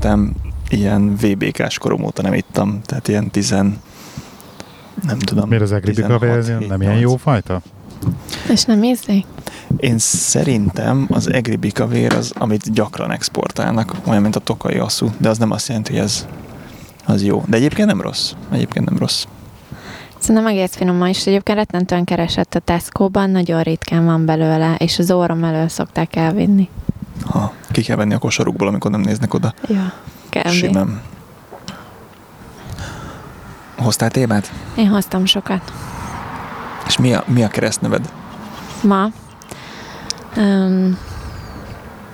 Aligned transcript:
szerintem 0.00 0.34
ilyen 0.68 1.14
VBK-s 1.14 1.78
korom 1.78 2.04
óta 2.04 2.22
nem 2.22 2.34
ittam, 2.34 2.80
tehát 2.84 3.08
ilyen 3.08 3.30
tizen... 3.30 3.80
Nem 5.02 5.18
tudom. 5.18 5.48
Miért 5.48 5.62
az 5.62 5.72
egri 5.72 5.92
bikavér 5.92 6.66
nem 6.68 6.82
ilyen 6.82 6.98
jó 6.98 7.16
fajta? 7.16 7.60
És 8.50 8.64
nem 8.64 8.82
ízlik? 8.82 9.26
Én 9.76 9.98
szerintem 9.98 11.06
az 11.10 11.32
egri 11.32 11.56
bikavér 11.56 12.12
az, 12.12 12.32
amit 12.38 12.72
gyakran 12.72 13.10
exportálnak, 13.10 13.94
olyan, 14.06 14.22
mint 14.22 14.36
a 14.36 14.40
tokai 14.40 14.78
asszú, 14.78 15.10
de 15.18 15.28
az 15.28 15.38
nem 15.38 15.50
azt 15.50 15.68
jelenti, 15.68 15.92
hogy 15.92 16.00
ez 16.00 16.26
az 17.06 17.24
jó. 17.24 17.44
De 17.46 17.56
egyébként 17.56 17.88
nem 17.88 18.00
rossz. 18.00 18.32
Egyébként 18.52 18.84
nem 18.84 18.98
rossz. 18.98 19.24
Szerintem 20.18 20.46
egész 20.46 20.74
finom 20.74 21.06
és 21.06 21.26
egyébként 21.26 21.58
rettentően 21.58 22.04
keresett 22.04 22.54
a 22.54 22.58
Tesco-ban, 22.58 23.30
nagyon 23.30 23.62
ritkán 23.62 24.04
van 24.04 24.24
belőle, 24.24 24.74
és 24.74 24.98
az 24.98 25.10
órom 25.10 25.44
elől 25.44 25.68
szokták 25.68 26.16
elvinni. 26.16 26.68
Ha, 27.30 27.52
ki 27.70 27.82
kell 27.82 27.96
venni 27.96 28.14
a 28.14 28.18
kosarukból, 28.18 28.68
amikor 28.68 28.90
nem 28.90 29.00
néznek 29.00 29.34
oda. 29.34 29.54
Ja, 29.68 29.92
kell. 30.28 30.50
Simán. 30.50 31.02
Hoztál 33.76 34.10
témát? 34.10 34.52
Én 34.76 34.88
hoztam 34.88 35.24
sokat. 35.24 35.72
És 36.86 36.98
mi 36.98 37.12
a, 37.12 37.24
mi 37.26 37.42
a 37.42 37.48
keresztneved? 37.48 38.12
Ma? 38.82 39.10
Um, 40.36 40.98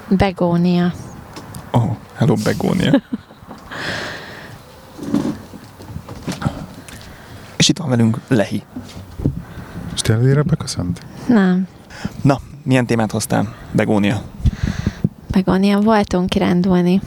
begónia. 0.08 0.92
Oh, 1.70 1.96
hello 2.14 2.34
Begónia. 2.44 3.00
És 7.56 7.68
itt 7.68 7.78
van 7.78 7.88
velünk 7.88 8.20
Lehi. 8.28 8.62
És 9.94 10.00
tényleg 10.00 10.26
ére 10.26 10.42
beköszönt? 10.42 11.00
Nem. 11.26 11.66
Na, 12.22 12.40
milyen 12.62 12.86
témát 12.86 13.10
hoztál? 13.10 13.54
Begónia. 13.72 14.22
Begónia, 15.34 15.80
voltunk 15.80 16.28
kirándulni. 16.28 17.00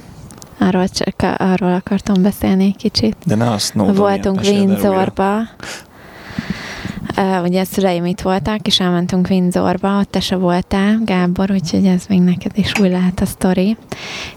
Arról, 0.59 0.87
csak, 0.87 1.35
arról 1.37 1.73
akartam 1.73 2.21
beszélni 2.21 2.65
egy 2.65 2.75
kicsit. 2.75 3.15
De 3.25 3.35
ne 3.35 3.49
a 3.49 3.57
Snowdonia. 3.57 4.01
Voltunk 4.01 4.41
Windsorba. 4.41 5.39
Uh, 7.17 7.43
ugye 7.43 7.61
a 7.61 7.65
szüleim 7.65 8.05
itt 8.05 8.21
voltak, 8.21 8.67
és 8.67 8.79
elmentünk 8.79 9.27
Windsorba, 9.29 9.99
ott 9.99 10.11
te 10.11 10.19
se 10.19 10.35
voltál, 10.35 10.99
Gábor, 11.05 11.51
úgyhogy 11.51 11.85
ez 11.85 12.05
még 12.09 12.21
neked 12.21 12.51
is 12.55 12.71
új 12.79 12.89
lehet 12.89 13.19
a 13.19 13.25
sztori. 13.25 13.77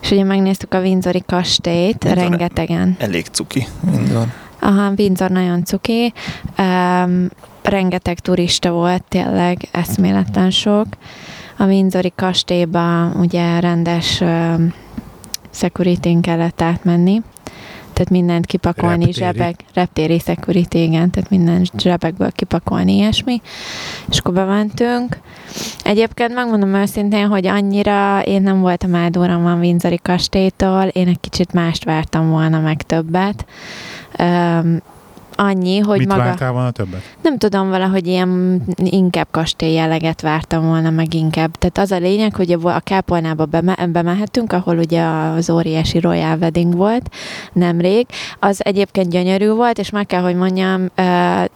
És 0.01 0.11
ugye 0.11 0.25
megnéztük 0.25 0.75
a 0.75 0.81
Windsori 0.81 1.23
kastélyt, 1.27 2.05
Windsor 2.05 2.29
rengetegen. 2.29 2.97
Elég 2.99 3.27
cuki, 3.27 3.67
Windsor. 3.91 4.27
Aha, 4.61 4.93
Windsor 4.97 5.31
nagyon 5.31 5.65
cuki. 5.65 6.13
Um, 6.59 7.29
rengeteg 7.63 8.19
turista 8.19 8.71
volt, 8.71 9.03
tényleg 9.09 9.69
eszméletlen 9.71 10.51
sok. 10.51 10.87
A 11.61 11.65
Windsori 11.65 12.13
kastélyba 12.17 13.13
ugye 13.15 13.61
rendes 13.61 14.23
security 15.51 16.21
kellett 16.21 16.63
átmenni 16.63 17.23
tehát 17.93 18.11
mindent 18.11 18.47
kipakolni, 18.47 19.05
reptéri. 19.05 19.13
zsebek, 19.13 19.65
reptéri 19.75 20.19
security, 20.19 20.75
igen, 20.75 21.11
tehát 21.11 21.31
minden 21.31 21.67
zsebekből 21.79 22.31
kipakolni, 22.31 22.95
ilyesmi. 22.95 23.41
És 24.09 24.19
akkor 24.19 24.35
bementünk. 24.35 25.19
Egyébként 25.83 26.35
megmondom 26.35 26.75
őszintén, 26.75 27.27
hogy 27.27 27.47
annyira 27.47 28.23
én 28.25 28.43
nem 28.43 28.61
voltam 28.61 28.95
eldóramban 28.95 29.59
Windsori 29.59 29.99
kastélytól, 30.03 30.83
én 30.83 31.09
egy 31.09 31.21
kicsit 31.21 31.53
mást 31.53 31.85
vártam 31.85 32.31
volna 32.31 32.61
meg 32.61 32.83
többet. 32.83 33.47
Um, 34.19 34.79
annyi, 35.41 35.79
hogy 35.79 35.99
Mit 35.99 36.09
maga... 36.09 36.23
vártál 36.23 36.53
volna 36.53 36.71
többet? 36.71 37.01
Nem 37.23 37.39
tudom, 37.39 37.69
valahogy 37.69 38.07
ilyen 38.07 38.63
inkább 38.77 39.27
kastély 39.31 39.73
jelleget 39.73 40.21
vártam 40.21 40.67
volna, 40.67 40.91
meg 40.91 41.15
inkább. 41.15 41.57
Tehát 41.57 41.79
az 41.79 41.91
a 41.91 41.99
lényeg, 41.99 42.35
hogy 42.35 42.53
a 42.63 42.81
Kápolnába 42.81 43.45
beme- 43.45 43.91
bemehetünk, 43.91 44.53
ahol 44.53 44.79
ugye 44.79 45.03
az 45.03 45.51
óriási 45.51 46.01
Royal 46.01 46.39
Wedding 46.41 46.77
volt 46.77 47.11
nemrég. 47.53 48.07
Az 48.39 48.65
egyébként 48.65 49.11
gyönyörű 49.11 49.51
volt, 49.51 49.79
és 49.79 49.91
meg 49.91 50.07
kell, 50.07 50.23
hogy 50.23 50.35
mondjam, 50.35 50.91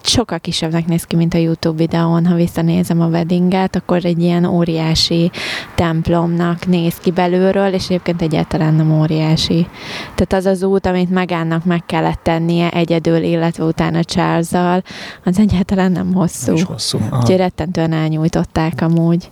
sokkal 0.03 0.39
kisebbnek 0.39 0.87
néz 0.87 1.05
ki, 1.05 1.17
mint 1.17 1.35
a 1.35 1.39
YouTube 1.39 1.77
videón, 1.77 2.27
ha 2.27 2.35
visszanézem 2.35 3.01
a 3.01 3.07
weddinget, 3.07 3.77
akkor 3.77 4.05
egy 4.05 4.23
ilyen 4.23 4.45
óriási 4.45 5.31
templomnak 5.75 6.67
néz 6.67 6.95
ki 6.95 7.11
belülről, 7.11 7.73
és 7.73 7.85
egyébként 7.85 8.23
egyáltalán 8.23 8.75
nem 8.75 9.01
óriási. 9.01 9.67
Tehát 10.15 10.33
az 10.33 10.47
az 10.47 10.63
út, 10.63 10.87
amit 10.87 11.11
megállnak 11.11 11.65
meg 11.65 11.87
kellett 11.87 12.21
tennie 12.23 12.71
egyedül, 12.71 13.23
illetve 13.23 13.65
utána 13.75 14.05
charles 14.05 14.83
az 15.25 15.39
egyáltalán 15.39 15.93
nem 15.93 16.13
hosszú. 16.13 16.55
Nem 16.55 16.65
hosszú. 16.65 16.99
Úgyhogy 17.13 17.37
rettentően 17.37 17.93
elnyújtották 17.93 18.81
amúgy. 18.81 19.31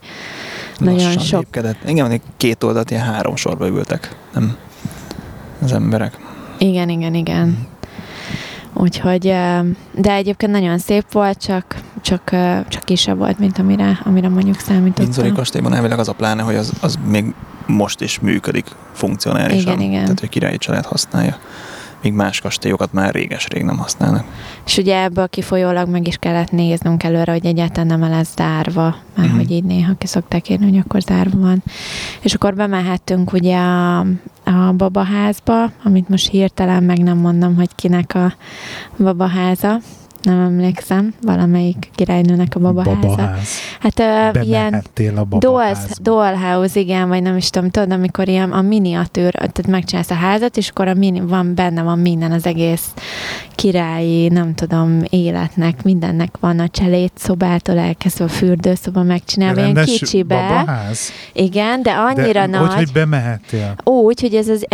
Lassan 0.79 0.95
Nagyon 0.95 1.19
sok. 1.19 1.41
Lépkedett. 1.41 1.89
Igen, 1.89 2.21
két 2.37 2.63
oldalt 2.63 2.91
ilyen 2.91 3.03
három 3.03 3.37
sorba 3.37 3.67
ültek, 3.67 4.17
nem 4.35 4.57
az 5.63 5.73
emberek. 5.73 6.19
Igen, 6.59 6.89
igen, 6.89 7.15
igen. 7.15 7.47
Mm. 7.47 7.53
Úgyhogy, 8.75 9.23
de 9.93 10.13
egyébként 10.13 10.53
nagyon 10.53 10.79
szép 10.79 11.13
volt, 11.13 11.39
csak, 11.39 11.77
csak, 12.01 12.31
csak 12.69 12.83
kisebb 12.85 13.19
volt, 13.19 13.39
mint 13.39 13.59
amire, 13.59 14.01
amire 14.05 14.29
mondjuk 14.29 14.59
számítottam. 14.59 15.05
Windsori 15.05 15.33
kastélyban 15.33 15.75
elvileg 15.75 15.99
az 15.99 16.09
a 16.09 16.13
pláne, 16.13 16.43
hogy 16.43 16.55
az, 16.55 16.73
az 16.81 16.99
még 17.07 17.35
most 17.67 18.01
is 18.01 18.21
működik 18.21 18.67
funkcionálisan. 18.93 19.73
Igen, 19.73 19.81
igen. 19.81 20.03
Tehát, 20.03 20.21
hogy 20.21 20.29
királyi 20.29 20.59
család 20.59 20.85
használja 20.85 21.39
míg 22.03 22.13
más 22.13 22.41
kastélyokat 22.41 22.93
már 22.93 23.15
réges-rég 23.15 23.63
nem 23.63 23.79
használnak. 23.79 24.25
És 24.67 24.77
ugye 24.77 25.03
ebből 25.03 25.29
kifolyólag 25.29 25.89
meg 25.89 26.07
is 26.07 26.17
kellett 26.17 26.51
néznünk 26.51 27.03
előre, 27.03 27.33
hogy 27.33 27.47
egyáltalán 27.47 27.99
nem 27.99 28.11
lesz 28.11 28.35
zárva, 28.37 28.97
mert 29.17 29.29
mm-hmm. 29.29 29.37
hogy 29.37 29.51
így 29.51 29.65
néha 29.65 29.95
ki 29.99 30.07
szokták 30.07 30.49
írni, 30.49 30.69
hogy 30.69 30.83
akkor 30.87 31.01
zárva 31.01 31.39
van. 31.39 31.63
És 32.21 32.35
akkor 32.35 32.55
bemehettünk 32.55 33.33
ugye 33.33 33.57
a, 33.57 33.99
a 34.45 34.73
babaházba, 34.77 35.71
amit 35.85 36.09
most 36.09 36.31
hirtelen 36.31 36.83
meg 36.83 36.99
nem 36.99 37.19
mondom, 37.19 37.57
hogy 37.57 37.71
kinek 37.75 38.15
a 38.15 38.35
babaháza, 39.03 39.79
nem 40.23 40.41
emlékszem, 40.41 41.15
valamelyik 41.23 41.91
királynőnek 41.95 42.55
a 42.55 42.61
babaháza. 42.61 43.01
Babaház. 43.01 43.49
Hát 43.81 44.01
uh, 44.37 44.47
ilyen 44.47 44.83
a 45.17 45.39
dolls, 45.39 45.79
dollhouse, 46.01 46.81
igen, 46.81 47.09
vagy 47.09 47.23
nem 47.23 47.37
is 47.37 47.51
tudom, 47.51 47.71
tudod, 47.71 47.93
amikor 47.93 48.29
ilyen 48.29 48.53
a 48.53 48.61
miniatűr, 48.61 49.33
tehát 49.33 49.67
megcsinálsz 49.67 50.11
a 50.11 50.15
házat, 50.15 50.57
és 50.57 50.69
akkor 50.69 50.89
a 50.89 50.95
mini, 50.95 51.21
van, 51.21 51.55
benne 51.55 51.83
van 51.83 51.99
minden, 51.99 52.33
az 52.33 52.47
egész 52.47 52.85
királyi, 53.55 54.29
nem 54.29 54.55
tudom, 54.55 55.03
életnek, 55.11 55.83
mindennek 55.83 56.35
van 56.41 56.59
a 56.59 56.69
cselét 56.69 57.13
szobától 57.15 57.79
elkezdve 57.79 58.25
a 58.25 58.29
fürdőszoba 58.29 59.03
megcsinálva, 59.03 59.61
ilyen 59.61 59.85
kicsibe. 59.85 60.49
Babaház? 60.49 61.11
Igen, 61.33 61.83
de 61.83 61.91
annyira 61.91 62.47
de 62.47 62.59
nagy. 62.59 62.69
Úgy, 62.69 62.75
hogy 62.75 62.93
bemehettél? 62.93 63.75
Úgy, 63.85 64.21
hogy 64.21 64.35
ez 64.35 64.49
az, 64.49 64.67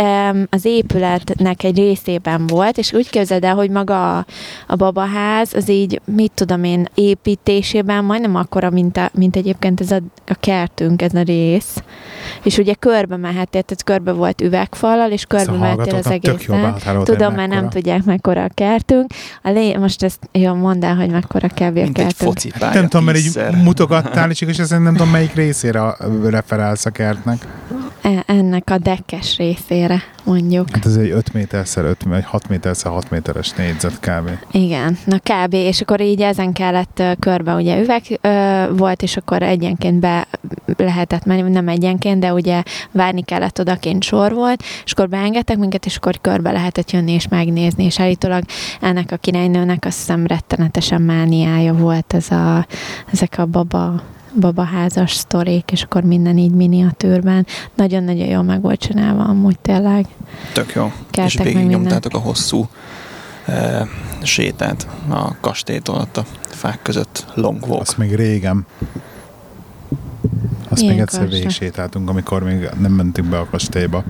az 0.49 0.65
épületnek 0.65 1.63
egy 1.63 1.77
részében 1.77 2.47
volt, 2.47 2.77
és 2.77 2.93
úgy 2.93 3.09
képzeld 3.09 3.43
el, 3.43 3.55
hogy 3.55 3.69
maga 3.69 4.17
a, 4.17 4.25
a 4.67 4.75
babaház 4.75 5.38
ház, 5.39 5.53
az 5.53 5.69
így, 5.69 6.01
mit 6.05 6.31
tudom 6.35 6.63
én, 6.63 6.87
építésében 6.93 8.03
majdnem 8.03 8.35
akkora, 8.35 8.69
mint, 8.69 8.97
a, 8.97 9.09
mint 9.13 9.35
egyébként 9.35 9.81
ez 9.81 9.91
a, 9.91 9.99
a 10.27 10.35
kertünk, 10.39 11.01
ez 11.01 11.13
a 11.13 11.21
rész. 11.21 11.83
És 12.43 12.57
ugye 12.57 12.73
körbe 12.73 13.17
mehettél, 13.17 13.61
tehát 13.61 13.83
körbe 13.83 14.11
volt 14.11 14.41
üvegfallal, 14.41 15.11
és 15.11 15.25
körbe 15.25 15.45
szóval 15.45 15.59
mehettél 15.59 15.95
az 15.95 16.07
egészen. 16.07 16.75
Tudom, 17.03 17.33
mert 17.33 17.49
nem 17.49 17.69
tudják, 17.69 18.03
mekkora 18.03 18.43
a 18.43 18.49
kertünk. 18.53 19.11
A 19.43 19.49
lé... 19.49 19.77
Most 19.77 20.03
ezt 20.03 20.29
jó, 20.31 20.53
mondd 20.53 20.85
el, 20.85 20.95
hogy 20.95 21.09
mekkora 21.09 21.47
kb. 21.47 21.77
a 21.77 21.91
kertünk. 21.93 22.37
Hát 22.59 22.73
nem 22.73 22.87
tudom, 22.87 23.05
mert 23.05 23.17
így 23.17 23.39
mutogattál, 23.63 24.29
és 24.29 24.41
és 24.41 24.57
nem 24.67 24.85
tudom, 24.85 25.09
melyik 25.09 25.33
részére 25.33 25.95
referálsz 26.23 26.85
a 26.85 26.89
kertnek. 26.89 27.47
E, 28.01 28.23
ennek 28.25 28.69
a 28.69 28.77
dekkes 28.77 29.37
részére, 29.37 30.03
mondjuk. 30.23 30.69
Hát 30.71 30.85
ez 30.85 30.95
egy 30.95 31.09
5 31.09 31.33
méterszer 31.33 31.85
5, 31.85 32.03
vagy 32.03 32.23
6 32.25 32.49
méterszer 32.49 32.91
6 32.91 33.09
méteres 33.09 33.51
négyzet 33.51 33.99
kb. 33.99 34.29
Igen, 34.51 34.97
na 35.05 35.19
kb. 35.33 35.53
És 35.53 35.81
akkor 35.81 36.01
így 36.01 36.21
ezen 36.21 36.53
kellett 36.53 37.03
körbe, 37.19 37.53
ugye 37.53 37.81
üveg 37.81 38.19
ö, 38.21 38.63
volt, 38.77 39.01
és 39.01 39.17
akkor 39.17 39.41
egyenként 39.41 39.99
be 39.99 40.27
lehetett 40.77 41.25
menni, 41.25 41.41
nem 41.41 41.67
egyenként, 41.67 42.19
de 42.19 42.33
ugye 42.33 42.63
várni 42.91 43.21
kellett 43.21 43.59
odaként 43.59 44.03
sor 44.03 44.33
volt, 44.33 44.63
és 44.85 44.91
akkor 44.91 45.09
beengedtek 45.09 45.57
minket, 45.57 45.85
és 45.85 45.95
akkor 45.95 46.21
körbe 46.21 46.51
lehetett 46.51 46.91
jönni 46.91 47.11
és 47.11 47.27
megnézni, 47.27 47.83
és 47.83 47.99
állítólag 47.99 48.43
ennek 48.81 49.11
a 49.11 49.17
királynőnek 49.17 49.85
azt 49.85 49.97
hiszem 49.97 50.27
rettenetesen 50.27 51.01
mániája 51.01 51.73
volt 51.73 52.13
ez 52.13 52.31
a, 52.31 52.67
ezek 53.11 53.35
a 53.37 53.45
baba 53.45 54.01
babaházas 54.39 55.11
sztorik, 55.11 55.71
és 55.71 55.83
akkor 55.83 56.03
minden 56.03 56.37
így 56.37 56.51
miniatűrben. 56.51 57.45
Nagyon-nagyon 57.75 58.27
jól 58.27 58.43
meg 58.43 58.61
volt 58.61 58.79
csinálva, 58.79 59.23
amúgy 59.23 59.59
tényleg. 59.59 60.05
Tök 60.53 60.73
jó. 60.75 60.91
Keltek 61.09 61.45
és 61.45 61.53
végignyomtátok 61.53 62.13
a 62.13 62.17
hosszú 62.17 62.67
e, 63.49 63.87
sétát 64.23 64.87
a 65.09 65.39
kastélytól 65.39 65.95
ott 65.95 66.17
a 66.17 66.25
fák 66.49 66.79
között. 66.81 67.25
Long 67.33 67.67
walk. 67.67 67.81
Azt 67.81 67.97
még 67.97 68.15
régen. 68.15 68.65
Azt 70.69 70.81
Ilyen 70.81 70.93
még 70.93 71.03
egyszer 71.03 71.29
végig 71.29 71.49
sétáltunk, 71.49 72.09
amikor 72.09 72.43
még 72.43 72.69
nem 72.79 72.91
mentünk 72.91 73.27
be 73.29 73.39
a 73.39 73.47
kastélyba. 73.49 74.03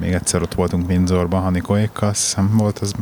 Még 0.00 0.12
egyszer 0.12 0.42
ott 0.42 0.54
voltunk 0.54 0.88
Windsorban, 0.88 1.42
Hanikoékkal, 1.42 2.08
azt 2.08 2.22
hiszem 2.22 2.56
volt 2.56 2.78
az, 2.78 2.92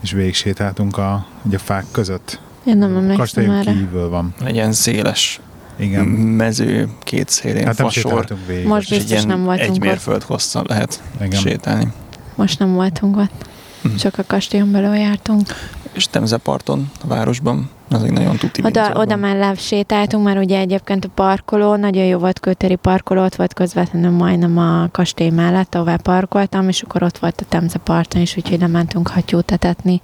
és 0.00 0.12
végig 0.12 0.34
sétáltunk 0.34 0.96
a, 0.98 1.26
ugye 1.42 1.56
a 1.56 1.60
fák 1.60 1.84
között. 1.90 2.40
Én 2.64 2.78
nem 2.78 2.96
emlékszem 2.96 3.60
kívül 3.60 4.08
van. 4.08 4.34
Legyen 4.40 4.72
széles 4.72 5.40
Igen. 5.76 6.04
mező, 6.06 6.88
két 6.98 7.28
szélén 7.28 7.66
Hát 7.66 7.74
fasor. 7.74 7.92
sétáltunk 7.92 8.46
végig. 8.46 8.66
Most 8.66 8.90
biztos 8.90 9.18
egy 9.18 9.26
nem 9.26 9.44
voltunk 9.44 9.70
egy 9.70 9.80
mérföld 9.80 10.22
hosszan 10.22 10.64
lehet 10.68 11.02
Igen. 11.20 11.40
sétálni. 11.40 11.92
Most 12.34 12.58
nem 12.58 12.72
voltunk 12.74 13.16
ott. 13.16 13.48
Mhm. 13.86 13.96
Csak 13.96 14.18
a 14.18 14.22
kastélyon 14.26 14.72
belül 14.72 14.94
jártunk. 14.94 15.46
És 15.92 16.06
Temzeparton, 16.06 16.90
a 17.04 17.06
városban, 17.06 17.70
az 17.90 18.02
egy 18.02 18.12
nagyon 18.12 18.36
tuti 18.36 18.62
Oda, 18.64 18.92
oda 18.94 19.16
mellett 19.16 19.58
sétáltunk, 19.58 20.24
mert 20.24 20.38
ugye 20.38 20.58
egyébként 20.58 21.04
a 21.04 21.08
parkoló, 21.14 21.76
nagyon 21.76 22.04
jó 22.04 22.18
volt 22.18 22.40
kötéri 22.40 22.74
parkoló, 22.74 23.24
ott 23.24 23.34
volt 23.34 23.52
közvetlenül 23.52 24.10
majdnem 24.10 24.58
a 24.58 24.88
kastély 24.92 25.30
mellett, 25.30 25.74
ahová 25.74 25.96
parkoltam, 25.96 26.68
és 26.68 26.82
akkor 26.82 27.02
ott 27.02 27.18
volt 27.18 27.40
a 27.40 27.44
Temze 27.48 27.78
parton 27.78 28.20
is, 28.20 28.36
úgyhogy 28.36 28.60
lementünk 28.60 29.08
hattyút 29.08 29.50
etetni, 29.50 30.00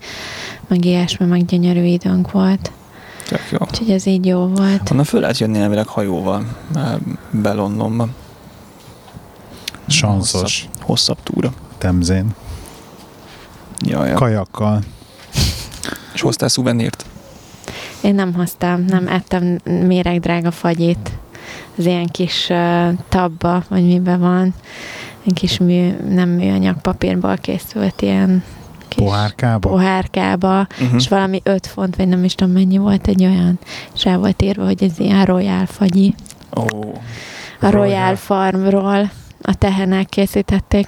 meg 0.66 0.84
ilyesmi, 0.84 1.26
meg 1.26 1.44
gyönyörű 1.44 1.84
időnk 1.84 2.30
volt. 2.30 2.70
Tök 3.28 3.40
jó. 3.50 3.58
Úgyhogy 3.60 3.90
ez 3.90 4.06
így 4.06 4.26
jó 4.26 4.46
volt. 4.46 4.90
Onnan 4.90 5.04
föl 5.04 5.20
lehet 5.20 5.38
jönni 5.38 5.58
elvileg 5.58 5.86
hajóval 5.86 6.44
eh, 6.74 6.94
be 7.30 7.52
Londonba. 7.52 8.08
Sanszos 9.86 10.40
Hosszabb, 10.40 10.86
hosszabb 10.86 11.18
túra. 11.22 11.52
Temzén. 11.78 12.34
Ja, 13.84 14.06
ja. 14.06 14.14
Kajakkal. 14.14 14.80
És 16.14 16.20
hoztál 16.20 16.48
szuvenírt? 16.48 17.04
Én 18.00 18.14
nem 18.14 18.34
hoztam, 18.34 18.84
nem 18.84 19.08
ettem 19.08 19.58
méregdrága 19.64 20.50
fagyit. 20.50 21.10
Az 21.78 21.86
ilyen 21.86 22.06
kis 22.06 22.46
uh, 22.50 22.88
tabba, 23.08 23.62
vagy 23.68 23.86
miben 23.86 24.20
van. 24.20 24.54
Egy 25.26 25.32
kis 25.32 25.58
mű, 25.58 25.90
nem 26.08 26.28
műanyag 26.28 26.80
papírból 26.80 27.36
készült 27.36 28.02
ilyen 28.02 28.44
kis 28.88 29.04
Pohárkába. 29.04 29.68
pohárkába, 29.68 30.66
Uh-huh. 30.80 30.94
és 30.96 31.08
valami 31.08 31.40
5 31.44 31.66
font, 31.66 31.96
vagy 31.96 32.08
nem 32.08 32.24
is 32.24 32.34
tudom 32.34 32.52
mennyi 32.52 32.76
volt 32.76 33.06
egy 33.06 33.24
olyan, 33.24 33.58
és 33.94 34.04
rá 34.04 34.16
volt 34.16 34.42
írva, 34.42 34.64
hogy 34.64 34.82
ez 34.82 34.98
ilyen 34.98 35.24
Royal 35.24 35.66
fagyi. 35.66 36.14
Ó, 36.56 36.62
A 37.60 37.70
Royal 37.70 37.70
Royal. 37.70 38.16
Farmról 38.16 39.10
a 39.42 39.54
tehenek 39.54 40.06
készítették. 40.08 40.86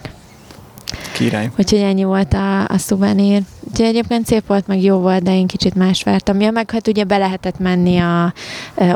Király. 1.12 1.50
Úgyhogy 1.58 1.78
ennyi 1.78 2.04
volt 2.04 2.32
a, 2.32 2.64
a 2.64 2.78
szuvenír. 2.78 3.42
Úgyhogy 3.70 3.86
egyébként 3.86 4.26
szép 4.26 4.46
volt, 4.46 4.66
meg 4.66 4.82
jó 4.82 4.98
volt, 4.98 5.22
de 5.22 5.36
én 5.36 5.46
kicsit 5.46 5.74
más 5.74 6.02
vártam. 6.02 6.40
Ja, 6.40 6.50
meg 6.50 6.70
hát 6.70 6.88
ugye 6.88 7.04
be 7.04 7.16
lehetett 7.16 7.58
menni 7.58 7.98
a, 7.98 8.32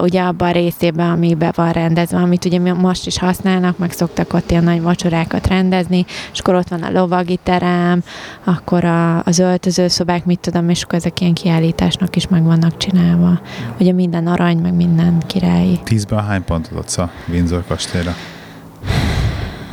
ugye 0.00 0.22
abba 0.22 0.46
a 0.46 0.50
részébe, 0.50 1.04
ami 1.04 1.34
be 1.34 1.52
van 1.54 1.72
rendezve, 1.72 2.18
amit 2.18 2.44
ugye 2.44 2.58
mi 2.58 2.70
most 2.70 3.06
is 3.06 3.18
használnak, 3.18 3.78
meg 3.78 3.92
szoktak 3.92 4.32
ott 4.34 4.50
ilyen 4.50 4.64
nagy 4.64 4.82
vacsorákat 4.82 5.46
rendezni, 5.46 6.06
és 6.32 6.38
akkor 6.38 6.54
ott 6.54 6.68
van 6.68 6.82
a 6.82 6.90
lovagi 6.90 7.38
terem, 7.42 8.02
akkor 8.44 8.84
a, 8.84 9.24
az 9.24 9.38
öltözőszobák, 9.38 10.24
mit 10.24 10.40
tudom, 10.40 10.68
és 10.68 10.82
akkor 10.82 10.94
ezek 10.94 11.20
ilyen 11.20 11.34
kiállításnak 11.34 12.16
is 12.16 12.28
meg 12.28 12.42
vannak 12.42 12.76
csinálva. 12.76 13.40
Ugye 13.80 13.92
minden 13.92 14.26
arany, 14.26 14.58
meg 14.58 14.74
minden 14.74 15.22
királyi. 15.26 15.80
Tízben 15.84 16.24
hány 16.24 16.44
pontot 16.44 16.78
adsz 16.78 16.98
a 16.98 17.10
Windsor 17.28 17.64
kastélyra? 17.66 18.14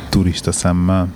Turista 0.08 0.52
szemmel. 0.52 1.08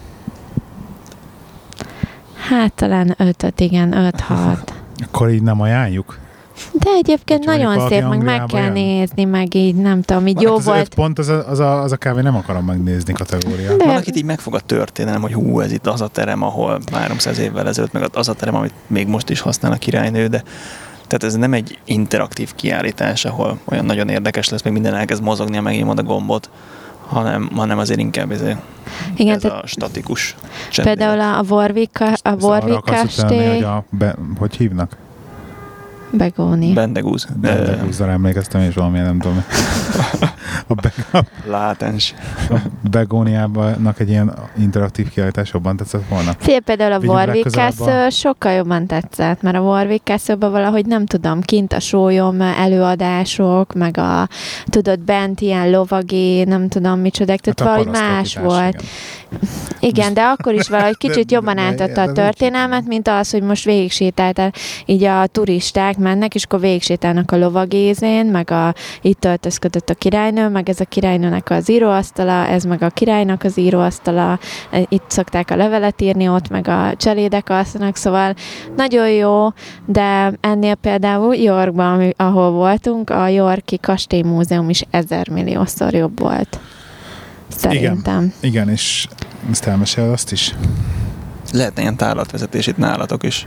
Hát 2.49 2.73
talán 2.73 3.15
ötöt, 3.19 3.61
igen, 3.61 3.93
öt-hat. 3.93 4.73
Akkor 5.05 5.31
így 5.31 5.43
nem 5.43 5.61
ajánljuk? 5.61 6.19
De 6.73 6.91
egyébként 6.99 7.45
Hogyha 7.45 7.63
nagyon 7.69 7.89
szép, 7.89 8.09
meg 8.09 8.23
meg 8.23 8.45
kell 8.45 8.63
jön. 8.63 8.73
nézni, 8.73 9.25
meg 9.25 9.55
így 9.55 9.75
nem 9.75 10.03
tudom, 10.03 10.27
így 10.27 10.41
jó 10.41 10.49
hát 10.51 10.59
az 10.59 10.65
volt. 10.65 10.79
öt 10.81 10.95
pont, 10.95 11.19
az 11.19 11.29
a, 11.29 11.49
az, 11.49 11.59
a, 11.59 11.83
az 11.83 11.93
a 11.93 11.97
kávé 11.97 12.21
nem 12.21 12.37
akarom 12.37 12.65
megnézni 12.65 13.13
kategória. 13.13 13.77
De- 13.77 13.85
Van, 13.85 13.97
akit 13.97 14.17
így 14.17 14.25
megfog 14.25 14.55
a 14.55 14.61
történelem, 14.61 15.21
hogy 15.21 15.33
hú, 15.33 15.61
ez 15.61 15.73
itt 15.73 15.87
az 15.87 16.01
a 16.01 16.09
terem, 16.09 16.43
ahol 16.43 16.79
300 16.93 17.39
évvel 17.39 17.69
ezelőtt, 17.69 17.93
meg 17.93 18.09
az 18.13 18.29
a 18.29 18.35
terem, 18.35 18.55
amit 18.55 18.73
még 18.87 19.07
most 19.07 19.31
is 19.31 19.41
használ 19.41 19.73
a 19.73 19.77
királynő, 19.77 20.27
de 20.27 20.43
tehát 21.07 21.25
ez 21.25 21.35
nem 21.35 21.53
egy 21.53 21.79
interaktív 21.85 22.55
kiállítás, 22.55 23.25
ahol 23.25 23.59
olyan 23.65 23.85
nagyon 23.85 24.09
érdekes 24.09 24.49
lesz, 24.49 24.63
még 24.63 24.73
minden 24.73 24.95
elkezd 24.95 25.23
mozogni, 25.23 25.59
megnyomod 25.59 25.99
a 25.99 26.03
gombot, 26.03 26.51
hanem, 27.11 27.51
hanem 27.55 27.79
azért 27.79 28.01
inkább 28.01 28.31
ez, 28.31 28.43
Igen, 29.17 29.35
ez 29.35 29.45
a 29.45 29.63
statikus 29.65 30.37
csendélet. 30.71 30.99
például 30.99 31.39
a 31.39 31.55
Warwick, 31.55 32.01
a 32.23 32.35
Warwick 32.41 32.85
kastély, 32.85 33.47
hogy 33.47 33.63
a, 33.63 33.85
be, 33.91 34.15
hogy 34.39 34.57
hívnak? 34.57 34.97
Begóni. 36.13 36.73
Bendegúz. 36.73 37.27
Bendegúzra 37.41 38.11
emlékeztem, 38.11 38.61
és 38.61 38.75
valamilyen 38.75 39.07
nem 39.07 39.19
tudom. 39.19 39.45
A, 40.67 40.75
Be- 40.75 41.19
a 41.19 41.25
Látens. 41.47 42.15
Begóniának 42.91 44.01
egy 44.01 44.09
ilyen 44.09 44.33
interaktív 44.59 45.09
kiállítás 45.09 45.51
jobban 45.53 45.77
tetszett 45.77 46.09
volna. 46.09 46.33
Fél 46.39 46.61
például 46.61 46.93
a 46.93 46.99
Warwick 46.99 47.49
Castle 47.51 48.11
sokkal 48.11 48.53
jobban 48.53 48.87
tetszett, 48.87 49.43
mert 49.43 49.57
a 49.57 49.61
Warwick 49.61 50.05
castle 50.07 50.37
valahogy 50.37 50.87
nem 50.87 51.07
tudom, 51.07 51.41
kint 51.41 51.73
a 51.73 51.81
sólyom 51.81 52.41
előadások, 52.41 53.75
meg 53.75 53.99
a, 53.99 54.29
tudod, 54.65 55.01
bent 55.01 55.41
ilyen 55.41 55.71
lovagi, 55.71 56.45
nem 56.45 56.69
tudom 56.69 57.01
micsodák, 57.01 57.41
tehát 57.41 57.61
Hát 57.61 57.69
a 57.69 57.71
valahogy 57.71 58.01
más 58.11 58.37
volt. 58.37 58.75
igen. 58.75 58.85
Igen, 59.81 60.15
de 60.15 60.23
akkor 60.23 60.55
is 60.55 60.69
valahogy 60.69 60.97
kicsit 60.97 61.27
de- 61.27 61.35
jobban 61.35 61.55
de- 61.57 61.63
átadta 61.63 61.93
de 62.05 62.11
a 62.11 62.13
történelmet, 62.13 62.87
mint 62.87 63.09
az, 63.09 63.31
hogy 63.31 63.43
most 63.43 63.65
végig 63.65 63.91
sétáltál, 63.93 64.53
így 64.87 65.05
a 65.05 65.27
turisták 65.27 65.99
mennek, 66.01 66.35
és 66.35 66.45
akkor 66.45 66.61
végig 66.61 66.83
sétálnak 66.83 67.31
a 67.31 67.37
lovagézén, 67.37 68.27
meg 68.27 68.51
a, 68.51 68.75
itt 69.01 69.25
öltözködött 69.25 69.91
a 69.91 69.95
királynő, 69.95 70.49
meg 70.49 70.69
ez 70.69 70.81
a 70.81 70.85
királynőnek 70.85 71.51
az 71.51 71.71
íróasztala, 71.71 72.47
ez 72.47 72.65
meg 72.65 72.83
a 72.83 72.89
királynak 72.89 73.43
az 73.43 73.59
íróasztala, 73.59 74.39
e, 74.71 74.87
itt 74.89 75.05
szokták 75.07 75.51
a 75.51 75.57
levelet 75.57 76.01
írni, 76.01 76.29
ott 76.29 76.49
meg 76.49 76.69
a 76.69 76.95
cselédek 76.97 77.49
alszanak, 77.49 77.97
szóval 77.97 78.35
nagyon 78.77 79.11
jó, 79.11 79.49
de 79.87 80.33
ennél 80.41 80.75
például 80.75 81.35
Yorkban, 81.35 82.15
ahol 82.17 82.51
voltunk, 82.51 83.11
a 83.11 83.29
Yorki 83.29 83.79
Kastélymúzeum 83.79 84.69
is 84.69 84.85
ezermilliószor 84.91 85.95
jobb 85.95 86.21
volt. 86.21 86.61
Szerintem. 87.49 88.33
Igen, 88.41 88.69
és 88.69 89.07
ezt 89.51 89.67
elmeséled 89.67 90.11
azt 90.11 90.33
is? 90.33 90.55
Lehetne 91.53 91.83
ilyen 91.83 91.97
tárlatvezetés 91.97 92.67
itt 92.67 92.77
nálatok 92.77 93.23
is. 93.23 93.47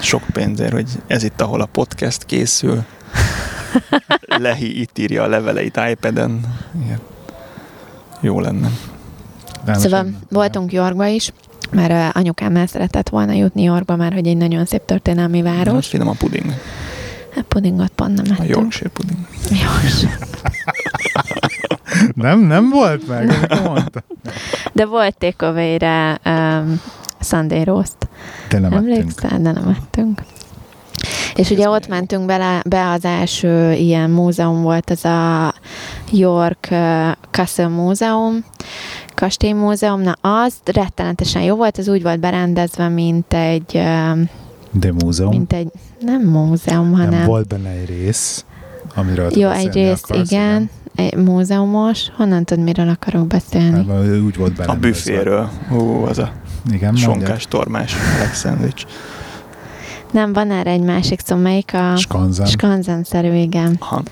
Sok 0.00 0.22
pénzért, 0.32 0.72
hogy 0.72 0.88
ez 1.06 1.22
itt, 1.22 1.40
ahol 1.40 1.60
a 1.60 1.66
podcast 1.66 2.24
készül. 2.24 2.84
Lehi 4.42 4.80
itt 4.80 4.98
írja 4.98 5.22
a 5.22 5.26
leveleit 5.26 5.80
iPad-en. 5.90 6.40
Igen. 6.84 6.98
Jó 8.20 8.40
lenne. 8.40 8.70
Elmeséled? 9.64 9.90
Szóval 9.90 10.06
voltunk 10.28 10.72
Yorkba 10.72 11.06
is, 11.06 11.32
mert 11.70 12.16
anyukám 12.16 12.56
el 12.56 12.66
szeretett 12.66 13.08
volna 13.08 13.32
jutni 13.32 13.62
Yorkba, 13.62 13.96
mert 13.96 14.14
hogy 14.14 14.26
egy 14.26 14.36
nagyon 14.36 14.64
szép 14.64 14.84
történelmi 14.84 15.40
Most 15.40 15.56
város. 15.56 15.86
finom 15.86 16.08
a 16.08 16.12
puding. 16.18 16.54
Hát 17.34 17.44
pudingot 17.44 17.88
pont 17.88 18.22
nem 18.22 18.36
A. 18.38 18.44
Yorkshire 18.44 18.90
puding. 18.90 19.18
Yorkshire. 19.50 20.18
Nem, 22.14 22.40
nem 22.40 22.68
volt 22.70 23.08
meg, 23.08 23.48
mondta. 23.64 24.02
De 24.72 24.86
volt 24.86 25.16
takeaway-re 25.18 26.20
um, 26.24 26.80
Sunday 27.22 27.64
roast. 27.64 27.96
Te 28.48 28.58
nem. 28.58 28.72
Emlékszel? 28.72 29.40
De 29.40 29.52
nem 29.52 29.76
ettünk. 29.80 30.22
És 31.34 31.50
ugye 31.50 31.68
ott 31.68 31.88
mentünk 31.88 32.26
bele, 32.26 32.62
be 32.68 32.90
az 32.90 33.04
első 33.04 33.72
ilyen 33.72 34.10
múzeum 34.10 34.62
volt, 34.62 34.90
az 34.90 35.04
a 35.04 35.54
York 36.10 36.68
Castle 37.30 37.68
Múzeum, 37.68 38.44
kastélymúzeum, 39.14 40.00
na 40.00 40.16
az 40.20 40.54
rettenetesen 40.64 41.42
jó 41.42 41.56
volt, 41.56 41.78
az 41.78 41.88
úgy 41.88 42.02
volt 42.02 42.20
berendezve, 42.20 42.88
mint 42.88 43.34
egy, 43.34 43.72
De 44.70 44.92
múzeum. 44.92 45.30
mint 45.30 45.52
egy, 45.52 45.68
nem 46.00 46.22
múzeum, 46.22 46.92
hanem... 46.92 47.10
Nem 47.10 47.26
volt 47.26 47.46
benne 47.46 47.68
egy 47.70 47.88
rész, 47.88 48.44
amiről 48.94 49.30
Jó, 49.36 49.48
beszélni 49.48 49.68
egyrészt 49.68 50.10
akarsz, 50.10 50.30
igen, 50.30 50.70
egy 50.94 51.14
múzeumos. 51.16 52.10
Honnan 52.16 52.44
tudod, 52.44 52.64
miről 52.64 52.88
akarok 52.88 53.26
beszélni? 53.26 53.76
Hát, 53.76 53.86
mert 53.86 54.04
ő 54.06 54.22
úgy 54.22 54.36
volt 54.36 54.54
benne. 54.54 54.72
A 54.72 54.76
büféről. 54.76 55.48
Hú, 55.68 56.04
az 56.04 56.18
a 56.18 56.32
Igen, 56.70 56.92
mondjad. 56.92 57.12
sonkás, 57.20 57.46
tormás 57.46 57.94
meleg 58.12 58.34
szendvics. 58.34 58.84
Nem, 60.12 60.32
van 60.32 60.50
erre 60.50 60.70
egy 60.70 60.80
másik 60.82 61.20
szó, 61.24 61.36
melyik 61.36 61.74
a 61.74 61.96
Skanzen. 61.96 62.46
skanzen-szerű, 62.46 63.34
igen. 63.34 63.76
Aha. 63.78 64.02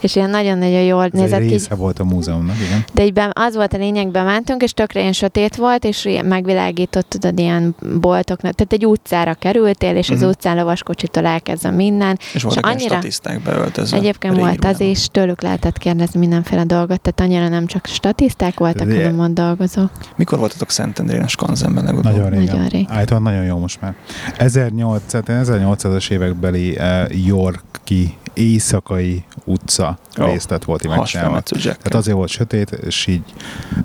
És 0.00 0.16
ilyen 0.16 0.30
nagyon-nagyon 0.30 0.80
jól 0.82 1.04
Ez 1.04 1.10
egy 1.12 1.20
nézett 1.20 1.40
ki. 1.40 1.46
része 1.48 1.74
volt 1.74 1.98
a 1.98 2.04
múzeumnak, 2.04 2.56
igen. 2.66 2.84
De 2.92 3.04
így 3.04 3.12
be, 3.12 3.30
az 3.32 3.54
volt 3.54 3.72
a 3.72 3.76
lényeg, 3.76 4.08
bementünk, 4.08 4.62
és 4.62 4.72
tökre 4.72 5.00
ilyen 5.00 5.12
sötét 5.12 5.56
volt, 5.56 5.84
és 5.84 6.04
ilyen 6.04 6.24
megvilágított, 6.26 7.08
tudod, 7.08 7.38
ilyen 7.38 7.74
boltoknak. 8.00 8.54
Tehát 8.54 8.72
egy 8.72 8.86
utcára 8.86 9.34
kerültél, 9.34 9.96
és 9.96 10.10
az 10.10 10.20
Mhm. 10.20 10.28
utcán 10.28 10.56
lovaskocsitól 10.56 11.26
elkezdve 11.26 11.70
minden. 11.70 12.18
És 12.34 12.42
voltak 12.42 12.64
ilyen 12.64 12.76
annyira- 12.76 12.92
statiszták 12.94 13.40
beöltözve. 13.42 13.96
Egyébként 13.96 14.36
volt 14.36 14.64
az 14.64 14.80
is, 14.80 15.06
tőlük 15.08 15.42
lehetett 15.42 15.78
kérdezni 15.78 16.18
mindenféle 16.20 16.64
dolgot, 16.64 17.00
tehát 17.00 17.20
annyira 17.32 17.48
nem 17.48 17.66
csak 17.66 17.86
statiszták 17.86 18.58
voltak, 18.58 18.86
De- 18.88 18.94
hanem 18.94 19.18
ott 19.18 19.34
dolgozók. 19.34 19.90
Mikor 20.16 20.38
voltatok 20.38 20.70
Szentendrén 20.70 21.22
a 21.22 21.28
Skanzenben 21.28 21.84
legutóbb? 21.84 22.12
Nagyon 22.12 22.30
régen. 22.30 22.54
Nagyon 22.54 22.68
rég. 22.68 22.86
Állítólag 22.88 23.22
nagyon 23.22 23.44
jó 23.44 23.58
most 23.58 23.80
már. 23.80 23.94
1800, 24.38 25.43
1800-as 25.48 26.10
évekbeli 26.10 26.70
uh, 26.78 27.26
Yorki 27.26 28.16
éjszakai 28.34 29.24
utca 29.44 29.98
oh, 30.18 30.26
részlet 30.26 30.64
volt 30.64 30.84
így 30.84 30.90
megcsinálva. 30.90 31.40
Tehát 31.40 31.94
azért 31.94 32.16
volt 32.16 32.28
sötét, 32.28 32.70
és 32.70 33.06
így 33.06 33.22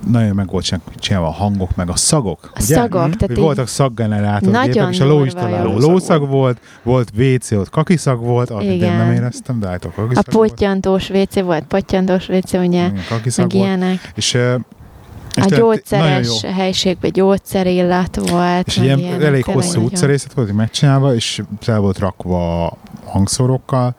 nagyon 0.08 0.36
meg 0.36 0.50
volt 0.50 0.80
csinálva 1.00 1.28
a 1.28 1.32
hangok, 1.32 1.76
meg 1.76 1.90
a 1.90 1.96
szagok. 1.96 2.52
A 2.56 2.62
szagok, 2.62 3.08
Mhm. 3.08 3.12
tehát 3.18 3.38
voltak 3.38 3.68
szaggenerátorgépek, 3.68 4.68
Nagyon 4.68 4.92
és 4.92 5.00
a 5.00 5.06
ló 5.06 5.24
is 5.24 5.34
találó 5.34 5.78
lószag 5.78 6.28
volt, 6.30 6.60
volt 6.84 7.12
WC, 7.18 7.52
ott 7.52 7.70
kakiszag 7.70 8.20
volt, 8.20 8.50
amit 8.50 8.72
Igen. 8.72 8.96
nem 8.98 9.12
éreztem, 9.12 9.60
de 9.60 9.68
hát 9.68 9.86
a 9.86 9.88
a 9.88 9.92
kakiszag 9.92 10.26
volt. 10.32 10.50
pottyantós 10.50 11.10
WC 11.10 11.42
volt, 11.42 11.64
pottyantós 11.64 12.28
WC, 12.30 12.54
ugye, 12.54 12.66
Igen, 12.66 13.00
kakiszag 13.10 13.46
meg 13.46 13.56
volt. 13.56 13.68
ilyenek. 13.68 14.12
És, 14.16 14.34
ö, 14.34 14.56
és 15.46 15.52
A 15.52 15.56
gyógyszeres 15.56 16.44
jó. 16.44 16.50
helyiségben 16.50 17.12
gyógyszerillat 17.12 18.30
volt. 18.30 18.68
És 18.68 18.78
ilyen 18.78 19.00
ilyenek, 19.00 19.24
elég 19.24 19.44
hosszú 19.44 19.82
utcarészet 19.82 20.34
volt 20.34 20.54
megcsinálva, 20.54 21.16
és 21.16 21.42
fel 21.60 21.80
volt 21.80 22.00
rakva 22.00 22.74
hangszorokkal, 23.06 23.96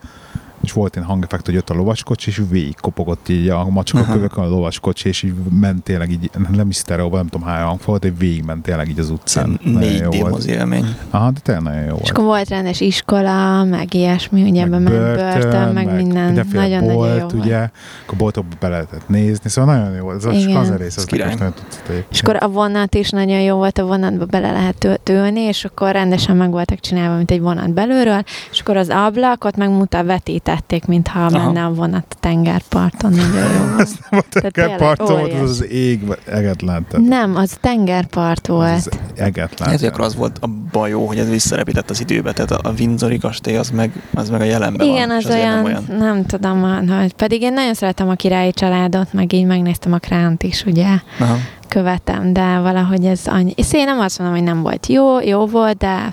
és 0.63 0.71
volt 0.71 0.95
ilyen 0.95 1.07
hangeffekt, 1.07 1.45
hogy 1.45 1.57
ott 1.57 1.69
a 1.69 1.73
lovaskocsi, 1.73 2.29
és 2.29 2.41
végig 2.49 2.75
kopogott 2.79 3.29
így 3.29 3.49
a 3.49 3.69
macska 3.69 3.99
Aha. 3.99 4.13
kövekön 4.13 4.43
a 4.43 4.47
lovaskocsi, 4.47 5.07
és 5.07 5.23
így 5.23 5.33
ment 5.59 5.83
tényleg 5.83 6.11
így, 6.11 6.29
nem 6.51 6.69
is 6.69 6.75
sztereóban, 6.75 7.19
nem 7.19 7.27
tudom 7.27 7.47
hány 7.47 7.63
hang 7.63 7.79
volt, 7.85 8.01
de 8.01 8.11
végig 8.17 8.43
ment 8.43 8.63
tényleg 8.63 8.89
így 8.89 8.99
az 8.99 9.09
utcán. 9.09 9.59
Nagyon 9.63 9.79
négy 9.79 10.07
d 10.07 10.49
élmény. 10.49 10.85
Aha, 11.09 11.31
de 11.31 11.39
tényleg 11.39 11.63
nagyon 11.63 11.81
jó 11.81 11.85
És 11.85 11.91
volt. 11.91 12.09
akkor 12.09 12.23
volt 12.23 12.49
rendes 12.49 12.79
iskola, 12.79 13.63
meg 13.63 13.93
ilyesmi, 13.93 14.49
ugye 14.49 14.61
ebben 14.61 14.81
ment 14.81 14.95
börtön, 14.95 15.73
meg, 15.73 15.95
minden. 15.95 16.45
Nagyon-nagyon 16.51 16.93
bolt, 16.93 17.11
jó 17.13 17.19
volt. 17.19 17.33
ugye, 17.33 17.57
akkor 18.03 18.17
boltokba 18.17 18.55
be 18.59 18.67
lehetett 18.67 19.09
nézni, 19.09 19.49
szóval 19.49 19.75
nagyon 19.75 19.95
jó 19.95 20.03
volt. 20.03 20.17
Ez 20.17 20.25
a 20.25 20.31
Igen. 20.31 20.49
skanzen 20.49 20.77
rész, 20.77 20.97
az 20.97 21.05
nekem 21.05 21.29
nagyon 21.29 21.53
tetszett. 21.53 22.05
És 22.11 22.21
akkor 22.21 22.37
a 22.39 22.47
vonat 22.47 22.95
is 22.95 23.09
nagyon 23.09 23.39
jó 23.39 23.55
volt, 23.55 23.77
a 23.77 23.85
vonatba 23.85 24.25
bele 24.25 24.51
lehet 24.51 24.99
tőni, 25.03 25.39
és 25.39 25.65
akkor 25.65 25.91
rendesen 25.91 26.35
meg 26.35 26.51
voltak 26.51 26.79
csinálva, 26.79 27.15
mint 27.15 27.31
egy 27.31 27.41
vonat 27.41 27.73
belülről, 27.73 28.23
és 28.51 28.59
akkor 28.59 28.77
az 28.77 28.89
ablakot 28.89 29.57
meg 29.57 29.69
mutat 29.69 30.05
vetítették, 30.51 30.85
mintha 30.85 31.19
Aha. 31.19 31.29
menne 31.29 31.65
a 31.65 31.73
vonat 31.73 32.05
a 32.09 32.15
tengerparton. 32.19 33.11
Nagyon 33.11 33.51
jó. 33.53 33.75
Volt 34.09 34.25
Tehát 34.29 34.45
a 34.45 34.51
tényleg 34.51 34.77
parton 34.77 35.19
volt, 35.19 35.33
az 35.33 35.49
az 35.49 35.65
ég, 35.71 36.01
egetlen. 36.25 36.85
tehát 36.89 37.07
Nem, 37.07 37.35
az 37.35 37.57
tengerpart 37.61 38.47
az 38.47 38.53
volt. 38.55 38.75
az 38.75 38.89
egetlen. 39.15 39.69
Ez 39.69 39.83
akkor 39.83 40.01
az 40.01 40.15
volt 40.15 40.37
a 40.41 40.47
baj 40.71 40.89
jó, 40.89 41.05
hogy 41.07 41.17
ez 41.17 41.29
visszarepített 41.29 41.89
az 41.89 41.99
időbe, 42.01 42.33
tehát 42.33 42.51
a 42.51 42.73
Windsori 42.79 43.17
kastély 43.17 43.57
az 43.57 43.69
meg, 43.69 43.91
az 44.13 44.29
meg 44.29 44.41
a 44.41 44.43
jelenben 44.43 44.87
Igen, 44.87 45.07
van. 45.07 45.17
az 45.17 45.25
azért 45.25 45.39
olyan, 45.39 45.53
nem 45.53 45.63
nem, 45.63 45.99
olyan. 45.99 46.13
nem 46.13 46.25
tudom, 46.25 46.87
hogy 46.87 47.13
pedig 47.13 47.41
én 47.41 47.53
nagyon 47.53 47.73
szeretem 47.73 48.09
a 48.09 48.13
királyi 48.13 48.51
családot, 48.51 49.13
meg 49.13 49.33
így 49.33 49.45
megnéztem 49.45 49.93
a 49.93 49.97
kránt 49.97 50.43
is, 50.43 50.63
ugye, 50.65 50.87
Aha. 51.19 51.35
követem, 51.67 52.33
de 52.33 52.59
valahogy 52.59 53.05
ez 53.05 53.21
annyi. 53.25 53.53
És 53.55 53.73
én 53.73 53.85
nem 53.85 53.99
azt 53.99 54.19
mondom, 54.19 54.37
hogy 54.37 54.45
nem 54.45 54.61
volt 54.61 54.87
jó, 54.87 55.19
jó 55.19 55.45
volt, 55.45 55.77
de 55.77 56.11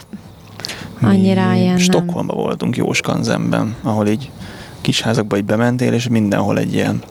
Annyira 1.02 1.50
Mi 1.50 1.58
ilyen. 1.60 1.78
Stockholmban 1.78 2.36
voltunk 2.36 2.76
Jóskanzenben, 2.76 3.74
ahol 3.82 4.06
így 4.06 4.30
kis 4.80 5.00
házakba 5.00 5.36
így 5.36 5.44
bementél, 5.44 5.92
és 5.92 6.08
mindenhol 6.08 6.58
egy 6.58 6.74
ilyen, 6.74 7.02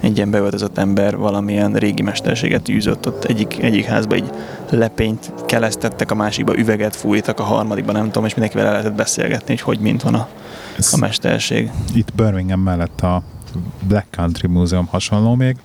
egy 0.00 0.16
ilyen 0.16 0.30
beöltözött 0.30 0.78
ember 0.78 1.16
valamilyen 1.16 1.72
régi 1.72 2.02
mesterséget 2.02 2.68
űzött. 2.68 3.06
Ott 3.06 3.24
egyik, 3.24 3.62
egyik 3.62 3.84
házba 3.84 4.16
így 4.16 4.30
lepényt 4.70 5.32
kelesztettek, 5.46 6.10
a 6.10 6.14
másikba 6.14 6.58
üveget 6.58 6.96
fújtak, 6.96 7.40
a 7.40 7.42
harmadikban 7.42 7.94
nem 7.94 8.06
tudom, 8.06 8.24
és 8.24 8.34
mindenkivel 8.34 8.66
el 8.66 8.72
lehetett 8.72 8.96
beszélgetni, 8.96 9.46
hogy 9.46 9.60
hogy 9.60 9.78
mint 9.78 10.02
van 10.02 10.14
a, 10.14 10.28
Ez 10.78 10.92
a 10.92 10.96
mesterség. 10.96 11.70
itt 11.94 12.14
Birmingham 12.14 12.60
mellett 12.60 13.00
a 13.00 13.22
Black 13.82 14.06
Country 14.10 14.48
Múzeum 14.48 14.86
hasonló 14.86 15.34
még, 15.34 15.56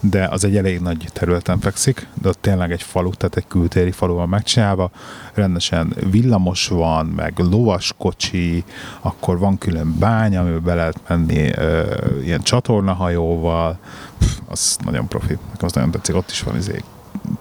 de 0.00 0.28
az 0.30 0.44
egy 0.44 0.56
elég 0.56 0.80
nagy 0.80 1.08
területen 1.12 1.60
fekszik, 1.60 2.06
de 2.22 2.28
ott 2.28 2.40
tényleg 2.40 2.72
egy 2.72 2.82
falu, 2.82 3.10
tehát 3.10 3.36
egy 3.36 3.46
kültéri 3.46 3.90
falu 3.90 4.14
van 4.14 4.28
megcsinálva, 4.28 4.90
rendesen 5.34 5.94
villamos 6.10 6.68
van, 6.68 7.06
meg 7.06 7.38
lovaskocsi, 7.38 8.64
akkor 9.00 9.38
van 9.38 9.58
külön 9.58 9.96
bánya, 9.98 10.40
amiben 10.40 10.62
be 10.62 10.74
lehet 10.74 11.00
menni 11.08 11.50
ö, 11.50 11.96
ilyen 12.22 12.42
csatornahajóval, 12.42 13.78
Pff, 14.18 14.38
az 14.48 14.78
nagyon 14.84 15.08
profi, 15.08 15.38
nekem 15.50 15.66
az 15.66 15.72
nagyon 15.72 15.90
tetszik, 15.90 16.14
ott 16.14 16.30
is 16.30 16.42
van 16.42 16.56
izé, 16.56 16.82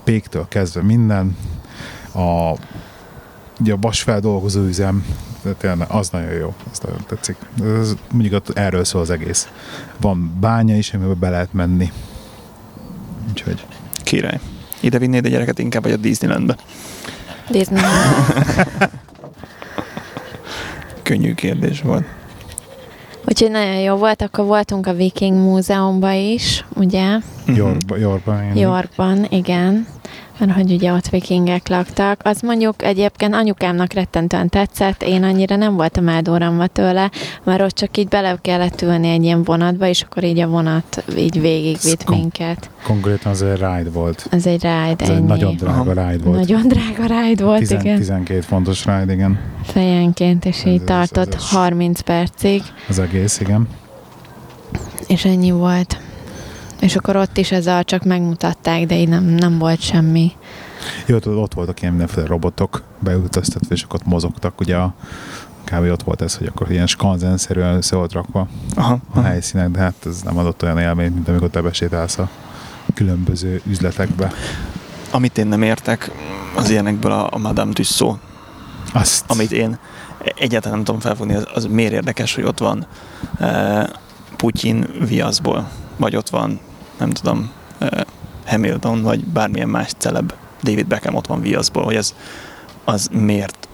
péktől 0.04 0.46
kezdve 0.48 0.82
minden, 0.82 1.38
a 2.14 2.54
ugye 3.60 3.74
a 3.74 3.78
vasfeldolgozó 3.82 4.62
üzem, 4.62 5.06
tényleg 5.58 5.88
az 5.90 6.10
nagyon 6.10 6.32
jó, 6.32 6.54
az 6.72 6.80
nagyon 6.80 7.00
tetszik. 7.08 7.36
Ez, 7.80 7.96
mondjuk 8.12 8.34
ott 8.34 8.58
erről 8.58 8.84
szól 8.84 9.02
az 9.02 9.10
egész. 9.10 9.50
Van 10.02 10.38
bánya 10.40 10.76
is, 10.78 10.94
amiben 10.94 11.20
be 11.20 11.30
lehet 11.30 11.54
menni. 11.54 11.92
Úgyhogy 13.30 13.66
Király. 14.04 14.40
Ide 14.80 14.98
vinnéd 15.00 15.26
a 15.26 15.30
gyereket 15.30 15.60
inkább, 15.60 15.84
vagy 15.84 15.92
a 15.92 15.96
Disneylandbe? 15.98 16.56
Disney. 17.50 17.82
Könnyű 21.04 21.34
kérdés 21.34 21.82
volt. 21.82 22.06
Úgyhogy 23.28 23.52
nagyon 23.52 23.76
jó 23.80 23.96
volt, 23.96 24.22
akkor 24.22 24.46
voltunk 24.46 24.88
a 24.88 24.94
Viking 24.94 25.38
Múzeumban 25.38 26.14
is, 26.14 26.66
ugye, 26.76 27.18
Mhm. 27.46 27.56
Yorkba, 27.56 27.98
Yorkba 27.98 28.42
én 28.44 28.56
Yorkban, 28.56 29.26
igen, 29.30 29.88
mert 30.38 30.52
hogy 30.52 30.72
ugye 30.72 30.92
ott 30.94 31.10
vikingek 31.10 31.68
laktak. 31.68 32.20
Az 32.24 32.42
mondjuk 32.42 32.84
egyébként 32.84 33.34
anyukámnak 33.34 33.94
rettentően 33.94 34.50
tetszett, 34.50 35.04
én 35.04 35.24
annyira 35.24 35.56
nem 35.56 35.76
voltam 35.76 36.08
eldóramva 36.08 36.68
tőle, 36.68 37.12
mert 37.44 37.62
ott 37.62 37.70
csak 37.76 37.98
így 37.98 38.08
bele 38.08 38.38
kellett 38.42 38.82
ülni 38.82 39.08
egy 39.10 39.24
ilyen 39.24 39.44
vonatba, 39.44 39.88
és 39.88 40.02
akkor 40.02 40.24
így 40.24 40.40
a 40.40 40.48
vonat 40.48 41.04
így 41.18 41.42
végigvitt 41.42 42.04
kom- 42.04 42.20
minket. 42.20 42.70
Konkrétan 42.84 43.32
az 43.32 43.42
egy 43.42 43.52
ride 43.56 43.90
volt. 43.94 44.28
Ez 44.32 44.46
egy 44.46 44.62
ride, 44.62 44.96
Ez 44.98 45.10
egy 45.10 45.24
nagyon 45.24 45.56
drága 45.56 46.10
ride 46.10 46.24
volt. 46.24 46.38
Nagyon 46.40 46.68
drága 46.68 47.22
ride 47.22 47.44
volt, 47.44 47.60
Tizen- 47.60 47.82
igen. 47.82 47.98
12 47.98 48.42
fontos 48.42 48.86
ride, 48.86 49.14
igen. 49.14 49.40
Fejenként, 49.64 50.46
és 50.46 50.60
Ez- 50.60 50.66
így 50.66 50.80
ez- 50.80 50.86
tartott 50.86 51.28
ez- 51.34 51.42
ez- 51.42 51.50
30 51.50 52.00
percig, 52.00 52.62
Az 52.90 53.00
egész, 53.00 53.40
igen. 53.40 53.68
és 55.08 55.26
ennyi 55.26 55.52
volt. 55.52 55.98
És 56.80 56.96
akkor 56.96 57.16
ott 57.16 57.38
is 57.38 57.52
ezzel 57.52 57.84
csak 57.84 58.04
megmutatták, 58.04 58.86
de 58.86 58.96
így 58.96 59.10
nem, 59.10 59.24
nem 59.24 59.58
volt 59.58 59.82
semmi. 59.82 60.32
Jó, 61.06 61.16
ott, 61.16 61.28
ott 61.28 61.54
voltak 61.54 61.82
ilyen 61.82 61.94
mindenféle 61.94 62.26
robotok 62.26 62.84
beültöztetve, 63.00 63.76
és 63.76 63.84
akkor 63.84 64.00
ott 64.00 64.08
mozogtak, 64.08 64.60
ugye 64.60 64.76
a 64.76 64.94
kb. 65.64 65.92
ott 65.92 66.04
volt 66.04 66.22
ez, 66.22 66.36
hogy 66.36 66.48
akkor 66.48 66.72
ilyen 66.72 66.88
skanzenszerűen 66.88 67.76
össze 67.76 67.96
volt 67.96 68.12
rakva 68.12 68.48
Aha, 68.76 68.98
a 69.14 69.22
helyszínek, 69.22 69.70
de 69.70 69.80
hát 69.80 69.94
ez 70.06 70.22
nem 70.22 70.38
adott 70.38 70.64
olyan 70.64 70.80
élményt, 70.80 71.14
mint 71.14 71.28
amikor 71.28 71.50
te 71.50 71.62
besétálsz 71.62 72.18
a 72.18 72.30
különböző 72.94 73.62
üzletekbe. 73.66 74.32
Amit 75.12 75.38
én 75.38 75.48
nem 75.48 75.62
értek, 75.62 76.12
az 76.56 76.70
ilyenekből 76.70 77.12
a, 77.12 77.28
a 77.32 77.38
Madame 77.38 77.74
Tussauds 77.74 78.20
Azt, 78.94 79.24
amit 79.28 79.52
én 79.52 79.78
egyáltalán 80.36 80.76
nem 80.76 80.86
tudom 80.86 81.02
felfogni, 81.02 81.34
az, 81.34 81.48
az 81.54 81.66
miért 81.66 81.94
érdekes, 81.94 82.36
hogy 82.36 82.44
ott 82.44 82.60
van 82.60 82.86
e, 83.40 83.90
Putyin 84.36 84.88
viaszból, 85.08 85.68
vagy 85.98 86.16
ott 86.16 86.30
van, 86.30 86.60
nem 86.98 87.10
tudom, 87.10 87.52
Hamilton, 88.46 89.02
vagy 89.02 89.26
bármilyen 89.26 89.70
más 89.70 89.92
celeb, 89.98 90.34
David 90.64 90.88
Beckham 90.88 91.16
ott 91.16 91.28
van 91.28 91.42
viaszból, 91.42 91.84
hogy 91.84 91.96
ez 91.96 92.14
az 92.84 93.10
miért? 93.12 93.68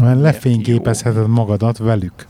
Mert 0.00 0.20
lefényképezheted 0.20 1.28
magadat 1.28 1.78
velük. 1.78 2.26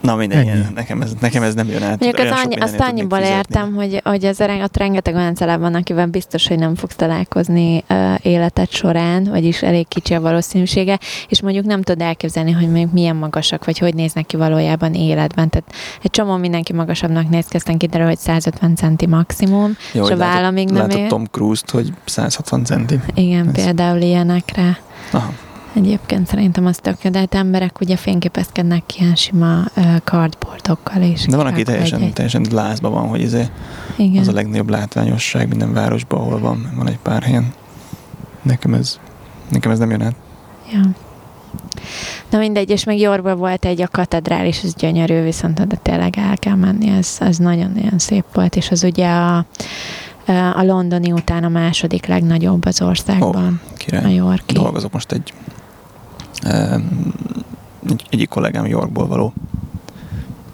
Na 0.00 0.16
mindegy, 0.16 0.46
Ennyi. 0.46 0.64
nekem 0.74 1.00
ez, 1.02 1.12
nekem 1.20 1.42
ez 1.42 1.54
nem 1.54 1.68
jön 1.68 1.82
át. 1.82 2.00
Mondjuk 2.00 2.30
az 2.30 2.40
annyi, 2.44 2.56
azt 2.56 2.80
annyiból 2.80 3.18
értem, 3.18 3.74
hogy, 3.74 4.00
hogy 4.04 4.24
az 4.24 4.40
ott 4.62 4.76
rengeteg 4.76 5.14
olyan 5.14 5.34
celeb 5.34 5.60
van, 5.60 5.74
akivel 5.74 6.06
biztos, 6.06 6.48
hogy 6.48 6.58
nem 6.58 6.74
fogsz 6.74 6.94
találkozni 6.96 7.84
uh, 7.90 8.14
életed 8.22 8.70
során, 8.70 9.24
vagyis 9.24 9.62
elég 9.62 9.88
kicsi 9.88 10.14
a 10.14 10.20
valószínűsége, 10.20 10.98
és 11.28 11.42
mondjuk 11.42 11.64
nem 11.64 11.82
tudod 11.82 12.02
elképzelni, 12.02 12.52
hogy 12.52 12.68
mondjuk 12.68 12.92
milyen 12.92 13.16
magasak, 13.16 13.64
vagy 13.64 13.78
hogy 13.78 13.94
néznek 13.94 14.26
ki 14.26 14.36
valójában 14.36 14.94
életben. 14.94 15.48
Tehát 15.48 15.72
egy 16.02 16.10
csomó 16.10 16.36
mindenki 16.36 16.72
magasabbnak 16.72 17.28
néz 17.28 17.46
ki, 17.46 17.56
aztán 17.56 17.78
kiderül, 17.78 18.06
hogy 18.06 18.18
150 18.18 18.74
centi 18.76 19.06
maximum, 19.06 19.76
Jó, 19.92 20.04
és 20.04 20.10
a 20.10 20.16
látod- 20.16 20.34
válla 20.34 20.50
még 20.50 20.68
nem 20.70 20.90
ér. 20.90 21.08
Tom 21.08 21.24
Cruise-t, 21.24 21.70
hogy 21.70 21.92
160 22.04 22.64
centi. 22.64 23.00
Igen, 23.14 23.46
Ez- 23.48 23.64
például 23.64 24.00
ilyenekre. 24.00 24.78
Aha. 25.12 25.32
Egyébként 25.78 26.26
szerintem 26.26 26.66
az 26.66 26.76
tök 26.76 26.96
jó, 27.02 27.10
de 27.10 27.18
hát 27.18 27.34
emberek 27.34 27.80
ugye 27.80 27.96
fényképezkednek 27.96 28.98
ilyen 28.98 29.14
sima 29.14 29.64
cardboardokkal 30.04 31.02
is. 31.02 31.24
De 31.26 31.36
van, 31.36 31.46
aki 31.46 31.62
teljesen, 31.62 31.98
egy-egy- 31.98 32.12
teljesen 32.12 32.46
lázban 32.50 32.92
van, 32.92 33.08
hogy 33.08 33.22
ez 33.22 33.36
Igen. 33.96 34.20
az 34.20 34.28
a 34.28 34.32
legnagyobb 34.32 34.70
látványosság 34.70 35.48
minden 35.48 35.72
városban, 35.72 36.20
ahol 36.20 36.38
van, 36.38 36.72
van 36.76 36.88
egy 36.88 36.98
pár 36.98 37.22
helyen. 37.22 37.52
Nekem 38.42 38.74
ez, 38.74 38.98
nekem 39.50 39.70
ez 39.70 39.78
nem 39.78 39.90
jön 39.90 40.02
át. 40.02 40.14
Ja. 40.72 40.80
Na 42.30 42.38
mindegy, 42.38 42.70
és 42.70 42.84
még 42.84 43.00
Yorkban 43.00 43.38
volt 43.38 43.64
egy 43.64 43.82
a 43.82 43.88
katedrális, 43.88 44.62
ez 44.62 44.74
gyönyörű, 44.74 45.22
viszont 45.22 45.60
oda 45.60 45.76
tényleg 45.76 46.14
el 46.18 46.36
kell 46.38 46.54
menni, 46.54 46.88
ez, 46.88 47.16
ez 47.20 47.36
nagyon-nagyon 47.36 47.98
szép 47.98 48.24
volt, 48.32 48.56
és 48.56 48.70
az 48.70 48.82
ugye 48.84 49.08
a, 49.08 49.36
a 50.54 50.62
londoni 50.62 51.12
után 51.12 51.44
a 51.44 51.48
második 51.48 52.06
legnagyobb 52.06 52.64
az 52.66 52.82
országban, 52.82 53.60
a 53.70 53.76
Király. 53.76 54.14
Yorki. 54.14 54.54
Dolgozok 54.54 54.92
most 54.92 55.12
egy, 55.12 55.32
egy 57.88 58.06
egyik 58.10 58.28
kollégám 58.28 58.66
Yorkból 58.66 59.06
való, 59.06 59.32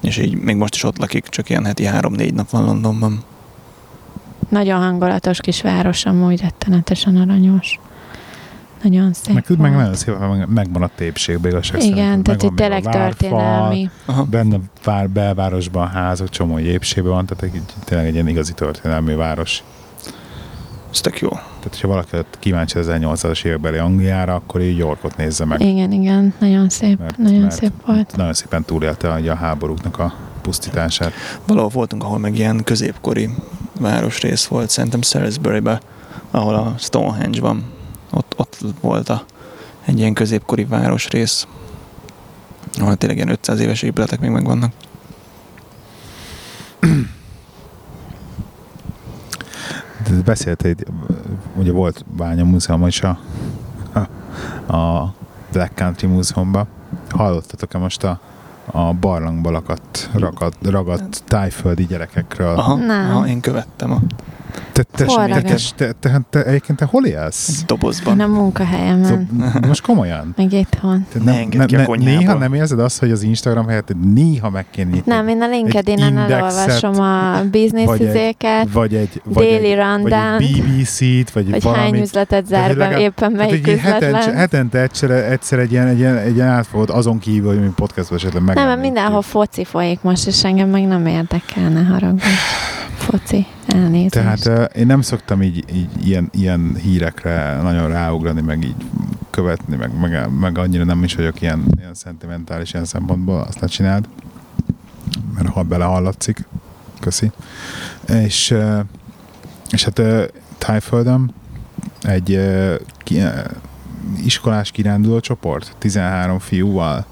és 0.01 0.19
így 0.19 0.35
még 0.35 0.57
most 0.57 0.75
is 0.75 0.83
ott 0.85 0.99
lakik, 0.99 1.27
csak 1.29 1.51
ilyen 1.51 1.65
heti 1.65 1.85
három-négy 1.85 2.35
nap 2.35 2.51
van 2.51 2.65
Londonban. 2.65 3.23
Nagyon 4.49 4.81
hangolatos 4.81 5.41
kis 5.41 5.63
város, 5.63 6.05
amúgy 6.05 6.41
rettenetesen 6.41 7.17
aranyos. 7.17 7.79
nagyon 8.83 9.13
szép 9.13 9.35
Meg, 9.35 9.45
volt. 9.49 9.61
meg 9.61 9.73
nagyon 9.73 9.95
szépen 9.95 10.29
meg, 10.29 10.49
megmaradt 10.49 11.01
épségbe 11.01 11.49
igazság 11.49 11.81
szerint. 11.81 11.97
Igen, 11.97 12.23
tehát 12.23 12.43
Megvan 12.43 12.51
itt 12.51 12.57
tényleg 12.57 12.87
a 12.87 12.91
történelmi. 12.91 13.91
Aha. 14.05 14.25
Benne 14.25 14.57
vár, 14.85 15.11
belvárosban 15.11 15.89
házak, 15.89 16.29
csomó 16.29 16.59
épségben 16.59 17.13
van, 17.13 17.27
tehát 17.27 17.55
egy, 17.55 17.63
tényleg 17.85 18.07
egy 18.07 18.15
ilyen 18.15 18.29
igazi 18.29 18.53
történelmi 18.53 19.15
város. 19.15 19.63
Ez 20.95 21.01
tök 21.01 21.21
jó. 21.21 21.29
Tehát, 21.29 21.63
hogyha 21.63 21.89
valaki 21.89 22.17
kíváncsi 22.39 22.79
1800-as 22.81 23.45
évekbeli 23.45 23.79
Angliára, 23.79 24.35
akkor 24.35 24.61
így 24.61 24.77
Yorkot 24.77 25.17
nézze 25.17 25.45
meg. 25.45 25.61
Igen, 25.61 25.93
igen, 25.93 26.35
nagyon 26.39 26.69
szép, 26.69 26.99
Mert- 26.99 27.19
nagyon 27.19 27.41
mert- 27.41 27.55
szép 27.55 27.73
volt. 27.87 28.17
Nagyon 28.17 28.35
szépen 28.35 28.65
túlélte 28.65 29.13
a 29.13 29.35
háborúknak 29.35 29.99
a 29.99 30.15
pusztítását. 30.43 31.13
Valahol 31.47 31.69
voltunk, 31.71 32.03
ahol 32.05 32.19
meg 32.19 32.39
ilyen 32.39 32.65
középkori 32.65 33.31
városrész 33.81 34.47
volt, 34.47 34.71
szerintem 34.71 35.03
Salisbury-be, 35.03 35.81
ahol 36.31 36.55
a 36.55 36.75
Stonehenge 36.79 37.41
van. 37.41 37.65
Ott, 38.11 38.35
ott 38.37 38.59
volt 38.81 39.09
a, 39.09 39.25
egy 39.85 39.99
ilyen 39.99 40.15
középkori 40.15 40.65
városrész, 40.65 41.47
ahol 42.81 42.97
tényleg 42.97 43.17
ilyen 43.19 43.31
500 43.31 43.61
éves 43.61 43.83
épületek 43.83 44.21
még 44.21 44.31
megvannak. 44.31 44.73
De 50.15 50.23
beszélt 50.23 50.63
egy, 50.63 50.87
ugye 51.57 51.73
volt 51.73 52.05
Bánya 52.17 52.45
Múzeum 52.45 52.87
is 52.87 53.03
a, 53.03 53.19
a, 53.93 53.99
a 54.77 55.15
Black 55.53 55.75
Country 55.75 56.07
Múzeumban. 56.07 56.67
Hallottatok-e 57.11 57.79
most 57.79 58.05
a, 58.05 58.21
a 58.67 58.93
barlangba 58.93 59.51
lakadt, 59.51 60.11
ragadt, 60.13 60.57
ragadt 60.67 61.23
tájföldi 61.27 61.87
gyerekekről? 61.87 62.57
Aha, 62.57 62.75
Nem. 62.75 63.11
aha 63.11 63.27
én 63.27 63.41
követtem 63.41 63.91
a 63.93 63.99
Te, 64.73 64.83
te, 64.83 65.05
Hol 65.07 65.27
te, 65.29 65.41
te, 65.43 65.57
te, 65.77 65.93
te, 66.01 66.21
te, 66.31 66.45
egyébként 66.45 66.79
te 66.79 66.85
hol 66.85 67.07
élsz? 67.07 67.49
Én 67.49 67.65
dobozban. 67.67 68.21
a 68.21 68.27
munkahelyemen, 68.27 69.29
Most 69.67 69.83
komolyan? 69.83 70.35
meg 70.37 70.53
itthon. 70.53 71.07
Te 71.13 71.19
Ne 71.25 71.33
engedd 71.39 71.67
ki 71.67 71.77
a 71.77 71.85
konyhából. 71.85 72.19
néha 72.19 72.35
nem 72.39 72.55
érzed 72.55 72.79
azt, 72.79 72.99
hogy 72.99 73.11
az 73.11 73.23
Instagram 73.23 73.67
helyett 73.67 73.93
néha 74.15 74.51
meg 74.51 74.67
kéne 74.71 74.91
nyitni? 74.91 75.13
Nem, 75.15 75.29
én 75.29 75.43
a 75.43 75.49
LinkedIn-en 75.49 76.19
elolvasom 76.19 77.01
a 77.01 77.31
vagy 77.33 77.41
egy- 77.43 77.51
bizniszizéket, 77.51 78.69
vagy 78.73 78.95
egy, 78.95 79.21
vagy 79.25 79.45
déli 79.45 79.71
egy, 79.71 79.77
vagy 79.77 79.87
rundown 79.87 80.43
egy 80.43 80.63
BBC-t, 80.63 81.31
vagy, 81.31 81.51
hogy 81.51 81.63
valami. 81.63 81.83
hány 81.83 82.01
üzletet 82.01 82.47
zár 82.47 82.77
be, 82.77 82.99
éppen 83.01 83.33
melyik 83.33 83.67
heten, 83.71 84.09
üzletlen. 84.15 84.37
hetente 84.37 84.81
egyszer, 84.81 85.11
egyszer 85.11 85.59
egy 85.59 85.73
ilyen, 85.73 85.87
egy 85.87 85.99
ilyen, 85.99 86.17
egy 86.17 86.35
ilyen 86.35 86.49
átfogott, 86.49 86.91
azon 86.91 87.19
kívül, 87.19 87.49
hogy 87.49 87.61
mi 87.61 87.71
podcastban 87.77 88.19
esetleg 88.19 88.43
meg. 88.43 88.55
Nem, 88.55 88.67
mert 88.67 88.81
mindenhol 88.81 89.23
foci 89.23 89.65
folyik 89.65 90.03
most, 90.03 90.27
és 90.27 90.45
engem 90.45 90.69
meg 90.69 90.87
nem 90.87 91.07
érdekelne 91.07 91.83
haragudni. 91.83 92.21
Foci, 93.19 93.47
elnézést. 93.67 94.11
Tehát 94.11 94.47
uh, 94.47 94.81
én 94.81 94.87
nem 94.87 95.01
szoktam 95.01 95.43
így, 95.43 95.65
így 95.75 96.07
ilyen, 96.07 96.29
ilyen 96.33 96.77
hírekre 96.83 97.57
nagyon 97.63 97.89
ráugrani, 97.89 98.41
meg 98.41 98.65
így 98.65 98.85
követni, 99.31 99.77
meg, 99.77 99.99
meg, 100.01 100.31
meg 100.41 100.59
annyira 100.59 100.85
nem 100.85 101.05
is 101.05 101.15
vagyok 101.15 101.41
ilyen, 101.41 101.65
ilyen 101.79 101.95
szentimentális 101.95 102.73
ilyen 102.73 102.85
szempontból, 102.85 103.41
azt 103.41 103.61
ne 103.61 103.67
csináld, 103.67 104.09
mert 105.35 105.49
ha 105.49 105.63
belehallatszik, 105.63 106.49
köszi. 107.01 107.31
És, 108.09 108.51
uh, 108.51 108.81
és 109.71 109.85
hát 109.85 109.99
uh, 109.99 110.23
Tájföldön 110.59 111.35
egy 112.03 112.35
uh, 112.35 112.75
ki, 112.99 113.17
uh, 113.17 113.45
iskolás 114.25 114.71
kiránduló 114.71 115.21
csoport, 115.21 115.77
13 115.79 116.39
fiúval 116.39 117.07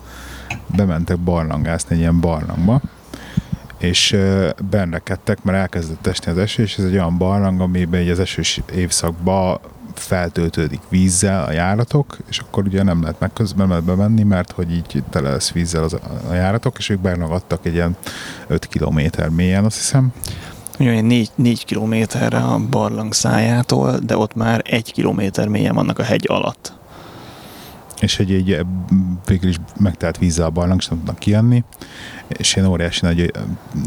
bementek 0.76 1.18
barlangászni 1.18 1.94
egy 1.94 2.00
ilyen 2.00 2.20
barlangba, 2.20 2.80
és 3.82 4.16
benrekedtek, 4.70 5.42
mert 5.42 5.58
elkezdett 5.58 6.06
esni 6.06 6.30
az 6.30 6.38
eső, 6.38 6.62
és 6.62 6.78
ez 6.78 6.84
egy 6.84 6.92
olyan 6.92 7.18
barlang, 7.18 7.60
amiben 7.60 8.00
egy 8.00 8.08
az 8.08 8.20
esős 8.20 8.60
évszakban 8.74 9.58
feltöltődik 9.94 10.80
vízzel 10.88 11.44
a 11.44 11.52
járatok, 11.52 12.16
és 12.28 12.38
akkor 12.38 12.64
ugye 12.66 12.82
nem 12.82 13.00
lehet 13.02 13.20
megközben 13.20 13.68
lehet 13.68 13.84
bemenni, 13.84 14.22
mert 14.22 14.50
hogy 14.50 14.72
így 14.72 15.02
tele 15.10 15.30
lesz 15.30 15.52
vízzel 15.52 15.82
az, 15.82 15.96
a 16.28 16.32
járatok, 16.32 16.78
és 16.78 16.88
ők 16.88 17.00
bernagadtak 17.00 17.66
egy 17.66 17.74
ilyen 17.74 17.96
5 18.46 18.66
kilométer 18.66 19.28
mélyen, 19.28 19.64
azt 19.64 19.76
hiszem. 19.76 20.12
Ugye 20.78 21.00
négy, 21.00 21.30
négy 21.34 21.64
kilométerre 21.64 22.38
a 22.38 22.58
barlang 22.70 23.12
szájától, 23.12 23.98
de 23.98 24.16
ott 24.16 24.34
már 24.34 24.62
egy 24.64 24.92
kilométer 24.92 25.48
mélyen 25.48 25.74
vannak 25.74 25.98
a 25.98 26.02
hegy 26.02 26.24
alatt. 26.28 26.72
és 28.00 28.18
egy, 28.18 28.32
egy 28.32 28.66
végül 29.26 29.48
is 29.48 29.56
megtelt 29.78 30.18
vízzel 30.18 30.46
a 30.46 30.50
barlang, 30.50 30.80
és 30.80 30.88
nem 30.88 30.98
tudnak 30.98 31.18
kijönni, 31.18 31.64
és 32.28 32.56
ilyen 32.56 32.68
óriási 32.68 33.00
nagy 33.02 33.32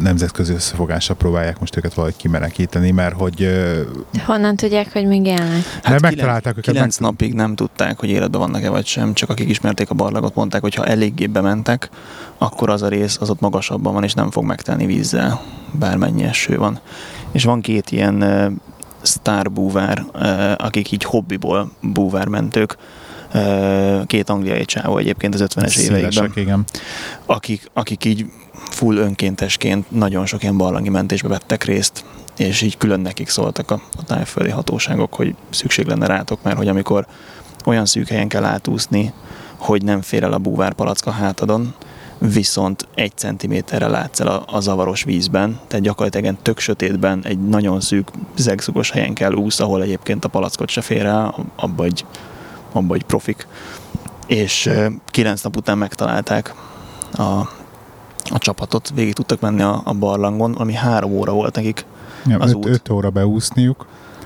nemzetközi 0.02 0.54
összefogással 0.54 1.16
próbálják 1.16 1.60
most 1.60 1.78
őket 1.78 1.94
valahogy 1.94 2.16
kimenekíteni, 2.18 2.92
mert 2.92 3.16
hogy 3.16 3.42
ö, 3.44 3.82
Honnan 4.26 4.56
tudják, 4.56 4.94
hogy 4.94 5.06
még 5.06 5.26
élnek? 5.26 5.64
Hát 5.64 5.82
kilenc- 5.82 6.02
megtalálták 6.02 6.58
őket, 6.58 6.74
Kilenc 6.74 6.98
meg- 6.98 7.10
napig 7.10 7.34
nem 7.34 7.56
tudták, 7.56 8.00
hogy 8.00 8.10
életben 8.10 8.42
vannak-e 8.42 8.70
vagy 8.70 8.86
sem, 8.86 9.14
csak 9.14 9.30
akik 9.30 9.50
ismerték 9.50 9.90
a 9.90 9.94
barlangot, 9.94 10.36
mondták, 10.36 10.62
hogy 10.62 10.76
ha 10.76 10.86
eléggé 10.86 11.28
bementek, 11.28 11.90
akkor 12.38 12.70
az 12.70 12.82
a 12.82 12.88
rész 12.88 13.18
az 13.22 13.30
ott 13.30 13.40
magasabban 13.40 13.94
van, 13.94 14.04
és 14.04 14.14
nem 14.14 14.32
fog 14.32 14.44
megtelni 14.44 14.86
vízzel, 14.86 15.42
bármennyi 15.72 16.24
eső 16.24 16.58
van. 16.58 16.80
És 17.32 17.44
van 17.44 17.62
két 17.62 17.92
ilyen 17.92 18.22
uh, 18.22 18.52
sztár 19.02 19.52
búvár, 19.52 20.06
uh, 20.14 20.52
akik 20.58 20.92
így 20.92 21.04
hobbiból 21.04 21.72
búvármentők, 21.82 22.78
két 24.06 24.30
angliai 24.30 24.66
csávó 24.66 24.98
egyébként 24.98 25.34
az 25.34 25.46
50-es 25.46 25.78
éveikben 25.78 26.32
igen. 26.36 26.64
akik, 27.26 27.70
akik 27.74 28.06
így 28.06 28.26
full 28.54 28.98
önkéntesként 28.98 29.92
nagyon 29.92 30.26
sok 30.26 30.42
ilyen 30.42 30.58
barlangi 30.58 30.90
mentésbe 30.90 31.28
vettek 31.28 31.64
részt, 31.64 32.04
és 32.38 32.62
így 32.62 32.78
külön 32.78 33.00
nekik 33.00 33.30
szóltak 33.30 33.72
a, 33.72 33.82
a 33.98 34.04
tájföldi 34.04 34.50
hatóságok, 34.50 35.14
hogy 35.14 35.36
szükség 35.50 35.86
lenne 35.86 36.08
rátok, 36.08 36.44
mert 36.44 36.58
hogy 36.58 36.68
amikor 36.68 37.06
olyan 37.66 37.86
szűk 37.86 38.08
helyen 38.08 38.28
kell 38.28 38.44
átúszni, 38.44 39.14
hogy 39.58 39.84
nem 39.84 40.02
fér 40.02 40.24
el 40.24 40.34
a 40.34 40.38
búvár 40.38 40.74
palacka 40.74 41.12
hátadon, 41.12 41.74
viszont 42.18 42.88
egy 42.96 43.12
centiméterre 43.16 43.88
látsz 43.88 44.20
el 44.20 44.28
a, 44.28 44.44
a 44.48 44.60
zavaros 44.60 45.04
vízben, 45.04 45.60
tehát 45.68 45.86
gyakorlatilag 45.86 46.36
tök 46.42 46.60
sötétben 46.60 47.22
egy 47.24 47.40
nagyon 47.40 47.82
szűk 47.82 48.12
zegszugos 48.36 48.92
helyen 48.92 49.14
kell 49.14 49.34
úsz, 49.34 49.60
ahol 49.60 49.82
egyébként 49.82 50.26
a 50.26 50.28
palackot 50.28 50.70
se 50.70 50.82
fér 50.82 51.06
el, 51.06 51.36
abba 51.56 51.84
egy, 51.84 52.06
abba 52.76 52.96
egy 52.96 53.04
profik. 53.04 53.48
És 54.28 54.70
kilenc 55.06 55.42
nap 55.42 55.56
után 55.58 55.78
megtalálták 55.78 56.54
a, 57.12 57.22
a 58.30 58.38
csapatot, 58.38 58.92
végig 58.96 59.14
tudtak 59.14 59.40
menni 59.40 59.62
a, 59.62 59.82
a 59.84 59.94
barlangon, 59.94 60.54
ami 60.54 60.74
három 60.74 61.12
óra 61.12 61.32
volt 61.32 61.56
nekik. 61.56 61.86
Ja, 62.26 62.38
az 62.40 62.50
öt, 62.50 62.56
út. 62.56 62.66
öt 62.66 62.90
óra 62.90 63.10
beúszniuk, 63.10 63.86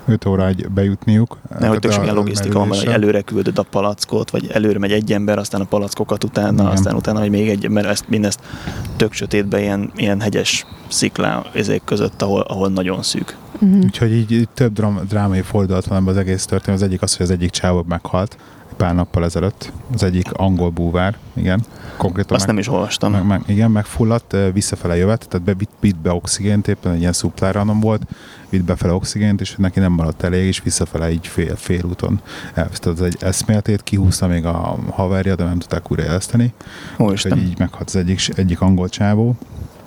öt 0.10 0.26
óra 0.26 0.48
egy 0.48 0.69
bejutniuk. 0.69 1.38
Ne, 1.60 1.67
hogy 1.67 1.80
tök 1.80 1.91
sok 1.91 2.02
a 2.02 2.04
ilyen 2.04 2.15
logisztika 2.15 2.60
van, 2.60 2.67
hogy 2.67 2.86
előre 2.86 3.22
küldöd 3.22 3.58
a 3.58 3.63
palackot, 3.63 4.30
vagy 4.30 4.50
előre 4.52 4.80
megy 4.80 4.91
egy 4.91 5.12
ember, 5.12 5.38
aztán 5.38 5.62
a 5.62 5.65
palackokat 5.65 6.24
utána, 6.24 6.62
Igen. 6.62 6.65
aztán 6.65 6.95
utána, 6.95 7.19
hogy 7.19 7.30
még 7.30 7.50
egy 7.50 7.65
ember, 7.65 7.86
ezt 7.86 8.10
mindezt 8.10 8.39
tök 8.95 9.13
sötétben 9.13 9.60
ilyen, 9.60 9.91
ilyen 9.95 10.22
hegyes 10.22 10.65
sziklá 10.88 11.43
ezek 11.54 11.82
között, 11.86 12.22
ahol, 12.22 12.41
ahol 12.41 12.69
nagyon 12.69 13.04
szűk. 13.04 13.38
Uh-huh. 13.60 13.84
Úgyhogy 13.84 14.13
így, 14.13 14.32
így 14.32 14.50
több 14.54 14.74
dram, 14.74 15.00
drámai 15.08 15.41
fordulat 15.41 15.86
van 15.86 15.98
ebben 15.98 16.13
az 16.13 16.19
egész 16.19 16.45
történet. 16.45 16.80
Az 16.80 16.86
egyik 16.88 17.02
az, 17.02 17.15
hogy 17.15 17.26
az 17.26 17.32
egyik 17.32 17.50
csávó 17.50 17.86
meghalt 17.88 18.38
egy 18.69 18.76
pár 18.76 18.95
nappal 18.95 19.24
ezelőtt. 19.24 19.72
Az 19.93 20.04
egyik 20.04 20.32
angol 20.32 20.69
búvár, 20.69 21.17
igen. 21.34 21.63
Konkrétan 21.98 22.36
Azt 22.36 22.45
meg, 22.45 22.56
nem 22.56 22.63
is 22.63 22.69
olvastam. 22.69 23.12
meg, 23.12 23.26
meg, 23.26 23.41
igen, 23.45 23.72
megfulladt, 23.72 24.36
visszafele 24.54 24.95
jövet, 24.95 25.28
tehát 25.30 25.45
be, 25.45 25.54
vitt, 25.54 25.72
vitt 25.80 25.98
be 25.98 26.13
oxigént, 26.13 26.67
éppen 26.67 26.91
egy 26.91 27.00
ilyen 27.00 27.13
szupláranom 27.13 27.80
volt, 27.80 28.02
vitt 28.49 28.63
befele 28.63 28.93
oxigént, 28.93 29.41
és 29.41 29.55
neki 29.57 29.79
nem 29.79 29.91
maradt 29.91 30.23
elég, 30.23 30.45
és 30.45 30.62
visszafele 30.63 31.12
így 31.12 31.27
fél, 31.27 31.55
félúton 31.55 32.21
elvesztett 32.53 32.93
az 32.93 33.01
egy 33.01 33.17
eszméletét, 33.19 33.83
kihúzta 33.83 34.27
még 34.27 34.45
a 34.45 34.79
haverja, 34.89 35.35
de 35.35 35.43
nem 35.43 35.59
tudták 35.59 35.91
újraéleszteni. 35.91 36.53
Úgyhogy 36.97 37.38
így 37.38 37.59
meghalt 37.59 37.88
az 37.88 37.95
egyik, 37.95 38.19
egyik 38.35 38.62
angol 38.62 38.89
csávó. 38.89 39.35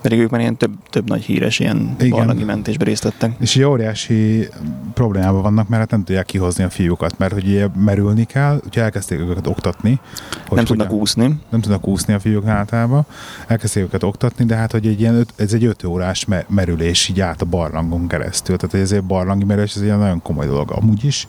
Pedig 0.03 0.19
ők 0.19 0.31
már 0.31 0.41
ilyen 0.41 0.57
több, 0.57 0.73
több 0.91 1.09
nagy 1.09 1.23
híres 1.23 1.59
ilyen 1.59 1.95
Igen. 1.99 2.11
barlangi 2.11 2.45
mentésbe 2.45 2.85
részt 2.85 3.03
vettek. 3.03 3.33
És 3.41 3.55
így 3.55 3.63
óriási 3.63 4.49
problémában 4.95 5.43
vannak, 5.43 5.69
mert 5.69 5.81
hát 5.81 5.91
nem 5.91 6.05
tudják 6.05 6.27
kihozni 6.27 6.65
a 6.65 6.71
fiúkat, 6.71 7.19
mert 7.19 7.33
hogy 7.33 7.47
ugye 7.47 7.67
merülni 7.77 8.25
kell, 8.25 8.55
úgyhogy 8.55 8.83
elkezdték 8.83 9.19
őket 9.21 9.47
oktatni. 9.47 10.01
Hogy 10.47 10.57
nem 10.57 10.65
tudnak 10.65 10.87
hogyan- 10.87 11.03
úszni. 11.03 11.41
nem 11.51 11.61
tudnak 11.61 11.87
úszni 11.89 12.15
a 12.15 12.21
fiúk 12.21 12.47
általában, 12.47 13.07
elkezdték 13.47 13.83
őket 13.83 14.03
oktatni, 14.03 14.45
de 14.45 14.55
hát 14.57 14.73
hogy 14.73 14.87
egy 14.87 15.01
ilyen 15.01 15.15
öt, 15.15 15.33
ez 15.37 15.53
egy 15.53 15.65
öt 15.65 15.85
órás 15.85 16.25
me- 16.25 16.47
merülés 16.49 17.09
így 17.09 17.21
át 17.21 17.43
a 17.43 17.45
barlangon 17.45 18.07
keresztül, 18.09 18.57
tehát 18.57 18.71
hogy 18.71 18.81
ezért 18.81 19.05
barlangi 19.05 19.45
merülés, 19.45 19.71
ez 19.75 19.81
egy 19.81 19.85
ilyen 19.87 19.99
nagyon 19.99 20.23
komoly 20.23 20.47
dolog 20.47 20.71
amúgy 20.71 21.05
is, 21.05 21.27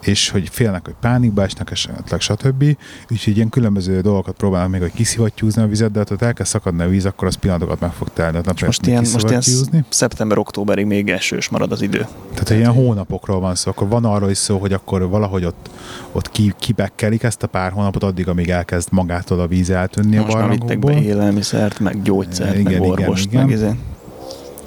és 0.00 0.28
hogy 0.30 0.48
félnek, 0.48 0.84
hogy 0.84 0.94
pánikba 1.00 1.42
esnek, 1.42 1.70
esetleg 1.70 2.20
stb. 2.20 2.64
Úgyhogy 3.10 3.36
ilyen 3.36 3.48
különböző 3.48 4.00
dolgokat 4.00 4.36
próbálnak 4.36 4.70
még, 4.70 4.80
hogy 4.80 4.92
kiszivattyúzni 4.92 5.62
a 5.62 5.66
vizet, 5.66 5.90
de 5.90 5.98
hát, 5.98 6.08
ha 6.18 6.26
elkezd 6.26 6.50
szakadni 6.50 6.82
a 6.82 6.88
víz, 6.88 7.04
akkor 7.04 7.28
az 7.28 7.34
pillanatokat 7.34 7.80
meg 7.80 7.90
fog 7.90 8.03
telni, 8.12 8.40
tehát 8.40 8.46
nem 8.46 8.66
Most 8.66 8.86
ilyen, 8.86 9.06
most 9.12 9.28
ilyen 9.28 9.86
szeptember-októberig 9.88 10.86
még 10.86 11.10
esős 11.10 11.48
marad 11.48 11.72
az 11.72 11.82
idő. 11.82 12.06
Tehát, 12.32 12.48
hogy 12.48 12.56
ilyen 12.56 12.72
hónapokról 12.72 13.40
van 13.40 13.54
szó, 13.54 13.70
akkor 13.70 13.88
van 13.88 14.04
arról 14.04 14.30
is 14.30 14.38
szó, 14.38 14.58
hogy 14.58 14.72
akkor 14.72 15.08
valahogy 15.08 15.44
ott, 15.44 15.70
ott 16.12 16.30
ki, 16.30 16.54
kibekkelik 16.58 17.22
ezt 17.22 17.42
a 17.42 17.46
pár 17.46 17.72
hónapot, 17.72 18.02
addig, 18.02 18.28
amíg 18.28 18.50
elkezd 18.50 18.88
magától 18.90 19.40
a 19.40 19.46
víz 19.46 19.70
eltűnni 19.70 20.16
a 20.16 20.22
Most 20.22 20.34
már 20.36 20.48
vittek 20.48 20.66
be 20.66 20.74
barlangokból. 20.76 21.12
élelmiszert, 21.12 21.78
meg 21.78 22.02
gyógyszert, 22.02 22.58
Igen, 22.58 22.62
meg 22.62 22.72
igen, 22.72 22.90
orvost, 22.90 23.24
igen. 23.24 23.44
meg 23.46 23.54
izé. 23.54 23.70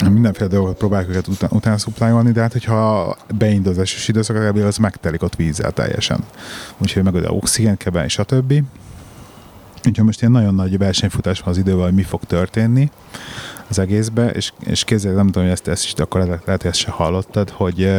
mindenféle 0.09 0.49
dolgokat 0.49 0.77
próbáljuk 0.77 1.09
őket 1.09 1.27
után, 1.27 1.49
után 1.53 1.77
szuplájolni, 1.77 2.31
de 2.31 2.41
hát 2.41 2.51
hogyha 2.51 3.15
beindul 3.37 3.71
az 3.71 3.79
esős 3.79 4.07
időszak, 4.07 4.55
az 4.55 4.77
megtelik 4.77 5.23
ott 5.23 5.35
vízzel 5.35 5.71
teljesen. 5.71 6.19
Úgyhogy 6.77 7.03
meg 7.03 7.13
oda 7.13 7.29
oxigént 7.29 7.77
kell 7.77 8.07
stb. 8.07 8.53
Úgyhogy 9.87 10.05
most 10.05 10.19
ilyen 10.19 10.31
nagyon 10.31 10.55
nagy 10.55 10.77
versenyfutás 10.77 11.39
van 11.39 11.49
az 11.49 11.57
idővel, 11.57 11.83
hogy 11.83 11.93
mi 11.93 12.03
fog 12.03 12.23
történni 12.23 12.89
az 13.69 13.79
egészbe, 13.79 14.29
és, 14.29 14.51
és 14.59 14.83
kézzél, 14.83 15.13
nem 15.13 15.25
tudom, 15.25 15.43
hogy 15.43 15.51
ezt, 15.51 15.67
ezt 15.67 15.83
is 15.83 15.93
akkor 15.93 16.21
lehet, 16.21 16.61
hogy 16.61 16.71
ezt 16.71 16.79
se 16.79 16.91
hallottad, 16.91 17.49
hogy, 17.49 17.91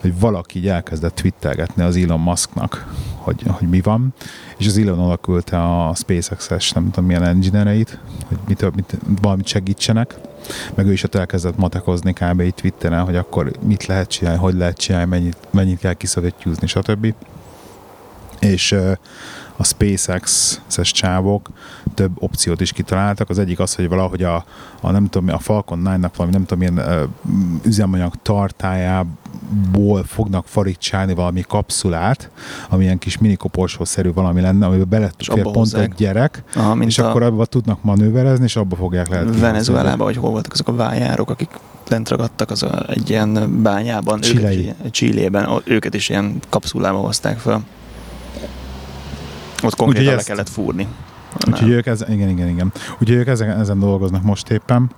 hogy 0.00 0.18
valaki 0.18 0.58
így 0.58 0.68
elkezdett 0.68 1.14
twittelgetni 1.14 1.82
az 1.82 1.96
Elon 1.96 2.20
Musknak, 2.20 2.86
hogy, 3.16 3.42
hogy 3.46 3.68
mi 3.68 3.80
van, 3.80 4.14
és 4.56 4.66
az 4.66 4.78
Elon 4.78 4.98
alakülte 4.98 5.62
a 5.62 5.94
SpaceX-es, 5.94 6.72
nem 6.72 6.84
tudom 6.90 7.04
milyen 7.04 7.24
engineereit, 7.24 7.98
hogy 8.28 8.38
mit, 8.46 8.74
mit, 8.74 8.98
valamit 9.20 9.46
segítsenek, 9.46 10.14
meg 10.74 10.86
ő 10.86 10.92
is 10.92 11.02
ott 11.02 11.14
elkezdett 11.14 11.56
matekozni 11.56 12.12
kb. 12.12 12.40
itt 12.40 12.56
Twitteren, 12.56 13.04
hogy 13.04 13.16
akkor 13.16 13.52
mit 13.62 13.86
lehet 13.86 14.08
csinálni, 14.08 14.38
hogy 14.38 14.54
lehet 14.54 14.78
csinálni, 14.78 15.08
mennyit, 15.08 15.36
mennyit 15.50 15.78
kell 15.78 15.94
kiszövetjúzni, 15.94 16.66
stb. 16.66 17.14
És 18.40 18.76
a 19.62 19.64
SpaceX-es 19.64 20.92
csávok 20.92 21.50
több 21.94 22.10
opciót 22.14 22.60
is 22.60 22.72
kitaláltak. 22.72 23.30
Az 23.30 23.38
egyik 23.38 23.58
az, 23.58 23.74
hogy 23.74 23.88
valahogy 23.88 24.22
a, 24.22 24.44
a 24.80 24.90
nem 24.90 25.06
tudom, 25.06 25.34
a 25.34 25.38
Falcon 25.38 25.80
9-nak 25.84 26.10
valami 26.16 26.34
nem 26.34 26.44
tudom 26.46 26.58
milyen 26.58 27.08
üzemanyag 27.64 28.14
tartájából 28.22 30.04
fognak 30.06 30.46
farigcsálni 30.46 31.14
valami 31.14 31.44
kapszulát, 31.48 32.30
ami 32.68 32.84
ilyen 32.84 32.98
kis 32.98 33.18
minikoporsószerű 33.18 34.12
valami 34.12 34.40
lenne, 34.40 34.66
amiben 34.66 34.88
bele 34.88 35.10
tud 35.16 35.42
pont 35.42 35.56
hozzák. 35.56 35.82
egy 35.82 35.94
gyerek, 35.96 36.42
Aha, 36.54 36.76
és 36.76 36.98
a... 36.98 37.08
akkor 37.08 37.22
abban 37.22 37.46
tudnak 37.48 37.82
manőverezni, 37.82 38.44
és 38.44 38.56
abba 38.56 38.76
fogják 38.76 39.08
lehet. 39.08 39.38
Venezuelában, 39.38 40.06
vagy 40.06 40.16
hol 40.16 40.30
voltak 40.30 40.52
azok 40.52 40.68
a 40.68 40.74
vájárok, 40.74 41.30
akik 41.30 41.50
lent 41.88 42.08
ragadtak 42.08 42.50
az 42.50 42.62
a, 42.62 42.84
egy 42.88 43.10
ilyen 43.10 43.62
bányában, 43.62 44.20
Csillében, 44.90 45.62
őket 45.64 45.94
is 45.94 46.08
ilyen 46.08 46.40
kapszulába 46.48 46.98
hozták 46.98 47.38
fel. 47.38 47.62
Ott 49.62 49.76
konkrétan 49.76 50.12
le 50.12 50.18
ezt... 50.18 50.26
kellett 50.26 50.48
fúrni. 50.48 50.86
Úgyhogy 51.48 51.68
ők 51.68 51.86
ezen, 51.86 52.12
igen, 52.12 52.28
igen, 52.28 52.48
igen. 52.48 52.72
Úgyhogy 52.92 53.16
ők 53.16 53.26
ezen, 53.26 53.60
ezen 53.60 53.78
dolgoznak 53.78 54.22
most 54.22 54.50
éppen. 54.50 54.90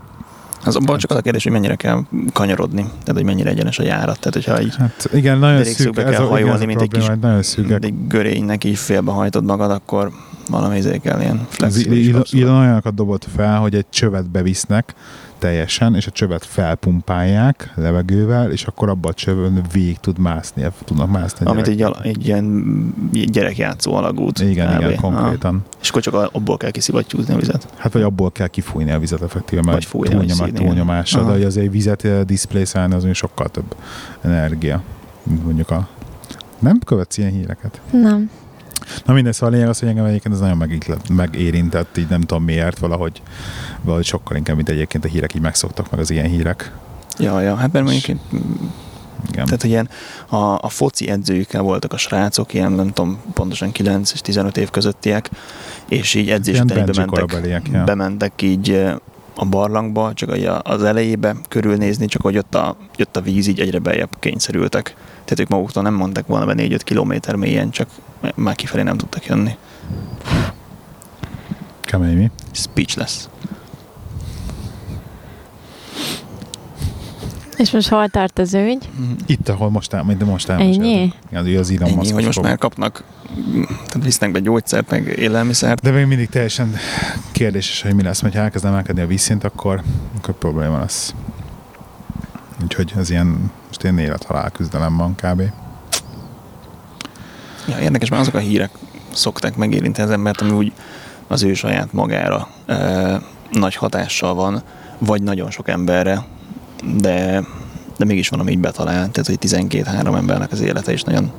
Az 0.65 0.77
abban 0.77 0.99
csak 0.99 1.11
az 1.11 1.17
a 1.17 1.21
kérdés, 1.21 1.43
hogy 1.43 1.53
mennyire 1.53 1.75
kell 1.75 2.03
kanyarodni, 2.33 2.83
tehát 2.83 3.13
hogy 3.15 3.25
mennyire 3.25 3.51
egyenes 3.51 3.79
a 3.79 3.83
járat. 3.83 4.19
Tehát, 4.19 4.33
hogyha 4.33 4.61
így 4.61 4.77
hát 4.77 5.09
igen, 5.13 5.39
nagyon 5.39 5.65
szűk, 5.65 5.95
kell 5.95 6.13
a, 6.13 6.27
hajolni, 6.27 6.55
igen, 6.55 6.67
mint 6.67 6.81
egy 6.81 6.91
kis 6.91 7.07
nagyon 7.21 7.43
szűk. 7.43 7.85
egy 7.85 8.07
görénynek 8.09 8.65
így 8.65 8.79
félbehajtod 8.79 9.45
magad, 9.45 9.71
akkor 9.71 10.11
valami 10.51 10.77
izé 10.77 10.99
kell 10.99 11.21
ilyen 11.21 11.47
flexibilis. 11.49 12.33
Ilon 12.33 12.57
olyanokat 12.57 12.95
dobott 12.95 13.27
fel, 13.37 13.59
hogy 13.59 13.75
egy 13.75 13.87
csövet 13.91 14.31
bevisznek, 14.31 14.95
teljesen, 15.45 15.95
és 15.95 16.07
a 16.07 16.11
csövet 16.11 16.45
felpumpálják 16.45 17.73
levegővel, 17.75 18.51
és 18.51 18.65
akkor 18.65 18.89
abban 18.89 19.11
a 19.11 19.15
csövön 19.15 19.63
végig 19.73 19.99
tud 19.99 20.19
mászni, 20.19 20.67
tudnak 20.85 21.11
mászni. 21.11 21.47
Amit 21.47 21.67
egy, 21.67 21.87
egy 22.03 22.27
ilyen 22.27 22.95
gyerekjátszó 23.11 23.95
alagút. 23.95 24.39
Igen, 24.39 24.81
igen, 24.81 24.97
konkrétan. 24.97 25.53
Ha. 25.53 25.77
És 25.81 25.89
akkor 25.89 26.03
csak 26.03 26.15
abból 26.15 26.57
kell 26.57 26.71
kiszivattyúzni 26.71 27.35
a 27.35 27.37
vizet. 27.37 27.69
Hát 27.77 27.93
vagy 27.93 28.03
abból 28.03 28.33
kell 28.33 28.47
kifújni 28.47 28.91
a 28.91 28.99
vizet 28.99 29.23
effektíve, 29.23 29.63
mert 29.63 29.89
vagy 29.89 30.11
túlnyom, 30.11 30.55
túlnyomása, 30.55 31.37
de 31.37 31.47
azért 31.47 31.73
vizet 31.73 32.05
eh, 32.05 32.21
diszplészálni 32.23 32.95
az 32.95 33.07
sokkal 33.13 33.49
több 33.49 33.77
energia, 34.23 34.83
mint 35.23 35.45
mondjuk 35.45 35.71
a... 35.71 35.89
Nem 36.59 36.79
követsz 36.79 37.19
ilyen 37.19 37.31
híreket? 37.31 37.81
Nem. 37.91 38.31
Na 39.05 39.13
minden, 39.13 39.33
szóval 39.33 39.49
a 39.49 39.53
lényeg 39.53 39.69
az, 39.69 39.79
hogy 39.79 39.89
engem 39.89 40.05
egyébként 40.05 40.35
ez 40.35 40.41
nagyon 40.41 40.87
megérintett, 41.09 41.97
így 41.97 42.09
nem 42.09 42.21
tudom 42.21 42.45
miért, 42.45 42.79
valahogy, 42.79 43.23
valahogy 43.83 44.05
sokkal 44.05 44.37
inkább, 44.37 44.57
mint 44.57 44.69
egyébként 44.69 45.05
a 45.05 45.09
hírek 45.09 45.35
így 45.35 45.43
megszoktak 45.43 45.91
meg 45.91 46.01
az 46.01 46.11
ilyen 46.11 46.27
hírek. 46.27 46.73
Ja, 47.19 47.41
ja, 47.41 47.55
hát 47.55 47.73
mert 47.73 47.85
mondjuk 47.85 48.19
igen. 49.33 49.45
Tehát, 49.45 49.61
hogy 49.61 49.71
ilyen 49.71 49.89
a, 50.29 50.37
a 50.37 50.69
foci 50.69 51.09
edzőjükkel 51.09 51.63
voltak 51.63 51.93
a 51.93 51.97
srácok, 51.97 52.55
ilyen 52.55 52.73
nem 52.73 52.93
tudom, 52.93 53.21
pontosan 53.33 53.73
9 53.73 54.13
és 54.13 54.21
15 54.21 54.57
év 54.57 54.71
közöttiek, 54.71 55.31
és 55.89 56.15
így 56.15 56.31
edzés 56.31 56.61
után 56.61 56.87
bementek, 56.87 57.69
ja. 57.73 57.85
bementek 57.85 58.43
így 58.43 58.85
a 59.37 59.45
barlangba, 59.45 60.13
csak 60.15 60.37
az 60.63 60.83
elejébe 60.83 61.37
körülnézni, 61.49 62.07
csak 62.07 62.23
hogy 62.23 62.39
ott 62.39 62.55
a, 62.55 62.77
jött 62.97 63.17
a 63.17 63.21
víz, 63.21 63.47
így 63.47 63.61
egyre 63.61 63.79
beljebb 63.79 64.17
kényszerültek. 64.21 64.97
Tehát 65.25 65.41
ők 65.41 65.49
maguktól 65.49 65.83
nem 65.83 65.95
mondtak 65.95 66.27
volna 66.27 66.47
be 66.47 66.55
4-5 66.57 66.81
kilométer 66.85 67.35
mélyen, 67.35 67.71
csak 67.71 67.89
már 68.35 68.55
kifelé 68.55 68.83
nem 68.83 68.97
tudtak 68.97 69.27
jönni. 69.27 69.57
Kemény 71.81 72.17
mi? 72.17 72.31
Speechless. 72.51 73.27
És 77.57 77.71
most 77.71 77.89
hol 77.89 78.09
tart 78.09 78.39
az 78.39 78.55
ügy? 78.55 78.89
Itt, 79.27 79.49
ahol 79.49 79.71
most, 79.71 79.93
el, 79.93 80.03
mint 80.03 80.25
most 80.25 80.49
Ennyi? 80.49 81.13
Igen, 81.31 81.59
az 81.59 81.71
Elon 81.71 81.89
Ennyi, 81.89 82.11
hogy 82.11 82.25
most 82.25 82.43
már 82.43 82.59
kapnak, 82.59 83.05
tehát 83.69 84.03
visznek 84.03 84.33
be 84.33 84.41
gyógyszert, 84.41 84.91
meg 84.91 85.07
élelmiszert. 85.07 85.83
De 85.83 85.91
még 85.91 86.07
mindig 86.07 86.29
teljesen 86.29 86.75
kérdéses, 87.33 87.83
hogy 87.83 87.95
mi 87.95 88.03
lesz, 88.03 88.21
ha 88.21 88.29
elkezd 88.33 88.65
emelkedni 88.65 89.03
a 89.03 89.07
vízszint, 89.07 89.45
akkor, 89.45 89.83
akkor 90.17 90.35
probléma 90.35 90.79
lesz. 90.79 91.15
Úgyhogy 92.63 92.93
ez 92.97 93.11
ilyen 93.11 93.51
most 93.67 93.85
én 93.85 93.99
élet-halál 93.99 94.51
küzdelem 94.51 94.97
van 94.97 95.15
kb. 95.15 95.43
Ja, 97.69 97.79
érdekes, 97.79 98.09
mert 98.09 98.23
azok 98.23 98.35
a 98.35 98.39
hírek 98.39 98.71
szokták 99.13 99.57
megérinteni 99.57 100.09
az 100.09 100.15
embert, 100.15 100.41
ami 100.41 100.51
úgy 100.51 100.73
az 101.27 101.43
ő 101.43 101.55
saját 101.55 101.93
magára 101.93 102.49
e, 102.67 103.21
nagy 103.51 103.75
hatással 103.75 104.35
van, 104.35 104.63
vagy 104.99 105.23
nagyon 105.23 105.51
sok 105.51 105.69
emberre, 105.69 106.25
de, 106.97 107.45
de 107.99 108.05
mégis 108.05 108.29
van, 108.29 108.41
ami 108.41 108.51
így 108.51 108.59
betalál. 108.59 109.11
Tehát, 109.11 109.27
hogy 109.27 109.39
12-3 109.41 110.17
embernek 110.17 110.53
az 110.53 110.61
élete 110.61 110.93
is 110.93 111.03
nagyon, 111.03 111.33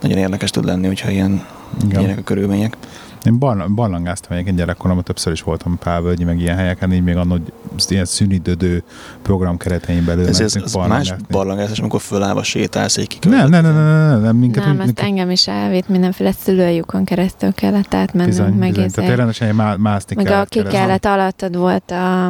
nagyon 0.00 0.18
érdekes 0.18 0.50
tud 0.50 0.64
lenni, 0.64 0.86
hogyha 0.86 1.10
ilyen, 1.10 1.44
ilyenek 1.90 2.18
a 2.18 2.22
körülmények. 2.22 2.76
Én 3.24 3.38
barlang, 3.38 3.74
barlangáztam 3.74 4.32
egyébként 4.32 4.56
gyerekkoromban, 4.56 5.04
többször 5.04 5.32
is 5.32 5.42
voltam 5.42 5.78
Pálvölgyi, 5.78 6.24
meg 6.24 6.40
ilyen 6.40 6.56
helyeken, 6.56 6.92
így 6.92 7.02
még 7.02 7.16
annól 7.16 7.40
ilyen 7.88 8.04
szünidődő 8.04 8.82
program 9.22 9.56
keretein 9.56 10.04
belül. 10.04 10.26
Ez, 10.26 10.40
ez, 10.40 10.56
ez 10.56 10.74
más 10.74 11.14
barlangázás, 11.30 11.78
amikor 11.78 12.00
fölállva 12.00 12.42
sétálsz 12.42 12.96
egy 12.96 13.06
kikövető. 13.06 13.40
Nem, 13.40 13.50
nem, 13.50 13.62
nem, 13.62 13.84
nem, 13.84 14.08
nem, 14.10 14.22
nem, 14.22 14.36
minket, 14.36 14.64
nem, 14.64 14.80
ezt 14.80 14.98
engem 14.98 15.30
is 15.30 15.48
elvitt, 15.48 15.88
mindenféle 15.88 16.32
szülőjukon 16.32 17.04
keresztül 17.04 17.52
kellett 17.52 17.94
átmennünk, 17.94 18.36
bizony, 18.36 18.52
meg 18.52 18.72
bizony. 18.72 18.90
Tehát 18.90 19.16
rendesen 19.16 19.54
má, 19.54 19.74
mászni 19.76 20.16
meg 20.16 20.24
kellett. 20.24 20.44
a 20.44 20.48
kikellet 20.48 21.04
alattad 21.04 21.56
volt 21.56 21.90
a, 21.90 22.26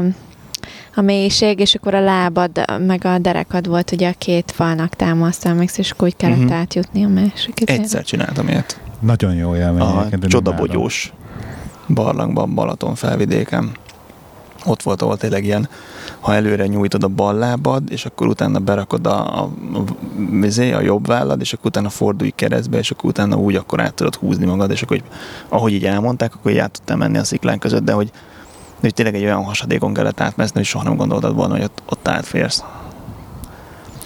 a 0.94 1.00
mélység, 1.00 1.58
és 1.58 1.74
akkor 1.74 1.94
a 1.94 2.00
lábad, 2.00 2.64
meg 2.86 3.04
a 3.04 3.18
derekad 3.18 3.68
volt 3.68 3.92
ugye 3.92 4.08
a 4.08 4.14
két 4.18 4.50
falnak 4.50 4.94
támasztva, 4.94 5.62
és 5.76 5.90
akkor 5.90 6.08
úgy 6.08 6.16
kellett 6.16 6.38
uh-huh. 6.38 6.54
átjutni 6.54 7.04
a 7.04 7.08
másik. 7.08 7.70
Egyszer 7.70 8.04
csináltam 8.04 8.48
ilyet. 8.48 8.80
Nagyon 9.00 9.34
jó 9.34 9.56
élmény. 9.56 9.80
A 9.80 10.08
csodabogyós 10.26 11.12
barlangban, 11.88 12.54
Balaton 12.54 12.94
felvidéken. 12.94 13.70
Ott 14.66 14.82
volt, 14.82 15.02
ahol 15.02 15.16
tényleg 15.16 15.44
ilyen, 15.44 15.68
ha 16.20 16.34
előre 16.34 16.66
nyújtod 16.66 17.04
a 17.04 17.08
bal 17.08 17.34
lábad, 17.34 17.90
és 17.90 18.06
akkor 18.06 18.26
utána 18.26 18.58
berakod 18.58 19.06
a, 19.06 19.42
a, 19.42 19.50
a, 20.42 20.74
a 20.74 20.80
jobb 20.80 21.06
vállad, 21.06 21.40
és 21.40 21.52
akkor 21.52 21.66
utána 21.66 21.88
fordulj 21.88 22.30
keresztbe, 22.30 22.78
és 22.78 22.90
akkor 22.90 23.10
utána 23.10 23.36
úgy 23.36 23.54
akkor 23.56 23.80
át 23.80 23.94
tudod 23.94 24.14
húzni 24.14 24.46
magad, 24.46 24.70
és 24.70 24.82
akkor, 24.82 24.96
hogy, 25.00 25.08
ahogy 25.48 25.72
így 25.72 25.84
elmondták, 25.84 26.34
akkor 26.34 26.50
így 26.50 26.58
át 26.58 26.70
tudtam 26.70 26.98
menni 26.98 27.18
a 27.18 27.24
sziklán 27.24 27.58
között, 27.58 27.84
de 27.84 27.92
hogy, 27.92 28.06
de 28.06 28.80
hogy 28.80 28.94
tényleg 28.94 29.14
egy 29.14 29.24
olyan 29.24 29.44
hasadékon 29.44 29.94
kellett 29.94 30.20
átmeszni, 30.20 30.56
hogy 30.56 30.66
soha 30.66 30.84
nem 30.84 30.96
gondoltad 30.96 31.34
volna, 31.34 31.54
hogy 31.54 31.62
ott, 31.62 31.82
ott 31.88 32.08
átférsz. 32.08 32.64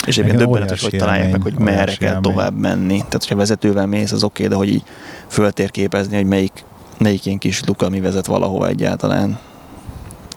És 0.06 0.18
egyébként 0.18 0.38
döbbenetes, 0.38 0.82
hogy 0.82 0.96
találják 0.98 1.32
meg, 1.32 1.42
hogy 1.42 1.58
merre 1.58 1.94
kell 1.94 2.14
élmény. 2.14 2.32
tovább 2.32 2.58
menni. 2.58 2.96
Tehát, 2.96 3.12
hogyha 3.12 3.36
vezetővel 3.36 3.86
mész, 3.86 4.12
az 4.12 4.24
oké, 4.24 4.44
okay, 4.44 4.56
de 4.56 4.64
hogy 4.64 4.74
így 4.74 4.82
föltérképezni, 5.28 6.16
hogy 6.16 6.26
melyik, 6.26 6.64
melyik 6.98 7.26
ilyen 7.26 7.38
kis 7.38 7.64
luka, 7.64 7.86
ami 7.86 8.00
vezet 8.00 8.26
valahova 8.26 8.68
egyáltalán. 8.68 9.38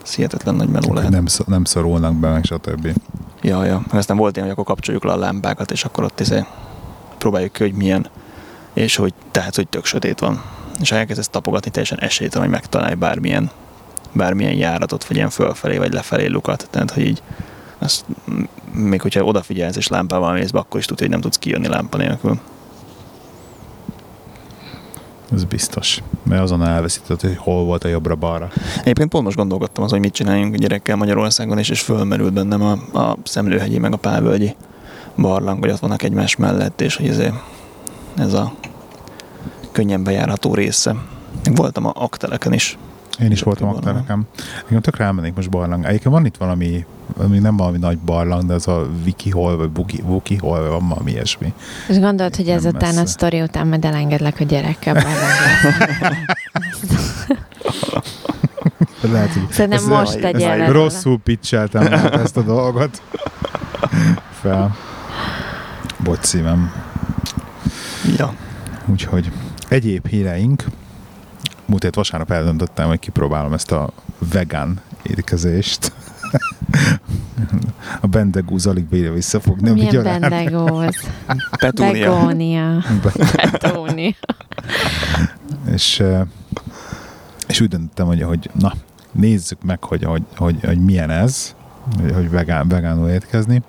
Ez 0.04 0.16
hihetetlen 0.16 0.56
nagy 0.56 0.70
meló 0.70 0.94
lehet. 0.94 1.10
Nem, 1.10 1.26
nem 1.46 1.64
szorulnak 1.64 2.16
be, 2.16 2.30
meg 2.30 2.44
stb. 2.44 2.88
Ja, 3.42 3.66
ja. 3.66 3.84
Aztán 3.90 4.18
volt 4.18 4.36
ilyen, 4.36 4.48
hogy 4.48 4.58
akkor 4.58 4.76
kapcsoljuk 4.76 5.04
le 5.04 5.12
a 5.12 5.18
lámpákat, 5.18 5.72
és 5.72 5.86
akkor 5.86 6.04
ott 6.04 6.20
izé 6.20 6.46
próbáljuk 7.18 7.54
ki, 7.54 7.64
hogy 7.64 7.74
milyen, 7.74 8.08
és 8.74 8.96
hogy 8.96 9.14
tehát, 9.32 9.56
hogy 9.56 9.68
tök 9.68 9.86
sötét 9.86 10.20
van. 10.20 10.42
És 10.82 10.90
ha 10.90 10.96
elkezdesz 10.96 11.28
tapogatni, 11.28 11.72
teljesen 11.72 12.00
esélytelen, 12.00 12.48
hogy 12.48 12.56
megtalálj 12.56 12.94
bármilyen, 12.94 13.50
bármilyen 14.12 14.54
járatot, 14.54 15.06
vagy 15.06 15.18
ilyen 15.18 15.30
fölfelé, 15.30 15.78
vagy 15.78 15.94
lefelé 15.94 16.26
lukat. 16.26 16.68
Tehát, 16.70 16.92
hogy 16.92 17.06
így 17.06 17.22
azt 17.80 18.06
még 18.74 19.02
hogyha 19.02 19.24
odafigyelsz 19.24 19.76
és 19.76 19.88
lámpával 19.88 20.34
mész 20.34 20.52
be, 20.52 20.60
akkor 20.60 20.80
is 20.80 20.86
tudja, 20.86 21.04
hogy 21.04 21.14
nem 21.14 21.22
tudsz 21.22 21.38
kijönni 21.38 21.68
lámpa 21.68 21.98
nélkül. 21.98 22.40
Ez 25.34 25.44
biztos. 25.44 26.04
Mert 26.24 26.42
azon 26.42 26.64
elveszített, 26.64 27.22
hogy 27.22 27.36
hol 27.38 27.64
volt 27.64 27.84
a 27.84 27.88
jobbra-balra. 27.88 28.50
Egyébként 28.80 29.10
pont 29.10 29.24
most 29.24 29.38
gondolkodtam 29.38 29.84
az, 29.84 29.92
hogy 29.92 30.00
mit 30.00 30.14
csináljunk 30.14 30.54
a 30.54 30.58
gyerekkel 30.58 30.96
Magyarországon, 30.96 31.58
és, 31.58 31.70
és 31.70 31.82
fölmerült 31.82 32.34
bennem 32.34 32.62
a, 32.62 33.00
a 33.00 33.18
Szemlőhegyi 33.24 33.78
meg 33.78 33.94
a 33.94 33.98
Pálvölgyi 33.98 34.56
barlang, 35.16 35.60
hogy 35.60 35.70
ott 35.70 35.80
vannak 35.80 36.04
egymás 36.04 36.36
mellett, 36.36 36.82
és 36.82 36.96
hogy 36.96 37.08
ez, 37.08 37.22
ez 38.18 38.34
a 38.34 38.54
könnyen 39.72 40.04
bejárható 40.04 40.54
része. 40.54 40.96
Voltam 41.54 41.86
a 41.86 41.92
akteleken 41.96 42.54
is. 42.54 42.78
Én 43.20 43.32
is 43.32 43.42
voltam 43.42 43.68
akteleken. 43.68 44.28
Igen, 44.70 44.82
tökre 44.82 45.04
elmennék 45.04 45.36
most 45.36 45.50
barlang. 45.50 45.86
Egyébként 45.86 46.14
van 46.14 46.26
itt 46.26 46.38
valami 46.38 46.86
ami 47.18 47.40
nem 47.40 47.58
valami 47.58 47.78
nagy 47.78 47.98
barlang, 47.98 48.46
de 48.46 48.54
az 48.54 48.68
a 48.68 48.88
Wiki 49.06 49.30
Hall, 49.30 49.56
vagy 49.56 49.70
Buki, 49.70 50.02
Wuki 50.06 50.36
Hall, 50.36 50.62
van 50.68 50.88
valami 50.88 51.12
ilyesmi. 51.12 51.54
És 51.88 52.00
gondolod, 52.00 52.36
hogy 52.36 52.50
ezután 52.50 52.82
messze. 52.90 53.02
a 53.02 53.06
sztori 53.06 53.42
után 53.42 53.68
majd 53.68 53.86
elengedlek 53.86 54.40
a 54.40 54.44
gyerekkel 54.44 54.94
Lehet, 59.02 59.32
hogy 59.34 59.42
Szerintem 59.52 59.80
ez- 59.80 59.86
most 59.86 60.16
ez- 60.16 60.34
ez 60.34 60.42
le 60.42 60.56
róla. 60.56 60.72
rosszul 60.72 61.20
pitcheltem 61.20 61.94
ezt 62.12 62.38
a 62.38 62.42
dolgot 62.42 63.02
fel. 64.42 64.76
Bocs 66.04 66.24
szívem. 66.26 66.72
Ja. 68.18 68.34
Úgyhogy 68.86 69.32
egyéb 69.68 70.08
híreink. 70.08 70.64
Múlt 71.66 71.84
hét 71.84 71.96
vasárnap 71.96 72.32
eldöntöttem, 72.32 72.88
hogy 72.88 73.00
kipróbálom 73.00 73.54
ezt 73.54 73.72
a 73.72 73.90
vegán 74.32 74.80
étkezést. 75.04 75.92
A 78.02 78.08
bendegúz 78.08 78.66
alig 78.66 78.86
bírja 78.86 79.14
visszafogni 79.14 79.70
Milyen 79.72 79.90
vigyorát. 79.90 80.20
bendegóz? 80.20 80.96
Petúnia. 81.60 82.10
Begónia. 82.10 82.84
Petúnia. 83.32 84.14
és, 85.74 86.04
és 87.48 87.62
úgy 87.62 87.68
döntöttem, 87.68 88.06
hogy, 88.06 88.22
hogy 88.22 88.50
na, 88.60 88.74
nézzük 89.12 89.64
meg, 89.64 89.84
hogy, 89.84 90.04
hogy, 90.04 90.24
hogy, 90.36 90.56
hogy 90.64 90.80
milyen 90.80 91.10
ez, 91.10 91.56
hogy, 92.14 92.30
vegán, 92.30 92.68
vegánul 92.68 93.10
étkezni. 93.10 93.62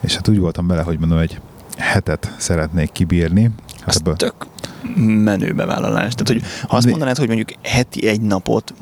És 0.00 0.14
hát 0.14 0.28
úgy 0.28 0.38
voltam 0.38 0.66
bele, 0.66 0.82
hogy 0.82 0.98
mondom, 0.98 1.18
egy 1.18 1.40
hetet 1.76 2.34
szeretnék 2.36 2.92
kibírni. 2.92 3.50
Hát 3.80 3.96
ebből, 3.96 4.16
tök 4.16 4.34
menő 4.96 5.52
bevállalás. 5.52 6.14
Tehát, 6.14 6.28
hogy 6.28 6.42
ha 6.68 6.76
azt 6.76 6.86
mondanád, 6.90 7.16
hogy 7.16 7.26
mondjuk 7.26 7.48
heti 7.62 8.06
egy 8.06 8.20
napot 8.20 8.74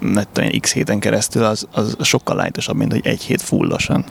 mert 0.00 0.38
olyan 0.38 0.60
x 0.60 0.72
héten 0.72 0.98
keresztül, 0.98 1.44
az, 1.44 1.66
az 1.72 1.96
sokkal 2.00 2.36
lájtosabb, 2.36 2.76
mint 2.76 2.92
hogy 2.92 3.06
egy 3.06 3.22
hét 3.22 3.42
fullosan. 3.42 4.04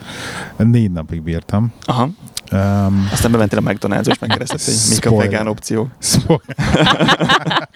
négy 0.56 0.90
napig 0.92 1.22
bírtam. 1.22 1.72
Aha. 1.84 2.08
Um, 2.52 3.08
Aztán 3.12 3.30
bementél 3.30 3.58
a 3.58 3.62
McDonald's-ba, 3.62 4.08
és 4.10 4.18
megkerested, 4.18 4.60
hogy 4.64 4.74
mik 4.90 5.06
a 5.06 5.16
vegán 5.16 5.46
opciók. 5.46 5.88
Spoiler. 5.98 6.56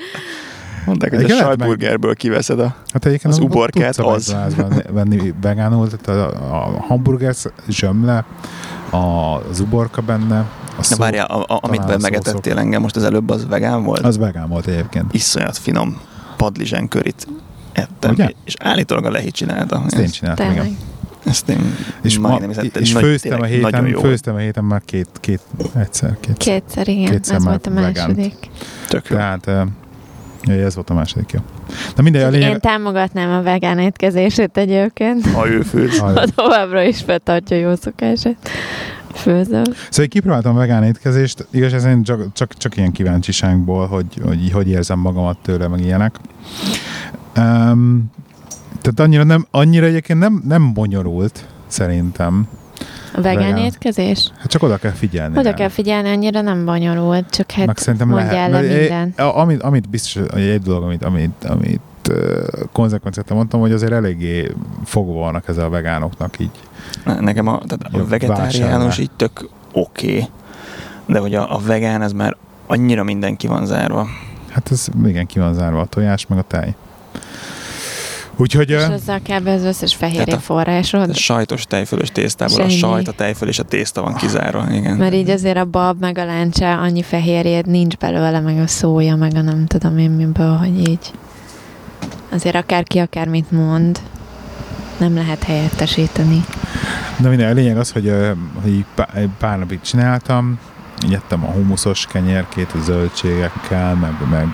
Mondták, 0.86 1.10
hogy 1.10 1.18
a 1.18 1.22
Igen, 1.24 1.36
meg- 1.36 1.46
sajtburgerből 1.46 2.14
kiveszed 2.14 2.60
a... 2.60 2.74
Hát 2.92 3.04
Az 3.22 3.38
uborkát 3.38 3.98
a 3.98 4.06
az. 4.06 4.36
Venni, 4.90 5.34
vegánul, 5.42 5.88
tehát 5.88 6.32
a, 6.32 6.54
a 6.54 6.80
hamburger 6.80 7.34
zsömle, 7.68 8.24
a, 8.90 8.96
az 9.50 9.60
uborka 9.60 10.02
benne, 10.02 10.38
a 10.38 10.74
Na 10.76 10.82
szó, 10.82 10.96
várjál, 10.96 11.26
a, 11.26 11.54
a, 11.54 11.58
amit 11.62 12.00
megetettél 12.00 12.58
engem 12.58 12.80
most 12.82 12.96
az 12.96 13.02
előbb, 13.04 13.30
az 13.30 13.46
vegán 13.46 13.82
volt? 13.82 14.00
az 14.04 14.18
vegán 14.18 14.48
volt 14.48 14.66
egyébként. 14.66 15.14
Iszonyat 15.14 15.58
finom 15.58 16.00
padlizsán 16.36 16.88
körit 16.88 17.26
ettem, 17.72 18.10
Ugye? 18.10 18.28
és 18.44 18.54
állítólag 18.60 19.04
a 19.04 19.10
lehi 19.10 19.30
csinálta. 19.30 19.82
Ezt 19.86 19.98
én 19.98 20.06
csináltam, 20.10 20.50
igen. 20.50 20.76
Ezt 21.26 21.48
én 21.48 21.76
És, 22.02 22.18
ma, 22.18 22.38
és 22.78 22.92
nagy- 22.92 23.02
főztem, 23.02 23.40
a 23.40 23.44
héten, 23.44 23.94
főztem 24.00 24.34
a 24.34 24.38
héten 24.38 24.64
már 24.64 24.82
két, 24.84 25.08
két 25.20 25.40
egyszer, 25.76 26.16
két. 26.20 26.36
Kétszer, 26.36 26.88
igen. 26.88 27.10
Kétszer 27.10 27.36
ez 27.36 27.44
volt 27.44 27.66
a 27.66 27.70
vegánt. 27.70 27.96
második. 27.96 28.34
Tök 28.88 29.08
jó. 29.08 29.16
Tehát 29.16 29.46
eh, 29.46 29.62
ja, 30.42 30.54
ez 30.64 30.74
volt 30.74 30.90
a 30.90 30.94
második, 30.94 31.30
jó. 31.32 31.40
Na 31.96 32.02
mindegy, 32.02 32.22
a 32.22 32.26
Én 32.26 32.32
lényeg... 32.32 32.60
támogatnám 32.60 33.30
a 33.38 33.42
vegán 33.42 33.78
étkezését 33.78 34.56
egyébként. 34.56 35.26
Ha 35.32 35.48
ő 35.48 35.60
főz. 35.62 36.00
a- 36.00 36.04
Ha 36.04 36.24
továbbra 36.34 36.82
is 36.82 37.00
fenntartja 37.00 37.56
jó 37.56 37.74
szokását. 37.74 38.48
Főzöm. 39.14 39.62
Szóval 39.90 40.06
kipróbáltam 40.06 40.54
a 40.56 40.58
vegán 40.58 40.84
étkezést, 40.84 41.46
igaz, 41.50 41.72
ez 41.74 41.84
én 41.84 42.02
csak, 42.02 42.32
csak, 42.32 42.54
csak 42.56 42.76
ilyen 42.76 42.92
kíváncsiságból, 42.92 43.86
hogy, 43.86 44.06
hogy 44.24 44.50
hogy 44.52 44.68
érzem 44.68 44.98
magamat 44.98 45.38
tőle, 45.42 45.68
meg 45.68 45.80
ilyenek. 45.80 46.16
Um, 47.36 48.10
tehát 48.80 49.00
annyira, 49.00 49.24
nem, 49.24 49.46
annyira 49.50 49.86
egyébként 49.86 50.18
nem, 50.18 50.42
nem 50.46 50.72
bonyolult, 50.72 51.46
szerintem. 51.66 52.48
A 53.14 53.20
vegán 53.20 53.42
Vegán. 53.42 53.56
étkezés? 53.56 54.32
Hát 54.38 54.50
csak 54.50 54.62
oda 54.62 54.76
kell 54.76 54.90
figyelni. 54.90 55.38
Oda 55.38 55.48
rá. 55.50 55.54
kell 55.54 55.68
figyelni, 55.68 56.08
annyira 56.08 56.40
nem 56.40 56.64
bonyolult, 56.64 57.30
csak 57.30 57.46
Meg 57.56 57.66
hát 57.66 57.78
szerintem 57.78 58.08
mondjál 58.08 58.50
lehet. 58.50 58.50
le 58.50 58.60
mert, 58.60 58.80
minden. 58.80 59.12
eh, 59.16 59.38
Amit, 59.38 59.62
amit 59.62 59.88
biztos, 59.88 60.22
hogy 60.32 60.42
egy 60.42 60.62
dolog, 60.62 60.82
amit, 60.82 61.04
amit, 61.04 61.44
amit 61.44 61.80
uh, 62.10 62.16
konzekvenciát 62.72 63.30
mondtam, 63.30 63.60
hogy 63.60 63.72
azért 63.72 63.92
eléggé 63.92 64.50
fogva 64.84 65.12
vannak 65.20 65.48
ezzel 65.48 65.64
a 65.64 65.68
vegánoknak 65.70 66.38
így. 66.38 66.50
Ne- 67.04 67.20
Nekem 67.20 67.46
a, 67.46 67.60
tehát 67.66 67.94
a 67.94 68.06
vegetáriánus 68.08 68.98
így 68.98 69.10
tök 69.16 69.48
oké, 69.72 70.06
okay, 70.12 70.28
de 71.06 71.18
hogy 71.18 71.34
a, 71.34 71.54
a 71.54 71.58
vegán 71.58 72.02
ez 72.02 72.12
már 72.12 72.36
annyira 72.66 73.02
mindenki 73.02 73.46
van 73.46 73.66
zárva. 73.66 74.06
Hát 74.50 74.70
ez 74.70 74.86
igen, 75.04 75.26
ki 75.26 75.38
van 75.38 75.54
zárva 75.54 75.80
a 75.80 75.86
tojás, 75.86 76.26
meg 76.26 76.38
a 76.38 76.42
tej. 76.42 76.74
Úgyhogy 78.36 78.70
És 78.70 78.76
azzal 78.82 79.20
kell 79.22 79.40
be 79.40 79.52
az 79.52 79.62
összes 79.62 79.94
fehérje 79.94 80.24
Tehát 80.24 80.40
a- 80.40 80.44
forrásod. 80.44 81.10
A 81.10 81.14
sajtos 81.14 81.64
tejfölös 81.66 82.08
tésztából 82.10 82.56
a 82.60 82.68
Semmi. 82.68 82.72
sajt, 82.72 83.08
a 83.08 83.12
tejföl 83.12 83.48
és 83.48 83.58
a 83.58 83.62
tészta 83.62 84.02
van 84.02 84.14
kizárva. 84.14 84.66
Igen. 84.70 84.96
Mert 84.96 85.14
így 85.14 85.30
azért 85.30 85.56
a 85.56 85.64
bab, 85.64 86.00
meg 86.00 86.18
a 86.18 86.24
láncsa, 86.24 86.78
annyi 86.80 87.02
fehérjét 87.02 87.66
nincs 87.66 87.96
belőle, 87.96 88.40
meg 88.40 88.58
a 88.58 88.66
szója, 88.66 89.16
meg 89.16 89.34
a 89.34 89.40
nem 89.42 89.66
tudom 89.66 89.98
én 89.98 90.10
miből, 90.10 90.56
hogy 90.56 90.88
így 90.88 91.10
azért 92.30 92.54
akárki 92.54 92.98
akármit 92.98 93.50
mond, 93.50 93.98
nem 94.98 95.14
lehet 95.14 95.42
helyettesíteni. 95.42 96.44
De 97.18 97.28
minden, 97.28 97.50
a 97.50 97.54
lényeg 97.54 97.78
az, 97.78 97.90
hogy, 97.90 98.12
hogy 98.62 98.84
pár 99.38 99.58
napig 99.58 99.80
csináltam, 99.80 100.58
így 101.04 101.14
ettem 101.14 101.44
a 101.44 101.50
humuszos 101.50 102.06
kenyerkét 102.06 102.72
a 102.72 102.82
zöldségekkel, 102.82 103.94
meg, 103.94 104.12
meg, 104.30 104.48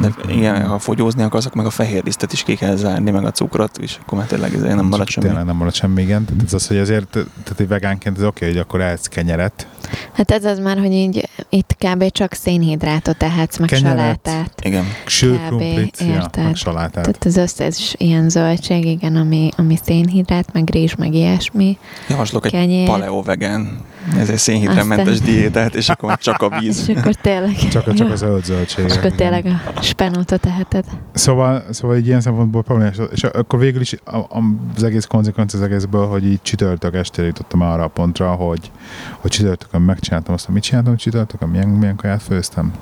meg 0.00 0.10
De 0.24 0.32
igen, 0.32 0.66
ha 0.66 0.78
fogyózni 0.78 1.22
akarsz, 1.22 1.44
akkor 1.44 1.56
meg 1.56 1.66
a 1.66 1.70
fehér 1.70 2.04
lisztet 2.04 2.32
is 2.32 2.42
ki 2.42 2.54
kell 2.54 2.76
zárni, 2.76 3.10
meg 3.10 3.24
a 3.24 3.30
cukrot, 3.30 3.78
és 3.78 3.98
akkor 4.00 4.18
már 4.18 4.26
tényleg 4.26 4.54
ezért 4.54 4.74
nem 4.74 4.86
marad 4.86 5.08
semmi. 5.08 5.26
Tényleg 5.26 5.44
nem 5.44 5.56
marad 5.56 5.74
semmi, 5.74 6.02
igen. 6.02 6.24
Tehát 6.24 6.42
ez 6.44 6.52
az, 6.52 6.66
hogy 6.66 6.76
azért, 6.76 7.08
tehát 7.10 7.60
egy 7.60 7.68
vegánként 7.68 8.16
ez 8.18 8.24
oké, 8.24 8.46
hogy 8.46 8.58
akkor 8.58 8.80
ehetsz 8.80 9.06
kenyeret. 9.06 9.66
Hát 10.12 10.30
ez 10.30 10.44
az 10.44 10.58
már, 10.58 10.78
hogy 10.78 10.92
így 10.92 11.28
itt 11.48 11.76
kb. 11.78 12.10
csak 12.10 12.32
szénhidrátot 12.32 13.22
ehetsz, 13.22 13.58
meg 13.58 13.68
Kenyeret. 13.68 13.96
salátát. 13.98 14.60
Igen. 14.62 14.84
Sőkrumplit, 15.06 16.00
ja, 16.00 16.30
meg 16.36 16.56
salátát. 16.56 17.04
Tehát 17.04 17.24
az 17.24 17.36
összes 17.36 17.94
ilyen 17.98 18.28
zöldség, 18.28 18.84
igen, 18.84 19.16
ami, 19.16 19.50
ami 19.56 19.78
szénhidrát, 19.84 20.52
meg 20.52 20.70
rizs, 20.70 20.94
meg 20.94 21.14
ilyesmi. 21.14 21.78
Javaslok 22.08 22.52
egy 22.52 22.84
paleo 22.84 23.22
vegán, 23.22 23.80
ezért 24.18 24.38
szénhidrámentes 24.38 25.08
Aztán- 25.08 25.26
diétát, 25.28 25.74
és 25.74 25.88
akkor 25.88 26.08
már 26.08 26.18
csak 26.18 26.42
a 26.42 26.58
víz. 26.60 26.88
És 26.88 26.96
akkor 26.96 27.14
tényleg... 27.14 27.54
Csak, 27.70 27.86
a- 27.86 27.94
csak 27.94 28.06
Jó. 28.06 28.12
a 28.12 28.16
zöld 28.16 28.44
És 28.86 28.96
akkor 28.96 29.10
tényleg 29.10 29.46
a 29.74 29.80
spenótot 29.82 30.46
eheted. 30.46 30.84
Szóval, 31.12 31.62
szóval 31.70 31.96
egy 31.96 32.06
ilyen 32.06 32.20
szempontból 32.20 32.62
problémás. 32.62 32.96
És 33.12 33.22
akkor 33.24 33.58
végül 33.58 33.80
is 33.80 33.94
a- 34.04 34.16
a- 34.16 34.42
az 34.76 34.82
egész 34.82 35.04
konzekvencia 35.04 35.58
az 35.58 35.64
egészből, 35.64 36.06
hogy 36.06 36.26
így 36.26 36.42
csütörtök 36.42 36.94
este 36.94 37.22
jutottam 37.22 37.60
arra 37.60 37.82
a 37.84 37.88
pontra, 37.88 38.30
hogy, 38.30 38.70
hogy 39.18 39.30
csütörtökön 39.30 39.80
megcsináltam 39.80 40.34
azt, 40.34 40.48
mit 40.48 40.62
csináltam 40.62 40.96
csütörtökön, 40.96 41.48
milyen, 41.48 41.68
milyen 41.68 41.96
kaját 41.96 42.22
főztem. 42.22 42.72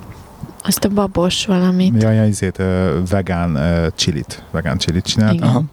Azt 0.63 0.83
a 0.85 0.89
babos 0.89 1.45
valamit. 1.45 2.01
Ja, 2.01 2.11
ja, 2.11 2.25
izét, 2.25 2.61
vegán 3.09 3.55
ö, 3.55 3.87
chilit, 3.95 4.43
vegán 4.51 4.77
chilit 4.77 5.05
csináltam. 5.05 5.37
Igen. 5.37 5.49
Aha. 5.49 5.63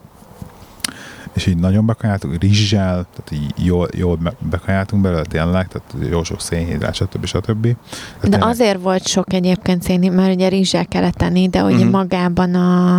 És 1.34 1.46
így 1.46 1.56
nagyon 1.56 1.86
bekajáltuk, 1.86 2.36
rizssel, 2.40 3.06
tehát 3.14 3.30
így 3.32 3.66
jól, 3.66 3.88
jól 3.96 4.16
be- 4.16 4.34
bekajáltunk 4.50 5.02
belőle 5.02 5.22
tényleg, 5.22 5.68
tehát 5.68 6.10
jó 6.10 6.22
sok 6.22 6.40
szénhidrát, 6.40 6.94
stb. 6.94 7.24
stb. 7.24 7.62
Tehát 7.62 7.76
De 8.20 8.28
tényleg- 8.28 8.42
azért 8.48 8.80
volt 8.82 9.06
sok 9.06 9.32
egyébként 9.32 9.82
szén, 9.82 10.12
mert 10.12 10.34
ugye 10.34 10.48
rizssel 10.48 10.86
kellett 10.86 11.14
tenni, 11.14 11.48
de 11.48 11.62
ugye 11.64 11.84
Mhm. 11.84 11.88
magában 11.88 12.54
a, 12.54 12.94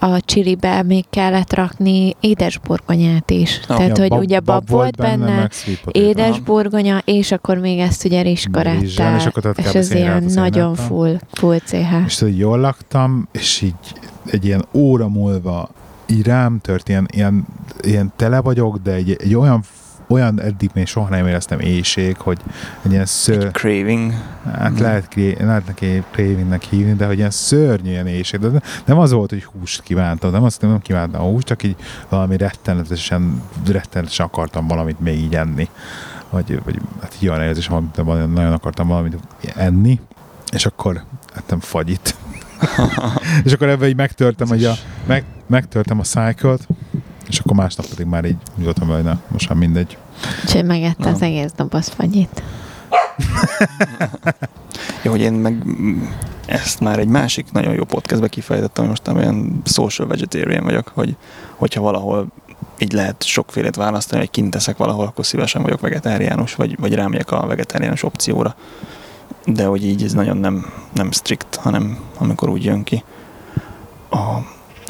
a 0.00 0.20
csilibe 0.20 0.82
még 0.82 1.04
kellett 1.10 1.54
rakni 1.54 2.16
édesburgonyát 2.20 3.30
is. 3.30 3.60
Ah, 3.68 3.76
Tehát, 3.76 3.98
ja, 3.98 4.06
hogy 4.08 4.24
ugye 4.24 4.40
bab, 4.40 4.68
volt 4.68 4.96
benne, 4.96 5.48
potato. 5.48 5.98
édesburgonya, 5.98 6.98
és 7.04 7.32
akkor 7.32 7.58
még 7.58 7.78
ezt 7.78 8.04
ugye 8.04 8.22
rizskaráttál. 8.22 9.16
és 9.16 9.26
akkor 9.26 9.54
És 9.56 9.64
ez 9.64 9.72
ilyen 9.74 9.82
szénhidrát, 9.84 10.34
nagyon 10.34 10.74
szénhidrát. 10.76 10.86
full, 10.86 11.18
full 11.32 11.58
CH. 11.58 12.04
És 12.06 12.14
tudod, 12.14 12.36
jól 12.36 12.58
laktam, 12.58 13.28
és 13.32 13.60
így 13.62 13.74
egy 14.26 14.44
ilyen 14.44 14.64
óra 14.72 15.08
múlva 15.08 15.70
így 16.10 16.26
rám 16.26 16.58
tört, 16.60 16.88
ilyen, 16.88 17.08
ilyen, 17.12 17.46
ilyen 17.80 18.12
tele 18.16 18.40
vagyok, 18.40 18.76
de 18.82 18.92
egy, 18.92 19.16
egy 19.20 19.34
olyan 19.34 19.62
olyan 20.08 20.40
eddig 20.40 20.70
még 20.74 20.86
soha 20.86 21.08
nem 21.08 21.26
éreztem 21.26 21.60
éjség, 21.60 22.16
hogy 22.16 22.38
egy 22.82 22.92
ilyen 22.92 23.06
ször, 23.06 23.44
Egy 23.44 23.52
craving. 23.52 24.12
hát 24.52 24.70
Mhm. 24.72 24.82
lehet, 24.82 25.14
lehet 25.38 25.66
neki 25.66 26.02
cravingnek 26.10 26.62
hívni, 26.62 26.92
de 26.92 27.06
hogy 27.06 27.18
ilyen 27.18 27.30
szörnyű 27.30 27.90
ilyen 27.90 28.06
éjség. 28.06 28.40
De 28.40 28.60
nem 28.84 28.98
az 28.98 29.12
volt, 29.12 29.30
hogy 29.30 29.44
húst 29.44 29.82
kívántam, 29.82 30.30
nem 30.30 30.42
azt 30.42 30.60
nem 30.60 30.80
kívántam 30.80 31.20
a 31.20 31.24
húst, 31.24 31.46
csak 31.46 31.62
így 31.62 31.76
valami 32.08 32.36
rettenetesen, 32.36 33.42
rettenetesen 33.66 34.26
akartam 34.26 34.66
valamit 34.66 35.00
még 35.00 35.18
így 35.18 35.34
enni. 35.34 35.68
Vagy, 36.30 36.60
vagy 36.64 36.80
hát 37.00 37.16
így 37.20 37.28
olyan 37.28 37.42
érzésem, 37.42 37.74
amit 37.74 37.96
nagyon 38.34 38.52
akartam 38.52 38.88
valamit 38.88 39.16
enni, 39.56 40.00
és 40.52 40.66
akkor 40.66 41.02
ettem 41.34 41.60
fagyit. 41.60 42.16
és 43.44 43.52
akkor 43.52 43.68
ebben 43.68 43.88
így 43.88 43.96
megtörtem, 43.96 44.48
hogy 44.48 44.64
a, 44.64 44.74
meg, 45.06 45.24
megtörtem 45.46 45.98
a 45.98 46.02
cycle 46.02 46.56
és 47.30 47.38
akkor 47.38 47.56
másnap 47.56 47.86
pedig 47.86 48.06
már 48.06 48.24
így 48.24 48.36
úgy 48.58 48.64
voltam 48.64 48.88
vele, 48.88 49.00
hogy 49.00 49.10
na, 49.10 49.20
most 49.28 49.48
már 49.48 49.58
mindegy. 49.58 49.96
Úgyhogy 50.44 50.64
megette 50.64 51.08
az 51.08 51.22
egész 51.22 51.52
doboz 51.56 51.88
fagyit. 51.88 52.42
Jó, 55.02 55.10
hogy 55.10 55.20
én 55.20 55.32
meg 55.32 55.62
ezt 56.46 56.80
már 56.80 56.98
egy 56.98 57.08
másik 57.08 57.52
nagyon 57.52 57.74
jó 57.74 57.84
podcastbe 57.84 58.28
kifejtettem, 58.28 58.86
hogy 58.86 58.92
most 58.92 59.16
olyan 59.16 59.62
social 59.64 60.08
vegetarian 60.08 60.64
vagyok, 60.64 60.90
hogy 60.94 61.16
hogyha 61.56 61.80
valahol 61.80 62.26
így 62.78 62.92
lehet 62.92 63.22
sokfélét 63.22 63.76
választani, 63.76 64.20
hogy 64.20 64.30
kint 64.30 64.50
teszek 64.50 64.76
valahol, 64.76 65.06
akkor 65.06 65.26
szívesen 65.26 65.62
vagyok 65.62 65.80
vegetáriánus, 65.80 66.54
vagy, 66.54 66.78
vagy 66.78 66.94
rámegyek 66.94 67.30
a 67.30 67.46
vegetáriánus 67.46 68.02
opcióra. 68.02 68.54
De 69.44 69.64
hogy 69.64 69.84
így 69.84 70.02
ez 70.02 70.12
nagyon 70.12 70.36
nem, 70.36 70.72
nem 70.92 71.10
strikt, 71.10 71.54
hanem 71.54 71.98
amikor 72.18 72.48
úgy 72.48 72.64
jön 72.64 72.82
ki. 72.82 73.04
A, 74.10 74.38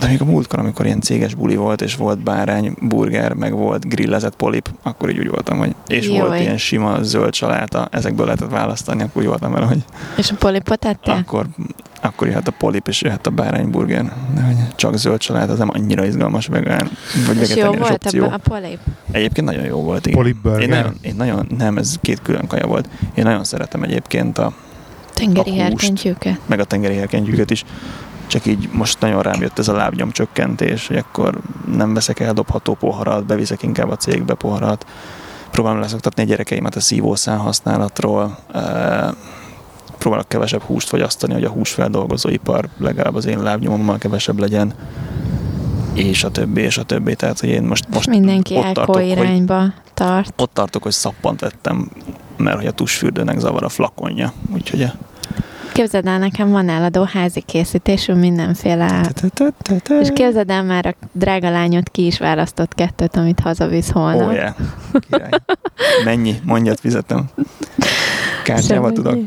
de 0.00 0.06
még 0.06 0.20
a 0.20 0.24
múltkor, 0.24 0.58
amikor 0.58 0.86
ilyen 0.86 1.00
céges 1.00 1.34
buli 1.34 1.56
volt, 1.56 1.80
és 1.82 1.96
volt 1.96 2.18
bárány, 2.18 2.74
burger, 2.80 3.32
meg 3.32 3.52
volt 3.52 3.88
grillezett 3.88 4.36
polip, 4.36 4.68
akkor 4.82 5.10
így 5.10 5.18
úgy 5.18 5.28
voltam, 5.28 5.58
hogy 5.58 5.74
és 5.86 6.08
Jaj. 6.08 6.18
volt 6.18 6.40
ilyen 6.40 6.56
sima 6.58 7.02
zöld 7.02 7.34
saláta, 7.34 7.88
ezekből 7.90 8.24
lehetett 8.26 8.50
választani, 8.50 9.02
akkor 9.02 9.22
úgy 9.22 9.28
voltam 9.28 9.52
vele, 9.52 9.66
hogy 9.66 9.84
És 10.16 10.30
a 10.30 10.34
polipot 10.34 10.84
ettél? 10.84 11.14
akkor, 11.14 11.46
akkor 12.02 12.26
jöhet 12.26 12.48
a 12.48 12.50
polip, 12.50 12.88
és 12.88 13.02
jöhet 13.02 13.26
a 13.26 13.30
bárányburger. 13.30 14.12
De 14.34 14.42
hogy 14.42 14.56
csak 14.76 14.96
zöld 14.96 15.22
saláta, 15.22 15.52
az 15.52 15.58
nem 15.58 15.70
annyira 15.72 16.04
izgalmas 16.06 16.46
vegán, 16.46 16.90
vagy 17.26 17.36
És 17.36 17.56
jó 17.56 17.72
volt 17.72 17.92
opció. 18.04 18.24
a, 18.24 18.36
polip? 18.42 18.78
Egyébként 19.10 19.46
nagyon 19.46 19.64
jó 19.64 19.82
volt, 19.82 20.06
igen. 20.06 20.18
Polip 20.18 20.36
burger? 20.42 20.60
Én 20.62 20.68
nagyon, 20.68 20.94
én 21.00 21.14
nagyon, 21.16 21.46
nem, 21.58 21.76
ez 21.78 21.94
két 22.00 22.22
külön 22.22 22.46
kaja 22.46 22.66
volt. 22.66 22.88
Én 23.14 23.24
nagyon 23.24 23.44
szeretem 23.44 23.82
egyébként 23.82 24.38
a, 24.38 24.52
Tengeri 25.14 25.50
A 25.50 25.52
húst. 25.52 25.60
herkentyűket. 25.60 26.38
meg 26.46 26.60
a 26.60 26.64
tengeri 26.64 26.94
herkentyűket 26.96 27.50
is. 27.50 27.64
Csak 28.30 28.46
így 28.46 28.68
most 28.72 29.00
nagyon 29.00 29.22
rám 29.22 29.40
jött 29.40 29.58
ez 29.58 29.68
a 29.68 29.72
lábnyom 29.72 30.10
csökkentés, 30.10 30.86
hogy 30.86 30.96
akkor 30.96 31.40
nem 31.74 31.94
veszek 31.94 32.20
el 32.20 32.32
dobható 32.32 32.74
poharat, 32.74 33.26
beviszek 33.26 33.62
inkább 33.62 33.90
a 33.90 33.96
cégbe 33.96 34.34
poharat. 34.34 34.86
Próbálom 35.50 35.80
leszoktatni 35.80 36.22
a 36.22 36.26
gyerekeimet 36.26 36.76
a 36.76 36.80
szívószál 36.80 37.36
használatról. 37.36 38.38
e, 38.52 39.14
Próbálok 39.98 40.28
kevesebb 40.28 40.62
húst 40.62 40.88
fogyasztani, 40.88 41.32
hogy 41.32 41.44
a 41.44 41.48
húsfeldolgozóipar 41.50 42.68
legalább 42.78 43.14
az 43.14 43.26
én 43.26 43.42
lábnyomommal 43.42 43.98
kevesebb 43.98 44.38
legyen 44.38 44.74
és 45.94 46.24
a 46.24 46.30
többi, 46.30 46.60
és 46.60 46.78
a 46.78 46.82
többi. 46.82 47.14
Tehát, 47.14 47.40
hogy 47.40 47.48
én 47.48 47.62
most, 47.62 47.88
Most 47.92 48.08
mindenki 48.08 48.56
ott 48.56 48.72
tartok, 48.72 48.94
hogy, 48.94 49.06
irányba 49.06 49.62
tart. 49.94 50.32
ott 50.36 50.54
tartok, 50.54 50.82
hogy 50.82 50.92
szappant 50.92 51.40
vettem, 51.40 51.90
mert 52.36 52.56
hogy 52.56 52.66
a 52.66 52.70
tusfürdőnek 52.70 53.38
zavar 53.38 53.64
a 53.64 53.68
flakonja. 53.68 54.32
Úgyhogy 54.52 54.82
a... 54.82 54.92
Képzeld 55.80 56.06
el, 56.06 56.18
nekem 56.18 56.50
van 56.50 56.68
eladó 56.68 57.02
házi 57.02 57.40
készítésű 57.40 58.12
mindenféle... 58.12 59.10
És 60.00 60.08
képzeld 60.14 60.50
el, 60.50 60.62
már 60.62 60.86
a 60.86 61.06
drága 61.12 61.50
lányod 61.50 61.90
ki 61.90 62.06
is 62.06 62.18
választott 62.18 62.74
kettőt, 62.74 63.16
amit 63.16 63.40
hazavisz 63.40 63.90
holnap. 63.90 64.28
Ó, 64.28 64.30
yeah. 64.30 64.54
Király. 65.10 65.30
Mennyi? 66.04 66.34
Mondjad, 66.44 66.78
fizetem. 66.78 67.30
Kártyával 68.44 68.92
tudok, 68.92 69.18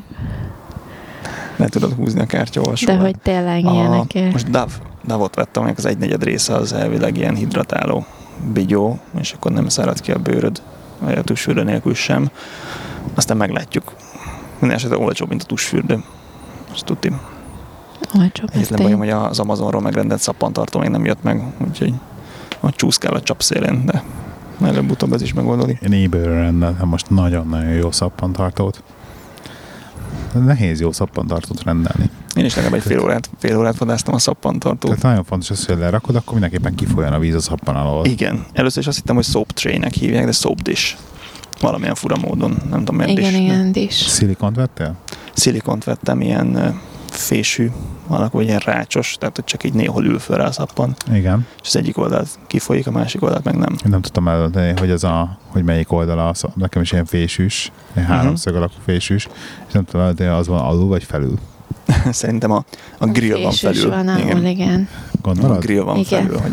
le 1.55 1.67
tudod 1.67 1.93
húzni 1.93 2.21
a 2.21 2.25
kártyaolvasóval. 2.25 2.95
De 2.95 3.01
hogy 3.01 3.15
tényleg 3.19 3.63
ilyenekért. 3.63 4.31
Most 4.31 4.49
DAV, 4.49 4.69
DAV-ot 5.05 5.35
vettem, 5.35 5.61
aminek 5.61 5.77
az 5.77 5.85
egynegyed 5.85 6.23
része 6.23 6.53
az 6.53 6.73
elvileg 6.73 7.17
ilyen 7.17 7.35
hidratáló 7.35 8.05
bigyó, 8.53 8.99
és 9.19 9.31
akkor 9.31 9.51
nem 9.51 9.67
szárad 9.67 10.01
ki 10.01 10.11
a 10.11 10.17
bőröd, 10.17 10.61
vagy 10.99 11.17
a 11.17 11.23
tusfürdő 11.23 11.63
nélkül 11.63 11.93
sem. 11.93 12.29
Aztán 13.13 13.37
meglátjuk. 13.37 13.95
Minden 14.59 14.77
esetre 14.77 14.97
olcsóbb, 14.97 15.29
mint 15.29 15.41
a 15.41 15.45
tusfürdő. 15.45 16.03
Azt 16.73 16.85
tudni. 16.85 17.17
Olcsóbb, 18.19 18.49
ez 18.51 18.55
Egyetlen 18.55 18.81
bajom, 18.81 18.99
hogy 18.99 19.09
az 19.09 19.39
Amazonról 19.39 19.81
megrendelt 19.81 20.21
szappantartó 20.21 20.79
még 20.79 20.89
nem 20.89 21.05
jött 21.05 21.23
meg, 21.23 21.43
úgyhogy 21.67 21.93
ott 22.59 22.75
csúszkál 22.75 23.13
a 23.13 23.21
csapszélén, 23.21 23.85
de 23.85 24.03
előbb-utóbb 24.61 25.13
ez 25.13 25.21
is 25.21 25.33
megoldódik. 25.33 25.81
Én 25.81 26.03
eBay-ről 26.03 26.35
rendeltem 26.35 26.87
most 26.87 27.09
nagyon-nagyon 27.09 27.71
jó 27.71 27.91
szappantartót. 27.91 28.83
Nehéz 30.33 30.79
jó 30.79 30.91
szappantartót 30.91 31.63
rendelni. 31.63 32.09
Én 32.35 32.45
is 32.45 32.55
legalább 32.55 32.75
egy 32.77 32.83
fél 32.83 32.99
órát, 32.99 33.29
fél 33.37 33.57
órát 33.57 33.77
vadásztam 33.77 34.13
a 34.13 34.19
szappantartót. 34.19 34.89
Tehát 34.89 35.01
nagyon 35.01 35.23
fontos 35.23 35.49
az, 35.49 35.65
hogy 35.65 35.77
lerakod, 35.77 36.15
akkor 36.15 36.31
mindenképpen 36.31 36.75
kifolyjon 36.75 37.13
a 37.13 37.19
víz 37.19 37.35
a 37.35 37.39
szappan 37.39 37.75
alól. 37.75 38.05
Igen. 38.05 38.45
Először 38.53 38.81
is 38.81 38.87
azt 38.87 38.97
hittem, 38.97 39.15
hogy 39.15 39.25
soap 39.25 39.51
tray-nek 39.51 39.93
hívják, 39.93 40.25
de 40.25 40.31
soap 40.31 40.61
dish. 40.61 40.97
Valamilyen 41.63 41.95
fura 41.95 42.15
módon, 42.21 42.57
nem 42.69 42.79
tudom 42.79 42.95
miért 42.95 43.11
Igen, 43.11 43.31
dish. 43.31 43.41
igen, 43.43 43.71
is. 43.73 43.93
Szilikont 43.95 44.55
vettél? 44.55 44.95
Szilikont 45.33 45.83
vettem, 45.83 46.21
ilyen 46.21 46.79
fésű 47.09 47.71
alakú, 48.07 48.39
ilyen 48.39 48.59
rácsos, 48.65 49.15
tehát 49.19 49.35
hogy 49.35 49.45
csak 49.45 49.63
így 49.63 49.73
néhol 49.73 50.05
ül 50.05 50.19
föl 50.19 50.37
rá 50.37 50.45
a 50.45 50.51
szappan, 50.51 50.95
Igen. 51.13 51.47
és 51.61 51.67
az 51.67 51.75
egyik 51.75 51.97
oldalt 51.97 52.27
kifolyik, 52.47 52.87
a 52.87 52.91
másik 52.91 53.21
oldalt 53.23 53.43
meg 53.43 53.55
nem. 53.55 53.71
Én 53.71 53.89
nem 53.89 54.01
tudtam 54.01 54.27
eldönteni, 54.27 54.79
hogy 54.79 54.91
az 54.91 55.03
a, 55.03 55.37
hogy 55.47 55.63
melyik 55.63 55.91
oldala, 55.91 56.27
az, 56.29 56.43
nekem 56.55 56.81
is 56.81 56.91
ilyen 56.91 57.05
fésűs, 57.05 57.71
egy 57.93 58.03
Mhm. 58.03 58.11
háromszög 58.11 58.55
alakú 58.55 58.73
fésűs, 58.85 59.27
és 59.67 59.73
nem 59.73 59.85
tudom 59.85 60.01
eldönteni, 60.01 60.29
az 60.29 60.47
van 60.47 60.59
alul 60.59 60.87
vagy 60.87 61.03
felül. 61.03 61.39
Szerintem 62.11 62.51
a, 62.51 62.65
a 62.97 63.05
grill 63.05 63.41
van 63.41 63.51
felül. 63.51 63.89
Van, 63.89 64.07
ahol, 64.07 64.21
igen. 64.21 64.45
igen. 64.45 64.87
A 65.11 65.17
Gondolod? 65.21 65.59
grill 65.61 65.81
van 65.83 65.97
Igen. 65.97 66.21
felül, 66.25 66.39
hogy 66.39 66.51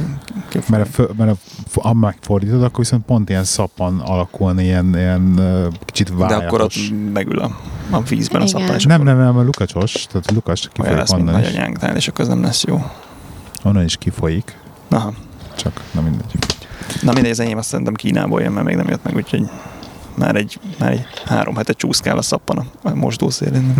kifolyik. 0.48 0.68
Mert, 0.68 0.82
a 0.88 0.90
fö, 0.92 1.04
mert 1.16 1.30
a, 1.74 1.80
ha 1.80 1.92
megfordítod, 1.94 2.62
akkor 2.62 2.78
viszont 2.78 3.04
pont 3.04 3.28
ilyen 3.28 3.44
szappan 3.44 4.00
alakulni, 4.00 4.64
ilyen, 4.64 4.94
ilyen 4.96 5.40
kicsit 5.84 6.16
De 6.16 6.24
akkor 6.24 6.34
ott 6.36 6.48
vájatos. 6.74 6.92
megül 7.12 7.38
a, 7.38 7.56
a 7.90 8.00
vízben 8.00 8.40
a 8.40 8.44
Igen. 8.44 8.60
szappan, 8.60 8.76
és 8.76 8.84
Nem, 8.84 9.02
nem, 9.02 9.18
nem, 9.18 9.36
a 9.36 9.42
lukacsos, 9.42 9.92
tehát 10.06 10.30
Lukas 10.30 10.60
ki 10.72 10.80
olyan 10.80 10.92
fogjuk 10.92 10.98
lesz, 11.08 11.16
mint 11.18 11.28
onnan 11.28 11.40
is. 11.40 11.46
nagyanyánknál, 11.46 11.96
és 11.96 12.08
akkor 12.08 12.20
az 12.20 12.28
nem 12.28 12.42
lesz 12.42 12.64
jó. 12.64 12.84
Onnan 13.62 13.84
is 13.84 13.96
kifolyik, 13.96 14.56
Aha. 14.88 15.12
csak 15.56 15.80
nem 15.92 16.04
mindegy. 16.04 16.32
Na 17.02 17.12
mindegy, 17.12 17.30
az 17.30 17.40
enyém 17.40 17.58
azt 17.58 17.68
szerintem 17.68 17.94
Kínából 17.94 18.40
jön, 18.40 18.52
mert 18.52 18.66
még 18.66 18.76
nem 18.76 18.88
jött 18.88 19.04
meg, 19.04 19.16
úgyhogy 19.16 19.48
már 20.14 20.36
egy, 20.36 20.60
már 20.78 20.90
egy 20.92 21.04
három 21.24 21.56
hete 21.56 21.72
csúszkál 21.72 22.18
a 22.18 22.22
szappan 22.22 22.58
a- 22.58 22.88
a 22.88 22.94
mosdószélén. 22.94 23.74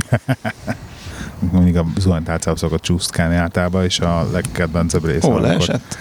Mindig 1.53 1.77
a 1.77 1.85
zuhanytálcába 1.99 2.57
szokott 2.57 2.83
csúszkálni 2.83 3.35
általában, 3.35 3.85
és 3.85 4.01
a 4.01 4.27
legkedvencebb 4.33 5.05
része. 5.05 5.29
Ó, 5.29 5.39
leesett. 5.39 5.99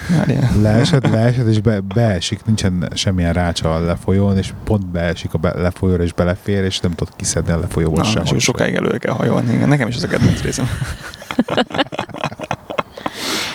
Leesett, 0.61 1.07
leesett, 1.07 1.47
és 1.47 1.61
be, 1.61 1.79
beesik, 1.79 2.45
nincsen 2.45 2.89
semmilyen 2.93 3.33
rácsa 3.33 3.75
a 3.75 3.79
lefolyón, 3.79 4.37
és 4.37 4.53
pont 4.63 4.85
beesik 4.85 5.33
a 5.33 5.37
be, 5.37 5.53
lefolyóra, 5.57 6.03
és 6.03 6.13
belefér, 6.13 6.63
és 6.63 6.79
nem 6.79 6.91
tudod 6.91 7.15
kiszedni 7.15 7.51
a 7.51 7.59
lefolyóból 7.59 8.03
sem. 8.03 8.23
és 8.35 8.43
sokáig 8.43 8.75
előre 8.75 8.97
kell 8.97 9.13
hajolni. 9.13 9.53
Igen, 9.53 9.67
nekem 9.67 9.87
is 9.87 9.95
az 9.95 10.03
a 10.03 10.07
kedvenc 10.07 10.41
részem. 10.41 10.65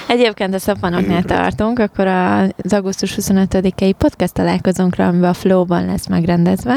Egyébként 0.07 0.55
a 0.55 0.59
szappanoknál 0.59 1.23
tartunk, 1.23 1.79
akkor 1.79 2.07
az 2.07 2.73
augusztus 2.73 3.19
25-i 3.21 3.95
podcast 3.99 4.33
találkozónkra, 4.33 5.07
amiben 5.07 5.31
a 5.31 5.35
Flow-ban 5.35 5.87
lesz 5.87 6.07
megrendezve, 6.07 6.77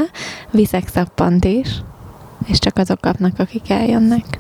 viszek 0.51 0.87
szappant 0.87 1.45
is, 1.45 1.67
és 2.45 2.59
csak 2.59 2.77
azok 2.77 3.01
kapnak, 3.01 3.39
akik 3.39 3.69
eljönnek. 3.69 4.39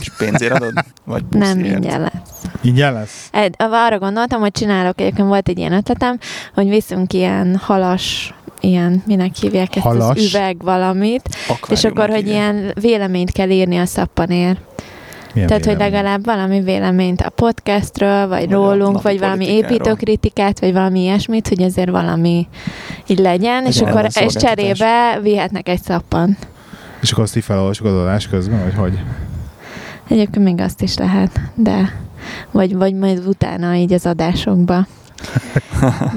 És 0.00 0.10
pénzért 0.18 0.52
adod? 0.52 0.72
Vagy 1.04 1.22
Nem 1.30 1.58
ingyen 1.58 2.00
lesz. 2.00 2.12
Ingyen 2.60 2.92
lesz? 2.92 3.28
Egy, 3.32 3.54
arra 3.58 3.98
gondoltam, 3.98 4.40
hogy 4.40 4.52
csinálok, 4.52 5.00
egyébként 5.00 5.28
volt 5.28 5.48
egy 5.48 5.58
ilyen 5.58 5.72
ötletem, 5.72 6.18
hogy 6.54 6.68
viszünk 6.68 7.12
ilyen 7.12 7.56
halas, 7.62 8.34
ilyen, 8.60 9.02
minek 9.06 9.34
hívják 9.34 9.76
ezt 9.76 9.84
Halas? 9.84 10.16
az 10.16 10.24
üveg 10.34 10.56
valamit, 10.62 11.22
és 11.28 11.48
Akváriumnak 11.48 11.92
akkor, 11.92 12.08
hogy 12.08 12.24
hívják. 12.24 12.52
ilyen 12.52 12.72
véleményt 12.80 13.30
kell 13.32 13.50
írni 13.50 13.78
a 13.78 13.86
szappanért. 13.86 14.58
Milyen 15.34 15.48
Tehát, 15.48 15.64
hogy 15.64 15.76
vélemény? 15.76 15.94
legalább 15.94 16.24
valami 16.24 16.60
véleményt 16.60 17.20
a 17.20 17.28
podcastről, 17.30 18.28
vagy, 18.28 18.40
Vagy 18.40 18.50
rólunk, 18.50 19.02
vagy 19.02 19.18
valami 19.18 19.48
építőkritikát, 19.48 20.60
vagy 20.60 20.72
valami 20.72 21.00
ilyesmit, 21.00 21.48
hogy 21.48 21.62
azért 21.62 21.90
valami 21.90 22.48
így 23.06 23.18
legyen, 23.18 23.66
és 23.66 23.78
Legyen 23.80 23.96
akkor 23.96 24.10
és 24.20 24.34
cserébe 24.34 25.18
vihetnek 25.22 25.68
egy 25.68 25.82
szappan. 25.82 26.36
És 27.00 27.12
akkor 27.12 27.24
azt 27.24 27.36
így 27.36 27.44
felolvasok 27.44 27.86
az 27.86 27.94
adás 27.94 28.28
közben, 28.28 28.62
vagy 28.62 28.74
hogy? 28.74 28.98
Egyébként 30.08 30.44
még 30.44 30.60
azt 30.60 30.82
is 30.82 30.96
lehet, 30.96 31.40
de 31.54 31.92
vagy, 32.50 32.74
vagy 32.74 32.94
majd 32.94 33.26
utána 33.26 33.74
így 33.74 33.92
az 33.92 34.06
adásokba. 34.06 34.86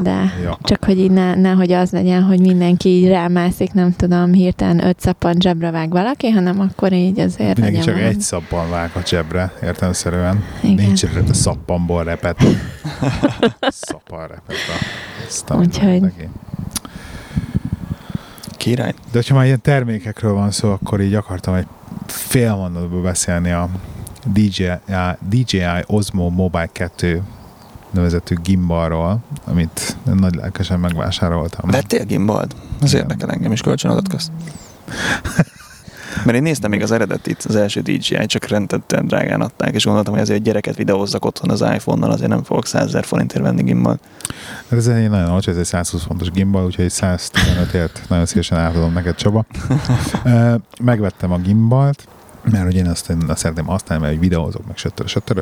De 0.02 0.24
Ja. 0.44 0.58
csak 0.64 0.84
hogy 0.86 1.00
így 1.00 1.12
ne, 1.12 1.36
nehogy 1.36 1.72
az 1.72 1.92
legyen, 1.92 2.24
hogy 2.24 2.40
mindenki 2.40 2.90
így 2.90 3.08
rámászik, 3.08 3.74
nem 3.74 3.96
tudom, 3.96 4.34
hirtelen 4.34 4.86
öt 4.86 5.00
szappan 5.00 5.36
zsebre 5.40 5.72
vág 5.72 5.90
valaki, 5.90 6.30
hanem 6.30 6.60
akkor 6.60 6.94
így 6.94 7.20
azért 7.20 7.56
Mindenki 7.60 7.80
csak 7.86 7.94
valami. 7.94 8.14
egy 8.14 8.22
szappan 8.22 8.70
vág 8.70 8.92
a 8.96 9.00
zsebre, 9.06 9.54
értelmszerűen. 9.64 10.44
Igen. 10.62 10.76
Nincs 10.86 11.06
szappanból 11.32 12.04
repet. 12.04 12.38
Szappan 13.68 14.28
repet 14.28 14.56
a 15.48 15.54
Úgyhogy-. 15.56 16.28
Király. 18.66 18.94
De 18.94 19.12
hogyha 19.12 19.36
már 19.36 19.46
ilyen 19.46 19.62
termékekről 19.62 20.34
van 20.34 20.52
szó, 20.52 20.72
akkor 20.72 21.02
így 21.02 21.14
akartam 21.14 21.54
egy 21.54 21.68
fél 22.08 22.56
mondatban 22.56 23.04
beszélni 23.04 23.52
a 23.52 23.70
DJI, 24.34 24.72
DJI 25.30 25.84
Osmo 25.86 26.30
Mobile 26.30 26.70
2 26.72 27.24
nevezetű 27.92 28.36
gimbalról, 28.44 29.24
amit 29.44 29.98
nagy 30.04 30.36
lelkesen 30.36 30.80
megvásároltam. 30.80 31.70
Vettél 31.70 32.06
gimbalt? 32.06 32.56
Az 32.82 32.94
érdekel 32.94 33.32
engem 33.32 33.52
is 33.52 33.62
kölcsönadott 33.62 34.08
közt. 34.08 34.32
Mert 36.24 36.38
én 36.38 36.44
néztem 36.44 36.70
még 36.70 36.82
az 36.82 36.92
eredetit, 36.92 37.44
az 37.48 37.56
első 37.56 37.82
DJI, 37.82 38.26
csak 38.26 38.48
rendetten 38.48 39.08
drágán 39.08 39.42
adták, 39.42 39.74
és 39.74 39.84
gondoltam, 39.84 40.14
hogy 40.14 40.22
azért 40.22 40.40
egy 40.40 40.46
gyereket 40.46 40.76
videózzak 40.76 41.26
otthon 41.26 41.50
az 41.50 41.62
iPhone-nal, 41.62 42.12
azért 42.12 42.30
nem 42.30 42.44
fogok 42.44 42.66
100 42.66 42.86
ezer 42.88 43.06
forintért 43.06 43.44
venni 43.44 43.64
gimbalt. 43.64 44.00
Hát 44.70 44.80
ez 44.80 44.88
egy 44.88 45.10
nagyon 45.10 45.30
olcsó, 45.30 45.52
ez 45.52 45.58
egy 45.58 45.66
120 45.66 46.04
fontos 46.04 46.32
gimbal, 46.32 46.66
úgyhogy 46.66 46.86
115-ért 46.90 48.02
nagyon 48.10 48.26
szívesen 48.26 48.58
átadom 48.58 48.94
neked, 48.94 49.16
Csaba. 49.16 49.46
Megvettem 50.80 51.32
a 51.32 51.38
gimbalt, 51.38 52.08
mert 52.52 52.64
hogy 52.64 52.76
én 52.76 52.88
azt, 52.88 53.10
én 53.10 53.24
azt 53.28 53.40
szeretném 53.40 53.66
használni, 53.66 54.04
mert 54.04 54.16
hogy 54.18 54.28
videózok, 54.28 54.68
meg 54.68 54.78
sötörö, 54.78 55.08
sötörö. 55.08 55.42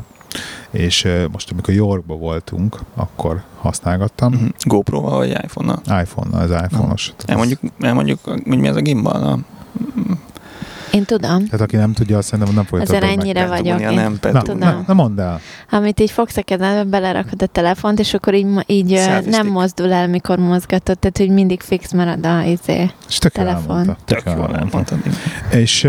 és 0.71 1.07
most 1.31 1.51
amikor 1.51 1.73
Yorkba 1.73 2.15
voltunk, 2.15 2.79
akkor 2.95 3.43
használgattam. 3.57 4.33
Mhm. 4.33 4.45
GoPro-val 4.63 5.17
vagy 5.17 5.29
iPhone-nal? 5.43 6.01
iPhone-nal, 6.01 6.41
ez 6.41 6.61
iPhone-os. 6.63 7.13
Elmondjuk, 7.25 7.59
elmondjuk, 7.79 8.19
hogy 8.23 8.59
mi 8.59 8.67
ez 8.67 8.75
a 8.75 8.81
gimbal? 8.81 9.39
Én 10.93 11.03
tudom. 11.05 11.45
Tehát 11.45 11.61
aki 11.61 11.75
nem 11.75 11.93
tudja, 11.93 12.17
azt 12.17 12.27
szerintem 12.27 12.55
nem 12.55 12.63
fogja 12.63 12.85
többet 12.85 13.03
ennyire 13.03 13.47
vagyok. 13.47 13.79
Én 13.81 13.93
nem 13.93 14.17
Na, 14.21 14.41
tudom. 14.41 14.57
na, 14.57 14.83
na, 14.87 14.93
mondd 14.93 15.19
el. 15.19 15.39
Amit 15.69 15.99
így 15.99 16.11
fogsz 16.11 16.37
a 16.37 16.41
kezedbe, 16.41 16.83
belerakod 16.83 17.41
a 17.41 17.45
telefont, 17.45 17.99
és 17.99 18.13
akkor 18.13 18.33
így, 18.33 18.47
így 18.65 19.09
nem 19.25 19.47
mozdul 19.47 19.91
el, 19.91 20.07
mikor 20.07 20.37
mozgatod, 20.37 20.99
tehát 20.99 21.17
hogy 21.17 21.29
mindig 21.29 21.61
fix 21.61 21.93
marad 21.93 22.25
a 22.25 22.41
izé. 22.41 22.91
És 23.07 23.17
tök 23.17 23.31
Telefon. 23.31 23.77
elmondta. 23.77 23.97
Tök 24.05 24.21
jól 24.25 24.35
jól 24.35 24.55
elmondta. 24.55 24.95
És, 25.51 25.87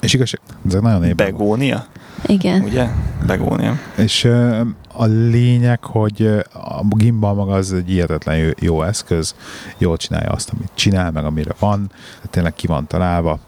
és 0.00 0.14
igazság, 0.14 0.40
ezek 0.68 0.80
nagyon 0.80 1.04
éppen. 1.04 1.26
Begónia? 1.26 1.86
Igen. 2.26 2.62
Ugye? 2.62 2.88
Begónia. 3.26 3.78
És 3.96 4.24
a 4.92 5.04
lényeg, 5.04 5.84
hogy 5.84 6.22
a 6.52 6.82
gimbal 6.88 7.34
maga 7.34 7.52
az 7.52 7.72
egy 7.72 7.86
hihetetlen 7.88 8.54
jó, 8.58 8.82
eszköz, 8.82 9.34
jól 9.78 9.96
csinálja 9.96 10.30
azt, 10.30 10.50
amit 10.54 10.70
csinál, 10.74 11.10
meg 11.10 11.24
amire 11.24 11.54
van, 11.58 11.86
tehát 11.88 12.30
tényleg 12.30 12.54
ki 12.54 12.66
van 12.66 12.86
találva. 12.86 13.38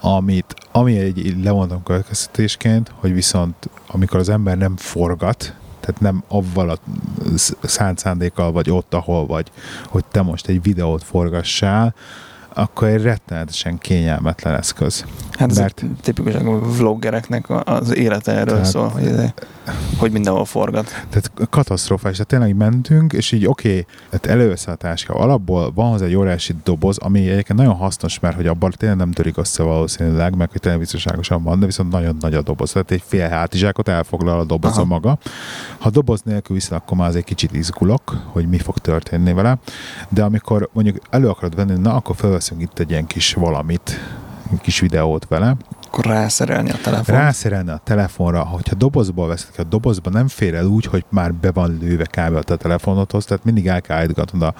Amit, 0.00 0.54
ami 0.72 0.98
egy 0.98 1.36
levontam 1.44 1.82
következtetésként, 1.82 2.92
hogy 2.94 3.12
viszont 3.12 3.54
amikor 3.86 4.18
az 4.18 4.28
ember 4.28 4.56
nem 4.56 4.76
forgat, 4.76 5.54
tehát 5.80 6.00
nem 6.00 6.22
avval 6.28 6.70
a 6.70 6.76
sz- 7.36 7.56
szánt 7.62 7.98
szándékkal 7.98 8.52
vagy 8.52 8.70
ott, 8.70 8.94
ahol 8.94 9.26
vagy, 9.26 9.50
hogy 9.88 10.04
te 10.10 10.22
most 10.22 10.46
egy 10.48 10.62
videót 10.62 11.02
forgassál, 11.04 11.94
akkor 12.54 12.88
egy 12.88 13.02
rettenetesen 13.02 13.78
kényelmetlen 13.78 14.54
eszköz. 14.54 15.04
Hát 15.32 15.50
ez 15.50 15.58
Mert- 15.58 15.84
tipikusan 16.00 16.46
a 16.46 16.58
vloggereknek 16.58 17.46
az 17.68 17.94
élete 17.94 18.32
erről 18.32 18.54
Tehát- 18.54 18.64
szól, 18.70 18.88
hogy, 18.88 19.10
hogy 19.98 20.12
mindenhol 20.12 20.44
forgat. 20.44 20.86
Tehát 20.86 21.30
katasztrofális, 21.50 22.16
tehát 22.16 22.32
tényleg 22.32 22.56
mentünk, 22.56 23.12
és 23.12 23.32
így 23.32 23.46
oké, 23.46 23.68
okay, 23.68 23.86
tehát 24.10 24.26
előveszed 24.26 24.72
a 24.72 24.76
táska, 24.76 25.14
alapból 25.14 25.72
van 25.72 25.90
hozzá 25.90 26.04
egy 26.04 26.14
óriási 26.14 26.54
doboz, 26.64 26.98
ami 26.98 27.18
egyébként 27.18 27.58
nagyon 27.58 27.74
hasznos, 27.74 28.20
mert 28.20 28.36
hogy 28.36 28.46
abban 28.46 28.72
tényleg 28.76 28.98
nem 28.98 29.12
törik 29.12 29.36
össze 29.36 29.62
valószínűleg, 29.62 30.36
meg 30.36 30.50
hogy 30.50 30.60
tényleg 30.60 30.80
biztonságosan 30.80 31.42
van, 31.42 31.60
de 31.60 31.66
viszont 31.66 31.90
nagyon 31.90 32.16
nagy 32.20 32.34
a 32.34 32.42
doboz, 32.42 32.72
tehát 32.72 32.90
egy 32.90 33.02
fél 33.06 33.28
hátizsákot 33.28 33.88
elfoglal 33.88 34.40
a 34.40 34.44
doboz 34.44 34.72
Aha. 34.72 34.80
a 34.80 34.84
maga. 34.84 35.18
Ha 35.78 35.90
doboz 35.90 36.22
nélkül 36.22 36.56
viszed, 36.56 36.72
akkor 36.72 36.96
már 36.96 37.08
az 37.08 37.16
egy 37.16 37.24
kicsit 37.24 37.54
izgulok, 37.54 38.22
hogy 38.26 38.48
mi 38.48 38.58
fog 38.58 38.78
történni 38.78 39.32
vele, 39.32 39.58
de 40.08 40.22
amikor 40.22 40.68
mondjuk 40.72 40.98
elő 41.10 41.28
akarod 41.28 41.54
venni, 41.54 41.78
na 41.78 41.94
akkor 41.94 42.16
felveszünk 42.16 42.62
itt 42.62 42.78
egy 42.78 42.90
ilyen 42.90 43.06
kis 43.06 43.34
valamit, 43.34 44.00
kis 44.60 44.80
videót 44.80 45.26
vele, 45.28 45.56
Akkor 45.98 46.10
rászerelni 46.10 46.70
a 46.70 46.76
telefon. 46.82 47.14
rászerelni 47.14 47.70
a 47.70 47.80
telefonra, 47.84 48.44
hogyha 48.44 48.74
dobozból 48.74 49.28
veszed 49.28 49.54
a 49.56 49.62
dobozba 49.62 50.10
nem 50.10 50.28
fér 50.28 50.54
el 50.54 50.66
úgy, 50.66 50.84
hogy 50.84 51.04
már 51.08 51.34
be 51.34 51.50
van 51.50 51.78
lőve 51.80 52.04
kb. 52.04 52.36
a 52.36 52.42
te 52.42 52.56
telefonodhoz, 52.56 53.24
tehát 53.24 53.44
mindig 53.44 53.66
el 53.66 53.80
kell 53.80 53.96
állítgatnod 53.96 54.42
a, 54.42 54.54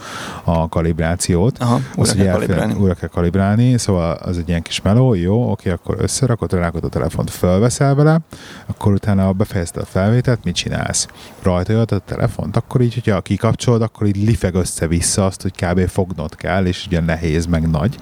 a 0.44 0.68
kalibrációt. 0.68 1.58
Aha, 1.58 1.80
újra 1.94 2.12
kell 2.12 2.32
kalibrálni. 2.32 2.74
újra 2.74 2.94
kell 2.94 3.08
kalibrálni, 3.08 3.78
szóval 3.78 4.12
az 4.12 4.38
egy 4.38 4.48
ilyen 4.48 4.62
kis 4.62 4.80
meló, 4.82 5.14
jó, 5.14 5.50
oké, 5.50 5.70
akkor 5.70 5.96
összerakod, 5.98 6.52
rákod 6.52 6.84
a 6.84 6.88
telefont, 6.88 7.30
fölveszel 7.30 7.94
vele, 7.94 8.18
akkor 8.66 8.92
utána 8.92 9.32
befejezted 9.32 9.82
a 9.82 9.86
felvételt, 9.86 10.44
mit 10.44 10.54
csinálsz? 10.54 11.06
Rajta 11.42 11.80
a 11.80 11.98
telefont, 11.98 12.56
akkor 12.56 12.80
így, 12.80 12.94
hogyha 12.94 13.20
kikapcsolod, 13.20 13.82
akkor 13.82 14.06
így 14.06 14.16
lifeg 14.16 14.54
össze-vissza 14.54 15.24
azt, 15.24 15.42
hogy 15.42 15.52
kb. 15.52 15.88
fognod 15.88 16.34
kell, 16.34 16.66
és 16.66 16.86
ugye 16.86 17.00
nehéz, 17.00 17.46
meg 17.46 17.70
nagy. 17.70 17.98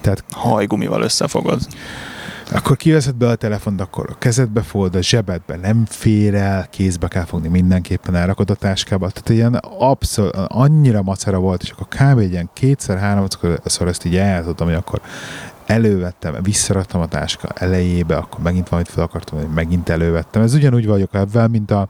Tehát 0.00 0.24
Hajgumival 0.30 1.02
összefogod. 1.02 1.60
Akkor 2.52 2.76
kiveszed 2.76 3.14
be 3.14 3.28
a 3.28 3.34
telefont, 3.34 3.80
akkor 3.80 4.06
a 4.10 4.18
kezedbe 4.18 4.62
fogod, 4.62 4.94
a 4.94 5.02
zsebedbe 5.02 5.56
nem 5.56 5.84
fér 5.88 6.34
el, 6.34 6.66
kézbe 6.70 7.08
kell 7.08 7.24
fogni 7.24 7.48
mindenképpen, 7.48 8.14
elrakod 8.14 8.50
a 8.50 8.54
táskába. 8.54 9.10
Tehát 9.10 9.28
ilyen 9.28 9.54
abszolút, 9.78 10.34
annyira 10.34 11.02
macera 11.02 11.38
volt, 11.38 11.62
és 11.62 11.70
akkor 11.70 11.86
kb. 11.88 12.18
egy 12.18 12.30
ilyen 12.30 12.50
kétszer, 12.52 12.98
háromszor 12.98 13.88
ezt 13.88 14.04
így 14.04 14.16
eljátszottam, 14.16 14.66
hogy 14.66 14.76
akkor 14.76 15.00
elővettem, 15.66 16.36
visszaraktam 16.42 17.00
a 17.00 17.06
táska 17.06 17.48
elejébe, 17.54 18.16
akkor 18.16 18.40
megint 18.40 18.68
valamit 18.68 18.90
fel 18.90 19.02
akartam, 19.02 19.38
hogy 19.38 19.48
megint 19.54 19.88
elővettem. 19.88 20.42
Ez 20.42 20.54
ugyanúgy 20.54 20.86
vagyok 20.86 21.14
ebben, 21.14 21.50
mint, 21.50 21.70
a, 21.70 21.88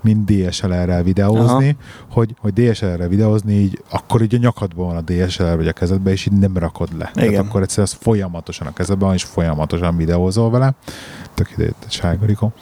mint 0.00 0.24
DSLR-rel 0.24 1.02
videózni, 1.02 1.76
hogy, 2.10 2.34
hogy 2.38 2.52
DSLR-rel 2.52 3.08
videózni, 3.08 3.52
így, 3.52 3.82
akkor 3.90 4.22
így 4.22 4.34
a 4.34 4.38
nyakadban 4.38 4.86
van 4.86 4.96
a 4.96 5.00
DSLR 5.00 5.56
vagy 5.56 5.68
a 5.68 5.72
kezedben, 5.72 6.12
és 6.12 6.26
így 6.26 6.38
nem 6.38 6.56
rakod 6.56 6.88
le. 6.98 7.10
Tehát 7.14 7.28
Igen. 7.28 7.46
akkor 7.46 7.62
egyszerűen 7.62 7.88
az 7.92 7.98
folyamatosan 8.00 8.66
a 8.66 8.72
kezedben 8.72 9.06
van, 9.06 9.16
és 9.16 9.24
folyamatosan 9.24 9.96
videózol 9.96 10.50
vele. 10.50 10.74
Tök 11.34 11.50
ide 11.50 11.64
jött 11.64 11.82
egy 11.84 11.92
sárgarikó. 11.92 12.52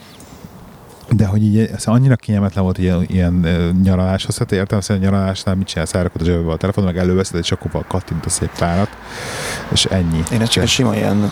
De 1.09 1.25
hogy 1.25 1.43
így 1.43 1.57
ez 1.57 1.85
annyira 1.85 2.15
kényelmetlen 2.15 2.63
volt 2.63 2.77
ilyen, 2.77 3.05
ilyen 3.07 3.43
ö, 3.43 3.69
nyaraláshoz, 3.83 4.37
hát 4.37 4.51
értem, 4.51 4.79
hogy 4.87 4.95
a 4.95 4.99
nyaralásnál 4.99 5.55
mit 5.55 5.67
csinálsz, 5.67 5.93
elrakod 5.93 6.21
a 6.21 6.25
zsebbe 6.25 6.51
a 6.51 6.57
telefon, 6.57 6.83
meg 6.83 6.97
előveszed, 6.97 7.39
és 7.39 7.51
akkor 7.51 7.85
kattint 7.87 8.25
a 8.25 8.29
szép 8.29 8.57
párat, 8.57 8.89
és 9.71 9.85
ennyi. 9.85 10.23
Én 10.31 10.45
csak 10.45 10.63
egy 10.63 10.69
sima 10.69 10.95
ilyen 10.95 11.31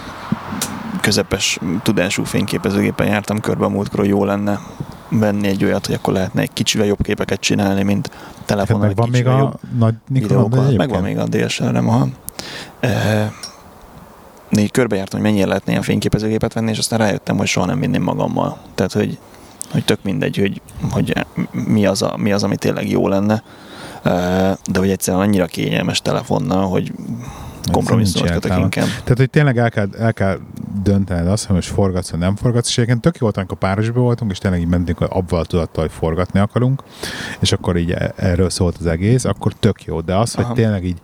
közepes 1.02 1.60
tudású 1.84 2.24
fényképezőgépen 2.24 3.08
jártam 3.08 3.40
körbe 3.40 3.66
a 3.66 3.70
múltkor, 3.70 4.00
hogy 4.00 4.10
jó 4.10 4.26
lenne 4.26 4.60
venni 5.10 5.48
egy 5.48 5.64
olyat, 5.64 5.86
hogy 5.86 5.96
akkor 5.96 6.14
lehetne 6.14 6.42
egy 6.42 6.54
kicsivel 6.54 6.88
jobb 6.88 7.02
képeket 7.02 7.40
csinálni, 7.40 7.84
mint 7.84 8.10
telefonon. 8.46 8.82
egy 8.82 8.88
megvan 8.88 9.10
még 9.10 9.22
kicsivel 9.22 9.36
a 9.36 9.40
jobb 9.40 9.78
nagy 9.78 9.94
Nikon. 10.08 10.76
Megvan 10.76 11.02
még 11.02 11.18
a 11.18 11.26
DSLR-em, 11.28 11.90
aha. 11.90 12.08
E, 12.80 13.32
így 14.58 14.72
körbejártam, 14.72 15.20
hogy 15.20 15.30
mennyire 15.30 15.48
lehetne 15.48 15.72
ilyen 15.72 15.84
fényképezőgépet 15.84 16.54
venni, 16.54 16.72
és 16.72 16.78
aztán 16.78 17.00
rájöttem, 17.00 17.38
hogy 17.38 17.48
soha 17.48 17.66
nem 17.66 17.80
vinném 17.80 18.04
magammal. 18.04 18.58
Tehát, 18.76 18.94
hogy, 18.94 19.18
hogy 19.72 19.86
tök 19.86 20.00
mindegy, 20.04 20.38
hogy, 20.38 20.62
hogy 20.92 21.14
mi, 21.52 21.86
az 21.86 22.02
a, 22.02 22.18
mi 22.18 22.32
az, 22.32 22.44
ami 22.44 22.56
tényleg 22.56 22.90
jó 22.90 23.08
lenne. 23.08 23.44
De 24.72 24.80
hogy 24.80 24.90
egyszerűen 24.90 25.24
annyira 25.24 25.46
kényelmes 25.46 26.02
telefonnal, 26.02 26.70
hogy 26.70 26.92
kompromisszumot 27.72 28.32
kötök 28.32 28.58
inkább. 28.58 28.86
Tehát, 28.86 29.18
hogy 29.18 29.30
tényleg 29.30 29.58
el 29.58 29.70
kell, 29.70 29.88
el 30.00 30.14
kell 30.14 30.40
döntened 30.84 31.28
azt, 31.28 31.46
hogy 31.46 31.56
most 31.56 31.70
forgatsz, 31.70 32.12
vagy 32.12 32.20
nem 32.20 32.36
forgatsz, 32.36 32.68
és 32.68 32.78
egyébként 32.78 33.02
tök 33.02 33.14
jó 33.14 33.20
volt, 33.20 33.38
amikor 33.38 33.58
párosban 33.58 34.04
voltunk, 34.04 34.32
és 34.32 34.38
tényleg 34.38 34.60
így 34.60 34.68
mentünk, 34.68 35.02
abban 35.02 35.40
a 35.40 35.44
tudattal, 35.44 35.84
hogy 35.84 35.94
forgatni 35.94 36.40
akarunk, 36.40 36.84
és 37.40 37.52
akkor 37.52 37.78
így 37.78 37.92
e- 37.92 38.14
erről 38.16 38.50
szólt 38.50 38.78
az 38.80 38.86
egész, 38.86 39.26
akkor 39.26 39.54
tök 39.54 39.84
jó, 39.84 40.02
de 40.02 40.16
az, 40.16 40.34
hogy 40.34 40.44
Aha. 40.44 40.54
tényleg 40.54 40.86
így 40.86 41.02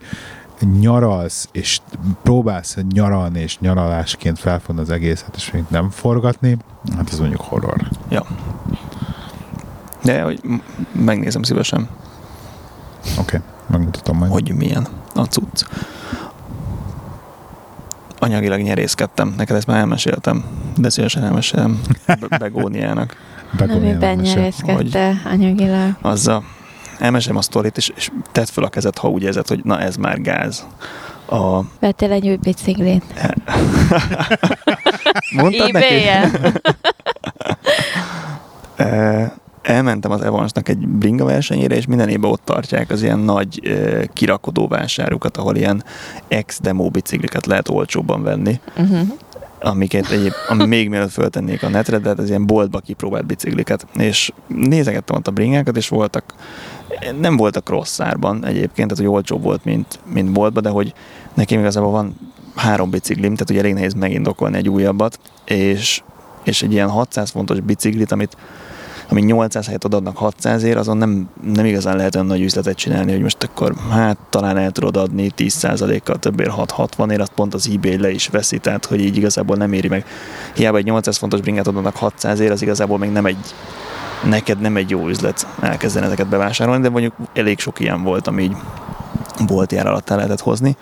nyaralsz, 0.79 1.49
és 1.51 1.79
próbálsz 2.23 2.77
nyaralni, 2.93 3.39
és 3.39 3.59
nyaralásként 3.59 4.39
felfogni 4.39 4.81
az 4.81 4.89
egészet, 4.89 5.35
és 5.35 5.51
még 5.51 5.63
nem 5.67 5.89
forgatni, 5.89 6.57
hát 6.95 7.09
ez 7.11 7.19
mondjuk 7.19 7.41
horror. 7.41 7.87
Ja. 8.09 8.25
De 10.03 10.21
hogy 10.21 10.41
megnézem 10.91 11.43
szívesen, 11.43 11.87
Oké, 13.03 13.19
okay, 13.19 13.39
megmutatom 13.67 14.17
majd. 14.17 14.31
hogy 14.31 14.53
milyen 14.55 14.87
a 15.15 15.23
cucc. 15.23 15.63
Anyagilag 18.19 18.61
nyerészkedtem, 18.61 19.33
neked 19.37 19.55
ezt 19.55 19.67
már 19.67 19.77
elmeséltem, 19.77 20.43
de 20.77 20.89
szívesen 20.89 21.23
elmesélem 21.23 21.81
Be- 22.07 22.37
Begóniának. 22.37 23.15
Begonian 23.57 23.81
Nemiben 23.83 24.17
mesél. 24.17 24.33
nyerészkedte 24.35 25.21
anyagilag. 25.25 25.95
Azzal 26.01 26.43
elmesélem 26.99 27.37
a 27.37 27.41
sztorit, 27.41 27.77
és, 27.77 27.91
és 27.95 28.09
tedd 28.31 28.45
fel 28.45 28.63
a 28.63 28.69
kezed, 28.69 28.97
ha 28.97 29.09
úgy 29.09 29.23
érzed, 29.23 29.47
hogy 29.47 29.63
na 29.63 29.79
ez 29.79 29.95
már 29.95 30.21
gáz. 30.21 30.67
A... 31.29 31.59
Vettél 31.79 32.11
egy 32.11 32.27
új 32.27 32.35
biciklit. 32.35 33.03
Mondtad 35.35 35.71
neki? 35.71 36.07
Eh, 38.75 39.31
elmentem 39.61 40.11
az 40.11 40.21
Evansnak 40.21 40.69
egy 40.69 40.87
bringa 40.87 41.25
versenyére, 41.25 41.75
és 41.75 41.85
minden 41.85 42.09
évben 42.09 42.31
ott 42.31 42.45
tartják 42.45 42.89
az 42.89 43.03
ilyen 43.03 43.19
nagy 43.19 43.67
eh, 43.67 44.01
kirakodó 44.13 44.67
vásárukat, 44.67 45.37
ahol 45.37 45.55
ilyen 45.55 45.83
ex-demo 46.27 46.89
bicikliket 46.89 47.45
lehet 47.45 47.69
olcsóbban 47.69 48.23
venni, 48.23 48.59
Uh-huh. 48.77 49.07
amiket 49.61 50.09
egyéb, 50.09 50.33
ami 50.47 50.65
még 50.65 50.89
mielőtt 50.89 51.11
föltennék 51.11 51.63
a 51.63 51.69
netre, 51.69 51.97
de 51.97 52.09
hát 52.09 52.19
ez 52.19 52.29
ilyen 52.29 52.45
boltba 52.45 52.79
kipróbált 52.79 53.25
bicikliket. 53.25 53.85
És 53.93 54.31
nézegettem 54.47 55.15
ott 55.15 55.27
a 55.27 55.31
bringákat, 55.31 55.77
és 55.77 55.89
voltak, 55.89 56.33
nem 57.19 57.37
voltak 57.37 57.69
rossz 57.69 57.99
árban 57.99 58.45
egyébként, 58.45 58.89
tehát 58.89 58.97
hogy 58.97 59.13
olcsóbb 59.15 59.43
volt, 59.43 59.63
mint, 59.65 59.99
mint 60.13 60.31
boltba, 60.31 60.61
de 60.61 60.69
hogy 60.69 60.93
nekem 61.33 61.59
igazából 61.59 61.91
van 61.91 62.15
három 62.55 62.89
biciklim, 62.89 63.33
tehát 63.33 63.49
ugye 63.49 63.59
elég 63.59 63.73
nehéz 63.73 63.93
megindokolni 63.93 64.57
egy 64.57 64.69
újabbat, 64.69 65.19
és, 65.45 66.01
és 66.43 66.61
egy 66.61 66.71
ilyen 66.71 66.89
600 66.89 67.29
fontos 67.29 67.59
biciklit, 67.59 68.11
amit 68.11 68.37
ami 69.09 69.21
800 69.21 69.65
helyet 69.65 69.83
adnak 69.83 70.17
600 70.17 70.63
ér, 70.63 70.77
azon 70.77 70.97
nem, 70.97 71.29
nem 71.53 71.65
igazán 71.65 71.95
lehet 71.95 72.15
olyan 72.15 72.27
nagy 72.27 72.41
üzletet 72.41 72.77
csinálni, 72.77 73.11
hogy 73.11 73.21
most 73.21 73.43
akkor 73.43 73.75
hát 73.89 74.17
talán 74.29 74.57
el 74.57 74.71
tudod 74.71 74.97
adni 74.97 75.31
10%-kal 75.37 76.19
többért 76.19 76.49
660 76.49 77.11
ér, 77.11 77.21
azt 77.21 77.31
pont 77.35 77.53
az 77.53 77.69
eBay 77.73 77.97
le 77.97 78.11
is 78.11 78.27
veszi, 78.27 78.57
tehát 78.57 78.85
hogy 78.85 78.99
így 78.99 79.17
igazából 79.17 79.55
nem 79.55 79.73
éri 79.73 79.87
meg. 79.87 80.05
Hiába 80.55 80.77
egy 80.77 80.85
800 80.85 81.17
fontos 81.17 81.41
bringát 81.41 81.67
adnak 81.67 81.95
600 81.95 82.39
ér, 82.39 82.51
az 82.51 82.61
igazából 82.61 82.97
még 82.97 83.11
nem 83.11 83.25
egy 83.25 83.53
neked 84.24 84.59
nem 84.59 84.76
egy 84.76 84.89
jó 84.89 85.07
üzlet 85.07 85.47
elkezdeni 85.61 86.05
ezeket 86.05 86.28
bevásárolni, 86.28 86.82
de 86.82 86.89
mondjuk 86.89 87.13
elég 87.34 87.59
sok 87.59 87.80
ilyen 87.80 88.03
volt, 88.03 88.28
ami 88.28 88.43
így 88.43 88.55
boltjár 89.45 89.88
alatt 89.88 90.09
el 90.09 90.15
lehetett 90.15 90.41
hozni. 90.41 90.76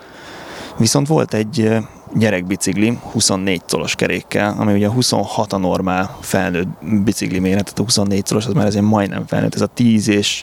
Viszont 0.76 1.06
volt 1.06 1.34
egy 1.34 1.78
gyerekbicikli 2.14 2.98
24 3.02 3.62
colos 3.68 3.94
kerékkel, 3.94 4.54
ami 4.58 4.72
ugye 4.72 4.88
26 4.88 5.52
a 5.52 5.56
normál 5.56 6.16
felnőtt 6.20 6.68
bicikli 7.04 7.38
méret, 7.38 7.64
tehát 7.64 7.78
a 7.78 7.82
24 7.82 8.28
colos 8.28 8.46
az 8.46 8.52
már 8.52 8.66
ezért 8.66 8.84
majdnem 8.84 9.26
felnőtt, 9.26 9.54
ez 9.54 9.60
a 9.60 9.66
10 9.66 10.08
és 10.08 10.42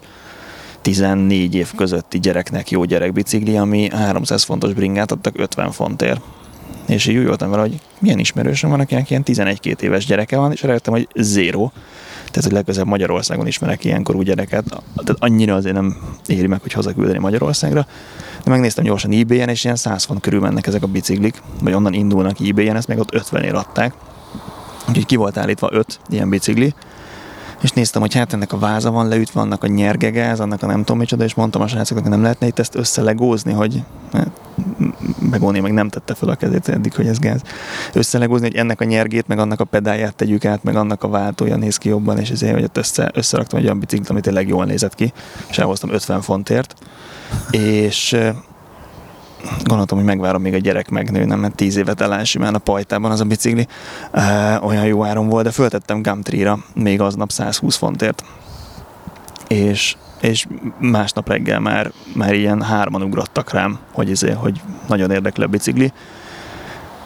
14 0.81 1.55
év 1.55 1.71
közötti 1.75 2.19
gyereknek 2.19 2.69
jó 2.69 2.83
gyerekbicikli, 2.83 3.57
ami 3.57 3.89
300 3.91 4.43
fontos 4.43 4.73
bringát 4.73 5.11
adtak 5.11 5.37
50 5.37 5.71
fontért. 5.71 6.21
És 6.87 7.07
így 7.07 7.17
úgy 7.17 7.25
voltam 7.25 7.49
vele, 7.49 7.61
hogy 7.61 7.79
milyen 7.99 8.19
ismerősöm 8.19 8.69
van, 8.69 8.79
akinek 8.79 9.09
ilyen 9.09 9.23
11-2 9.25 9.79
éves 9.81 10.05
gyereke 10.05 10.37
van, 10.37 10.51
és 10.51 10.61
rájöttem, 10.61 10.93
hogy 10.93 11.07
zéro. 11.15 11.71
Tehát, 12.33 12.47
hogy 12.47 12.57
legközelebb 12.57 12.89
Magyarországon 12.89 13.47
ismerek 13.47 13.85
ilyenkorú 13.85 14.21
gyereket. 14.21 14.63
Tehát 14.95 15.15
annyira 15.19 15.55
azért 15.55 15.75
nem 15.75 15.97
éri 16.27 16.47
meg, 16.47 16.61
hogy 16.61 16.71
hazaküldeni 16.71 17.17
Magyarországra. 17.17 17.85
De 18.43 18.51
megnéztem 18.51 18.83
gyorsan 18.83 19.11
eBay-en, 19.11 19.49
és 19.49 19.63
ilyen 19.63 19.75
100 19.75 20.03
font 20.03 20.21
körül 20.21 20.39
mennek 20.39 20.67
ezek 20.67 20.83
a 20.83 20.87
biciklik, 20.87 21.41
vagy 21.61 21.73
onnan 21.73 21.93
indulnak 21.93 22.39
eBay-en, 22.39 22.75
ezt 22.75 22.87
még 22.87 22.99
ott 22.99 23.13
50 23.13 23.43
ér 23.43 23.53
adták. 23.53 23.93
Úgyhogy 24.87 25.05
ki 25.05 25.15
volt 25.15 25.37
állítva 25.37 25.69
5 25.71 25.99
ilyen 26.09 26.29
bicikli, 26.29 26.73
és 27.63 27.71
néztem, 27.71 28.01
hogy 28.01 28.13
hát 28.13 28.33
ennek 28.33 28.53
a 28.53 28.57
váza 28.57 28.91
van 28.91 29.07
leütve, 29.07 29.39
annak 29.39 29.63
a 29.63 29.67
nyergegáz, 29.67 30.39
annak 30.39 30.63
a 30.63 30.65
nem 30.65 30.77
tudom 30.77 30.97
micsoda, 30.97 31.23
és 31.23 31.33
mondtam 31.33 31.61
a 31.61 31.67
srácoknak, 31.67 32.03
hogy 32.03 32.13
nem 32.13 32.21
lehetne 32.21 32.47
itt 32.47 32.59
ezt 32.59 32.75
összelegózni, 32.75 33.53
hogy 33.53 33.83
hát, 34.13 34.31
Begóni 35.29 35.59
meg 35.59 35.73
nem 35.73 35.89
tette 35.89 36.13
fel 36.13 36.29
a 36.29 36.35
kezét 36.35 36.69
eddig, 36.69 36.93
hogy 36.93 37.07
ez 37.07 37.19
gáz. 37.19 37.41
Összelegózni, 37.93 38.47
hogy 38.47 38.55
ennek 38.55 38.81
a 38.81 38.83
nyergét, 38.83 39.27
meg 39.27 39.39
annak 39.39 39.59
a 39.59 39.63
pedáját 39.63 40.15
tegyük 40.15 40.45
át, 40.45 40.63
meg 40.63 40.75
annak 40.75 41.03
a 41.03 41.07
váltója 41.07 41.55
néz 41.55 41.77
ki 41.77 41.89
jobban, 41.89 42.19
és 42.19 42.29
ezért, 42.29 42.53
hogy 42.53 42.63
ott 42.63 42.77
össze, 42.77 43.11
összeraktam 43.13 43.59
egy 43.59 43.65
olyan 43.65 43.79
biciklit, 43.79 44.09
amit 44.09 44.23
tényleg 44.23 44.47
jól 44.47 44.65
nézett 44.65 44.95
ki, 44.95 45.13
és 45.49 45.57
elhoztam 45.57 45.89
50 45.91 46.21
fontért, 46.21 46.75
és 47.51 48.17
gondoltam, 49.63 49.97
hogy 49.97 50.07
megvárom 50.07 50.41
még 50.41 50.53
a 50.53 50.57
gyerek 50.57 50.89
megnőne, 50.89 51.35
mert 51.35 51.55
10 51.55 51.77
évet 51.77 52.01
elán 52.01 52.25
simán 52.25 52.55
a 52.55 52.57
pajtában 52.57 53.11
az 53.11 53.19
a 53.19 53.25
bicikli. 53.25 53.67
Uh, 54.13 54.65
olyan 54.65 54.85
jó 54.85 55.03
áron 55.03 55.27
volt, 55.27 55.43
de 55.43 55.51
föltettem 55.51 56.01
Gumtree-ra 56.01 56.59
még 56.73 57.01
aznap 57.01 57.31
120 57.31 57.75
fontért. 57.75 58.23
És, 59.47 59.95
és 60.21 60.47
másnap 60.79 61.27
reggel 61.27 61.59
már, 61.59 61.91
már 62.15 62.33
ilyen 62.33 62.61
hárman 62.61 63.01
ugrottak 63.01 63.51
rám, 63.51 63.79
hogy, 63.91 64.09
izé, 64.09 64.31
hogy 64.31 64.61
nagyon 64.87 65.11
érdekli 65.11 65.43
a 65.43 65.47
bicikli. 65.47 65.91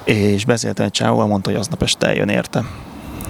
És 0.04 0.46
beszéltem 0.46 0.86
egy 0.86 0.92
csávóval, 0.92 1.28
mondta, 1.28 1.50
hogy 1.50 1.60
aznap 1.60 1.82
este 1.82 2.08
eljön 2.08 2.30
érte 2.30 2.64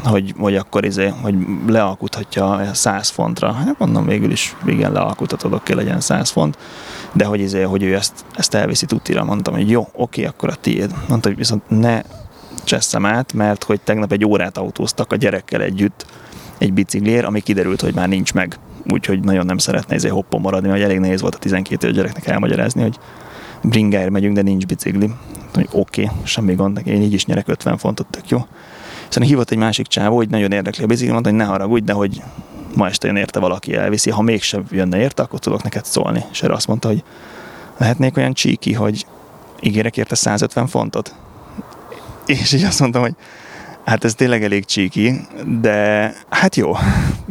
hogy, 0.07 0.33
hogy 0.37 0.55
akkor 0.55 0.85
izé, 0.85 1.07
hogy 1.21 1.35
lealkuthatja 1.67 2.69
100 2.73 3.09
fontra. 3.09 3.51
Hát 3.51 3.79
mondom, 3.79 4.05
végül 4.05 4.31
is 4.31 4.55
igen, 4.65 4.91
lealkuthatod, 4.91 5.53
oké, 5.53 5.73
legyen 5.73 5.99
100 5.99 6.29
font, 6.29 6.57
de 7.11 7.25
hogy 7.25 7.39
izé, 7.39 7.61
hogy 7.61 7.83
ő 7.83 7.95
ezt, 7.95 8.25
ezt 8.35 8.53
elviszi 8.53 8.85
tutira, 8.85 9.23
mondtam, 9.23 9.53
hogy 9.53 9.69
jó, 9.69 9.87
oké, 9.93 10.25
akkor 10.25 10.49
a 10.49 10.55
tiéd. 10.55 10.93
Mondta, 11.07 11.27
hogy 11.27 11.37
viszont 11.37 11.61
ne 11.67 12.01
cseszem 12.63 13.05
át, 13.05 13.33
mert 13.33 13.63
hogy 13.63 13.81
tegnap 13.81 14.11
egy 14.11 14.25
órát 14.25 14.57
autóztak 14.57 15.11
a 15.11 15.15
gyerekkel 15.15 15.61
együtt 15.61 16.05
egy 16.57 16.73
biciklér, 16.73 17.25
ami 17.25 17.39
kiderült, 17.39 17.81
hogy 17.81 17.93
már 17.93 18.07
nincs 18.07 18.33
meg. 18.33 18.59
Úgyhogy 18.91 19.23
nagyon 19.23 19.45
nem 19.45 19.57
szeretne 19.57 19.95
izé 19.95 20.07
hoppon 20.07 20.41
maradni, 20.41 20.69
mert 20.69 20.81
elég 20.81 20.99
nehéz 20.99 21.21
volt 21.21 21.35
a 21.35 21.37
12 21.37 21.83
éves 21.83 21.97
gyereknek 21.97 22.27
elmagyarázni, 22.27 22.81
hogy 22.81 22.97
bringáért 23.63 24.09
megyünk, 24.09 24.35
de 24.35 24.41
nincs 24.41 24.65
bicikli. 24.65 25.09
Hogy 25.53 25.67
oké, 25.71 26.03
okay, 26.03 26.15
semmi 26.23 26.53
gond, 26.53 26.81
én 26.85 27.01
így 27.01 27.13
is 27.13 27.25
nyerek 27.25 27.47
50 27.47 27.77
fontot, 27.77 28.07
tök 28.09 28.29
jó. 28.29 28.45
Szóval 29.09 29.29
hívott 29.29 29.51
egy 29.51 29.57
másik 29.57 29.87
csávó, 29.87 30.15
hogy 30.15 30.29
nagyon 30.29 30.51
érdekli 30.51 30.83
a 30.83 30.87
bicikli, 30.87 31.11
mondta, 31.11 31.29
hogy 31.29 31.37
ne 31.39 31.45
haragudj, 31.45 31.85
de 31.85 31.93
hogy 31.93 32.21
ma 32.75 32.87
este 32.87 33.07
jön 33.07 33.15
érte 33.15 33.39
valaki 33.39 33.75
elviszi, 33.75 34.09
ha 34.09 34.21
mégsem 34.21 34.65
jönne 34.69 34.97
érte, 34.97 35.23
akkor 35.23 35.39
tudok 35.39 35.63
neked 35.63 35.85
szólni. 35.85 36.23
És 36.31 36.43
erre 36.43 36.53
azt 36.53 36.67
mondta, 36.67 36.87
hogy 36.87 37.03
lehetnék 37.77 38.17
olyan 38.17 38.33
csíki, 38.33 38.73
hogy 38.73 39.05
ígérek 39.61 39.97
érte 39.97 40.15
150 40.15 40.67
fontot. 40.67 41.15
És 42.25 42.53
így 42.53 42.63
azt 42.63 42.79
mondtam, 42.79 43.01
hogy 43.01 43.15
Hát 43.87 44.03
ez 44.03 44.15
tényleg 44.15 44.43
elég 44.43 44.65
csíki, 44.65 45.13
de 45.61 46.13
hát 46.29 46.55
jó. 46.55 46.75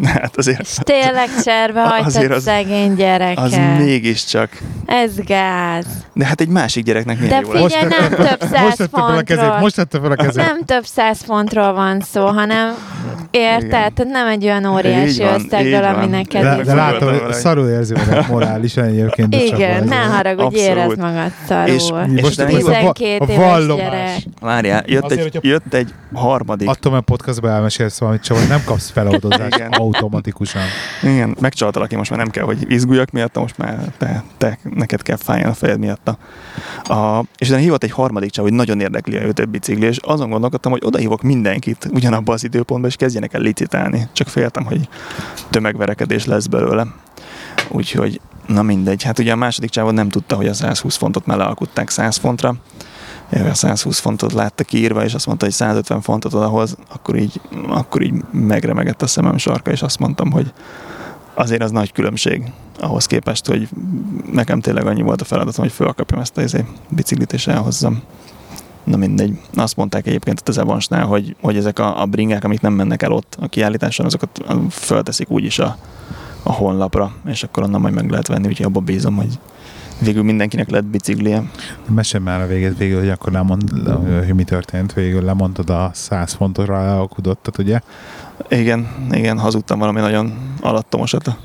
Hát 0.05 0.37
azért... 0.37 0.61
És 0.61 0.77
tényleg 0.83 1.29
cserbe 1.45 1.83
hagytad 1.83 2.31
az, 2.31 2.43
szegény 2.43 2.95
gyereket. 2.95 3.39
Az 3.39 3.59
mégiscsak. 3.79 4.51
Ez 4.87 5.15
gáz. 5.27 5.87
De 6.13 6.25
hát 6.25 6.41
egy 6.41 6.49
másik 6.49 6.85
gyereknek 6.85 7.19
milyen 7.19 7.43
De 7.43 7.59
jó 7.59 7.67
figyelj, 7.67 7.87
nem 7.89 8.11
több 8.11 8.49
száz 8.51 8.63
most 8.63 8.77
fontról. 8.77 9.17
A 9.17 9.23
kezét, 9.23 9.61
most 9.61 9.75
tette 9.75 10.01
fel 10.01 10.11
a 10.11 10.15
kezét. 10.15 10.45
Nem 10.45 10.65
több 10.65 10.85
száz 10.85 11.23
fontról 11.23 11.73
van 11.73 12.01
szó, 12.01 12.27
hanem 12.27 12.75
érted? 13.31 13.69
Tehát 13.69 14.05
nem 14.05 14.27
egy 14.27 14.45
olyan 14.45 14.65
óriási 14.65 15.23
van, 15.23 15.35
összegről, 15.35 15.85
ami 15.85 16.07
neked 16.07 16.43
De, 16.43 16.63
de 16.63 16.75
látom, 16.75 17.09
hogy 17.09 17.33
szarul 17.33 17.69
érzi 17.69 17.95
magát 17.95 18.29
morálisan 18.29 18.85
egyébként. 18.85 19.35
Igen, 19.35 19.85
ne 19.85 19.97
haragudj, 19.97 20.57
érezd 20.57 20.99
magad 20.99 21.31
szarul. 21.47 21.75
És, 21.75 21.91
és 22.15 22.23
most 22.23 22.47
12 22.47 23.25
éves 23.29 23.67
gyerek. 23.67 24.19
Várjál, 24.41 24.83
jött 24.87 25.11
egy, 25.11 25.39
jött 25.41 25.75
egy 25.75 25.95
harmadik 26.13 26.46
harmadik. 26.47 26.69
Attól, 26.69 26.93
mert 26.93 27.05
podcastban 27.05 27.51
elmesélsz 27.51 27.99
valamit, 27.99 28.23
csak 28.23 28.49
nem 28.49 28.63
kapsz 28.65 28.91
feloldozást 28.91 29.67
automatikusan. 29.71 30.63
Igen, 31.03 31.37
megcsaltalak 31.41 31.87
aki 31.87 31.97
most 31.97 32.11
már 32.11 32.19
nem 32.19 32.31
kell, 32.31 32.45
hogy 32.45 32.65
izguljak 32.69 33.11
miatt, 33.11 33.39
most 33.39 33.59
már 33.59 33.93
te, 33.99 34.25
te 34.39 34.59
neked 34.63 35.03
kell 35.03 35.17
fájni 35.17 35.45
a 35.45 35.55
fejed 35.55 35.79
miatt. 35.79 36.09
A, 36.85 37.25
és 37.39 37.49
utána 37.49 37.63
hívott 37.63 37.83
egy 37.83 37.91
harmadik 37.91 38.31
csav, 38.31 38.45
hogy 38.45 38.55
nagyon 38.55 38.81
érdekli 38.81 39.17
a 39.17 39.23
ő 39.23 39.33
több 39.33 39.49
bicikli, 39.49 39.87
és 39.87 39.97
azon 39.97 40.31
gondolkodtam, 40.31 40.73
hogy 40.73 40.83
odahívok 40.85 41.23
mindenkit 41.23 41.89
ugyanabban 41.93 42.35
az 42.35 42.45
időpontban, 42.45 42.91
és 42.91 42.97
kezdjenek 42.97 43.33
el 43.33 43.41
licitálni. 43.41 44.09
Csak 44.13 44.29
féltem, 44.29 44.65
hogy 44.65 44.89
tömegverekedés 45.51 46.25
lesz 46.25 46.47
belőle. 46.47 46.87
Úgyhogy 47.69 48.21
Na 48.47 48.63
mindegy, 48.63 49.03
hát 49.03 49.19
ugye 49.19 49.33
a 49.33 49.37
második 49.37 49.71
csávon 49.71 49.95
nem 49.95 50.09
tudta, 50.09 50.37
hogy 50.37 50.47
a 50.47 50.55
120 50.55 50.97
fontot 50.97 51.27
már 51.27 51.37
lealkutták 51.37 51.91
100 51.91 52.17
fontra, 52.17 52.55
120 53.53 53.99
fontot 53.99 54.33
látta 54.33 54.65
kiírva, 54.65 55.05
és 55.05 55.15
azt 55.15 55.27
mondta, 55.27 55.45
hogy 55.45 55.55
150 55.55 56.01
fontot 56.01 56.35
odahoz, 56.35 56.77
akkor 56.89 57.17
így, 57.17 57.41
akkor 57.69 58.03
így 58.03 58.15
megremegett 58.31 59.03
a 59.03 59.07
szemem 59.07 59.37
sarka, 59.37 59.71
és 59.71 59.83
azt 59.83 59.99
mondtam, 59.99 60.31
hogy 60.31 60.53
azért 61.35 61.63
az 61.63 61.71
nagy 61.71 61.93
különbség 61.93 62.53
ahhoz 62.81 63.07
képest, 63.07 63.47
hogy 63.47 63.69
nekem 64.33 64.61
tényleg 64.61 64.87
annyi 64.87 65.03
volt 65.03 65.21
a 65.21 65.25
feladatom, 65.25 65.65
hogy 65.65 65.73
fölkapjam 65.73 66.21
ezt 66.21 66.39
a 66.39 66.43
izé, 66.43 66.65
biciklit 66.89 67.33
és 67.33 67.47
elhozzam. 67.47 68.03
Na 68.85 68.97
mindegy. 68.97 69.41
Azt 69.55 69.77
mondták 69.77 70.07
egyébként 70.07 70.49
az 70.49 70.59
Evansnál, 70.59 71.07
hogy, 71.07 71.37
hogy 71.41 71.57
ezek 71.57 71.79
a, 71.79 72.01
a 72.01 72.07
bringák, 72.07 72.45
amik 72.45 72.61
nem 72.61 72.73
mennek 72.73 73.03
el 73.03 73.13
ott 73.13 73.37
a 73.41 73.49
kiállításon, 73.49 74.07
azokat 74.07 74.45
fölteszik 74.71 75.31
úgyis 75.31 75.59
a, 75.59 75.77
a 76.43 76.53
honlapra, 76.53 77.13
és 77.25 77.43
akkor 77.43 77.63
onnan 77.63 77.81
majd 77.81 77.95
meg 77.95 78.11
lehet 78.11 78.27
venni, 78.27 78.47
úgyhogy 78.47 78.67
abban 78.67 78.85
bízom, 78.85 79.17
hogy 79.17 79.39
végül 79.99 80.23
mindenkinek 80.23 80.71
lett 80.71 80.85
biciklie. 80.85 81.43
Mesélj 81.89 82.25
már 82.25 82.41
a 82.41 82.47
végét 82.47 82.79
végül, 82.79 82.99
hogy 82.99 83.09
akkor 83.09 83.33
lemond, 83.33 83.63
hogy 84.25 84.35
mi 84.35 84.45
történt 84.45 84.93
végül, 84.93 85.23
lemondtad 85.23 85.71
a 85.71 85.91
100 85.95 86.33
fontosra 86.33 86.85
lealkudottat, 86.85 87.59
ugye? 87.59 87.81
Igen, 88.49 88.89
igen, 89.11 89.39
hazudtam 89.39 89.79
valami 89.79 90.01
nagyon 90.01 90.33
alattomosat 90.61 91.27
a 91.27 91.37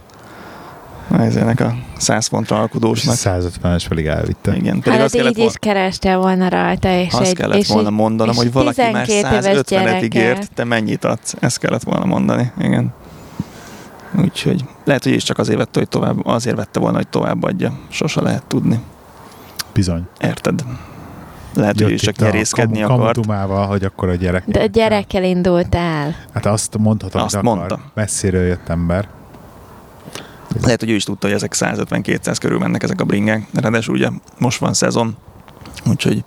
ennek 1.20 1.60
a 1.60 1.76
100 1.97 2.28
fontra 2.28 2.60
alkudósnak. 2.60 3.16
150-es 3.18 3.86
pedig 3.88 4.06
elvitte. 4.06 4.56
Igen, 4.56 4.80
pedig 4.80 4.99
hát 4.99 5.02
azt 5.02 5.16
így 5.16 5.22
volna, 5.22 5.43
is 5.43 5.54
kerestél 5.60 6.18
volna 6.18 6.49
rajta. 6.49 6.89
És 6.89 7.14
azt 7.14 7.30
egy, 7.30 7.36
kellett 7.36 7.58
és 7.58 7.68
volna 7.68 7.89
mondanom, 7.89 8.36
hogy 8.36 8.52
valaki 8.52 8.82
már 8.91 9.06
150-et 9.10 10.04
ígért, 10.04 10.54
te 10.54 10.64
mennyit 10.64 11.06
adsz. 11.06 11.36
Ezt 11.39 11.60
kellett 11.60 11.84
volna 11.84 12.06
mondani, 12.06 12.52
igen. 12.60 12.93
Úgyhogy 14.18 14.66
lehet, 14.84 15.03
hogy 15.03 15.14
is 15.14 15.24
csak 15.24 15.38
azért 15.38 15.57
vette, 15.57 15.80
hogy 15.80 15.88
tovább, 15.89 16.26
azért 16.26 16.55
vette 16.55 16.80
volna, 16.80 16.97
hogy 16.97 17.07
továbbadja. 17.07 17.74
Sose 17.89 18.22
lehet 18.22 18.45
tudni. 18.45 18.80
Bizony. 19.74 20.07
Érted? 20.20 20.64
Lehet, 21.53 21.76
Jött 21.80 21.84
hogy 21.84 21.93
is 21.93 22.01
csak 22.01 22.16
nyerészkedni 22.18 22.80
kam- 22.80 22.91
akart. 22.91 23.14
Kamutumával, 23.14 23.68
hogy 23.68 23.84
akkor 23.84 24.09
a 24.09 24.16
gyerek. 24.16 24.43
De 24.47 24.62
a 24.62 24.66
gyerekkel 24.66 25.24
indult 25.24 25.76
el. 25.76 26.16
Hát 26.34 26.45
azt 26.45 26.78
mondhatom, 26.78 27.22
azt 27.22 27.41
mondta. 27.41 27.80
Messziről 27.93 28.45
jött 28.45 28.70
ember. 28.70 29.07
Lehet, 30.64 30.80
hogy 30.80 30.89
ő 30.89 30.93
is 30.93 31.03
tudta, 31.03 31.28
hogy 31.28 31.36
ezek 31.36 31.53
150-200 31.55 32.36
körül 32.39 32.59
mennek 32.59 32.84
ezek 32.84 33.01
a 33.01 33.03
bringák. 33.03 33.47
Ráadásul 33.53 33.95
ugye 33.95 34.09
most 34.39 34.59
van 34.59 34.74
szezon, 34.74 35.18
úgyhogy 35.89 36.24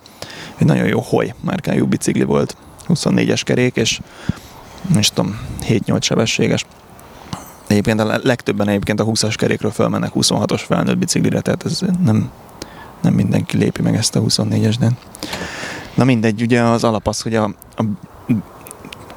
egy 0.57 0.67
nagyon 0.67 0.87
jó 0.87 0.99
hoj 0.99 1.33
márkájú 1.41 1.85
bicikli 1.85 2.23
volt. 2.23 2.57
24-es 2.87 3.41
kerék, 3.43 3.75
és 3.75 3.99
nem 4.93 5.01
tudom, 5.13 5.39
7-8 5.67 6.01
sebességes. 6.01 6.65
Egyébként 7.67 7.99
a 7.99 8.19
legtöbben 8.23 8.67
egyébként 8.67 8.99
a 8.99 9.05
20-as 9.05 9.33
kerékről 9.37 9.71
fölmennek 9.71 10.11
26-os 10.15 10.63
felnőtt 10.65 10.97
biciklire, 10.97 11.41
tehát 11.41 11.65
ez 11.65 11.81
nem, 12.03 12.29
nem 13.01 13.13
mindenki 13.13 13.57
lépi 13.57 13.81
meg 13.81 13.95
ezt 13.95 14.15
a 14.15 14.21
24-es, 14.21 14.75
de 14.79 14.91
na 15.93 16.03
mindegy, 16.03 16.41
ugye 16.41 16.61
az 16.61 16.83
alap 16.83 17.07
az, 17.07 17.21
hogy 17.21 17.35
a, 17.35 17.43
a 17.75 17.83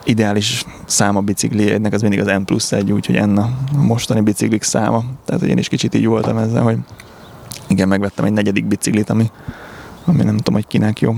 ideális 0.05 0.65
száma 0.85 1.21
bicikli 1.21 1.71
egynek 1.71 1.93
az 1.93 2.01
mindig 2.03 2.21
az 2.21 2.27
N 2.27 2.43
plusz 2.45 2.73
egy, 2.73 2.93
úgyhogy 2.93 3.27
N 3.27 3.37
a 3.37 3.51
mostani 3.77 4.21
biciklik 4.21 4.63
száma. 4.63 5.05
Tehát 5.25 5.43
én 5.43 5.59
is 5.59 5.69
kicsit 5.69 5.95
így 5.95 6.07
voltam 6.07 6.37
ezzel, 6.37 6.63
hogy 6.63 6.79
igen, 7.67 7.89
megvettem 7.89 8.25
egy 8.25 8.33
negyedik 8.33 8.67
biciklit, 8.67 9.11
ami, 9.11 9.31
ami 10.05 10.23
nem 10.23 10.37
tudom, 10.37 10.55
hogy 10.55 10.67
kinek 10.67 11.01
jó. 11.01 11.15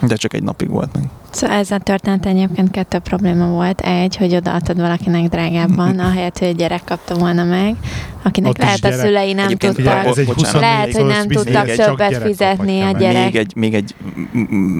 De 0.00 0.14
csak 0.14 0.32
egy 0.34 0.42
napig 0.42 0.68
volt 0.68 0.92
meg. 0.92 1.08
Szóval 1.34 1.56
ezzel 1.56 1.80
történt 1.80 2.26
egyébként 2.26 2.70
kettő 2.70 2.98
probléma 2.98 3.46
volt. 3.46 3.80
Egy, 3.80 4.16
hogy 4.16 4.34
odaadtad 4.34 4.80
valakinek 4.80 5.28
drágábban, 5.28 5.98
ahelyett, 6.08 6.38
hogy 6.38 6.48
egy 6.48 6.56
gyerek 6.56 6.84
kapta 6.84 7.14
volna 7.14 7.44
meg. 7.44 7.76
akinek 8.22 8.50
Ott 8.50 8.58
lehet 8.58 8.84
a 8.84 8.88
gyerek. 8.88 8.98
szülei 8.98 9.32
nem 9.32 9.44
Egyébként 9.44 9.74
tudtak. 9.74 9.92
Figyelj, 9.92 10.10
ez 10.10 10.18
egy 10.18 10.26
Bocsánat, 10.26 10.52
24 10.52 10.60
Lehet, 10.60 10.92
hogy 10.96 11.04
nem 11.04 11.28
szóval 11.28 11.44
tudtak 11.44 11.74
csak 11.74 11.86
többet 11.86 12.22
fizetni 12.22 12.80
a 12.80 12.84
meg. 12.84 12.98
gyerek. 12.98 13.24
Még 13.24 13.36
egy, 13.36 13.52
még 13.56 13.74
egy 13.74 13.94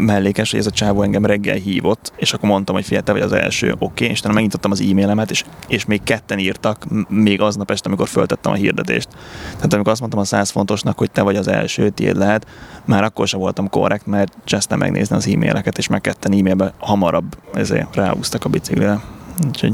mellékes, 0.06 0.50
hogy 0.50 0.60
ez 0.60 0.66
a 0.66 0.70
csávó 0.70 1.02
engem 1.02 1.26
reggel 1.26 1.56
hívott, 1.56 2.12
és 2.16 2.32
akkor 2.32 2.48
mondtam, 2.48 2.74
hogy 2.74 3.00
te 3.04 3.12
vagy 3.12 3.20
az 3.20 3.32
első, 3.32 3.70
oké, 3.72 3.84
okay, 3.84 4.08
és 4.08 4.18
utána 4.18 4.34
megnyitottam 4.34 4.70
az 4.70 4.80
e-mailemet, 4.80 5.30
és, 5.30 5.44
és 5.68 5.84
még 5.84 6.02
ketten 6.02 6.38
írtak, 6.38 6.86
még 7.08 7.40
aznap 7.40 7.70
este, 7.70 7.88
amikor 7.88 8.08
föltettem 8.08 8.52
a 8.52 8.54
hirdetést. 8.54 9.08
Tehát 9.56 9.72
amikor 9.72 9.92
azt 9.92 10.00
mondtam 10.00 10.20
a 10.20 10.24
100 10.24 10.50
fontosnak, 10.50 10.98
hogy 10.98 11.10
te 11.10 11.22
vagy 11.22 11.36
az 11.36 11.48
első, 11.48 11.88
tiéd 11.88 12.16
lehet, 12.16 12.46
már 12.84 13.04
akkor 13.04 13.28
sem 13.28 13.40
voltam 13.40 13.68
korrekt, 13.68 14.06
mert 14.06 14.32
csesztem 14.44 14.78
megnézni 14.78 15.16
az 15.16 15.28
e-maileket, 15.28 15.78
és 15.78 15.88
már 15.88 16.00
ketten 16.00 16.32
e-mailbe 16.46 16.72
hamarabb 16.78 17.36
ezért 17.54 17.96
ráúztak 17.96 18.44
a 18.44 18.48
biciklire. 18.48 19.00
Úgyhogy 19.46 19.72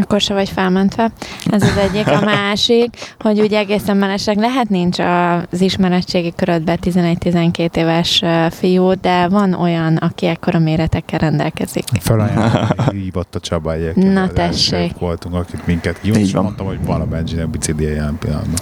Akkor 0.00 0.20
se 0.20 0.34
vagy 0.34 0.48
felmentve. 0.48 1.10
Ez 1.50 1.62
az 1.62 1.76
egyik. 1.76 2.06
A 2.06 2.20
másik, 2.24 2.96
hogy 3.18 3.40
ugye 3.40 3.58
egészen 3.58 3.96
mellesleg 3.96 4.36
lehet 4.36 4.68
nincs 4.68 4.98
az 4.98 5.60
ismeretségi 5.60 6.32
körödben 6.36 6.78
11-12 6.82 7.76
éves 7.76 8.22
fiú, 8.50 8.92
de 9.00 9.28
van 9.28 9.52
olyan, 9.54 9.96
aki 9.96 10.26
ekkora 10.26 10.58
méretekkel 10.58 11.18
rendelkezik. 11.18 11.84
Felajánlom, 12.00 12.66
hívott 12.90 13.34
a 13.34 13.40
Csaba 13.40 13.72
egyébként. 13.72 14.12
Na, 14.12 14.28
tessék. 14.28 14.98
voltunk, 14.98 15.34
akik 15.34 15.64
minket 15.64 15.98
hívott, 16.02 16.18
Így 16.18 16.26
és 16.26 16.32
mondtam, 16.32 16.66
hogy 16.66 16.84
van 16.86 17.00
a 17.00 17.06
Benjinek 17.06 17.48
biciklie 17.48 17.90
jelen 17.94 18.18
pillanatban. 18.18 18.58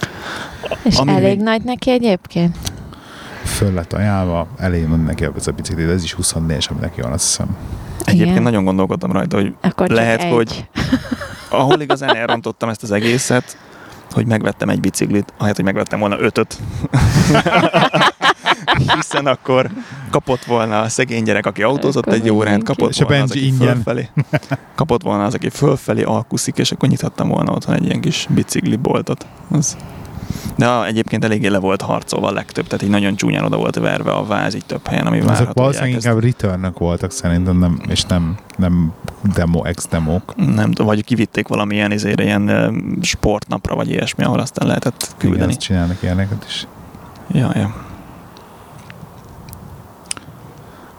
És 0.83 0.97
Ami 0.97 1.11
elég 1.11 1.35
még- 1.35 1.43
nagy 1.45 1.61
neki 1.63 1.89
egyébként? 1.91 2.57
Föl 3.47 3.73
lett 3.73 3.93
ajánlva, 3.93 4.47
elég 4.57 4.87
nagy 4.87 5.03
neki 5.03 5.27
ez 5.37 5.47
a 5.47 5.51
bicikli, 5.51 5.85
de 5.85 5.91
ez 5.91 6.03
is 6.03 6.13
24 6.13 6.67
ami 6.69 6.79
neki 6.79 7.01
van, 7.01 7.11
azt 7.11 7.25
hiszem. 7.25 7.57
egyébként 8.05 8.29
Igen. 8.31 8.43
nagyon 8.43 8.63
gondolkodtam 8.63 9.11
rajta, 9.11 9.35
hogy 9.37 9.53
Akkor 9.61 9.89
lehet, 9.89 10.21
egy. 10.21 10.31
hogy- 10.31 10.69
ahol 11.49 11.81
igazán 11.81 12.15
elrontottam 12.15 12.69
ezt 12.69 12.83
az 12.83 12.91
egészet, 12.91 13.57
hogy 14.11 14.25
megvettem 14.25 14.69
egy 14.69 14.79
biciklit, 14.79 15.33
ahelyett, 15.37 15.55
hogy 15.55 15.65
megvettem 15.65 15.99
volna 15.99 16.19
ötöt. 16.19 16.57
Hiszen 18.95 19.25
akkor 19.25 19.69
kapott 20.09 20.43
volna 20.43 20.79
a 20.81 20.89
szegény 20.89 21.23
gyerek, 21.23 21.45
aki 21.45 21.63
autózott 21.63 22.05
Akkor 22.05 22.19
egy 22.19 22.29
órát, 22.29 22.63
kapott 22.63 22.89
És 22.89 22.99
a 22.99 23.05
volna 23.05 23.23
az, 23.23 23.29
aki 23.31 23.45
ingyen. 23.45 23.73
fölfelé, 23.73 24.09
kapott 24.75 25.01
volna 25.01 25.23
az, 25.25 25.33
aki 25.33 25.49
fölfelé 25.49 26.03
alkuszik, 26.03 26.57
és 26.57 26.71
akkor 26.71 26.89
nyithattam 26.89 27.27
volna 27.27 27.51
otthon 27.51 27.75
egy 27.75 27.85
ilyen 27.85 28.01
kis 28.01 28.27
bicikli 28.29 28.75
boltot. 28.75 29.25
Az. 29.51 29.77
De 30.55 30.67
a- 30.67 30.85
egyébként 30.85 31.23
eléggé 31.23 31.47
le 31.47 31.57
volt 31.59 31.81
harcolva 31.81 32.27
a 32.27 32.31
legtöbb, 32.31 32.65
tehát 32.67 32.81
így 32.83 32.89
nagyon 32.89 33.15
csúnyán 33.15 33.43
oda 33.43 33.57
volt 33.57 33.75
verve 33.75 34.11
a 34.11 34.25
váz 34.25 34.55
így 34.55 34.65
több 34.65 34.87
helyen, 34.87 35.05
ami 35.07 35.17
Azok 35.17 35.29
várható. 35.29 35.47
hogy 35.47 35.55
valószínűleg 35.61 35.93
inkább 35.93 36.19
returnök 36.19 36.77
voltak 36.79 37.11
szerintem, 37.11 37.57
nem, 37.57 37.81
és 37.89 38.03
nem, 38.03 38.37
nem 38.57 38.93
demo, 39.33 39.63
ex-demók. 39.63 40.35
nem 40.35 40.65
tudom, 40.71 40.85
vagy 40.85 41.03
kivitték 41.03 41.47
valamilyen 41.47 41.91
izére, 41.91 42.23
ilyen 42.23 42.71
sportnapra, 43.01 43.75
vagy 43.75 43.89
ilyesmi, 43.89 44.23
ahol 44.23 44.39
aztán 44.39 44.67
lehetett 44.67 45.01
Igen, 45.01 45.17
küldeni. 45.17 45.51
azt 45.51 45.59
csinálnak 45.61 45.97
ilyeneket 46.01 46.45
is. 46.47 46.67
Ja, 47.31 47.51
ja. 47.55 47.73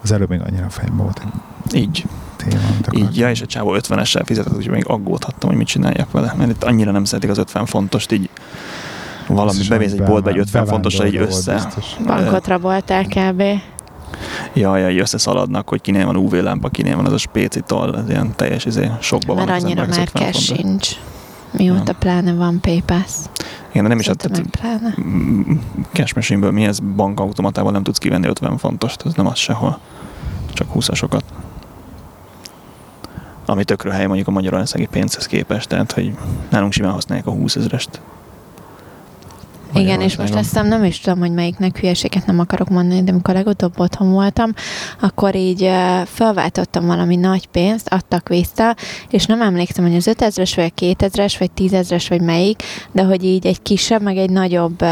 Az 0.03 0.11
előbb 0.11 0.29
még 0.29 0.41
annyira 0.41 0.69
fejembe 0.69 1.03
volt 1.03 1.21
Így, 1.73 2.05
téma, 2.35 2.61
így, 2.91 3.17
ja, 3.17 3.29
és 3.29 3.41
a 3.41 3.45
csávó 3.45 3.75
50-essel 3.79 4.21
fizetett, 4.25 4.53
úgyhogy 4.55 4.73
még 4.73 4.87
aggódhattam, 4.87 5.49
hogy 5.49 5.57
mit 5.57 5.67
csináljak 5.67 6.11
vele, 6.11 6.33
mert 6.37 6.49
itt 6.49 6.63
annyira 6.63 6.91
nem 6.91 7.03
szeretik 7.03 7.29
az 7.29 7.37
50 7.37 7.65
fontost, 7.65 8.11
így 8.11 8.29
valami, 9.35 9.59
bemész 9.69 9.91
egy 9.91 10.03
boltba 10.03 10.29
egy 10.29 10.35
be- 10.35 10.41
50 10.41 10.65
fontosra, 10.65 11.05
így 11.05 11.11
bevándorló 11.13 11.43
volt 11.45 11.67
össze. 11.77 12.03
Bankot 12.05 12.47
raboltál 12.47 13.03
kb. 13.05 13.43
ja, 14.53 14.77
ja, 14.77 14.89
így 14.89 14.99
összeszaladnak, 14.99 15.69
hogy 15.69 15.81
kinél 15.81 16.05
van 16.05 16.15
UV 16.15 16.31
lámpa, 16.33 16.69
kinél 16.69 16.95
van 16.95 17.05
az 17.05 17.13
a 17.13 17.17
spécitól, 17.17 17.97
ez 17.97 18.09
ilyen 18.09 18.35
teljes 18.35 18.65
izé, 18.65 18.91
sokba 18.99 19.33
Mert 19.33 19.45
vannak 19.47 19.61
az 19.61 19.63
annyira 19.67 19.81
emberek 19.81 20.09
az 20.13 20.19
már 20.21 20.27
50 20.27 20.31
cash 20.31 20.47
fontból. 20.47 20.67
sincs. 20.71 20.89
Mióta 21.51 21.93
pláne 21.93 22.33
van 22.33 22.59
PayPass. 22.61 23.11
Igen, 23.69 23.83
de 23.83 23.89
nem 23.89 23.99
is, 23.99 24.05
Szerintem 24.05 24.31
tehát, 24.31 24.45
meg 24.61 24.79
pláne. 24.79 24.95
mm, 25.01 25.41
cash 25.93 26.15
machine-ből 26.15 26.51
mi 26.51 26.63
ez 26.65 26.79
bankautomatával 26.79 27.71
nem 27.71 27.83
tudsz 27.83 27.97
kivenni 27.97 28.27
50 28.27 28.57
fontost, 28.57 29.01
ez 29.05 29.13
nem 29.13 29.27
az 29.27 29.37
sehol. 29.37 29.79
Csak 30.53 30.67
20-asokat. 30.75 31.21
Ami 33.45 33.63
tökről 33.63 33.93
hely 33.93 34.05
mondjuk 34.05 34.27
a 34.27 34.31
Magyarországi 34.31 34.85
pénzhez 34.85 35.25
képest, 35.25 35.67
tehát 35.67 35.91
hogy 35.91 36.17
nálunk 36.49 36.71
simán 36.71 36.91
használják 36.91 37.27
a 37.27 37.31
20 37.31 37.55
ezerest. 37.55 38.01
Igen, 39.73 40.01
és 40.01 40.17
most 40.17 40.33
azt 40.33 40.43
hiszem 40.49 40.67
nem 40.67 40.83
is 40.83 40.99
tudom, 40.99 41.19
hogy 41.19 41.31
melyiknek 41.31 41.79
hülyeséget 41.79 42.25
nem 42.25 42.39
akarok 42.39 42.69
mondani, 42.69 43.03
de 43.03 43.11
amikor 43.11 43.33
legutóbb 43.33 43.79
otthon 43.79 44.11
voltam, 44.11 44.53
akkor 44.99 45.35
így 45.35 45.69
felváltottam 46.05 46.85
valami 46.85 47.15
nagy 47.15 47.47
pénzt, 47.47 47.87
adtak 47.87 48.27
vissza, 48.27 48.75
és 49.09 49.25
nem 49.25 49.41
emlékszem, 49.41 49.85
hogy 49.85 49.95
az 49.95 50.09
5000-es, 50.11 50.51
vagy 50.55 50.71
a 50.75 50.81
2000-es, 50.81 51.35
vagy 51.39 51.51
10 51.51 52.07
vagy 52.09 52.21
melyik, 52.21 52.63
de 52.91 53.03
hogy 53.03 53.23
így 53.23 53.45
egy 53.45 53.61
kisebb, 53.61 54.01
meg 54.01 54.17
egy 54.17 54.29
nagyobb 54.29 54.83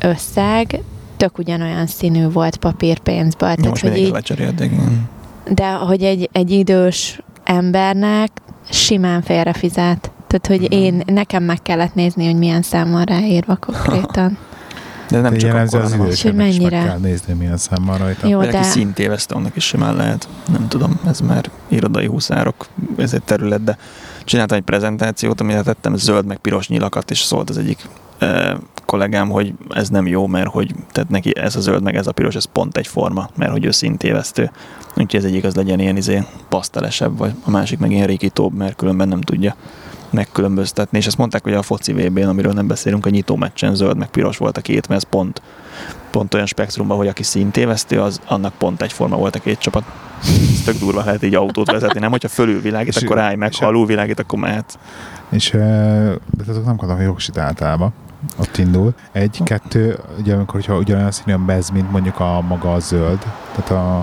összeg, 0.00 0.80
tök 1.16 1.38
ugyanolyan 1.38 1.86
színű 1.86 2.28
volt 2.28 2.56
papírpénzből. 2.56 3.48
Ja, 3.48 3.54
Tehát, 3.54 3.70
most 3.70 3.82
hogy 3.82 3.96
így, 3.96 4.10
lecserélték. 4.10 4.72
de 5.54 5.72
hogy 5.72 6.02
egy, 6.02 6.28
egy 6.32 6.50
idős 6.50 7.20
embernek 7.44 8.30
simán 8.70 9.22
félrefizet. 9.22 10.10
Tehát, 10.30 10.60
hogy 10.60 10.72
én, 10.72 11.02
nekem 11.06 11.42
meg 11.42 11.62
kellett 11.62 11.94
nézni, 11.94 12.24
hogy 12.24 12.36
milyen 12.36 12.62
szám 12.62 12.90
van 12.90 13.04
ráírva 13.04 13.56
konkrétan. 13.66 14.38
De 15.08 15.20
nem 15.20 15.32
De 15.32 15.38
csak 15.38 15.48
jellemző 15.48 15.78
akkor, 15.78 15.92
az 15.92 15.98
az, 15.98 16.06
idősebbnek 16.06 16.48
is 16.48 16.52
meg 16.52 16.60
mennyire- 16.60 16.88
kell 16.88 16.98
nézni, 16.98 17.32
milyen 17.32 17.56
szám 17.56 17.84
van 17.84 17.98
rajta. 17.98 18.26
Jó, 18.28 18.38
vagy 18.38 18.48
aki 18.48 18.56
de... 18.56 18.62
szintéveszte, 18.62 19.34
annak 19.34 19.56
is 19.56 19.64
simán 19.64 19.96
lehet. 19.96 20.28
Nem 20.52 20.68
tudom, 20.68 21.00
ez 21.06 21.20
már 21.20 21.50
irodai 21.68 22.06
húszárok, 22.06 22.66
ez 22.96 23.12
egy 23.12 23.22
terület, 23.22 23.64
de 23.64 23.78
csináltam 24.24 24.56
egy 24.56 24.64
prezentációt, 24.64 25.40
amire 25.40 25.62
tettem 25.62 25.96
zöld 25.96 26.26
meg 26.26 26.36
piros 26.36 26.68
nyilakat, 26.68 27.10
és 27.10 27.18
szólt 27.18 27.50
az 27.50 27.58
egyik 27.58 27.88
kollégám, 28.84 29.28
hogy 29.30 29.54
ez 29.68 29.88
nem 29.88 30.06
jó, 30.06 30.26
mert 30.26 30.48
hogy 30.48 30.74
tehát 30.92 31.10
neki 31.10 31.36
ez 31.36 31.56
a 31.56 31.60
zöld 31.60 31.82
meg 31.82 31.94
ez 31.96 32.06
a 32.06 32.12
piros, 32.12 32.34
ez 32.34 32.44
pont 32.44 32.76
egyforma, 32.76 33.28
mert 33.36 33.52
hogy 33.52 33.64
ő 33.64 33.70
szintévesztő. 33.70 34.50
Úgyhogy 34.96 35.20
ez 35.20 35.24
egyik 35.24 35.44
az 35.44 35.54
legyen 35.54 35.80
ilyen 35.80 35.96
izé 35.96 36.22
pasztelesebb, 36.48 37.18
vagy 37.18 37.32
a 37.44 37.50
másik 37.50 37.78
meg 37.78 37.90
ilyen 37.90 38.06
rikítóbb, 38.06 38.54
mert 38.54 38.76
különben 38.76 39.08
nem 39.08 39.20
tudja 39.20 39.54
megkülönböztetni. 40.12 40.98
És 40.98 41.06
azt 41.06 41.16
mondták, 41.16 41.42
hogy 41.42 41.54
a 41.54 41.62
foci 41.62 41.92
VB-n, 41.92 42.28
amiről 42.28 42.52
nem 42.52 42.66
beszélünk, 42.66 43.06
a 43.06 43.10
nyitó 43.10 43.36
meccsen 43.36 43.74
zöld 43.74 43.96
meg 43.96 44.08
piros 44.08 44.36
volt 44.36 44.56
a 44.56 44.60
két, 44.60 44.88
mert 44.88 45.02
ez 45.02 45.08
pont, 45.10 45.42
pont 46.10 46.34
olyan 46.34 46.46
spektrumban, 46.46 46.96
hogy 46.96 47.08
aki 47.08 47.22
szintévesztő, 47.22 48.00
az 48.00 48.20
annak 48.26 48.52
pont 48.58 48.82
egyforma 48.82 49.16
volt 49.16 49.34
a 49.36 49.38
két 49.38 49.58
csapat. 49.58 49.84
Ez 50.22 50.62
tök 50.64 50.78
durva 50.78 51.04
lehet 51.04 51.22
így 51.22 51.34
autót 51.34 51.70
vezetni, 51.70 52.00
nem? 52.00 52.10
Hogyha 52.10 52.28
fölülvilágít, 52.28 52.96
akkor 52.96 53.18
állj 53.18 53.36
meg, 53.36 53.54
ha 53.54 53.64
a- 53.64 53.68
alulvilágít, 53.68 54.18
akkor 54.20 54.38
mehet. 54.38 54.78
És 55.30 55.50
de 55.50 56.44
azok 56.48 56.64
nem 56.64 56.76
kapnak 56.76 57.02
jogsit 57.02 57.38
általában. 57.38 57.92
Ott 58.38 58.56
indul. 58.56 58.94
Egy, 59.12 59.40
kettő, 59.44 59.98
ugye 60.18 60.34
amikor 60.34 60.54
hogyha 60.54 60.76
ugyanolyan 60.76 61.10
színű 61.10 61.32
a 61.32 61.38
bez, 61.38 61.70
mint 61.70 61.90
mondjuk 61.90 62.20
a 62.20 62.40
maga 62.40 62.72
a 62.72 62.78
zöld, 62.78 63.18
tehát 63.54 63.70
a, 63.70 63.98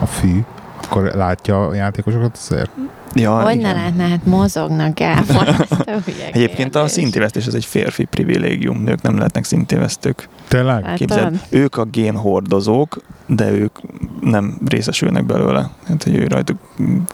a 0.00 0.06
fű, 0.06 0.40
akkor 0.84 1.02
látja 1.02 1.66
a 1.66 1.74
játékosokat 1.74 2.36
azért. 2.40 2.70
Ja, 3.14 3.42
Hogy 3.42 3.54
igen. 3.54 3.66
ne 3.66 3.72
lehetne, 3.72 4.08
hát 4.08 4.26
mozognak 4.26 4.98
hülye 6.04 6.30
Egyébként 6.32 6.74
a 6.74 6.88
szintévesztés 6.88 7.46
ez 7.46 7.54
egy 7.54 7.64
férfi 7.64 8.04
privilégium, 8.04 8.82
nők 8.82 9.02
nem 9.02 9.16
lehetnek 9.16 9.44
szintévesztők. 9.44 10.28
Tényleg? 10.48 10.84
Hát- 10.84 10.96
Képzeld, 10.98 11.40
ők 11.48 11.76
a 11.76 11.84
génhordozók, 11.84 13.02
de 13.26 13.50
ők 13.50 13.78
nem 14.20 14.58
részesülnek 14.66 15.26
belőle. 15.26 15.70
Hát, 15.86 16.02
hogy 16.02 16.14
ő 16.14 16.26
rajtuk 16.26 16.58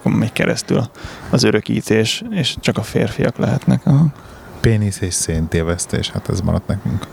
megy 0.02 0.32
keresztül 0.32 0.82
az 1.30 1.42
örökítés, 1.42 2.22
és 2.30 2.56
csak 2.60 2.78
a 2.78 2.82
férfiak 2.82 3.36
lehetnek. 3.36 3.86
Aha. 3.86 4.06
Pénisz 4.60 5.00
és 5.00 5.14
széntévesztés, 5.14 6.10
hát 6.10 6.28
ez 6.28 6.40
maradt 6.40 6.66
nekünk. 6.66 7.06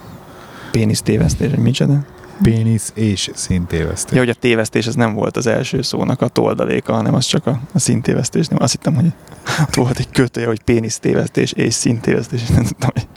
Pénisz 0.72 1.02
tévesztés, 1.02 1.50
hogy 1.50 1.60
micsoda? 1.60 1.98
Pénisz 2.42 2.92
és 2.96 3.32
színtévesztés. 3.34 4.14
Ja, 4.14 4.20
hogy 4.20 4.30
a 4.30 4.34
tévesztés 4.34 4.88
az 4.88 4.96
nem 4.96 5.14
volt 5.14 5.38
az 5.38 5.48
első 5.48 5.82
szónak 5.82 6.22
a 6.22 6.28
toldaléka, 6.28 6.94
hanem 6.94 7.14
az 7.14 7.26
csak 7.26 7.48
a, 7.48 7.60
a 7.74 7.80
színtévesztés. 7.80 8.48
Nem, 8.48 8.62
azt 8.62 8.72
hittem, 8.72 8.96
hogy 8.96 9.14
ott 9.62 9.76
volt 9.86 10.00
egy 10.00 10.10
kötője, 10.12 10.48
hogy 10.48 10.62
pénisz 10.62 11.00
tévesztés 11.00 11.52
és 11.52 11.74
színtévesztés, 11.74 12.42
és 12.42 12.48
nem 12.48 12.64
tudtam, 12.64 12.90
hogy 12.94 13.08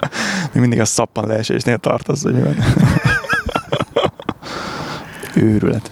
még 0.52 0.60
mindig 0.60 0.80
a 0.80 0.84
szappan 0.84 1.26
leesésnél 1.26 1.78
tartasz, 1.78 2.22
hogy 2.22 2.34
mi 2.34 2.42
van. 2.42 2.56
Őrület. 5.34 5.90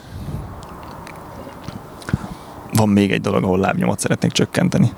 Van 2.73 2.89
még 2.89 3.13
egy 3.13 3.21
dolog, 3.21 3.45
ahol 3.45 3.59
lábnyomot 3.59 3.99
szeretnék 3.99 4.33
csökkenteni. 4.33 4.91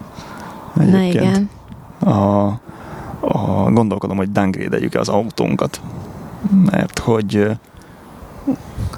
Na 0.74 1.00
igen. 1.00 1.50
A, 1.98 2.10
a, 3.20 3.70
gondolkodom, 3.70 4.16
hogy 4.16 4.32
downgrade-eljük 4.32 4.94
az 4.94 5.08
autónkat. 5.08 5.80
Mert 6.64 6.98
hogy 6.98 7.50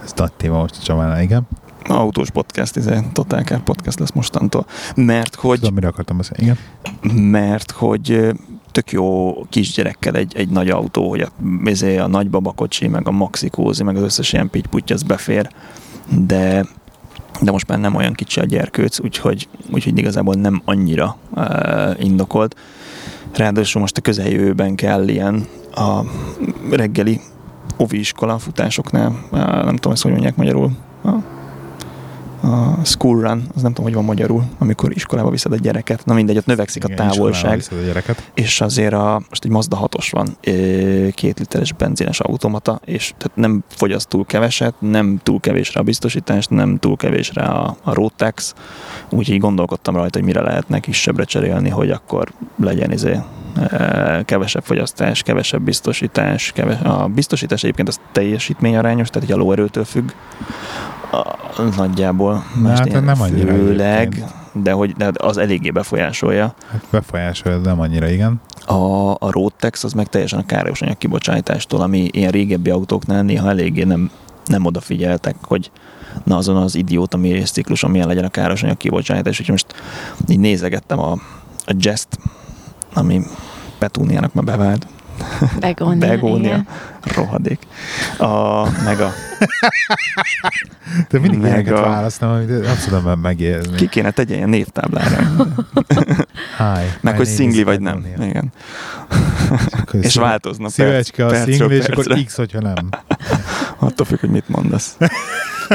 Ez 0.04 0.12
nagy 0.16 0.32
téma 0.32 0.58
most 0.58 0.76
a 0.80 0.82
Csabánál, 0.82 1.22
igen. 1.22 1.48
autós 1.84 2.30
podcast, 2.30 2.76
ez 2.76 2.86
egy 2.86 3.12
Total 3.12 3.42
Car 3.42 3.60
podcast 3.60 3.98
lesz 3.98 4.12
mostantól. 4.12 4.66
Mert 4.94 5.34
hogy, 5.34 5.58
Tudom, 5.58 5.74
mire 5.74 5.88
akartam 5.88 6.16
beszélni. 6.16 6.42
Igen. 6.42 7.20
mert 7.22 7.70
hogy 7.70 8.34
tök 8.72 8.92
jó 8.92 9.34
kisgyerekkel 9.48 10.14
egy, 10.14 10.36
egy 10.36 10.48
nagy 10.48 10.68
autó, 10.68 11.08
hogy 11.08 11.20
a, 11.20 11.28
ezé 11.64 11.96
a 11.96 12.06
nagy 12.06 12.30
babakocsi, 12.30 12.88
meg 12.88 13.08
a 13.08 13.10
maxikózi, 13.10 13.82
meg 13.82 13.96
az 13.96 14.02
összes 14.02 14.32
ilyen 14.32 14.50
pitty 14.50 14.92
az 14.92 15.02
befér, 15.02 15.50
de 16.26 16.66
de 17.40 17.50
most 17.50 17.68
már 17.68 17.78
nem 17.78 17.94
olyan 17.94 18.12
kicsi 18.12 18.40
a 18.40 18.44
gyerkőc, 18.44 19.00
úgyhogy, 19.00 19.48
úgyhogy 19.72 19.98
igazából 19.98 20.34
nem 20.34 20.62
annyira 20.64 21.16
uh, 21.34 22.04
indokolt. 22.04 22.56
Ráadásul 23.34 23.80
most 23.80 23.96
a 23.96 24.00
közeljövőben 24.00 24.74
kell 24.74 25.08
ilyen 25.08 25.46
a 25.74 26.00
reggeli 26.70 27.20
ovi 27.78 27.98
iskola 27.98 28.38
futásoknál, 28.38 29.12
nem 29.64 29.76
tudom, 29.76 29.92
ezt 29.92 30.02
hogy 30.02 30.10
mondják 30.12 30.36
magyarul, 30.36 30.70
a 32.42 32.84
school 32.84 33.20
run, 33.20 33.46
az 33.54 33.62
nem 33.62 33.72
tudom, 33.72 33.84
hogy 33.84 33.94
van 33.94 34.04
magyarul, 34.04 34.42
amikor 34.58 34.92
iskolába 34.92 35.30
viszed 35.30 35.52
a 35.52 35.56
gyereket. 35.56 36.04
Na 36.04 36.14
mindegy, 36.14 36.36
ott 36.36 36.46
növekszik 36.46 36.84
Igen, 36.84 36.98
a 36.98 37.08
távolság. 37.08 37.62
a 37.70 37.84
gyereket. 37.84 38.30
És 38.34 38.60
azért 38.60 38.92
a, 38.92 39.22
most 39.28 39.44
egy 39.44 39.50
Mazda 39.50 39.88
6-os 39.90 40.08
van, 40.10 40.36
két 41.14 41.38
literes 41.38 41.72
benzines 41.72 42.20
automata, 42.20 42.80
és 42.84 43.12
tehát 43.16 43.36
nem 43.36 43.64
fogyaszt 43.68 44.08
túl 44.08 44.26
keveset, 44.26 44.74
nem 44.78 45.20
túl 45.22 45.40
kevésre 45.40 45.80
a 45.80 45.82
biztosítás, 45.82 46.46
nem 46.46 46.78
túl 46.78 46.96
kevésre 46.96 47.42
a, 47.42 47.76
a 47.82 47.94
road 47.94 48.12
tax, 48.16 48.54
úgyhogy 49.10 49.38
gondolkodtam 49.38 49.94
rajta, 49.94 50.18
hogy 50.18 50.26
mire 50.26 50.40
lehetne 50.40 50.78
kisebbre 50.78 51.24
cserélni, 51.24 51.68
hogy 51.68 51.90
akkor 51.90 52.32
legyen 52.56 52.92
izé 52.92 53.20
kevesebb 54.24 54.62
fogyasztás, 54.64 55.22
kevesebb 55.22 55.62
biztosítás. 55.62 56.52
Keves, 56.52 56.80
a 56.80 57.06
biztosítás 57.14 57.62
egyébként 57.62 57.88
az 57.88 58.00
teljesítményarányos, 58.12 59.08
tehát 59.08 59.28
egy 59.28 59.34
a 59.34 59.38
lóerőtől 59.38 59.84
függ 59.84 60.10
a, 61.10 61.36
nagyjából. 61.76 62.44
Na, 62.62 62.68
Most 62.68 62.92
hát 62.92 63.04
nem 63.04 63.20
annyira 63.20 63.52
Főleg, 63.52 64.24
de 64.52 64.72
hogy 64.72 64.92
de 64.92 65.10
az 65.16 65.36
eléggé 65.36 65.70
befolyásolja. 65.70 66.54
Hát 66.70 66.84
befolyásolja, 66.90 67.58
de 67.58 67.68
nem 67.68 67.80
annyira, 67.80 68.08
igen. 68.08 68.40
A, 68.66 69.10
a 69.10 69.30
road 69.30 69.52
tax 69.56 69.84
az 69.84 69.92
meg 69.92 70.06
teljesen 70.06 70.38
a 70.38 70.46
káros 70.46 70.82
anyag 70.82 70.98
kibocsátástól, 70.98 71.80
ami 71.80 72.08
ilyen 72.12 72.30
régebbi 72.30 72.70
autóknál 72.70 73.22
néha 73.22 73.48
eléggé 73.48 73.82
nem, 73.82 74.10
nem 74.46 74.64
odafigyeltek, 74.64 75.36
hogy 75.42 75.70
na 76.24 76.36
azon 76.36 76.56
az 76.56 76.74
idióta 76.74 77.16
méréscikluson 77.16 77.90
milyen 77.90 78.06
legyen 78.06 78.24
a 78.24 78.28
káros 78.28 78.62
anyag 78.62 78.76
kibocsátás. 78.76 79.40
Úgyhogy 79.40 79.48
most 79.48 79.74
így 80.28 80.40
nézegettem 80.40 80.98
a, 80.98 81.12
a 81.66 81.74
Jest, 81.78 82.08
ami 82.94 83.22
Petúniának 83.78 84.34
már 84.34 84.44
bevált. 84.44 84.86
Begónia. 85.60 86.08
Begónia. 86.08 86.46
igen. 86.48 86.66
Rohadék. 87.14 87.58
A, 88.18 88.62
meg 88.84 89.00
a, 89.00 89.12
De 91.08 91.18
mindig 91.18 91.38
Meg 91.40 91.48
ilyeneket 91.50 91.78
a- 91.78 91.80
választom, 91.88 92.30
amit 92.30 92.48
nem 92.62 92.76
tudom 92.84 93.02
már 93.02 93.16
megérzni. 93.16 93.76
ki 93.76 93.88
kéne 93.88 94.10
tegye 94.10 94.34
ilyen 94.34 94.48
névtáblára. 94.48 95.16
Hi. 96.58 96.84
Meg 97.00 97.16
hogy 97.16 97.26
szingli 97.26 97.62
vagy 97.62 97.80
nem. 97.80 98.02
Begonia. 98.02 98.28
Igen. 98.30 98.52
Akkor 99.70 100.00
És 100.04 100.12
szíve- 100.12 100.26
változna 100.28 100.68
Szívecske 100.68 101.24
a 101.24 101.28
perc- 101.28 101.44
percről 101.44 101.68
szingli, 101.68 101.76
és 101.84 101.88
akkor 101.88 102.04
percre. 102.06 102.24
X, 102.24 102.36
hogyha 102.36 102.60
nem. 102.60 102.88
Attól 103.78 104.06
függ, 104.06 104.18
hogy 104.20 104.30
mit 104.30 104.48
mondasz. 104.48 104.96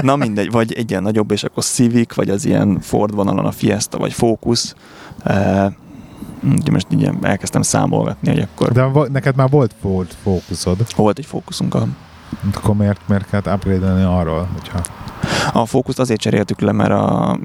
Na 0.01 0.15
mindegy, 0.15 0.51
vagy 0.51 0.73
egy 0.73 0.89
ilyen 0.89 1.03
nagyobb, 1.03 1.31
és 1.31 1.43
akkor 1.43 1.63
Civic, 1.63 2.13
vagy 2.13 2.29
az 2.29 2.45
ilyen 2.45 2.79
Ford 2.81 3.13
vonalon 3.15 3.45
a 3.45 3.51
Fiesta, 3.51 3.97
vagy 3.97 4.13
Focus. 4.13 4.73
Uh, 5.25 5.65
úgyhogy 6.51 6.71
most 6.71 6.87
így 6.89 7.09
elkezdtem 7.21 7.61
számolgatni, 7.61 8.29
hogy 8.29 8.39
akkor 8.39 8.71
De 8.71 9.09
neked 9.09 9.35
már 9.35 9.49
volt 9.49 9.75
Ford 9.81 10.15
fókuszod, 10.23 10.77
volt 10.95 11.17
egy 11.17 11.25
fókuszunk. 11.25 11.75
A, 11.75 11.87
akkor 12.53 12.75
miért, 12.75 12.99
miért 13.07 13.29
kellett 13.29 13.55
upgrade 13.55 14.07
arról, 14.07 14.47
hogyha... 14.53 14.81
a 15.53 15.65
fókuszt 15.65 15.99
azért 15.99 16.19
cseréltük 16.19 16.59
le, 16.59 16.71
mert 16.71 16.91
a, 16.91 17.37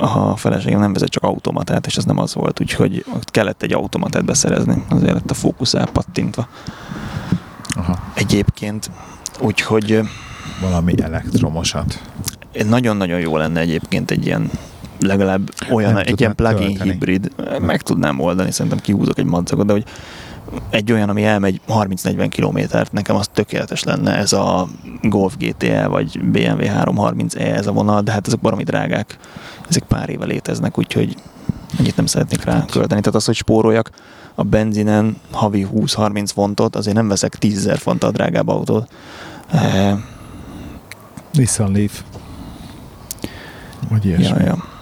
a 0.00 0.36
feleségem 0.36 0.80
nem 0.80 0.92
vezet 0.92 1.08
csak 1.08 1.22
automatát, 1.22 1.86
és 1.86 1.96
ez 1.96 2.04
nem 2.04 2.18
az 2.18 2.34
volt, 2.34 2.60
úgyhogy 2.60 3.04
kellett 3.24 3.62
egy 3.62 3.72
automatát 3.72 4.24
beszerezni, 4.24 4.84
azért 4.88 5.12
lett 5.12 5.30
a 5.30 5.34
fókusz 5.34 5.74
elpattintva. 5.74 6.48
Aha, 7.76 7.98
Egyébként, 8.14 8.90
úgyhogy 9.40 10.00
valami 10.60 10.94
elektromosat. 11.02 12.00
Nagyon-nagyon 12.68 13.20
jó 13.20 13.36
lenne 13.36 13.60
egyébként 13.60 14.10
egy 14.10 14.26
ilyen 14.26 14.50
legalább 15.06 15.50
olyan, 15.70 15.92
Nem 15.92 16.02
egy 16.06 16.20
ilyen 16.20 16.34
plug-in 16.34 16.80
hibrid, 16.80 17.30
meg 17.60 17.82
tudnám 17.82 18.20
oldani, 18.20 18.50
szerintem 18.50 18.80
kihúzok 18.80 19.18
egy 19.18 19.24
madzagot, 19.24 19.66
de 19.66 19.72
hogy 19.72 19.84
egy 20.70 20.92
olyan, 20.92 21.08
ami 21.08 21.24
elmegy 21.24 21.60
30-40 21.68 22.26
kilométert, 22.30 22.92
nekem 22.92 23.16
az 23.16 23.28
tökéletes 23.32 23.82
lenne, 23.82 24.16
ez 24.16 24.32
a 24.32 24.68
Golf 25.02 25.36
GTE 25.36 25.86
vagy 25.86 26.20
BMW 26.20 26.64
330e 26.64 27.40
ez 27.56 27.66
a 27.66 27.72
vonal, 27.72 28.02
de 28.02 28.12
hát 28.12 28.26
ezek 28.26 28.40
baromi 28.40 28.62
drágák, 28.62 29.18
ezek 29.68 29.82
pár 29.82 30.08
éve 30.08 30.24
léteznek, 30.24 30.78
úgyhogy 30.78 31.16
ennyit 31.78 31.96
nem 31.96 32.06
szeretnék 32.06 32.44
rá 32.44 32.64
költeni. 32.64 33.00
Tehát 33.00 33.14
az, 33.14 33.24
hogy 33.24 33.34
spóroljak 33.34 33.90
a 34.34 34.42
benzinen 34.42 35.16
havi 35.30 35.66
20-30 35.74 36.28
fontot, 36.34 36.76
azért 36.76 36.96
nem 36.96 37.08
veszek 37.08 37.34
10 37.36 37.64
000 37.64 37.76
fonttal 37.76 38.10
drágább 38.10 38.48
autót. 38.48 38.88
Eh, 39.52 39.98
Nissan 41.32 41.72
Leaf. 41.72 42.02
Vagy 43.88 44.04
ilyesmi. 44.04 44.24
Ja, 44.24 44.44
ja. 44.44 44.73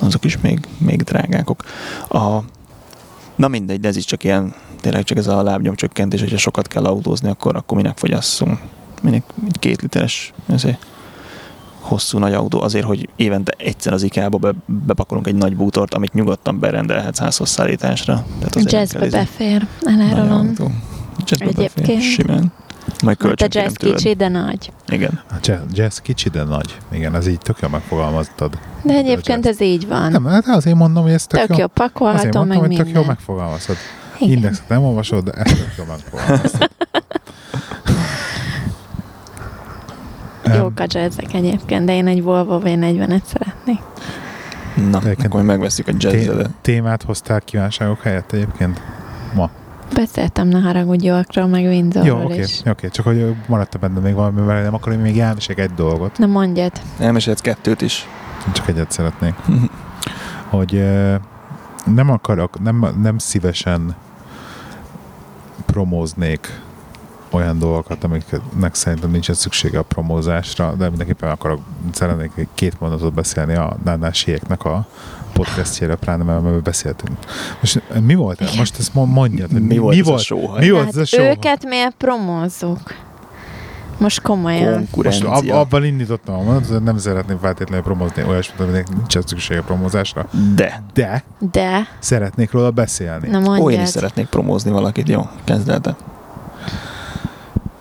Azok 0.00 0.24
is 0.24 0.38
még, 0.40 0.60
még 0.78 1.02
drágákok. 1.02 1.64
A, 2.08 2.38
na 3.34 3.48
mindegy, 3.48 3.80
de 3.80 3.88
ez 3.88 3.96
is 3.96 4.04
csak 4.04 4.24
ilyen, 4.24 4.54
tényleg 4.80 5.04
csak 5.04 5.18
ez 5.18 5.26
a 5.26 5.42
lábnyomcsökkentés, 5.42 6.20
hogyha 6.20 6.38
sokat 6.38 6.66
kell 6.68 6.84
autózni, 6.84 7.28
akkor, 7.28 7.56
akkor 7.56 7.76
minek 7.76 7.98
fogyasszunk? 7.98 8.58
Minek 9.02 9.22
egy 9.46 9.58
két 9.58 9.82
literes 9.82 10.32
ezért 10.46 10.86
hosszú 11.80 12.18
nagy 12.18 12.34
autó 12.34 12.60
azért, 12.62 12.84
hogy 12.84 13.08
évente 13.16 13.54
egyszer 13.58 13.92
az 13.92 14.02
IKEA-ba 14.02 14.38
be, 14.38 14.52
bepakolunk 14.66 15.26
egy 15.26 15.34
nagy 15.34 15.56
bútort, 15.56 15.94
amit 15.94 16.12
nyugodtan 16.12 16.58
berendelhetsz 16.58 17.18
házhoz 17.18 17.48
szállításra. 17.48 18.24
Tehát 18.38 18.56
azért 18.56 18.70
nem 18.72 18.80
Jazzbe 18.80 19.06
izé- 19.06 19.18
befér, 19.18 19.66
elárulom. 19.82 20.52
Jazzbe 21.24 21.44
befér, 21.44 21.70
Egyébként. 21.76 22.02
simán. 22.02 22.52
Majd 23.02 23.22
Hát 23.22 23.42
a 23.42 23.46
jazz 23.48 23.74
kicsi, 23.74 24.14
de 24.14 24.28
nagy. 24.28 24.72
Igen. 24.88 25.20
A 25.30 25.34
jazz, 25.42 25.60
jazz 25.72 25.98
kicsi, 25.98 26.28
de 26.28 26.42
nagy. 26.42 26.76
Igen, 26.92 27.14
ez 27.14 27.26
így 27.26 27.38
tök 27.38 27.58
jól 27.60 27.70
megfogalmaztad. 27.70 28.58
De 28.82 28.94
egyébként 28.94 29.46
ez 29.46 29.60
így 29.60 29.88
van. 29.88 30.10
Nem, 30.10 30.24
hát 30.24 30.46
azért 30.46 30.76
mondom, 30.76 31.02
hogy 31.02 31.12
ez 31.12 31.26
tök, 31.26 31.40
Tök 31.40 31.48
jó. 31.48 31.56
jó 31.56 31.64
Azért 31.64 31.90
pakolható, 31.92 32.22
mondtam, 32.22 32.46
meg 32.48 32.58
hogy 32.58 32.68
tök 32.68 32.78
jó 32.78 32.84
minden. 32.84 33.04
megfogalmazod. 33.06 33.76
Igen. 34.18 34.36
Indexet 34.36 34.68
nem 34.68 34.82
olvasod, 34.84 35.24
de 35.24 35.30
ezt 35.32 35.56
tök 35.56 35.74
jó 35.78 35.84
megfogalmazod. 35.84 36.68
Jók 40.56 40.80
a 40.80 40.84
jazzek 40.86 41.34
egyébként, 41.34 41.84
de 41.84 41.94
én 41.94 42.06
egy 42.06 42.22
Volvo 42.22 42.60
V40-et 42.64 43.22
szeretnék. 43.24 43.80
Na, 44.90 44.98
Egyébként 44.98 45.24
akkor 45.24 45.42
megveszünk 45.42 45.88
a 45.88 45.92
Té- 45.96 46.24
jazz 46.24 46.46
témát 46.60 47.02
hoztál 47.02 47.40
kívánságok 47.40 48.00
helyett 48.02 48.32
egyébként? 48.32 48.80
Ma. 49.34 49.50
Beszéltem 49.94 50.48
ne 50.48 50.58
haragudj 50.58 51.06
Yorkról, 51.06 51.46
meg 51.46 51.64
Windsorról 51.64 52.20
Jó, 52.20 52.24
oké, 52.24 52.38
is. 52.38 52.60
oké, 52.66 52.88
csak 52.88 53.04
hogy 53.04 53.34
maradt 53.46 53.78
benne 53.78 54.00
még 54.00 54.14
valami, 54.14 54.40
mert 54.40 54.62
nem 54.62 54.74
akkor 54.74 54.92
én 54.92 54.98
még 54.98 55.18
elmesek 55.18 55.58
egy 55.58 55.74
dolgot. 55.74 56.18
Na 56.18 56.26
mondjad. 56.26 56.72
Elmesélhetsz 56.98 57.42
kettőt 57.42 57.80
is. 57.80 58.08
Csak 58.52 58.68
egyet 58.68 58.90
szeretnék. 58.90 59.34
hogy 60.48 60.74
ö, 60.74 61.14
nem 61.84 62.10
akarok, 62.10 62.60
nem, 62.60 62.86
nem 63.02 63.18
szívesen 63.18 63.96
promóznék 65.66 66.60
olyan 67.30 67.58
dolgokat, 67.58 68.04
amiknek 68.04 68.74
szerintem 68.74 69.10
nincsen 69.10 69.34
szüksége 69.34 69.78
a 69.78 69.82
promózásra, 69.82 70.74
de 70.74 70.88
mindenképpen 70.88 71.30
akarok, 71.30 71.60
szeretnék 71.92 72.48
két 72.54 72.80
mondatot 72.80 73.12
beszélni 73.14 73.54
a 73.54 73.76
Nánásieknek 73.84 74.64
a 74.64 74.86
podcastjére, 75.32 75.94
pláne 75.94 76.24
mert 76.24 76.38
amiről 76.38 76.60
beszéltünk. 76.60 77.18
Most 77.60 77.82
mi 78.04 78.14
volt? 78.14 78.40
Igen. 78.40 78.52
Most 78.56 78.78
ezt 78.78 78.94
mo- 78.94 79.12
mondjad. 79.12 79.50
hogy 79.52 79.62
Mi 79.62 79.78
volt 79.78 79.94
ez 79.98 80.06
a 80.06 80.10
volt? 80.10 80.22
sóhaj? 80.22 80.60
Mi 80.64 80.70
volt 80.70 80.84
hát 80.84 80.92
ez 80.92 81.00
a 81.00 81.04
show? 81.04 81.24
őket 81.24 81.64
miért 81.64 81.94
promózzuk? 81.98 82.80
Most 83.98 84.20
komolyan. 84.22 84.88
Most 84.96 85.24
ab, 85.24 85.48
abban 85.50 85.84
indítottam 85.84 86.34
a 86.34 86.42
mondatot, 86.42 86.68
hogy 86.68 86.82
nem 86.82 86.98
szeretném 86.98 87.38
feltétlenül 87.38 87.84
promózni 87.84 88.24
olyasmit, 88.28 88.60
aminek 88.60 88.86
nincs 88.88 89.26
szüksége 89.26 89.60
promózásra, 89.62 90.26
De. 90.54 90.82
de 90.94 91.24
De, 91.52 91.86
szeretnék 91.98 92.50
róla 92.52 92.70
beszélni. 92.70 93.28
na 93.28 93.58
Ó, 93.58 93.70
én 93.70 93.80
is 93.80 93.88
szeretnék 93.88 94.26
promózni 94.26 94.70
valakit. 94.70 95.08
Jó, 95.08 95.28
kezd 95.44 95.68
el. 95.68 95.96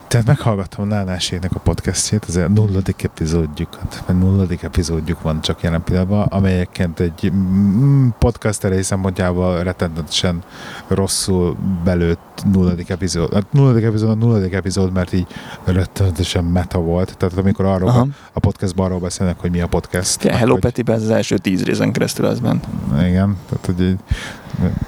Tehát 0.09 0.25
meghallgattam 0.25 0.87
Nánáséknek 0.87 1.55
a 1.55 1.59
podcastjét, 1.59 2.25
ez 2.27 2.35
a 2.35 2.47
nulladik 2.47 3.03
epizódjukat, 3.03 4.03
vagy 4.05 4.17
nulladik 4.17 4.63
epizódjuk 4.63 5.21
van 5.21 5.41
csak 5.41 5.61
jelen 5.61 5.83
pillanatban, 5.83 6.27
amelyeket 6.27 6.99
egy 6.99 7.31
mm, 7.33 8.07
podcast 8.19 8.63
elejé 8.63 8.81
szempontjából 8.81 9.63
rettenetesen 9.63 10.43
rosszul 10.87 11.57
belőtt 11.83 12.43
nulladik 12.51 12.89
epizód. 12.89 13.33
Hát 13.33 13.51
nulladik 13.51 13.83
epizód 13.83 14.09
a 14.09 14.15
nulladik 14.15 14.53
epizód, 14.53 14.91
mert 14.91 15.13
így 15.13 15.27
rettenetesen 15.63 16.43
meta 16.43 16.79
volt. 16.79 17.17
Tehát 17.17 17.37
amikor 17.37 17.65
arról 17.65 17.89
Aha. 17.89 18.07
a 18.33 18.39
podcastban 18.39 18.85
arról 18.85 18.99
beszélnek, 18.99 19.39
hogy 19.39 19.51
mi 19.51 19.61
a 19.61 19.67
podcast. 19.67 20.23
Ja, 20.23 20.35
Hello 20.35 20.51
hogy, 20.51 20.61
Petiben 20.61 20.95
az 20.95 21.09
első 21.09 21.37
tíz 21.37 21.63
részen 21.63 21.91
keresztül 21.91 22.27
ez 22.27 22.39
ment. 22.39 22.67
Igen, 22.93 23.37
tehát 23.49 23.65
hogy 23.65 23.97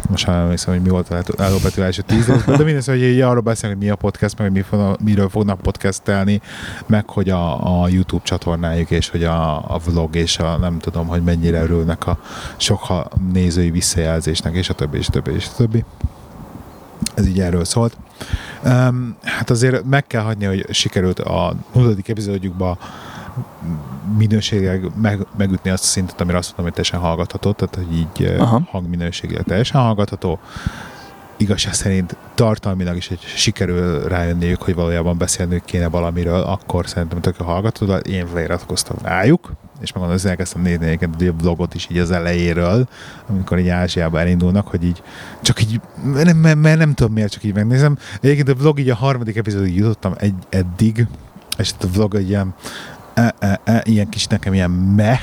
most 0.10 0.28
már 0.28 0.42
emlékszem, 0.42 0.74
hogy 0.74 0.82
mi 0.84 0.90
volt 0.90 1.10
a 1.10 1.24
Peti 1.62 1.82
első 1.82 2.02
tíz 2.02 2.28
részben, 2.28 2.58
de 2.58 2.64
mindez, 2.64 2.86
hogy 2.86 3.02
így 3.02 3.20
arról 3.20 3.42
beszélnek, 3.42 3.78
hogy 3.78 3.88
mi 3.88 3.94
a 3.94 3.98
podcast, 3.98 4.38
meg 4.38 4.52
mi 4.52 4.62
fognak, 4.62 5.02
miről 5.02 5.30
fognak 5.30 5.62
podcastelni, 5.62 6.42
meg 6.86 7.10
hogy 7.10 7.30
a, 7.30 7.82
a 7.82 7.88
YouTube 7.88 8.24
csatornájuk, 8.24 8.92
és 8.92 9.10
hogy 9.10 9.24
a, 9.24 9.74
a 9.74 9.80
vlog, 9.86 10.16
és 10.16 10.38
a 10.38 10.58
nem 10.58 10.80
tudom, 10.80 11.08
hogy 11.08 11.24
mennyire 11.24 11.62
örülnek 11.62 12.08
a 12.08 12.20
sok 12.58 12.80
ha- 12.80 13.08
nézői 13.34 13.72
visszajelzésnek, 13.72 14.56
és 14.56 14.70
a 14.70 14.74
többi, 14.74 14.98
és 14.98 15.08
a 15.08 15.12
többi, 15.12 15.32
és 15.32 15.48
a 15.48 15.56
többi. 15.56 15.84
Ez 17.16 17.28
így 17.28 17.40
erről 17.40 17.66
szólt. 17.66 17.98
Um, 18.66 19.16
hát 19.22 19.50
azért 19.50 19.84
meg 19.86 20.08
kell 20.08 20.22
hagyni, 20.22 20.46
hogy 20.46 20.66
sikerült 20.70 21.20
a 21.20 21.54
nulladik 21.74 22.10
epizódjukba 22.10 22.78
minőségileg 24.18 24.92
meg, 25.02 25.28
megütni 25.38 25.70
azt 25.70 25.84
a 25.84 25.88
szintet, 25.88 26.22
amire 26.22 26.38
azt 26.38 26.48
mondom, 26.48 26.66
hogy 26.66 26.74
teljesen 26.74 27.00
hallgatható, 27.10 27.52
tehát 27.52 27.76
hogy 27.76 27.98
így 27.98 28.34
Aha. 28.38 28.44
Aha. 28.44 28.62
hangminőségileg 28.72 29.44
teljesen 29.44 29.82
hallgatható. 29.82 30.40
igazság 31.38 31.74
szerint 31.74 32.16
tartalmilag 32.36 32.96
is 32.96 33.10
egy 33.10 33.20
sikerül 33.20 34.08
rájönniük, 34.08 34.62
hogy 34.62 34.76
valójában 34.76 35.18
beszélnünk 35.18 35.66
kéne 35.66 35.90
valamiről, 35.90 36.42
akkor 36.42 36.88
szerintem 36.88 37.22
tök 37.22 37.38
hallgatod, 37.38 38.08
én 38.08 38.28
feliratkoztam 38.28 38.98
rájuk, 39.02 39.54
és 39.82 39.92
megmondom, 39.92 40.20
hogy 40.22 40.30
elkezdtem 40.30 40.62
nézni 40.62 40.86
egyébként 40.86 41.22
a 41.30 41.34
vlogot 41.42 41.74
is 41.74 41.88
így 41.92 41.98
az 41.98 42.12
elejéről, 42.12 42.88
amikor 43.30 43.60
így 43.60 43.68
Ázsiába 43.68 44.20
elindulnak, 44.20 44.68
hogy 44.68 44.84
így 44.84 45.04
csak 45.42 45.62
így, 45.62 45.82
mert, 46.04 46.34
mert, 46.34 46.58
mert 46.58 46.78
nem 46.78 46.94
tudom 46.94 47.14
miért, 47.14 47.32
csak 47.32 47.44
így 47.44 47.54
megnézem. 47.54 47.98
Egyébként 48.22 48.50
a 48.50 48.56
vlog 48.56 48.80
így 48.80 48.90
a 48.90 48.96
harmadik 48.96 49.36
epizódig 49.36 49.76
jutottam 49.76 50.14
egy, 50.18 50.36
eddig, 50.50 51.08
és 51.58 51.74
a 51.80 51.88
vlog 51.94 52.16
egy 52.16 52.30
ilyen 52.30 52.54
e, 53.22 53.36
e, 53.40 53.60
e, 53.64 53.82
ilyen 53.86 54.10
kis 54.10 54.26
nekem 54.28 54.54
ilyen 54.54 54.72
meh, 54.72 55.20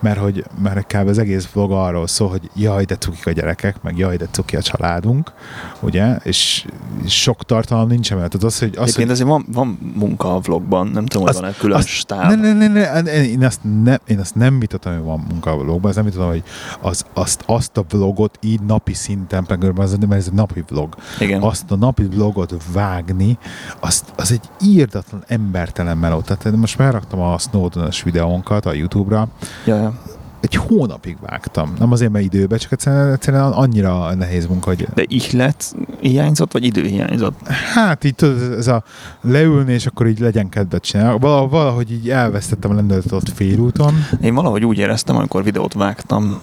mert 0.00 0.18
hogy 0.18 0.44
mert 0.62 0.86
kb. 0.86 1.08
az 1.08 1.18
egész 1.18 1.48
vlog 1.52 1.72
arról 1.72 2.06
szól, 2.06 2.28
hogy 2.28 2.50
jaj, 2.54 2.84
de 2.84 2.96
cukik 2.96 3.26
a 3.26 3.30
gyerekek, 3.30 3.82
meg 3.82 3.98
jaj, 3.98 4.16
de 4.16 4.26
cuki 4.30 4.56
a 4.56 4.62
családunk, 4.62 5.32
ugye, 5.80 6.16
és 6.16 6.66
sok 7.06 7.44
tartalom 7.44 7.88
nincs 7.88 8.12
emellett. 8.12 8.34
Az, 8.34 8.58
hogy, 8.58 8.68
az, 8.68 8.82
Egyébként 8.82 8.96
hogy 8.96 9.10
azért 9.10 9.28
van, 9.28 9.44
van 9.52 9.92
munka 9.94 10.34
a 10.34 10.38
vlogban, 10.38 10.86
nem 10.86 11.06
tudom, 11.06 11.26
hogy 11.26 11.34
van-e 11.34 11.52
külön 11.52 11.76
azt- 11.76 11.88
stáb. 11.88 12.30
ne, 12.30 12.52
ne, 12.52 12.52
ne, 12.52 12.68
ne, 12.68 13.00
ne, 13.00 13.24
én 13.24 13.44
azt 13.44 13.60
nem, 13.82 13.98
én 14.06 14.18
azt 14.18 14.34
nem 14.34 14.58
vitatom, 14.58 14.92
hogy 14.92 15.02
van 15.02 15.24
munka 15.28 15.50
a 15.50 15.56
vlogban, 15.56 15.84
azt 15.84 15.96
nem 15.96 16.04
vitatom, 16.04 16.28
hogy 16.28 16.42
az, 16.80 17.04
azt, 17.12 17.42
azt 17.46 17.76
a 17.76 17.84
vlogot 17.88 18.38
így 18.42 18.60
napi 18.60 18.94
szinten, 18.94 19.44
mert 19.48 19.78
ez, 19.78 19.96
mert 19.96 20.12
ez 20.12 20.26
egy 20.26 20.32
napi 20.32 20.64
vlog, 20.68 20.94
Igen. 21.20 21.42
azt 21.42 21.70
a 21.70 21.76
napi 21.76 22.02
vlogot 22.02 22.54
vágni, 22.72 23.38
azt, 23.80 24.12
az 24.16 24.32
egy 24.32 24.48
írdatlan 24.60 25.24
embertelen 25.26 25.98
meló. 25.98 26.20
Tehát 26.20 26.44
én 26.44 26.52
most 26.52 26.74
felraktam 26.74 27.20
a 27.20 27.33
Snowden-os 27.38 28.02
videónkat 28.02 28.66
a 28.66 28.72
YouTube-ra, 28.72 29.28
Ja, 29.64 29.76
ja. 29.76 29.92
egy 30.40 30.54
hónapig 30.54 31.16
vágtam. 31.20 31.74
Nem 31.78 31.92
azért, 31.92 32.12
mert 32.12 32.24
időben, 32.24 32.58
csak 32.58 32.72
egyszerűen, 32.72 33.12
egyszerűen 33.12 33.42
annyira 33.52 34.14
nehéz 34.14 34.46
munka, 34.46 34.68
hogy 34.68 34.88
De 34.94 35.04
ihlet 35.08 35.74
hiányzott, 36.00 36.52
vagy 36.52 36.64
idő 36.64 36.82
hiányzott? 36.86 37.48
Hát 37.48 38.04
így 38.04 38.14
tudod, 38.14 38.52
ez 38.52 38.66
a 38.66 38.82
leülni, 39.20 39.72
és 39.72 39.86
akkor 39.86 40.06
így 40.06 40.18
legyen 40.18 40.48
kedvet 40.48 40.82
csinálni. 40.82 41.18
Val- 41.18 41.50
Valahogy 41.50 41.92
így 41.92 42.10
elvesztettem 42.10 42.70
a 42.70 42.74
lendületet 42.74 43.12
ott 43.12 43.28
félúton. 43.34 43.94
Én 44.22 44.34
valahogy 44.34 44.64
úgy 44.64 44.78
éreztem, 44.78 45.16
amikor 45.16 45.42
videót 45.44 45.72
vágtam, 45.72 46.40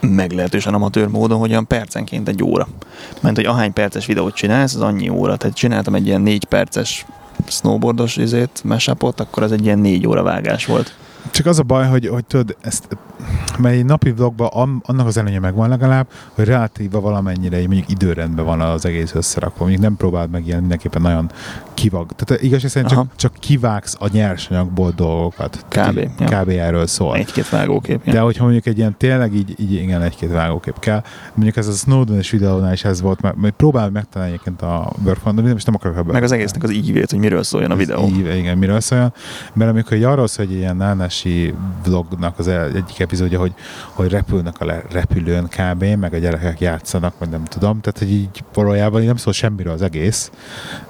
meglehetősen 0.00 0.74
amatőr 0.74 1.08
módon, 1.08 1.38
hogy 1.38 1.50
olyan 1.50 1.66
percenként 1.66 2.28
egy 2.28 2.42
óra. 2.44 2.68
Mert 3.20 3.36
hogy 3.36 3.44
ahány 3.44 3.72
perces 3.72 4.06
videót 4.06 4.34
csinálsz, 4.34 4.74
az 4.74 4.80
annyi 4.80 5.08
óra. 5.08 5.36
Tehát 5.36 5.56
csináltam 5.56 5.94
egy 5.94 6.06
ilyen 6.06 6.20
négy 6.20 6.44
perces 6.44 7.06
snowboardos 7.46 8.16
izét, 8.16 8.60
mashupot, 8.64 9.20
akkor 9.20 9.42
az 9.42 9.52
egy 9.52 9.64
ilyen 9.64 9.78
négy 9.78 10.06
óra 10.06 10.22
vágás 10.22 10.66
volt. 10.66 10.94
Csak 11.30 11.46
az 11.46 11.58
a 11.58 11.62
baj, 11.62 11.86
hogy, 11.86 12.08
hogy 12.08 12.24
tudod, 12.24 12.56
ezt, 12.60 12.96
mert 13.58 13.74
egy 13.74 13.84
napi 13.84 14.12
vlogban 14.12 14.80
annak 14.82 15.06
az 15.06 15.16
előnye 15.16 15.38
megvan 15.38 15.68
legalább, 15.68 16.06
hogy 16.34 16.44
relatíva 16.44 17.00
valamennyire 17.00 17.56
mondjuk 17.56 17.90
időrendben 17.90 18.44
van 18.44 18.60
az 18.60 18.84
egész 18.84 19.14
összerakva. 19.14 19.60
Mondjuk 19.64 19.82
nem 19.82 19.96
próbáld 19.96 20.30
meg 20.30 20.46
ilyen 20.46 20.60
mindenképpen 20.60 21.02
nagyon 21.02 21.30
kivag. 21.82 22.12
Tehát 22.16 22.68
szerint 22.68 22.92
Aha. 22.92 23.02
csak, 23.02 23.16
csak 23.16 23.32
kivágsz 23.40 23.96
a 23.98 24.08
nyersanyagból 24.12 24.92
dolgokat. 24.96 25.64
Kb. 25.68 26.08
ja. 26.18 26.40
Kb. 26.40 26.48
erről 26.48 26.86
szól. 26.86 27.16
Egy-két 27.16 27.48
vágókép. 27.48 28.04
De 28.04 28.12
Ja. 28.12 28.22
hogyha 28.22 28.42
mondjuk 28.42 28.66
egy 28.66 28.78
ilyen 28.78 28.94
tényleg 28.98 29.34
így, 29.34 29.54
így 29.58 29.72
igen, 29.72 30.02
egy-két 30.02 30.30
vágókép 30.30 30.78
kell. 30.78 31.02
Mondjuk 31.34 31.56
ez 31.56 31.66
a 31.66 31.72
Snowden-es 31.72 32.30
videónál 32.30 32.72
is 32.72 32.84
ez 32.84 33.00
volt, 33.00 33.20
mert, 33.20 33.36
mert 33.36 33.54
próbál 33.54 33.90
megtalálni 33.90 34.32
egyébként 34.32 34.62
a 34.62 34.92
workfront, 35.04 35.42
de 35.42 35.52
most 35.52 35.66
nem 35.66 35.74
akarok 35.74 35.96
ebbe. 35.96 36.12
Meg 36.12 36.22
az 36.22 36.32
egésznek 36.32 36.62
az 36.62 36.70
ívét, 36.70 37.10
hogy 37.10 37.18
miről 37.18 37.42
szóljon 37.42 37.70
a 37.70 37.76
videó. 37.76 38.06
Így, 38.06 38.36
igen, 38.36 38.58
miről 38.58 38.80
szóljon. 38.80 39.12
Mert 39.52 39.70
amikor 39.70 39.96
így 39.96 40.02
arról 40.02 40.26
szól, 40.26 40.46
hogy 40.46 40.54
egy 40.54 40.60
ilyen 40.60 40.76
nánási 40.76 41.54
vlognak 41.84 42.38
az 42.38 42.48
egyik 42.48 42.98
epizódja, 42.98 43.38
hogy, 43.38 43.52
hogy 43.92 44.10
repülnek 44.10 44.60
a 44.60 44.82
repülőn 44.90 45.48
kb., 45.48 45.84
meg 45.84 46.14
a 46.14 46.18
gyerekek 46.18 46.60
játszanak, 46.60 47.14
vagy 47.18 47.28
nem 47.28 47.44
tudom. 47.44 47.80
Tehát, 47.80 47.98
hogy 47.98 48.10
így 48.10 48.44
valójában 48.54 49.00
így 49.00 49.06
nem 49.06 49.16
szól 49.16 49.32
semmiről 49.32 49.72
az 49.72 49.82
egész, 49.82 50.30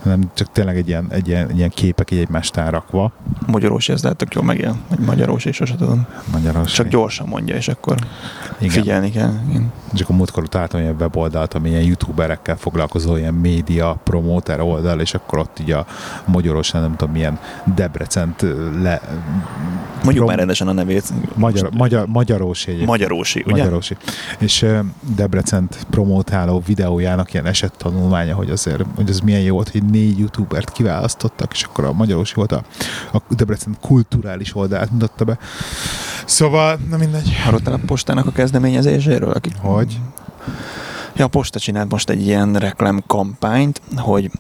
hanem 0.03 0.31
csak 0.35 0.53
tényleg 0.53 0.77
egy 0.77 0.82
egy 0.83 0.89
ilyen, 0.89 1.07
egy 1.11 1.29
ilyen 1.29 1.71
képek 1.71 2.11
így 2.11 2.19
egymástára 2.19 2.71
rakva. 2.71 3.13
Magyarósi, 3.47 3.93
ez 3.93 4.03
lehet 4.03 4.19
tök 4.19 4.35
jól 4.35 4.45
megjel. 4.45 4.77
Vagy 4.89 4.99
magyarós, 4.99 5.45
és 5.45 5.57
sosem 5.57 5.77
tudom. 5.77 6.07
Magyaros. 6.33 6.73
Csak 6.73 6.89
gyorsan 6.89 7.27
mondja, 7.29 7.55
és 7.55 7.69
akkor 7.69 7.97
Igen. 8.59 8.71
figyelni 8.73 9.11
kell. 9.11 9.33
Igen. 9.49 9.73
Csak 9.95 10.09
a 10.09 10.13
múltkor 10.13 10.49
találtam 10.49 10.81
ilyen 10.81 10.97
weboldalt, 10.99 11.55
ami 11.55 11.69
ilyen 11.69 11.83
youtuberekkel 11.83 12.57
foglalkozó, 12.57 13.17
ilyen 13.17 13.35
média 13.35 14.01
promóter 14.05 14.61
oldal, 14.61 15.01
és 15.01 15.15
akkor 15.15 15.39
ott 15.39 15.59
így 15.61 15.71
a 15.71 15.87
magyarosan 16.25 16.81
nem 16.81 16.97
tudom 16.97 17.15
milyen 17.15 17.39
Debrecent 17.75 18.41
le... 18.83 19.01
Mondjuk 19.93 20.15
prom- 20.15 20.29
már 20.29 20.39
rendesen 20.39 20.69
a 20.69 20.73
nevét. 20.73 21.13
Magyar, 21.35 21.71
magyar, 21.77 22.07
magyarósi 22.07 22.67
egyébként. 22.67 22.91
Magyarósi, 22.91 23.43
ugye? 23.47 23.51
Magyarosi. 23.51 23.97
És 24.39 24.67
Debrecent 25.17 25.87
promótáló 25.91 26.63
videójának 26.67 27.33
ilyen 27.33 27.47
esettanulmánya, 27.47 28.35
hogy 28.35 28.51
azért, 28.51 28.85
hogy 28.95 29.11
az 29.11 29.21
milyen 29.21 29.41
jó 29.41 29.55
volt, 29.55 29.69
hogy 29.69 29.85
négy 29.85 30.19
youtubert 30.19 30.72
kiválasztottak, 30.73 31.53
és 31.53 31.63
akkor 31.63 31.85
a 31.85 31.93
Magyarosi 31.93 32.35
volt 32.35 32.53
a, 32.53 32.63
a 33.13 33.19
Debrecen 33.29 33.77
kulturális 33.81 34.57
oldalát 34.57 34.91
mutatta 34.91 35.25
be. 35.25 35.39
Szóval, 36.25 36.79
na 36.91 36.97
mindegy. 36.97 37.37
Hallottál 37.45 37.75
a 37.75 37.81
postának 37.87 38.27
a 38.27 38.33
kezdeményezéséről? 38.33 39.31
Akik... 39.31 39.57
Hogy? 39.57 39.99
Ja, 41.17 41.25
a 41.25 41.29
posta 41.29 41.59
csinált 41.59 41.91
most 41.91 42.11
egy 42.11 42.27
ilyen 42.27 42.55
reklámkampányt, 42.55 43.81
hogy 43.97 44.31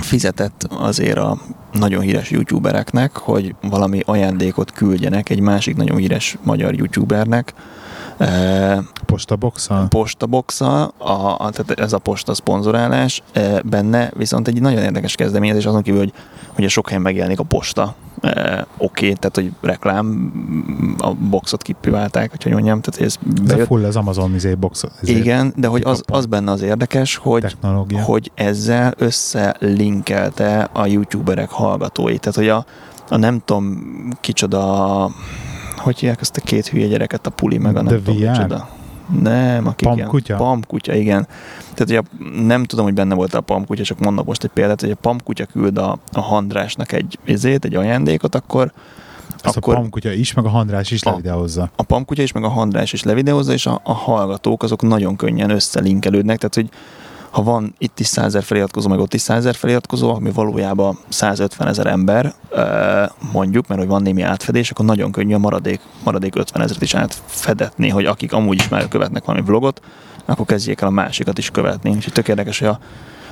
fizetett 0.00 0.66
azért 0.78 1.18
a 1.18 1.38
nagyon 1.72 2.00
híres 2.00 2.30
youtubereknek, 2.30 3.16
hogy 3.16 3.54
valami 3.62 4.00
ajándékot 4.04 4.72
küldjenek 4.72 5.28
egy 5.28 5.40
másik 5.40 5.76
nagyon 5.76 5.96
híres 5.96 6.36
magyar 6.42 6.74
youtubernek, 6.74 7.54
eh, 8.16 8.78
Postaboxa? 9.06 9.86
postaboxa, 9.88 10.84
a, 10.86 11.34
a, 11.38 11.50
tehát 11.50 11.70
ez 11.70 11.92
a 11.92 11.98
posta 11.98 12.34
szponzorálás 12.34 13.22
e, 13.32 13.60
benne, 13.64 14.10
viszont 14.16 14.48
egy 14.48 14.60
nagyon 14.60 14.82
érdekes 14.82 15.14
kezdeményezés 15.14 15.66
azon 15.66 15.82
kívül, 15.82 16.00
hogy 16.00 16.12
ugye 16.58 16.68
sok 16.68 16.86
helyen 16.86 17.02
megjelenik 17.02 17.38
a 17.38 17.42
posta. 17.42 17.94
E, 18.20 18.66
Oké, 18.76 19.04
okay, 19.06 19.16
tehát 19.18 19.34
hogy 19.36 19.52
reklám, 19.60 20.32
a 20.98 21.14
boxot 21.14 21.62
kipiválták, 21.62 22.30
hogy 22.42 22.52
mondjam, 22.52 22.80
tehát 22.80 22.96
hogy 22.98 23.06
ez 23.06 23.42
De 23.44 23.52
bejött. 23.52 23.66
full 23.66 23.84
az 23.84 23.96
Amazon 23.96 24.34
izé 24.34 24.54
box 24.54 24.84
izé, 25.02 25.16
Igen, 25.16 25.52
de 25.56 25.66
hogy 25.66 25.82
az, 25.84 26.02
az 26.06 26.26
benne 26.26 26.50
az 26.50 26.62
érdekes, 26.62 27.16
hogy 27.16 27.40
technológia. 27.40 28.02
hogy 28.02 28.30
ezzel 28.34 28.94
összelinkelte 28.96 30.68
a 30.72 30.86
youtuberek 30.86 31.50
hallgatóit. 31.50 32.20
Tehát, 32.20 32.36
hogy 32.36 32.48
a, 32.48 32.64
a 33.08 33.16
nem 33.16 33.42
tudom 33.44 33.78
kicsoda, 34.20 35.10
hogy 35.76 35.98
hívják 35.98 36.20
ezt 36.20 36.36
a 36.36 36.40
két 36.40 36.66
hülye 36.68 36.86
gyereket, 36.86 37.26
a 37.26 37.30
puli 37.30 37.58
meg 37.58 37.76
a 37.76 37.82
nem 37.82 37.86
The 37.86 37.96
tudom 38.04 38.20
VR? 38.20 38.32
kicsoda. 38.32 38.68
Nem, 39.20 39.66
akik 39.66 39.80
ilyen- 39.86 39.96
Pamkutya? 39.98 40.36
Pamkutya, 40.36 40.94
igen. 40.94 41.26
Tehát, 41.74 42.04
a, 42.04 42.24
nem 42.40 42.64
tudom, 42.64 42.84
hogy 42.84 42.94
benne 42.94 43.14
volt 43.14 43.34
a 43.34 43.40
pamkutya, 43.40 43.82
csak 43.84 43.98
mondok 43.98 44.26
most 44.26 44.44
egy 44.44 44.50
példát, 44.50 44.80
hogy 44.80 44.90
a 44.90 44.94
pamkutya 44.94 45.44
küld 45.46 45.78
a, 45.78 45.98
a 46.12 46.20
Handrásnak 46.20 46.92
egy 46.92 47.18
izét, 47.24 47.64
egy 47.64 47.74
ajándékot, 47.74 48.34
akkor 48.34 48.72
Ezt 49.42 49.56
akkor- 49.56 49.74
a 49.74 49.78
Pamkutya 49.78 50.12
is, 50.12 50.34
meg 50.34 50.44
a 50.44 50.48
Handrás 50.48 50.90
is 50.90 51.02
A- 51.02 51.10
levideózza. 51.10 51.70
a 51.76 51.82
pamkutya 51.82 52.22
is, 52.22 52.32
meg 52.32 52.44
a 52.44 52.48
handrás 52.48 52.92
is 52.92 53.02
levideózza, 53.02 53.52
és 53.52 53.66
a, 53.66 53.80
a 53.84 53.92
hallgatók 53.92 54.62
azok 54.62 54.82
nagyon 54.82 55.16
könnyen 55.16 55.50
összelinkelődnek, 55.50 56.36
tehát 56.38 56.54
hogy 56.54 56.68
ha 57.30 57.42
van 57.42 57.74
itt 57.78 58.00
is 58.00 58.06
100 58.06 58.24
ezer 58.24 58.42
feliratkozó, 58.42 58.88
meg 58.88 58.98
ott 58.98 59.14
is 59.14 59.20
100 59.20 59.36
ezer 59.36 59.54
feliratkozó, 59.54 60.14
ami 60.14 60.30
valójában 60.32 60.98
150 61.08 61.68
ezer 61.68 61.86
ember, 61.86 62.34
mondjuk, 63.32 63.66
mert 63.66 63.80
hogy 63.80 63.88
van 63.88 64.02
némi 64.02 64.22
átfedés, 64.22 64.70
akkor 64.70 64.84
nagyon 64.84 65.12
könnyű 65.12 65.34
a 65.34 65.38
maradék, 65.38 65.80
maradék 66.04 66.36
50 66.36 66.62
ezeret 66.62 66.82
is 66.82 66.94
átfedetni, 66.94 67.88
hogy 67.88 68.04
akik 68.04 68.32
amúgy 68.32 68.58
is 68.58 68.68
már 68.68 68.88
követnek 68.88 69.24
valami 69.24 69.44
vlogot, 69.44 69.80
akkor 70.24 70.46
kezdjék 70.46 70.80
el 70.80 70.88
a 70.88 70.90
másikat 70.90 71.38
is 71.38 71.50
követni. 71.50 71.96
És 71.98 72.08
tök 72.12 72.28
érdekes, 72.28 72.58
hogy 72.58 72.68
a 72.68 72.78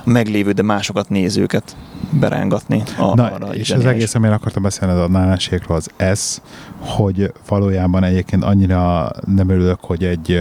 meglévő, 0.03 0.51
de 0.51 0.61
másokat 0.61 1.09
nézőket 1.09 1.75
berángatni. 2.11 2.83
A, 2.97 3.15
Na, 3.15 3.31
arra 3.31 3.53
és 3.53 3.71
az 3.71 3.85
egész, 3.85 4.15
amire 4.15 4.33
akartam 4.33 4.63
beszélni 4.63 4.99
a 4.99 5.07
nánásékról, 5.07 5.77
az 5.77 5.89
ez, 5.95 6.41
hogy 6.79 7.31
valójában 7.47 8.03
egyébként 8.03 8.43
annyira 8.43 9.11
nem 9.25 9.49
örülök, 9.49 9.79
hogy 9.81 10.03
egy 10.03 10.39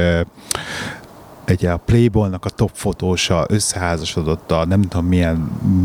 egy 1.48 1.66
a 1.66 1.76
Playboy-nak 1.76 2.44
a 2.44 2.50
top 2.50 2.70
fotósa 2.72 3.46
összeházasodott 3.48 4.50
a 4.50 4.64
nem 4.66 4.82
tudom 4.82 5.06
milyen 5.06 5.36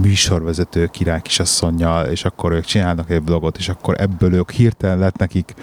műsorvezető 0.01 0.85
király 0.85 1.21
kisasszonynal, 1.21 2.05
és 2.05 2.25
akkor 2.25 2.51
ők 2.51 2.65
csinálnak 2.65 3.09
egy 3.09 3.23
vlogot, 3.25 3.57
és 3.57 3.69
akkor 3.69 3.95
ebből 4.01 4.33
ők 4.33 4.51
hirtelen 4.51 4.97
lett 4.97 5.17
nekik 5.17 5.53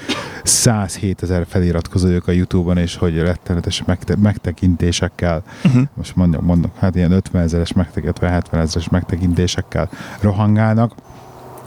107 0.43 1.23
ezer 1.23 1.47
feliratkozójuk 1.49 2.29
a 2.29 2.33
Youtube-on, 2.33 2.77
és 2.77 2.97
hogy 2.97 3.19
rettenetes 3.19 3.85
megte- 3.85 4.17
megtekintésekkel 4.17 5.43
Uh-huh. 5.65 5.83
most 5.95 6.17
mondjuk, 6.17 6.43
mondok, 6.43 6.77
hát 6.79 6.95
ilyen 6.95 7.13
50 7.13 7.43
ezeres 7.43 7.73
megtekintésekkel, 7.73 8.31
70 8.31 8.61
ezeres 8.61 8.89
megtekintésekkel 8.89 9.91
rohangálnak, 10.21 10.93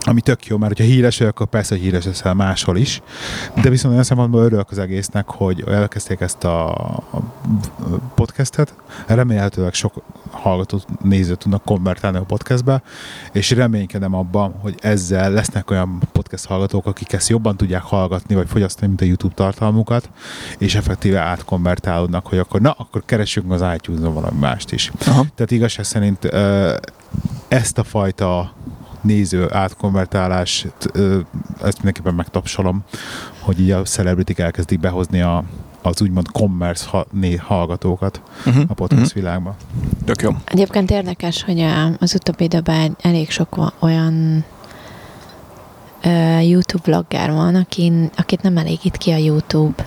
ami 0.06 0.22
tök 0.22 0.46
jó, 0.46 0.58
mert 0.58 0.78
ha 0.78 0.84
híres 0.84 1.18
vagy, 1.18 1.28
akkor 1.28 1.48
persze 1.48 1.76
hogy 1.76 1.84
híres 1.84 2.06
leszel 2.06 2.34
máshol 2.34 2.78
is, 2.78 3.02
de 3.62 3.70
viszont 3.70 3.92
olyan 3.94 4.06
szempontból 4.06 4.44
örülök 4.44 4.72
az 4.72 4.78
egésznek, 4.78 5.28
hogy 5.28 5.64
elkezdték 5.68 6.20
ezt 6.20 6.44
a 6.44 7.04
podcastet, 8.16 8.74
remélhetőleg 9.08 9.74
sok 9.74 10.04
hallgatót, 10.32 10.86
nézőt 11.02 11.38
tudnak 11.38 11.64
konvertálni 11.64 12.18
a 12.18 12.24
podcastbe, 12.24 12.82
és 13.32 13.52
reménykedem 13.52 14.14
abban, 14.14 14.54
hogy 14.62 14.76
ezzel 14.82 15.32
lesznek 15.32 15.72
olyan 15.72 16.02
podcast 16.12 16.46
hallgatók, 16.46 16.86
akik 16.86 17.14
ezt 17.14 17.30
jobban 17.30 17.58
tudják 17.58 17.82
hallgatni, 17.82 18.36
vagy 18.36 18.48
fogyasztani, 18.50 18.88
mint 18.88 19.02
a 19.02 19.06
YouTube 19.06 19.34
tartalmukat, 19.34 20.10
és 20.58 20.76
effektíve 20.76 21.20
átkonvertálódnak, 21.20 22.28
hogy 22.28 22.38
akkor 22.38 22.62
na, 22.62 22.72
akkor 22.72 23.04
keressünk 23.06 23.52
az 23.52 23.64
iTunes-on 23.76 24.14
valami 24.14 24.40
mást 24.40 24.72
is. 24.72 24.92
Aha. 25.06 25.26
Tehát 25.36 25.52
igazság 25.52 25.86
szerint 25.86 26.26
ezt 27.48 27.78
a 27.78 27.84
fajta 27.84 28.54
néző 29.04 29.48
átkonvertálás, 29.52 30.66
ezt 31.64 31.78
mindenképpen 31.78 32.14
megtapsolom, 32.14 32.84
hogy 33.40 33.60
így 33.60 33.72
a 33.72 33.82
celebritik 33.82 34.40
elkezdik 34.40 34.80
behozni 34.80 35.22
a, 35.22 35.44
az 35.82 36.02
úgymond 36.02 36.28
commerce 36.32 36.90
ha, 36.90 37.06
né, 37.12 37.36
hallgatókat 37.36 38.22
Uh-huh. 38.46 38.64
a 38.68 38.74
podcast 38.74 39.02
uh-huh. 39.02 39.24
világba. 39.24 39.56
Tök 40.06 40.22
jó. 40.22 40.32
Egyébként 40.46 40.92
érdekes, 40.92 41.44
hogy 41.44 41.66
az 42.00 42.14
utóbbi 42.16 42.44
időben 42.44 42.98
elég 43.02 43.32
sok 43.32 43.74
olyan 43.80 44.46
YouTube 46.42 46.84
vlogger 46.86 47.32
van, 47.32 47.56
akin, 47.56 48.10
akit 48.18 48.42
nem 48.42 48.58
elégít 48.58 48.98
ki 48.98 49.12
a 49.12 49.18
YouTube. 49.18 49.86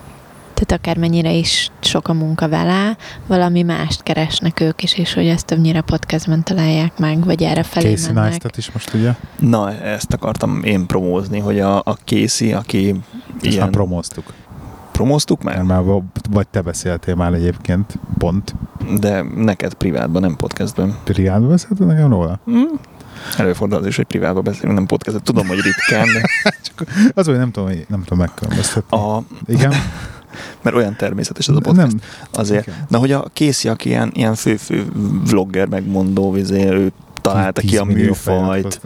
Tehát 0.56 0.82
akármennyire 0.84 1.32
is 1.32 1.70
sok 1.80 2.08
a 2.08 2.12
munka 2.12 2.48
vele, 2.48 2.96
valami 3.26 3.62
mást 3.62 4.02
keresnek 4.02 4.60
ők 4.60 4.82
is, 4.82 4.98
és 4.98 5.14
hogy 5.14 5.26
ezt 5.26 5.46
többnyire 5.46 5.80
podcastben 5.80 6.42
találják 6.44 6.98
meg, 6.98 7.24
vagy 7.24 7.42
erre 7.42 7.62
felé 7.62 7.94
Casey 7.94 8.12
mennek. 8.12 8.28
Neistat 8.28 8.56
is 8.56 8.70
most 8.72 8.94
ugye, 8.94 9.14
Na, 9.38 9.72
ezt 9.72 10.12
akartam 10.12 10.62
én 10.64 10.86
promózni, 10.86 11.38
hogy 11.38 11.60
a, 11.60 11.76
a 11.78 11.96
Casey, 12.04 12.52
aki 12.52 12.88
ezt 12.88 13.42
már 13.42 13.52
ilyen... 13.52 13.70
promóztuk. 13.70 14.32
promóztuk 14.92 15.42
Mert 15.42 15.56
már? 15.56 15.66
már 15.66 15.82
va- 15.82 16.02
vagy 16.30 16.48
te 16.48 16.60
beszéltél 16.60 17.14
már 17.14 17.32
egyébként, 17.32 17.98
pont. 18.18 18.54
De 19.00 19.22
neked 19.36 19.74
privátban, 19.74 20.22
nem 20.22 20.36
podcastben. 20.36 20.96
Privátban 21.04 21.48
beszéltél 21.48 21.86
nekem 21.86 22.10
róla? 22.10 22.40
Mm. 22.50 22.62
Előfordul 23.36 23.78
az 23.78 23.86
is, 23.86 23.96
hogy 23.96 24.04
privátban 24.06 24.42
beszélünk, 24.42 24.74
nem 24.74 24.86
podcastben. 24.86 25.24
Tudom, 25.24 25.46
hogy 25.46 25.60
ritkán, 25.60 26.06
de 26.12 26.28
Az, 27.20 27.26
hogy 27.26 27.36
nem 27.36 27.50
tudom, 27.50 27.68
hogy 27.68 27.86
nem 27.88 28.02
tudom 28.02 28.18
megkülönböztetni. 28.18 28.98
a, 28.98 29.22
Igen? 29.46 29.72
mert 30.62 30.76
olyan 30.76 30.96
természetes 30.96 31.48
ez 31.48 31.56
a 31.56 31.60
podcast. 31.60 31.86
Nem. 31.86 32.00
Azért. 32.30 32.66
Igen. 32.66 32.86
Na, 32.88 32.98
hogy 32.98 33.12
a 33.12 33.24
Casey, 33.32 33.70
aki 33.70 33.88
ilyen, 33.88 34.10
ilyen 34.14 34.34
fő-fő 34.34 34.86
vlogger, 35.30 35.68
megmondó, 35.68 36.32
vizé, 36.32 36.68
ő 36.68 36.92
találta 37.20 37.60
ki 37.60 37.66
10 37.66 37.78
a 37.78 37.84
műfajt, 37.84 38.80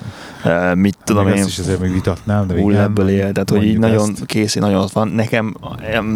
eh, 0.44 0.74
mit 0.74 0.96
tudom 1.04 1.28
én, 1.28 1.32
ezt 1.32 1.48
is 1.48 1.58
azért 1.58 1.80
még 1.80 1.92
vitatnám, 1.92 2.46
de 2.46 2.82
ebből 2.82 3.08
él, 3.08 3.32
tehát 3.32 3.50
hogy 3.50 3.64
így 3.64 3.78
nagyon 3.78 4.10
ezt. 4.10 4.24
Casey 4.26 4.62
nagyon 4.62 4.82
ott 4.82 4.92
van. 4.92 5.08
Nekem, 5.08 5.56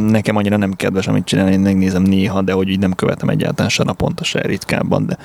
nekem 0.09 0.37
annyira 0.37 0.57
nem 0.57 0.73
kedves, 0.73 1.07
amit 1.07 1.25
csinál, 1.25 1.49
én 1.49 1.61
megnézem 1.61 2.03
néha, 2.03 2.43
de 2.43 2.53
hogy 2.53 2.69
így 2.69 2.79
nem 2.79 2.93
követem 2.93 3.29
egyáltalán 3.29 3.71
se 3.71 3.85
naponta, 3.85 4.25
se 4.25 4.41
ritkábban, 4.41 5.07
de 5.07 5.19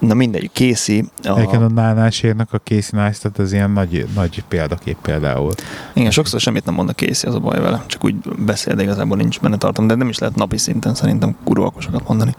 na 0.00 0.14
mindegy, 0.14 0.50
Casey, 0.52 1.04
a, 1.22 1.38
Egyébként 1.38 1.62
a 1.62 1.68
Nánásérnak 1.68 2.52
a 2.52 2.58
Casey 2.64 3.00
Neistat 3.00 3.38
az 3.38 3.52
ilyen 3.52 3.70
nagy, 3.70 4.06
nagy 4.14 4.44
példakép 4.48 4.96
például. 5.02 5.52
igen, 5.92 6.10
sokszor 6.10 6.40
semmit 6.40 6.64
nem 6.64 6.74
mond 6.74 6.88
a 6.88 6.92
Casey, 6.92 7.28
az 7.28 7.34
a 7.34 7.38
baj 7.38 7.60
vele, 7.60 7.84
csak 7.86 8.04
úgy 8.04 8.14
beszél, 8.38 8.74
de 8.74 8.82
igazából 8.82 9.16
nincs 9.16 9.40
benne 9.40 9.56
tartom, 9.56 9.86
de 9.86 9.94
nem 9.94 10.08
is 10.08 10.18
lehet 10.18 10.36
napi 10.36 10.58
szinten 10.58 10.94
szerintem 10.94 11.36
kurva 11.44 11.66
okosokat 11.66 12.08
mondani. 12.08 12.34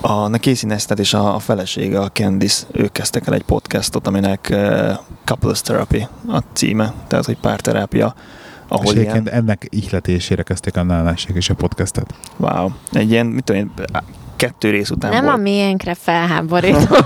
A, 0.00 0.12
a 0.12 0.30
Casey 0.30 0.68
Neistat 0.68 0.98
és 0.98 1.14
a, 1.14 1.34
a 1.34 1.38
felesége, 1.38 2.00
a 2.00 2.10
Candice, 2.10 2.66
ők 2.72 2.92
kezdtek 2.92 3.26
el 3.26 3.34
egy 3.34 3.44
podcastot, 3.44 4.06
aminek 4.06 4.48
uh, 4.52 4.92
Couples 5.24 5.60
Therapy 5.60 6.06
a 6.28 6.38
címe, 6.52 6.92
tehát 7.06 7.24
hogy 7.24 7.36
párterápia, 7.38 8.14
És 8.16 8.22
ahol 8.68 8.92
egyébként 8.92 9.26
ilyen, 9.26 9.38
ennek 9.38 9.66
ihletésére 9.70 10.42
kezdték 10.42 10.76
a 10.76 10.82
Nánáség 10.82 11.36
és 11.36 11.50
a 11.50 11.54
podcastet. 11.54 12.14
wow, 12.36 12.70
egy 12.92 13.10
ilyen, 13.10 13.26
mit 13.26 13.44
tudom 13.44 13.60
én, 13.60 13.70
kettő 14.36 14.70
rész 14.70 14.90
után 14.90 15.10
Nem 15.10 15.24
a 15.24 15.30
volt 15.30 15.42
miénkre 15.42 15.94
felháborító. 15.94 16.96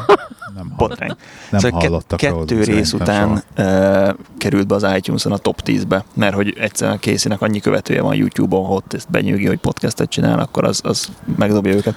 Nem, 0.54 0.72
botrány. 0.76 1.16
nem 1.50 1.60
Szóval 1.60 1.80
hallottak. 1.80 2.18
Kettő 2.18 2.62
rész 2.62 2.92
után 2.92 3.42
soha. 3.56 4.08
uh, 4.08 4.14
került 4.38 4.66
be 4.66 4.74
az 4.74 4.86
iTunes-on 4.96 5.32
a 5.32 5.36
top 5.36 5.60
10-be, 5.64 6.04
mert 6.14 6.34
hogy 6.34 6.56
egyszerűen 6.58 6.98
Casey-nek 7.00 7.40
annyi 7.42 7.60
követője 7.60 8.02
van 8.02 8.14
YouTube-on, 8.14 8.64
hogy 8.66 8.76
ott 8.76 8.92
ezt 8.92 9.10
benyűgi, 9.10 9.46
hogy 9.46 9.58
podcastet 9.58 10.08
csinál, 10.08 10.38
akkor 10.38 10.64
az, 10.64 10.80
az 10.84 11.08
megdobja 11.36 11.74
őket. 11.74 11.94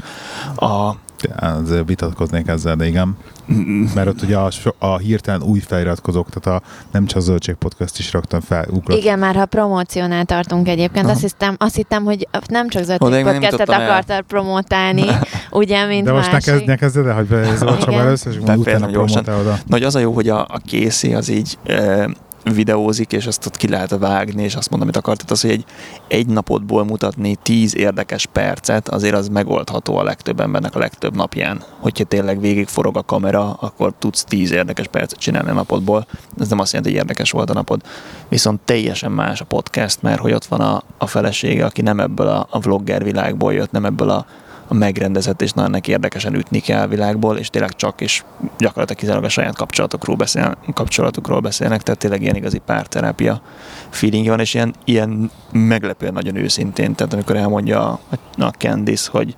A, 0.56 0.96
Azért 1.40 1.88
vitatkoznék 1.88 2.48
ezzel, 2.48 2.76
de 2.76 2.88
igen. 2.88 3.18
Mert 3.96 4.08
ott 4.08 4.22
ugye 4.22 4.38
a, 4.38 4.50
a 4.78 4.98
hirtelen 4.98 5.42
új 5.42 5.60
feliratkozók, 5.60 6.28
tehát 6.30 6.62
a 6.62 6.66
Nem 6.92 7.06
csak 7.06 7.18
a 7.18 7.22
Zöldség 7.22 7.56
Podcast 7.56 8.00
is 8.00 8.14
rögtön 8.14 8.42
felugrott. 8.42 8.98
Igen, 8.98 9.20
már 9.20 9.36
ha 9.36 9.46
promóciónál 9.46 10.26
tartunk 10.26 10.68
egyébként, 10.68 11.06
Aha. 11.06 11.14
azt 11.14 11.22
hittem, 11.22 11.56
azt 11.60 11.76
hittem, 11.76 12.04
hogy 12.04 12.28
nem 12.48 12.70
csak 12.70 12.88
még 12.88 13.10
nem 13.10 13.24
podcastet 13.24 13.70
akartál 13.70 14.22
promotálni, 14.22 15.06
ugye, 15.52 15.86
mint 15.86 16.06
De 16.06 16.12
most 16.12 16.26
ne 16.26 16.32
másik. 16.34 16.54
kezd, 16.54 16.66
ne 16.66 16.76
kezded 16.76 17.06
el, 17.08 17.16
hogy 17.16 17.26
bezolcsam 17.26 17.90
Igen. 17.90 18.06
először, 18.06 18.34
és 18.34 18.40
utána 18.56 18.86
promotálod 18.88 19.48
a... 19.48 19.58
Nagy 19.66 19.84
az 19.84 19.96
a 19.96 20.00
jó, 20.00 20.12
hogy 20.12 20.30
a, 20.30 20.40
a 20.40 20.62
Casey 20.66 21.14
az 21.14 21.30
így 21.30 21.58
e, 21.66 22.10
videózik, 22.44 23.12
és 23.12 23.26
azt 23.26 23.46
ott 23.46 23.58
ki 23.58 23.68
lehet 23.68 23.98
vágni, 24.00 24.44
és 24.44 24.56
azt 24.56 24.70
mondom, 24.70 24.88
amit 24.88 25.02
akart. 25.02 25.18
Tehát 25.18 25.32
az, 25.32 25.42
hogy 25.42 25.52
egy, 25.52 25.66
egy 26.08 26.28
napodból 26.28 26.86
mutatni 26.86 27.36
tíz 27.44 27.76
érdekes 27.76 28.26
percet, 28.26 28.90
azért 28.90 29.16
az 29.16 29.28
megoldható 29.28 29.98
a 29.98 30.04
legtöbb 30.04 30.40
embernek 30.40 30.76
a 30.76 30.80
legtöbb 30.80 31.16
napján. 31.16 31.64
Hogyha 31.80 32.04
tényleg 32.04 32.40
végig 32.40 32.68
forog 32.68 32.98
a 32.98 33.04
kamera, 33.04 33.54
akkor 33.54 33.94
tudsz 34.00 34.24
tíz 34.24 34.52
érdekes 34.52 34.88
percet 34.88 35.20
csinálni 35.20 35.50
a 35.50 35.54
napodból. 35.54 36.08
Ez 36.40 36.50
nem 36.50 36.60
azt 36.60 36.72
jelenti, 36.72 36.94
hogy 36.94 37.02
érdekes 37.02 37.32
volt 37.32 37.50
a 37.50 37.54
napod. 37.54 37.82
Viszont 38.30 38.60
teljesen 38.66 39.12
más 39.12 39.42
a 39.42 39.46
podcast, 39.46 40.02
mert 40.02 40.20
hogy 40.20 40.34
ott 40.34 40.46
van 40.46 40.62
a, 40.62 40.84
a 40.98 41.08
felesége, 41.08 41.66
aki 41.66 41.82
nem 41.82 42.00
ebből 42.00 42.28
a, 42.28 42.48
a 42.50 42.60
vlogger 42.60 43.04
világból 43.04 43.54
jött, 43.54 43.72
nem 43.72 43.86
ebből 43.86 44.10
a 44.10 44.26
megrendezett 44.74 45.42
és 45.42 45.52
nagyon 45.52 45.72
neki 45.72 45.92
érdekesen 45.92 46.36
ütni 46.36 46.60
kell 46.60 46.88
világból, 46.88 47.38
és 47.38 47.50
tényleg 47.50 47.76
csak 47.76 48.02
és 48.02 48.24
gyakorlatilag 48.58 49.00
kizárólag 49.00 49.26
a 49.26 49.30
saját 49.30 49.56
kapcsolatokról, 49.56 50.16
beszél, 50.16 50.58
kapcsolatukról 50.74 51.40
beszélnek, 51.40 51.82
tehát 51.82 52.00
tényleg 52.00 52.22
ilyen 52.22 52.36
igazi 52.36 52.58
párterápia 52.58 53.42
feeling 53.90 54.28
van, 54.28 54.40
és 54.40 54.54
ilyen, 54.54 54.74
ilyen 54.86 55.32
meglepően 55.52 56.14
nagyon 56.14 56.36
őszintén, 56.36 56.96
tehát 56.96 57.14
amikor 57.14 57.36
elmondja 57.36 57.88
a, 57.90 58.00
a 58.38 58.50
Candice, 58.50 59.10
hogy 59.12 59.34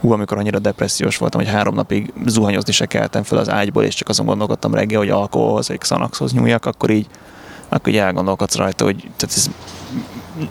hú, 0.00 0.12
amikor 0.12 0.38
annyira 0.38 0.58
depressziós 0.58 1.16
voltam, 1.16 1.40
hogy 1.40 1.50
három 1.50 1.74
napig 1.74 2.12
zuhanyozni 2.26 2.72
se 2.72 2.86
keltem 2.86 3.22
fel 3.22 3.38
az 3.38 3.48
ágyból, 3.48 3.84
és 3.84 3.94
csak 3.94 4.08
azon 4.08 4.26
gondolkodtam 4.26 4.74
reggel, 4.74 4.98
hogy 4.98 5.10
alkoholhoz, 5.10 5.68
vagy 5.68 5.78
Xanaxhoz 5.78 6.32
nyúljak, 6.32 6.66
akkor 6.66 6.90
így, 6.90 7.06
akkor 7.68 7.92
így 7.92 7.98
elgondolkodsz 7.98 8.56
rajta, 8.56 8.84
hogy 8.84 8.96
tehát 8.96 9.36
ez 9.36 9.50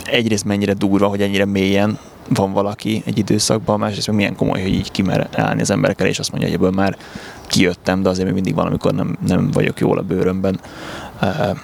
egyrészt 0.05 0.45
mennyire 0.45 0.73
durva, 0.73 1.07
hogy 1.07 1.21
ennyire 1.21 1.45
mélyen 1.45 1.99
van 2.29 2.51
valaki 2.51 3.03
egy 3.05 3.17
időszakban, 3.17 3.79
másrészt 3.79 4.11
milyen 4.11 4.35
komoly, 4.35 4.61
hogy 4.61 4.73
így 4.73 4.91
kimer 4.91 5.29
állni 5.33 5.61
az 5.61 5.69
emberek 5.69 5.99
elé, 5.99 6.09
és 6.09 6.19
azt 6.19 6.31
mondja, 6.31 6.49
hogy 6.49 6.57
ebből 6.57 6.71
már 6.71 6.97
kijöttem, 7.47 8.01
de 8.01 8.09
azért 8.09 8.25
még 8.25 8.33
mindig 8.33 8.55
valamikor 8.55 8.93
nem, 8.93 9.17
nem 9.27 9.51
vagyok 9.51 9.79
jól 9.79 9.97
a 9.97 10.01
bőrömben. 10.01 10.59
Uh, 11.21 11.57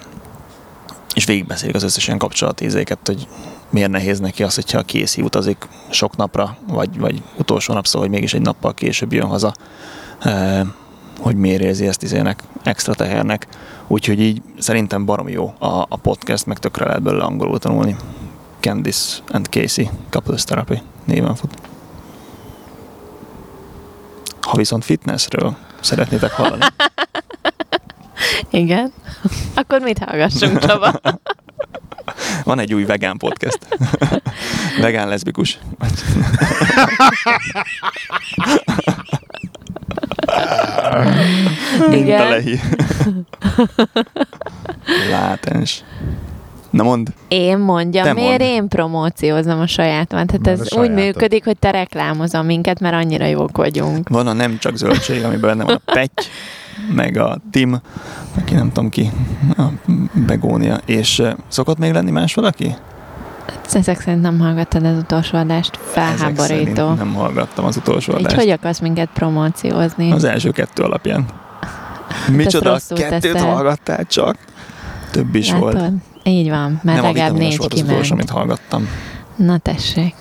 és 1.14 1.24
végigbeszélik 1.24 1.74
az 1.74 1.82
összes 1.82 2.06
ilyen 2.06 2.18
kapcsolatézéket, 2.18 2.98
hogy 3.04 3.28
miért 3.70 3.90
nehéz 3.90 4.20
neki 4.20 4.42
az, 4.42 4.54
hogyha 4.54 4.82
készi 4.82 5.22
utazik 5.22 5.68
sok 5.90 6.16
napra, 6.16 6.56
vagy, 6.68 6.98
vagy 6.98 7.22
utolsó 7.38 7.74
nap 7.74 7.86
szó, 7.86 7.98
hogy 7.98 8.10
mégis 8.10 8.34
egy 8.34 8.40
nappal 8.40 8.74
később 8.74 9.12
jön 9.12 9.26
haza, 9.26 9.54
uh, 10.24 10.60
hogy 11.24 11.36
miért 11.36 11.62
érzi 11.62 11.86
ezt 11.86 12.02
izének, 12.02 12.42
extra 12.62 12.94
tehernek. 12.94 13.46
Úgyhogy 13.86 14.20
így 14.20 14.42
szerintem 14.58 15.04
baromi 15.04 15.32
jó 15.32 15.54
a, 15.58 15.66
a 15.88 15.96
podcast, 16.02 16.46
meg 16.46 16.58
tökre 16.58 16.84
lehet 16.84 17.02
belőle 17.02 17.24
angolul 17.24 17.58
tanulni. 17.58 17.96
Candice 18.60 19.18
and 19.28 19.46
Casey 19.46 19.90
Couples 20.10 20.44
Therapy 20.44 20.82
néven 21.04 21.34
fut. 21.34 21.54
Ha 24.40 24.56
viszont 24.56 24.84
fitnessről 24.84 25.56
szeretnétek 25.80 26.32
hallani, 26.32 26.64
Igen. 28.50 28.92
Akkor 29.54 29.80
mit 29.80 29.98
hallgassunk, 29.98 30.58
Csaba? 30.66 31.00
van 32.44 32.58
egy 32.58 32.74
új 32.74 32.84
vegán 32.84 33.16
podcast. 33.16 33.58
vegán 34.80 35.08
leszbikus. 35.08 35.58
Igen. 41.92 42.28
Lehi. 42.28 42.60
Látens. 45.10 45.82
Na 46.70 46.82
mond. 46.82 47.08
Én 47.28 47.58
mondjam, 47.58 48.04
Te 48.04 48.12
miért 48.12 48.38
mondd. 48.38 48.52
én 48.52 48.68
promóciózom 48.68 49.60
a 49.60 49.66
sajátomat? 49.66 50.32
Mert 50.32 50.46
ez 50.46 50.72
úgy 50.76 50.90
működik, 50.90 51.44
hogy 51.44 51.58
te 51.58 51.70
reklámozol 51.70 52.42
minket, 52.42 52.80
mert 52.80 52.94
annyira 52.94 53.26
jók 53.26 53.56
vagyunk. 53.56 54.08
Van 54.08 54.26
a 54.26 54.32
nem 54.32 54.58
csak 54.58 54.76
zöldség, 54.76 55.24
amiben 55.24 55.40
benne 55.40 55.64
van 55.64 55.80
a 55.84 55.92
Petty, 55.92 56.24
meg 56.94 57.16
a 57.16 57.38
Tim, 57.50 57.80
aki 58.40 58.54
nem 58.54 58.72
tudom 58.72 58.90
ki, 58.90 59.10
a 59.56 59.62
Begónia. 60.26 60.78
És 60.84 61.18
eh, 61.18 61.32
szokott 61.48 61.78
még 61.78 61.92
lenni 61.92 62.10
más 62.10 62.34
valaki? 62.34 62.74
Ezek 63.72 64.00
szerint 64.00 64.22
nem 64.22 64.38
hallgattad 64.38 64.84
az 64.84 64.96
utolsó 64.98 65.38
adást. 65.38 65.78
Felháborító. 65.82 66.92
nem 66.92 67.14
hallgattam 67.14 67.64
az 67.64 67.76
utolsó 67.76 68.12
Így 68.12 68.18
adást. 68.18 68.36
hogy 68.36 68.50
akarsz 68.50 68.78
minket 68.80 69.08
promóciózni? 69.14 70.12
Az 70.12 70.24
első 70.24 70.50
kettő 70.50 70.82
alapján. 70.82 71.24
Micsoda, 72.28 72.70
rosszul 72.70 72.96
kettőt 72.96 73.32
teszed. 73.32 73.40
hallgattál 73.48 74.04
csak? 74.06 74.36
több 75.10 75.34
is 75.34 75.50
Látod? 75.50 75.62
volt. 75.72 75.92
Így 76.22 76.48
van, 76.50 76.80
mert 76.82 77.00
Nem 77.02 77.12
legalább 77.12 77.36
négy 77.36 77.56
volt 77.56 77.72
az 77.72 77.80
utolsó, 77.80 78.00
kiment. 78.00 78.12
amit 78.12 78.30
hallgattam. 78.30 78.88
Na 79.36 79.58
tessék. 79.58 80.14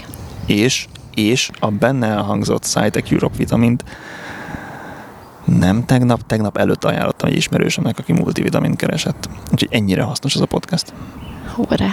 És, 0.45 0.87
és 1.13 1.49
a 1.59 1.69
benne 1.71 2.07
elhangzott 2.07 2.63
Cytec 2.63 3.11
Europe 3.11 3.37
vitamint 3.37 3.83
nem 5.45 5.85
tegnap, 5.85 6.25
tegnap 6.25 6.57
előtt 6.57 6.83
ajánlottam 6.83 7.29
egy 7.29 7.35
ismerősömnek, 7.35 7.99
aki 7.99 8.13
multivitamint 8.13 8.75
keresett. 8.75 9.29
Úgyhogy 9.51 9.67
ennyire 9.71 10.01
hasznos 10.03 10.35
az 10.35 10.41
a 10.41 10.45
podcast. 10.45 10.93
Hurrá. 11.55 11.89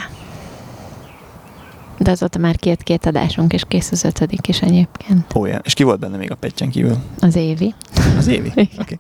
De 2.03 2.11
azóta 2.11 2.39
már 2.39 2.57
két-két 2.57 3.07
adásunk, 3.07 3.53
és 3.53 3.63
kész 3.69 3.91
az 3.93 4.05
ötödik 4.05 4.49
is 4.49 4.63
egyébként. 4.63 5.35
Ó, 5.35 5.45
yeah. 5.47 5.61
És 5.65 5.75
ki 5.75 5.83
volt 5.83 5.99
benne 6.01 6.17
még 6.17 6.31
a 6.31 6.35
pettyen 6.35 6.71
kívül? 6.71 6.97
Az 7.21 7.37
évi. 7.37 7.75
Az 8.19 8.27
Évi? 8.27 8.49
Oké. 8.55 8.69
Igen. 8.71 8.81
Okay. 8.81 8.99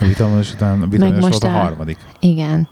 A 0.00 0.04
vitaminos 0.04 0.52
után 0.52 0.82
a 0.82 0.86
vitaminos 0.86 1.20
most 1.24 1.42
volt 1.42 1.54
a 1.54 1.58
a- 1.58 1.60
harmadik. 1.62 1.98
Igen. 2.20 2.68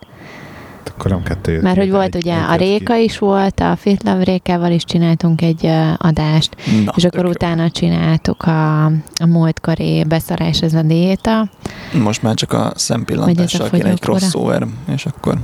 Akkor 0.96 1.10
nem 1.10 1.22
kettő 1.22 1.52
jött 1.52 1.62
Mert 1.62 1.76
hogy 1.76 1.90
volt 1.90 2.14
egy- 2.14 2.22
ugye 2.22 2.34
a 2.34 2.50
jött 2.50 2.58
ki. 2.58 2.64
Réka 2.64 2.96
is 2.96 3.18
volt, 3.18 3.60
a 3.60 3.76
Fit 3.76 4.02
Love 4.02 4.24
Rékával 4.24 4.70
is 4.70 4.84
csináltunk 4.84 5.42
egy 5.42 5.66
adást, 5.96 6.56
Na, 6.84 6.92
és 6.96 7.04
akkor 7.04 7.10
tök 7.10 7.22
jó. 7.24 7.28
utána 7.30 7.70
csináltuk 7.70 8.42
a, 8.42 8.84
a 8.86 9.26
múltkori 9.26 10.04
beszarás 10.08 10.62
ez 10.62 10.74
a 10.74 10.82
diéta. 10.82 11.48
Most 12.02 12.22
már 12.22 12.34
csak 12.34 12.52
a 12.52 12.72
szempillantással 12.76 13.66
a 13.66 13.70
kéne 13.70 13.88
egy 13.88 14.00
crossover, 14.00 14.66
és 14.88 15.06
akkor 15.06 15.38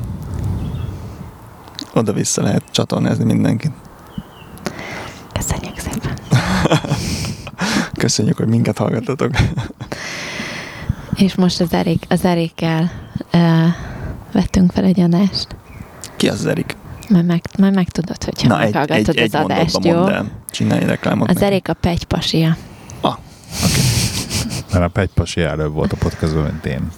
oda-vissza 1.94 2.42
lehet 2.42 2.62
csatornázni 2.70 3.24
mindenkit. 3.24 3.72
Köszönjük 5.39 5.78
szépen. 5.78 6.18
Köszönjük, 8.05 8.36
hogy 8.36 8.47
minket 8.47 8.78
hallgattatok. 8.78 9.30
És 11.14 11.34
most 11.34 11.61
az, 11.61 11.72
Erik, 11.72 12.05
az 12.09 12.24
Erikkel 12.24 12.91
uh, 13.32 13.41
vettünk 14.32 14.72
fel 14.72 14.84
egy 14.84 15.01
adást. 15.01 15.47
Ki 16.16 16.28
az 16.28 16.47
Erik? 16.47 16.76
Majd, 17.09 17.24
meg, 17.24 17.43
majd 17.59 17.74
megtudod, 17.74 18.24
hogyha 18.24 18.49
Na, 18.49 18.61
egy, 18.61 18.64
meghallgatod 18.64 19.09
egy, 19.09 19.16
egy 19.16 19.34
az 19.34 19.43
adást, 19.43 19.72
mondatban 19.72 19.93
jó? 19.93 19.99
mondd 19.99 20.12
el. 20.12 20.30
Csinálj 20.51 20.84
reklámot. 20.84 21.30
Az. 21.30 21.43
Erik 21.43 21.68
a 21.68 21.74
pegypasia. 21.74 22.57
Mert 24.72 24.84
a 24.84 24.89
Pegypasi 24.89 25.41
előbb 25.41 25.72
volt 25.72 25.93
a 25.93 25.97
podcastban, 25.97 26.43
mint 26.43 26.66
én. 26.66 26.91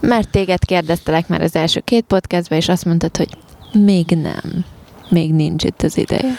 Mert 0.00 0.28
téged 0.30 0.64
kérdeztelek 0.64 1.28
már 1.28 1.42
az 1.42 1.54
első 1.56 1.80
két 1.80 2.04
podcastban, 2.04 2.58
és 2.58 2.68
azt 2.68 2.84
mondtad, 2.84 3.16
hogy 3.16 3.28
még 3.72 4.06
nem. 4.06 4.64
Még 5.08 5.34
nincs 5.34 5.64
itt 5.64 5.82
az 5.82 5.96
ideje. 5.96 6.34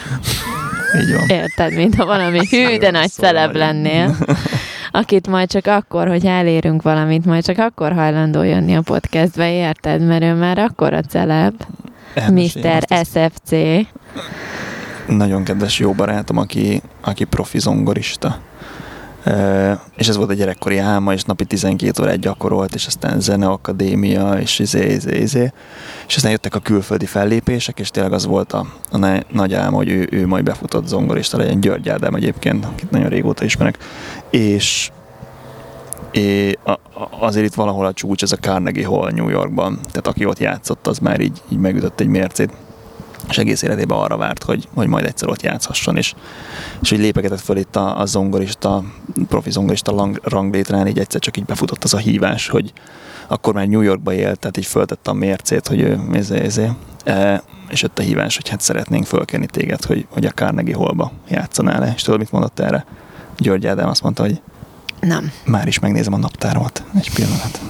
Így 0.96 1.14
van. 1.16 1.28
Érted, 1.28 1.74
mintha 1.74 2.06
valami 2.06 2.40
hű, 2.50 2.78
de 2.78 2.92
nagy 2.92 3.10
szóval 3.10 3.32
celeb 3.32 3.56
lennél. 3.56 4.16
Akit 4.92 5.28
majd 5.28 5.50
csak 5.50 5.68
akkor, 5.68 6.08
hogy 6.08 6.26
elérünk 6.26 6.82
valamit, 6.82 7.26
majd 7.26 7.46
csak 7.46 7.58
akkor 7.58 7.94
hajlandó 7.94 8.44
jönni 8.44 8.76
a 8.76 8.82
podcastbe, 8.82 9.54
érted? 9.54 10.02
Mert 10.02 10.24
ő 10.24 10.34
már 10.34 10.58
akkor 10.58 10.94
a 10.94 11.02
celeb. 11.02 11.54
Mr. 12.32 12.86
SFC. 13.04 13.52
nagyon 15.08 15.44
kedves 15.44 15.80
jó 15.80 15.94
barátom, 15.94 16.38
aki, 16.38 16.82
aki 17.02 17.24
profi 17.24 17.60
zongorista. 17.60 18.40
És 19.96 20.08
ez 20.08 20.18
volt 20.18 20.30
a 20.30 20.34
gyerekkori 20.34 20.78
álma, 20.78 21.14
és 21.14 21.24
napi 21.24 21.46
12 21.46 22.04
órát 22.04 22.20
gyakorolt, 22.20 22.76
és 22.76 22.86
aztán 22.86 23.20
zeneakadémia, 23.20 24.34
és 24.34 24.60
izé, 24.60 24.92
izé, 24.92 25.18
izé. 25.18 25.52
És 26.08 26.16
aztán 26.16 26.32
jöttek 26.32 26.56
a 26.56 26.60
külföldi 26.60 27.06
fellépések, 27.06 27.80
és 27.80 27.90
tényleg 27.90 28.14
az 28.14 28.26
volt 28.26 28.54
a, 28.54 28.66
a 28.92 28.98
na- 28.98 29.24
nagy 29.32 29.54
álma, 29.54 29.78
hogy 29.78 29.90
ő, 29.90 30.08
ő 30.12 30.28
majd 30.28 30.44
befutott 30.44 30.88
zongorista 30.88 31.38
legyen, 31.38 31.60
György 31.60 31.90
Ádám 31.90 32.16
egyébként, 32.16 32.66
akit 32.66 32.92
nagyon 32.92 33.10
régóta 33.10 33.46
ismerek. 33.46 33.78
És 34.30 34.92
É, 36.12 36.52
a, 36.64 36.80
azért 37.20 37.46
itt 37.46 37.54
valahol 37.54 37.86
a 37.86 37.94
csúcs, 37.94 38.24
ez 38.24 38.32
a 38.32 38.36
Carnegie 38.36 38.88
Hall 38.88 39.12
New 39.12 39.30
Yorkban. 39.30 39.80
Tehát 39.88 40.08
aki 40.08 40.26
ott 40.26 40.40
játszott, 40.40 40.88
az 40.88 41.00
már 41.00 41.20
így, 41.20 41.42
így 41.50 41.58
megütött 41.58 42.00
egy 42.00 42.08
mércét. 42.08 42.52
És 43.30 43.38
egész 43.38 43.62
életében 43.62 43.98
arra 43.98 44.18
várt, 44.18 44.44
hogy, 44.44 44.68
hogy 44.74 44.88
majd 44.88 45.06
egyszer 45.06 45.30
ott 45.30 45.42
játszhasson. 45.42 45.98
És, 45.98 46.14
és 46.82 46.90
hogy 46.90 47.00
lépegetett 47.00 47.40
föl 47.40 47.58
itt 47.58 47.76
a, 47.76 48.00
a 48.00 48.06
zongorista, 48.06 48.84
profi 49.28 49.52
zongorista 49.52 49.92
lang, 49.92 50.20
ranglétrán, 50.24 50.88
így 50.88 51.00
egyszer 51.00 51.22
csak 51.22 51.38
így 51.38 51.46
befutott 51.46 51.84
az 51.84 51.94
a 51.94 51.98
hívás, 51.98 52.48
hogy 52.48 52.74
akkor 53.28 53.54
már 53.54 53.68
New 53.68 53.82
Yorkba 53.82 54.14
élt, 54.14 54.40
tehát 54.40 54.58
így 54.58 54.66
föltette 54.66 55.10
a 55.10 55.14
mércét, 55.14 55.68
hogy 55.68 55.82
ő 55.82 56.00
ezé, 56.12 56.40
ezé. 56.40 56.72
E, 57.04 57.44
és 57.70 57.82
jött 57.82 58.00
a 58.00 58.02
hívás, 58.02 58.36
hogy 58.36 58.50
hát 58.50 58.62
szeretnénk 58.62 59.06
fölkenni 59.06 59.46
téged, 59.46 59.86
hogy, 59.86 60.08
hogy 60.10 60.26
a 60.26 60.30
Carnegie 60.30 60.76
Hallba 60.76 61.12
játszanál 61.28 61.80
le. 61.80 61.92
És 61.96 62.02
tudod, 62.02 62.20
mit 62.20 62.32
mondott 62.32 62.60
erre? 62.60 62.86
György 63.38 63.68
Ádám 63.68 63.90
azt 63.90 64.04
mondta, 64.04 64.24
hogy 64.24 64.42
Nem. 65.00 65.32
már 65.46 65.68
is 65.68 65.80
megnézem 65.80 66.14
a 66.14 66.18
naptáromat. 66.18 66.84
Egy 66.96 67.14
pillanat. 67.14 67.62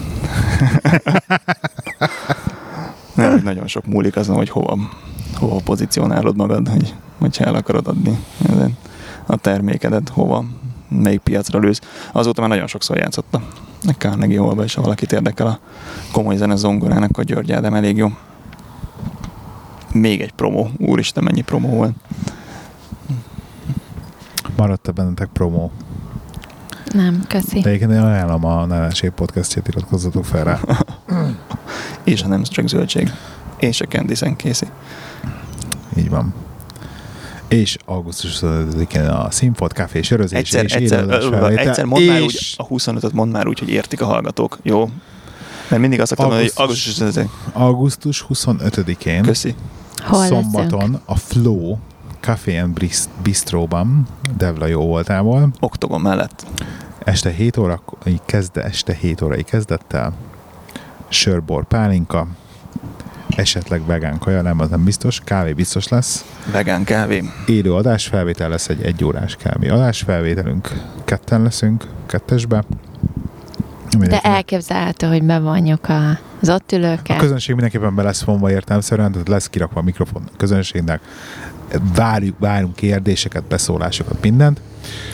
Nem, 3.16 3.42
nagyon 3.44 3.68
sok 3.68 3.86
múlik 3.86 4.16
azon, 4.16 4.36
hogy 4.36 4.50
hova, 4.50 4.78
hova 5.38 5.60
pozícionálod 5.64 6.36
magad, 6.36 6.68
hogy, 6.68 6.94
hogyha 7.20 7.46
el 7.46 7.56
akarod 7.56 7.88
adni 7.88 8.18
a 9.26 9.38
termékedet, 9.38 10.10
hova, 10.10 10.46
melyik 10.90 11.20
piacra 11.20 11.60
lősz. 11.60 11.82
Azóta 12.12 12.42
már 12.42 12.50
nagyon 12.50 12.68
sokszor 12.68 12.98
játszott 12.98 13.38
a 13.88 13.92
Carnegie 13.98 14.40
Hallba, 14.40 14.64
és 14.64 14.74
ha 14.74 14.82
valakit 14.82 15.12
érdekel 15.12 15.48
a 15.48 15.60
komoly 16.12 16.36
zene 16.36 16.56
zongorának, 16.56 17.10
akkor 17.10 17.24
György 17.24 17.52
Ádám 17.52 17.74
elég 17.74 17.98
jó. 17.98 18.08
Még 19.94 20.22
egy 20.22 20.32
promó. 20.32 20.70
Úristen, 20.78 21.24
mennyi 21.24 21.42
promó 21.42 21.70
volt. 21.70 21.96
Maradt-e 24.56 24.92
bennetek 24.92 25.30
promó? 25.34 25.72
Nem, 26.94 27.24
köszi. 27.28 27.60
De 27.60 27.70
egyébként 27.70 27.92
én 27.92 28.02
ajánlom 28.02 28.46
a 28.46 28.66
Nelenség 28.66 29.10
podcastjét, 29.10 29.68
iratkozzatok 29.68 30.26
fel 30.26 30.44
rá. 30.44 30.60
És 32.04 32.22
ha 32.22 32.28
nem 32.28 32.44
csak 32.44 32.68
zöldség. 32.68 33.12
És 33.58 33.82
a 33.82 33.86
Candice 33.86 34.36
készít. 34.36 34.72
Így 35.98 36.10
van. 36.10 36.34
És 37.48 37.78
augusztus 37.86 38.40
25-én 38.42 39.06
a 39.06 39.32
Színfolt 39.32 39.72
Café 39.72 40.02
sörözés 40.02 40.40
Egyszer, 40.40 40.64
és 40.64 40.74
egyszer, 40.74 41.10
egyszer 41.58 41.86
mondd 41.86 42.06
már 42.06 42.22
úgy, 42.22 42.34
és 42.34 42.54
a 42.58 42.68
25-öt 42.68 43.14
mondd 43.14 43.32
már 43.32 43.48
úgy, 43.48 43.60
hogy 43.60 43.70
értik 43.70 44.02
a 44.02 44.06
hallgatók, 44.06 44.58
jó? 44.62 44.90
Mert 45.70 45.82
mindig 45.82 46.00
azt 46.00 46.08
szoktam 46.10 46.28
mondani, 46.28 46.50
hogy 46.56 46.64
Augusztus- 46.64 47.02
augusztus 47.54 48.24
25 48.24 48.26
augusztus 48.26 48.26
25-én 48.30 49.22
Köszi. 49.22 49.56
Hol 50.04 50.26
szombaton 50.26 50.80
leszünk? 50.80 51.00
a 51.06 51.16
Flow 51.16 51.78
Café 52.20 52.58
and 52.58 52.80
Bistróban, 53.24 54.08
Devla 54.38 54.66
jó 54.66 54.82
voltából, 54.86 55.50
Oktogon 55.60 56.02
mellett. 56.02 56.46
este 57.04 57.30
7 57.30 57.58
óra, 57.58 57.82
kezd, 58.26 58.58
este 58.58 58.94
7 58.94 59.22
órai 59.22 59.44
kezdettel, 59.44 60.14
sörbor 61.10 61.66
pálinka, 61.66 62.28
esetleg 63.38 63.86
vegán 63.86 64.20
kaja, 64.20 64.42
nem, 64.42 64.60
az 64.60 64.70
nem 64.70 64.84
biztos, 64.84 65.22
kávé 65.24 65.54
biztos 65.54 65.88
lesz, 65.88 66.26
Vegán 66.52 66.84
kávé. 66.84 67.24
élő 67.48 67.74
adásfelvétel 67.74 68.50
lesz 68.50 68.70
egy 68.70 68.82
egyórás 68.82 69.36
kávé 69.36 69.68
adásfelvételünk, 69.68 70.70
ketten 71.06 71.42
leszünk, 71.42 71.86
kettesbe. 72.06 72.64
De 74.00 74.20
elképzelhető, 74.20 75.08
hogy 75.08 75.24
bevonjuk 75.24 75.90
a, 75.90 76.10
az 76.42 76.50
ott 76.50 76.72
A 76.72 76.76
ülőket. 76.76 77.18
közönség 77.18 77.56
mindenképpen 77.56 77.96
be 77.96 78.04
lesz 78.04 78.24
vonva 78.24 78.52
értelmszerűen, 78.52 79.12
tehát 79.12 79.28
lesz 79.28 79.48
kirakva 79.50 79.80
a 79.80 79.84
mikrofon 79.84 80.22
a 80.26 80.38
közönségnek, 80.38 81.02
várjuk, 81.96 82.40
várunk 82.40 82.76
kérdéseket, 82.76 83.44
beszólásokat, 83.44 84.22
mindent. 84.22 84.62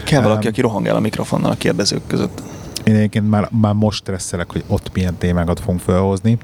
Kell 0.04 0.22
valaki, 0.22 0.46
Um, 0.46 0.52
aki 0.52 0.62
rohangál 0.62 0.96
a 0.96 1.00
mikrofonnal 1.00 1.52
a 1.52 1.56
kérdezők 1.56 2.08
között. 2.08 2.42
Én 2.84 2.96
egyébként 2.96 3.30
már, 3.30 3.48
már 3.62 3.74
most 3.74 3.98
stresszelek, 4.00 4.52
hogy 4.52 4.64
ott 4.68 4.94
milyen 4.94 5.18
témákat 5.18 5.60
fogunk 5.60 5.80
felhozni. 5.80 6.38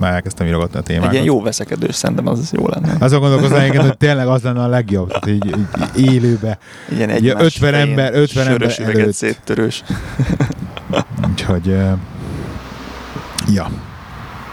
Már 0.00 0.12
elkezdtem 0.12 0.46
írogatni 0.46 0.74
a 0.74 0.78
Egy 0.78 0.84
témákat. 0.84 1.12
ilyen 1.12 1.24
jó 1.24 1.42
veszekedős, 1.42 1.94
szerintem 1.94 2.26
az 2.26 2.50
jó 2.52 2.68
lenne. 2.68 2.92
Azon 2.98 3.20
gondolkozom 3.20 3.58
egyébként, 3.58 3.82
hogy 3.82 3.96
tényleg 4.06 4.26
az 4.26 4.42
lenne 4.42 4.62
a 4.62 4.66
legjobb, 4.68 5.08
tehát 5.08 5.26
így, 5.26 5.54
így 5.96 6.12
élőbe. 6.14 6.58
Ilyen 6.88 7.08
egymás 7.10 7.42
50 7.44 7.72
fején 7.72 7.88
ember- 7.88 8.14
50 8.14 8.46
ember 8.48 8.78
előtt. 8.78 9.12
széttörős. 9.14 9.82
Úgyhogy, 11.30 11.68
uh, 11.68 11.90
ja. 13.54 13.70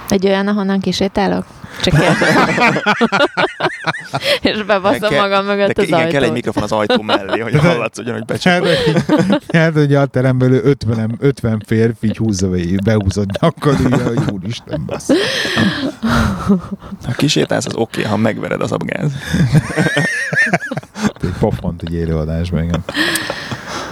Egy 0.09 0.25
olyan, 0.27 0.47
ahonnan 0.47 0.79
kisétálok? 0.79 1.45
Csak 1.83 1.93
kérdezem. 1.99 2.81
És 4.43 4.63
bebaszom 4.63 5.09
Kell- 5.09 5.19
magam 5.21 5.45
mögött 5.45 5.71
De 5.75 5.81
az 5.81 5.87
igen, 5.87 5.99
kell 5.99 6.07
egy 6.09 6.15
ajtót. 6.15 6.33
mikrofon 6.33 6.63
az 6.63 6.71
ajtó 6.71 7.01
mellé, 7.01 7.39
hogy 7.39 7.55
hallatszódjon, 7.55 8.23
hogy 8.27 8.43
hogy- 8.43 9.43
hát, 9.53 9.73
hogy 9.73 9.95
a 9.95 10.05
teremből 10.05 10.53
50, 10.53 10.99
em- 10.99 11.17
50 11.19 11.63
férfi 11.65 12.07
így 12.07 12.17
húzza 12.17 12.49
végig, 12.49 12.81
behúzott 12.83 13.39
nyakkad, 13.41 13.79
így, 13.79 14.01
hogy 14.01 14.19
úristen, 14.31 14.83
bassz. 14.85 15.09
Ha 17.05 17.11
kisétálsz, 17.15 17.65
az 17.65 17.75
oké, 17.75 18.03
ha 18.03 18.17
megvered, 18.17 18.61
az 18.61 18.71
abgáz. 18.71 19.11
Egy 21.21 21.33
pofont 21.39 21.81
egy 21.81 21.93
élőadásban, 21.93 22.63
igen. 22.63 22.83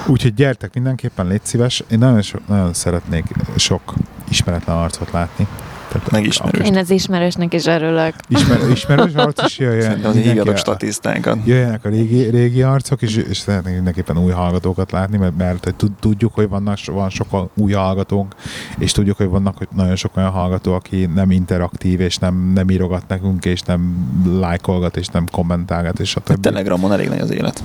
Úgyhogy 0.05 0.33
gyertek 0.33 0.73
mindenképpen, 0.73 1.27
légy 1.27 1.43
szíves. 1.43 1.83
Én 1.91 1.97
nagyon, 1.99 2.21
so, 2.21 2.37
nagyon 2.47 2.73
szeretnék 2.73 3.25
sok 3.55 3.93
ismeretlen 4.29 4.75
arcot 4.77 5.11
látni. 5.11 5.47
Tehát 5.91 6.11
Megismerős. 6.11 6.67
Én 6.67 6.77
az 6.77 6.89
ismerősnek 6.89 7.53
is 7.53 7.65
örülök. 7.65 8.13
Ismer, 8.27 8.59
ismerős 8.71 9.13
arc 9.13 9.43
is 9.43 9.59
jöjjön. 9.65 9.81
Szerintem 9.81 10.09
az 10.09 10.15
hívjatok 10.15 10.57
statisztákat. 10.57 11.37
Jöjjenek 11.45 11.85
a 11.85 11.89
régi, 11.89 12.23
régi 12.23 12.61
arcok, 12.61 13.01
és, 13.01 13.15
és 13.15 13.37
szeretnénk 13.37 13.75
mindenképpen 13.75 14.17
új 14.17 14.31
hallgatókat 14.31 14.91
látni, 14.91 15.17
mert, 15.17 15.37
mert 15.37 15.63
hogy 15.63 15.75
tud- 15.75 15.99
tudjuk, 15.99 16.33
hogy 16.33 16.49
vannak, 16.49 16.77
van 16.85 17.09
sok 17.09 17.49
új 17.55 17.71
hallgatónk, 17.71 18.35
és 18.77 18.91
tudjuk, 18.91 19.17
hogy 19.17 19.27
vannak 19.27 19.57
hogy 19.57 19.67
nagyon 19.75 19.95
sok 19.95 20.17
olyan 20.17 20.29
hallgató, 20.29 20.73
aki 20.73 21.05
nem 21.05 21.31
interaktív, 21.31 21.99
és 21.99 22.17
nem, 22.17 22.51
nem 22.53 22.69
írogat 22.69 23.03
nekünk, 23.07 23.45
és 23.45 23.61
nem 23.61 24.09
lájkolgat, 24.39 24.97
és 24.97 25.07
nem 25.07 25.25
kommentálgat, 25.31 25.99
és 25.99 26.15
a 26.15 26.21
A. 26.25 26.37
Telegramon 26.41 26.91
elég 26.91 27.09
nagy 27.09 27.19
az 27.19 27.31
élet. 27.31 27.63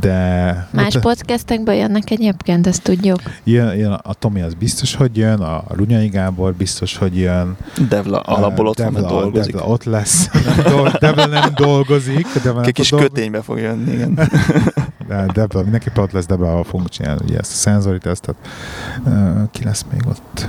De 0.00 0.68
Más 0.70 0.92
de- 0.92 1.00
podcastekből 1.00 1.74
jönnek 1.74 2.10
egyébként, 2.10 2.66
ezt 2.66 2.82
tudjuk. 2.82 3.20
jön, 3.44 3.74
jön, 3.74 3.92
a 3.92 4.14
Tomi 4.14 4.40
az 4.40 4.54
biztos, 4.54 4.94
hogy 4.94 5.16
jön, 5.16 5.40
a 5.40 5.62
Runyai 5.68 6.08
Gábor 6.08 6.54
biztos, 6.54 6.96
hogy 6.96 7.16
jön. 7.18 7.56
Devla 7.88 8.20
alapból 8.20 8.66
ott 8.66 8.78
van, 8.78 8.92
Devla, 8.92 9.08
dolgozik. 9.08 9.52
Devla 9.52 9.68
ott 9.68 9.84
lesz. 9.84 10.28
Nem 10.32 10.62
dol- 10.76 10.98
Devla 10.98 11.26
nem 11.26 11.50
dolgozik. 11.54 12.26
Devla 12.42 12.62
Egy 12.64 12.72
kis 12.72 12.88
fog 12.88 12.98
dolgozni. 12.98 13.16
köténybe 13.16 13.42
fog 13.42 13.58
jönni, 13.58 13.92
igen. 13.92 14.14
De 15.08 15.26
Debla, 15.32 15.62
mindenképpen 15.62 16.02
ott 16.02 16.12
lesz 16.12 16.26
Debla, 16.26 16.64
fogunk 16.64 16.88
csinálni 16.88 17.20
ugye 17.24 17.38
ezt 17.38 17.52
a 17.52 17.54
szenzori 17.54 17.98
tesztet. 17.98 18.34
Ki 19.50 19.64
lesz 19.64 19.84
még 19.92 20.00
ott? 20.08 20.48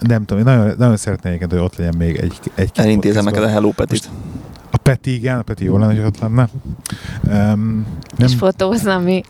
Nem 0.00 0.24
tudom, 0.24 0.46
én 0.46 0.54
nagyon, 0.54 0.74
nagyon 0.78 0.96
szeretnék, 0.96 1.26
egyébként, 1.32 1.52
hogy 1.60 1.60
ott 1.70 1.76
legyen 1.76 1.94
még 1.98 2.16
egy, 2.16 2.38
egy 2.54 2.70
Elintézem 2.74 3.24
neked 3.24 3.42
a 3.42 3.48
Hello 3.48 3.70
Petit. 3.70 4.08
A 4.10 4.47
Peti, 4.88 5.14
igen, 5.14 5.44
Peti 5.44 5.64
jó 5.64 5.78
lenne, 5.78 5.94
hogy 5.94 6.04
ott 6.04 6.18
lenne. 6.18 6.48
Um, 7.52 7.86
És 8.16 8.28
nem, 8.30 8.38
fotózza 8.38 8.98
mi. 8.98 9.22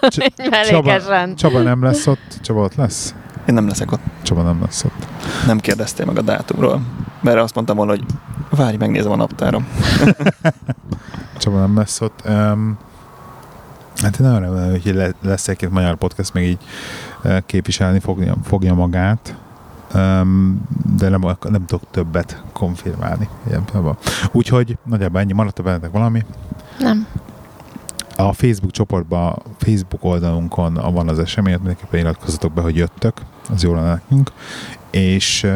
Cs- 0.00 0.32
Csaba. 0.68 1.00
Csaba 1.34 1.62
nem 1.62 1.82
lesz 1.82 2.06
ott? 2.06 2.38
Csaba 2.42 2.62
ott 2.62 2.74
lesz? 2.74 3.14
Én 3.48 3.54
nem 3.54 3.66
leszek 3.66 3.92
ott. 3.92 4.00
Csaba 4.22 4.42
nem 4.42 4.60
lesz 4.60 4.84
ott. 4.84 5.06
Nem 5.46 5.58
kérdeztél 5.58 6.06
meg 6.06 6.18
a 6.18 6.22
dátumról. 6.22 6.80
Mert 7.20 7.38
azt 7.38 7.54
mondtam 7.54 7.76
volna, 7.76 7.90
hogy 7.92 8.04
várj, 8.50 8.76
megnézem 8.76 9.10
a 9.12 9.16
naptárom. 9.16 9.66
Csaba 11.38 11.58
nem 11.58 11.76
lesz 11.76 12.00
ott. 12.00 12.22
Um, 12.28 12.78
hát 13.96 14.18
én 14.20 14.26
nagyon 14.26 14.40
remélem, 14.40 14.70
hogy 14.70 14.94
le- 14.94 15.14
lesz 15.22 15.48
egy-két 15.48 15.70
magyar 15.70 15.96
podcast 15.96 16.32
még 16.32 16.48
így 16.48 16.58
eh, 17.22 17.36
képviselni 17.46 17.98
fogja, 18.00 18.34
fogja 18.44 18.74
magát. 18.74 19.36
De 20.96 21.08
nem, 21.08 21.36
nem 21.48 21.66
tudok 21.66 21.90
többet 21.90 22.42
konfirmálni. 22.52 23.28
Úgyhogy 24.32 24.78
nagyjából 24.84 25.20
ennyi. 25.20 25.32
Maradt 25.32 25.62
bennetek 25.62 25.90
valami? 25.90 26.24
Nem. 26.78 27.06
A 28.16 28.32
Facebook 28.32 28.70
csoportban, 28.70 29.42
Facebook 29.58 30.04
oldalunkon 30.04 30.74
van 30.92 31.08
az 31.08 31.18
esemény, 31.18 31.54
mindenképpen 31.54 32.00
iratkozzatok 32.00 32.52
be, 32.52 32.60
hogy 32.60 32.76
jöttök, 32.76 33.22
az 33.50 33.62
jó 33.62 33.74
lenne 33.74 33.88
nekünk, 33.88 34.32
és 34.90 35.46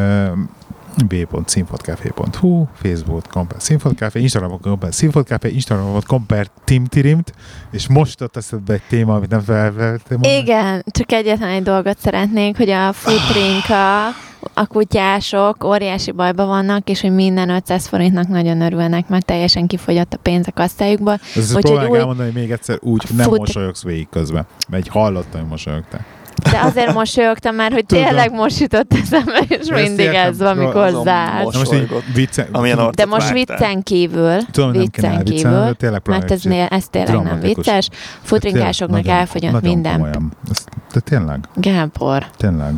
b.színfotcafé.hu, 1.07 2.65
Facebook.com 2.75 3.47
per 3.47 3.57
színfotcafé, 3.61 4.21
Instagram.com 4.21 4.79
per 4.79 4.95
színfotcafé, 4.95 5.49
Instagram.com 5.51 6.27
per 6.27 6.47
timtirimt, 6.65 7.33
és 7.71 7.89
most 7.89 8.21
ott 8.21 8.37
eszedbe 8.37 8.73
egy 8.73 8.83
téma, 8.89 9.15
amit 9.15 9.31
nem 9.31 9.41
felvettem. 9.41 10.19
Igen, 10.23 10.85
csak 10.91 11.13
egyetlen 11.13 11.49
egy 11.49 11.63
dolgot 11.63 11.99
szeretnék, 11.99 12.57
hogy 12.57 12.71
a 12.71 12.93
futrinka, 12.93 14.07
a 14.55 14.67
kutyások 14.67 15.65
óriási 15.65 16.11
bajban 16.11 16.47
vannak, 16.47 16.89
és 16.89 17.01
hogy 17.01 17.15
minden 17.15 17.49
500 17.51 17.87
forintnak 17.87 18.29
nagyon 18.29 18.61
örülnek, 18.61 19.09
mert 19.09 19.25
teljesen 19.25 19.67
kifogyott 19.67 20.13
a 20.13 20.17
pénz 20.17 20.47
a 20.47 20.53
kasztályukból. 20.53 21.19
Ezt 21.37 21.59
próbálják 21.59 21.91
új- 21.91 21.99
elmondani 21.99 22.31
még 22.35 22.51
egyszer 22.51 22.79
úgy, 22.81 23.05
hogy 23.07 23.17
nem 23.17 23.27
Fut- 23.27 23.39
mosolyogsz 23.39 23.83
végig 23.83 24.09
közben. 24.11 24.47
Egy 24.71 24.89
hallottam, 24.89 25.41
hogy 25.41 25.51
mosolyogtál. 25.51 26.05
De 26.51 26.61
azért 26.63 26.93
mosolyogtam 26.95 27.55
már, 27.55 27.73
hogy 27.73 27.87
Tudom. 27.87 28.05
tényleg 28.05 28.33
most 28.33 28.59
jutott 28.59 28.95
eszembe, 29.03 29.39
és 29.49 29.57
Ezt 29.59 29.71
mindig 29.71 30.05
értem. 30.07 30.27
ez 30.31 30.39
van, 30.39 30.59
amikor 30.59 30.83
Azon 30.83 31.03
zár. 31.05 31.43
most- 31.45 31.73
így 31.75 31.89
vicce, 32.15 32.49
De 32.53 33.07
most 33.07 33.31
vágtál. 33.31 33.33
viccen 33.33 33.83
kívül, 33.83 34.37
tudom, 34.51 34.71
nem 34.71 34.81
viccen 34.81 35.11
elviccelni, 35.11 35.35
kívül, 35.57 35.65
de 35.65 35.73
tényleg 35.73 36.01
mert 36.07 36.31
ez, 36.31 36.45
ez 36.71 36.85
tényleg 36.91 37.23
nem 37.23 37.41
vicces. 37.41 37.89
Futrinkásoknak 38.23 39.03
Nagyon- 39.03 39.19
elfogyott 39.19 39.53
nagyon 39.53 39.71
minden. 39.73 39.93
Komolyan. 39.93 40.33
Ez, 40.51 40.65
de 40.93 41.01
tényleg, 41.01 41.39
Gábor, 41.55 42.27
tényleg. 42.37 42.73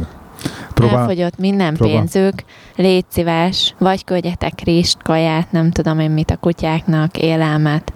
Próbál, 0.74 0.98
elfogyott 0.98 1.38
minden 1.38 1.74
próbál. 1.74 1.96
pénzük, 1.96 2.44
légy 2.76 3.04
szíves, 3.08 3.74
vagy 3.78 4.04
küldjetek 4.04 4.60
rist, 4.64 5.02
kaját, 5.02 5.52
nem 5.52 5.70
tudom 5.70 5.98
én 5.98 6.10
mit 6.10 6.30
a 6.30 6.36
kutyáknak, 6.36 7.18
élelmet, 7.18 7.92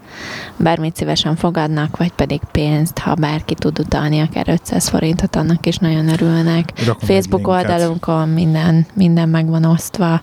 bármit 0.56 0.96
szívesen 0.96 1.36
fogadnak, 1.36 1.96
vagy 1.96 2.12
pedig 2.12 2.40
pénzt, 2.52 2.98
ha 2.98 3.14
bárki 3.14 3.54
tud 3.54 3.78
utalni 3.78 4.20
akár 4.20 4.48
500 4.48 4.88
forintot, 4.88 5.36
annak 5.36 5.66
is 5.66 5.76
nagyon 5.76 6.08
örülnek. 6.08 6.72
rakom 6.86 7.08
Facebook 7.08 7.48
oldalunkon 7.48 8.28
minden, 8.28 8.86
minden 8.94 9.28
meg 9.28 9.48
van 9.48 9.64
osztva, 9.64 10.22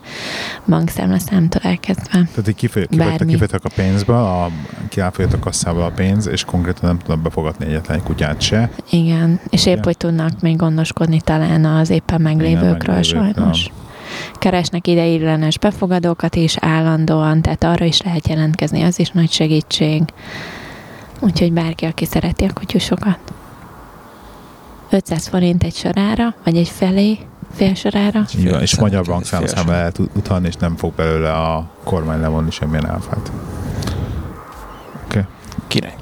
bankszámlaszámtól 0.65 1.61
elkezdve. 1.63 2.11
Tehát 2.11 2.47
így 2.47 2.55
kifogy, 2.55 2.87
kifogytak, 3.27 3.63
a 3.63 3.69
pénzből, 3.75 4.15
a, 4.15 4.49
ki 4.89 5.01
elfogyott 5.01 5.33
a 5.33 5.39
kasszából 5.39 5.83
a 5.83 5.91
pénz, 5.91 6.27
és 6.27 6.43
konkrétan 6.43 6.89
nem 6.89 6.97
tudnak 6.97 7.19
befogadni 7.19 7.65
egyetlen 7.65 7.97
egy 7.97 8.03
kutyát 8.03 8.41
se. 8.41 8.69
Igen, 8.89 9.39
és 9.49 9.65
épp, 9.65 9.83
hogy 9.83 9.97
tudnak 9.97 10.41
még 10.41 10.55
gondoskodni 10.55 11.21
talán 11.21 11.65
az 11.65 11.89
éppen 11.89 12.21
meglévőkről 12.21 12.44
meglévőkről. 12.53 13.01
sajnos. 13.01 13.69
Keresnek 14.33 14.87
ideiglenes 14.87 15.59
befogadókat 15.59 16.35
is 16.35 16.55
állandóan, 16.59 17.41
tehát 17.41 17.63
arra 17.63 17.85
is 17.85 18.01
lehet 18.01 18.27
jelentkezni, 18.27 18.83
az 18.83 18.99
is 18.99 19.09
nagy 19.09 19.31
segítség. 19.31 20.03
Úgyhogy 21.19 21.53
bárki, 21.53 21.85
aki 21.85 22.05
szereti 22.05 22.43
a 22.43 22.53
kutyusokat. 22.53 23.19
500 24.89 25.27
forint 25.27 25.63
egy 25.63 25.75
sorára, 25.75 26.35
vagy 26.43 26.57
egy 26.57 26.69
felé, 26.69 27.19
fél 27.53 27.73
sorára. 27.73 28.25
Így 28.37 28.49
van, 28.49 28.61
és 28.61 28.79
magyar 28.79 29.05
fél 29.23 29.65
lehet 29.65 29.99
ut- 29.99 30.15
utalni, 30.15 30.47
és 30.47 30.55
nem 30.55 30.75
fog 30.75 30.93
belőle 30.93 31.33
a 31.33 31.69
kormány 31.83 32.19
levonni 32.19 32.51
semmilyen 32.51 32.89
áfát. 32.89 33.31
Király. 35.67 35.95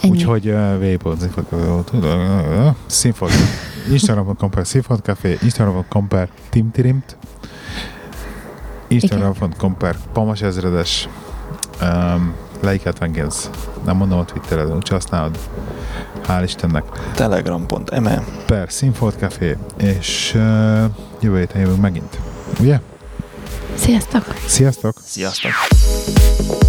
Ennyi. 0.00 0.12
Úgyhogy 0.12 0.48
uh, 0.48 0.98
www.színfot 1.04 3.30
Instagram.com 3.90 4.50
per 4.50 4.66
színfotcafé, 4.66 5.38
Instagram.com 5.42 6.08
per 6.08 6.28
timtirimt, 6.50 7.16
Instagram.com 8.88 9.76
per 9.76 9.96
pamas 10.12 10.42
ezredes, 10.42 11.08
um, 11.82 12.34
like 12.60 12.84
79, 12.84 13.50
nem 13.84 13.96
mondom 13.96 14.18
a 14.18 14.24
Twittered, 14.24 14.74
úgyse 14.74 14.94
használod. 14.94 15.38
Hál' 16.26 16.42
Istennek. 16.44 16.84
Telegram.me 17.14 18.24
Per 18.46 18.72
színfotcafé, 18.72 19.56
és 19.76 20.32
uh, 20.34 20.84
jövő 21.20 21.38
héten 21.38 21.60
jövünk 21.60 21.80
megint. 21.80 22.18
Ugye? 22.60 22.80
Sziasztok! 23.74 24.24
Sziasztok! 24.46 24.96
Sziasztok! 25.04 26.63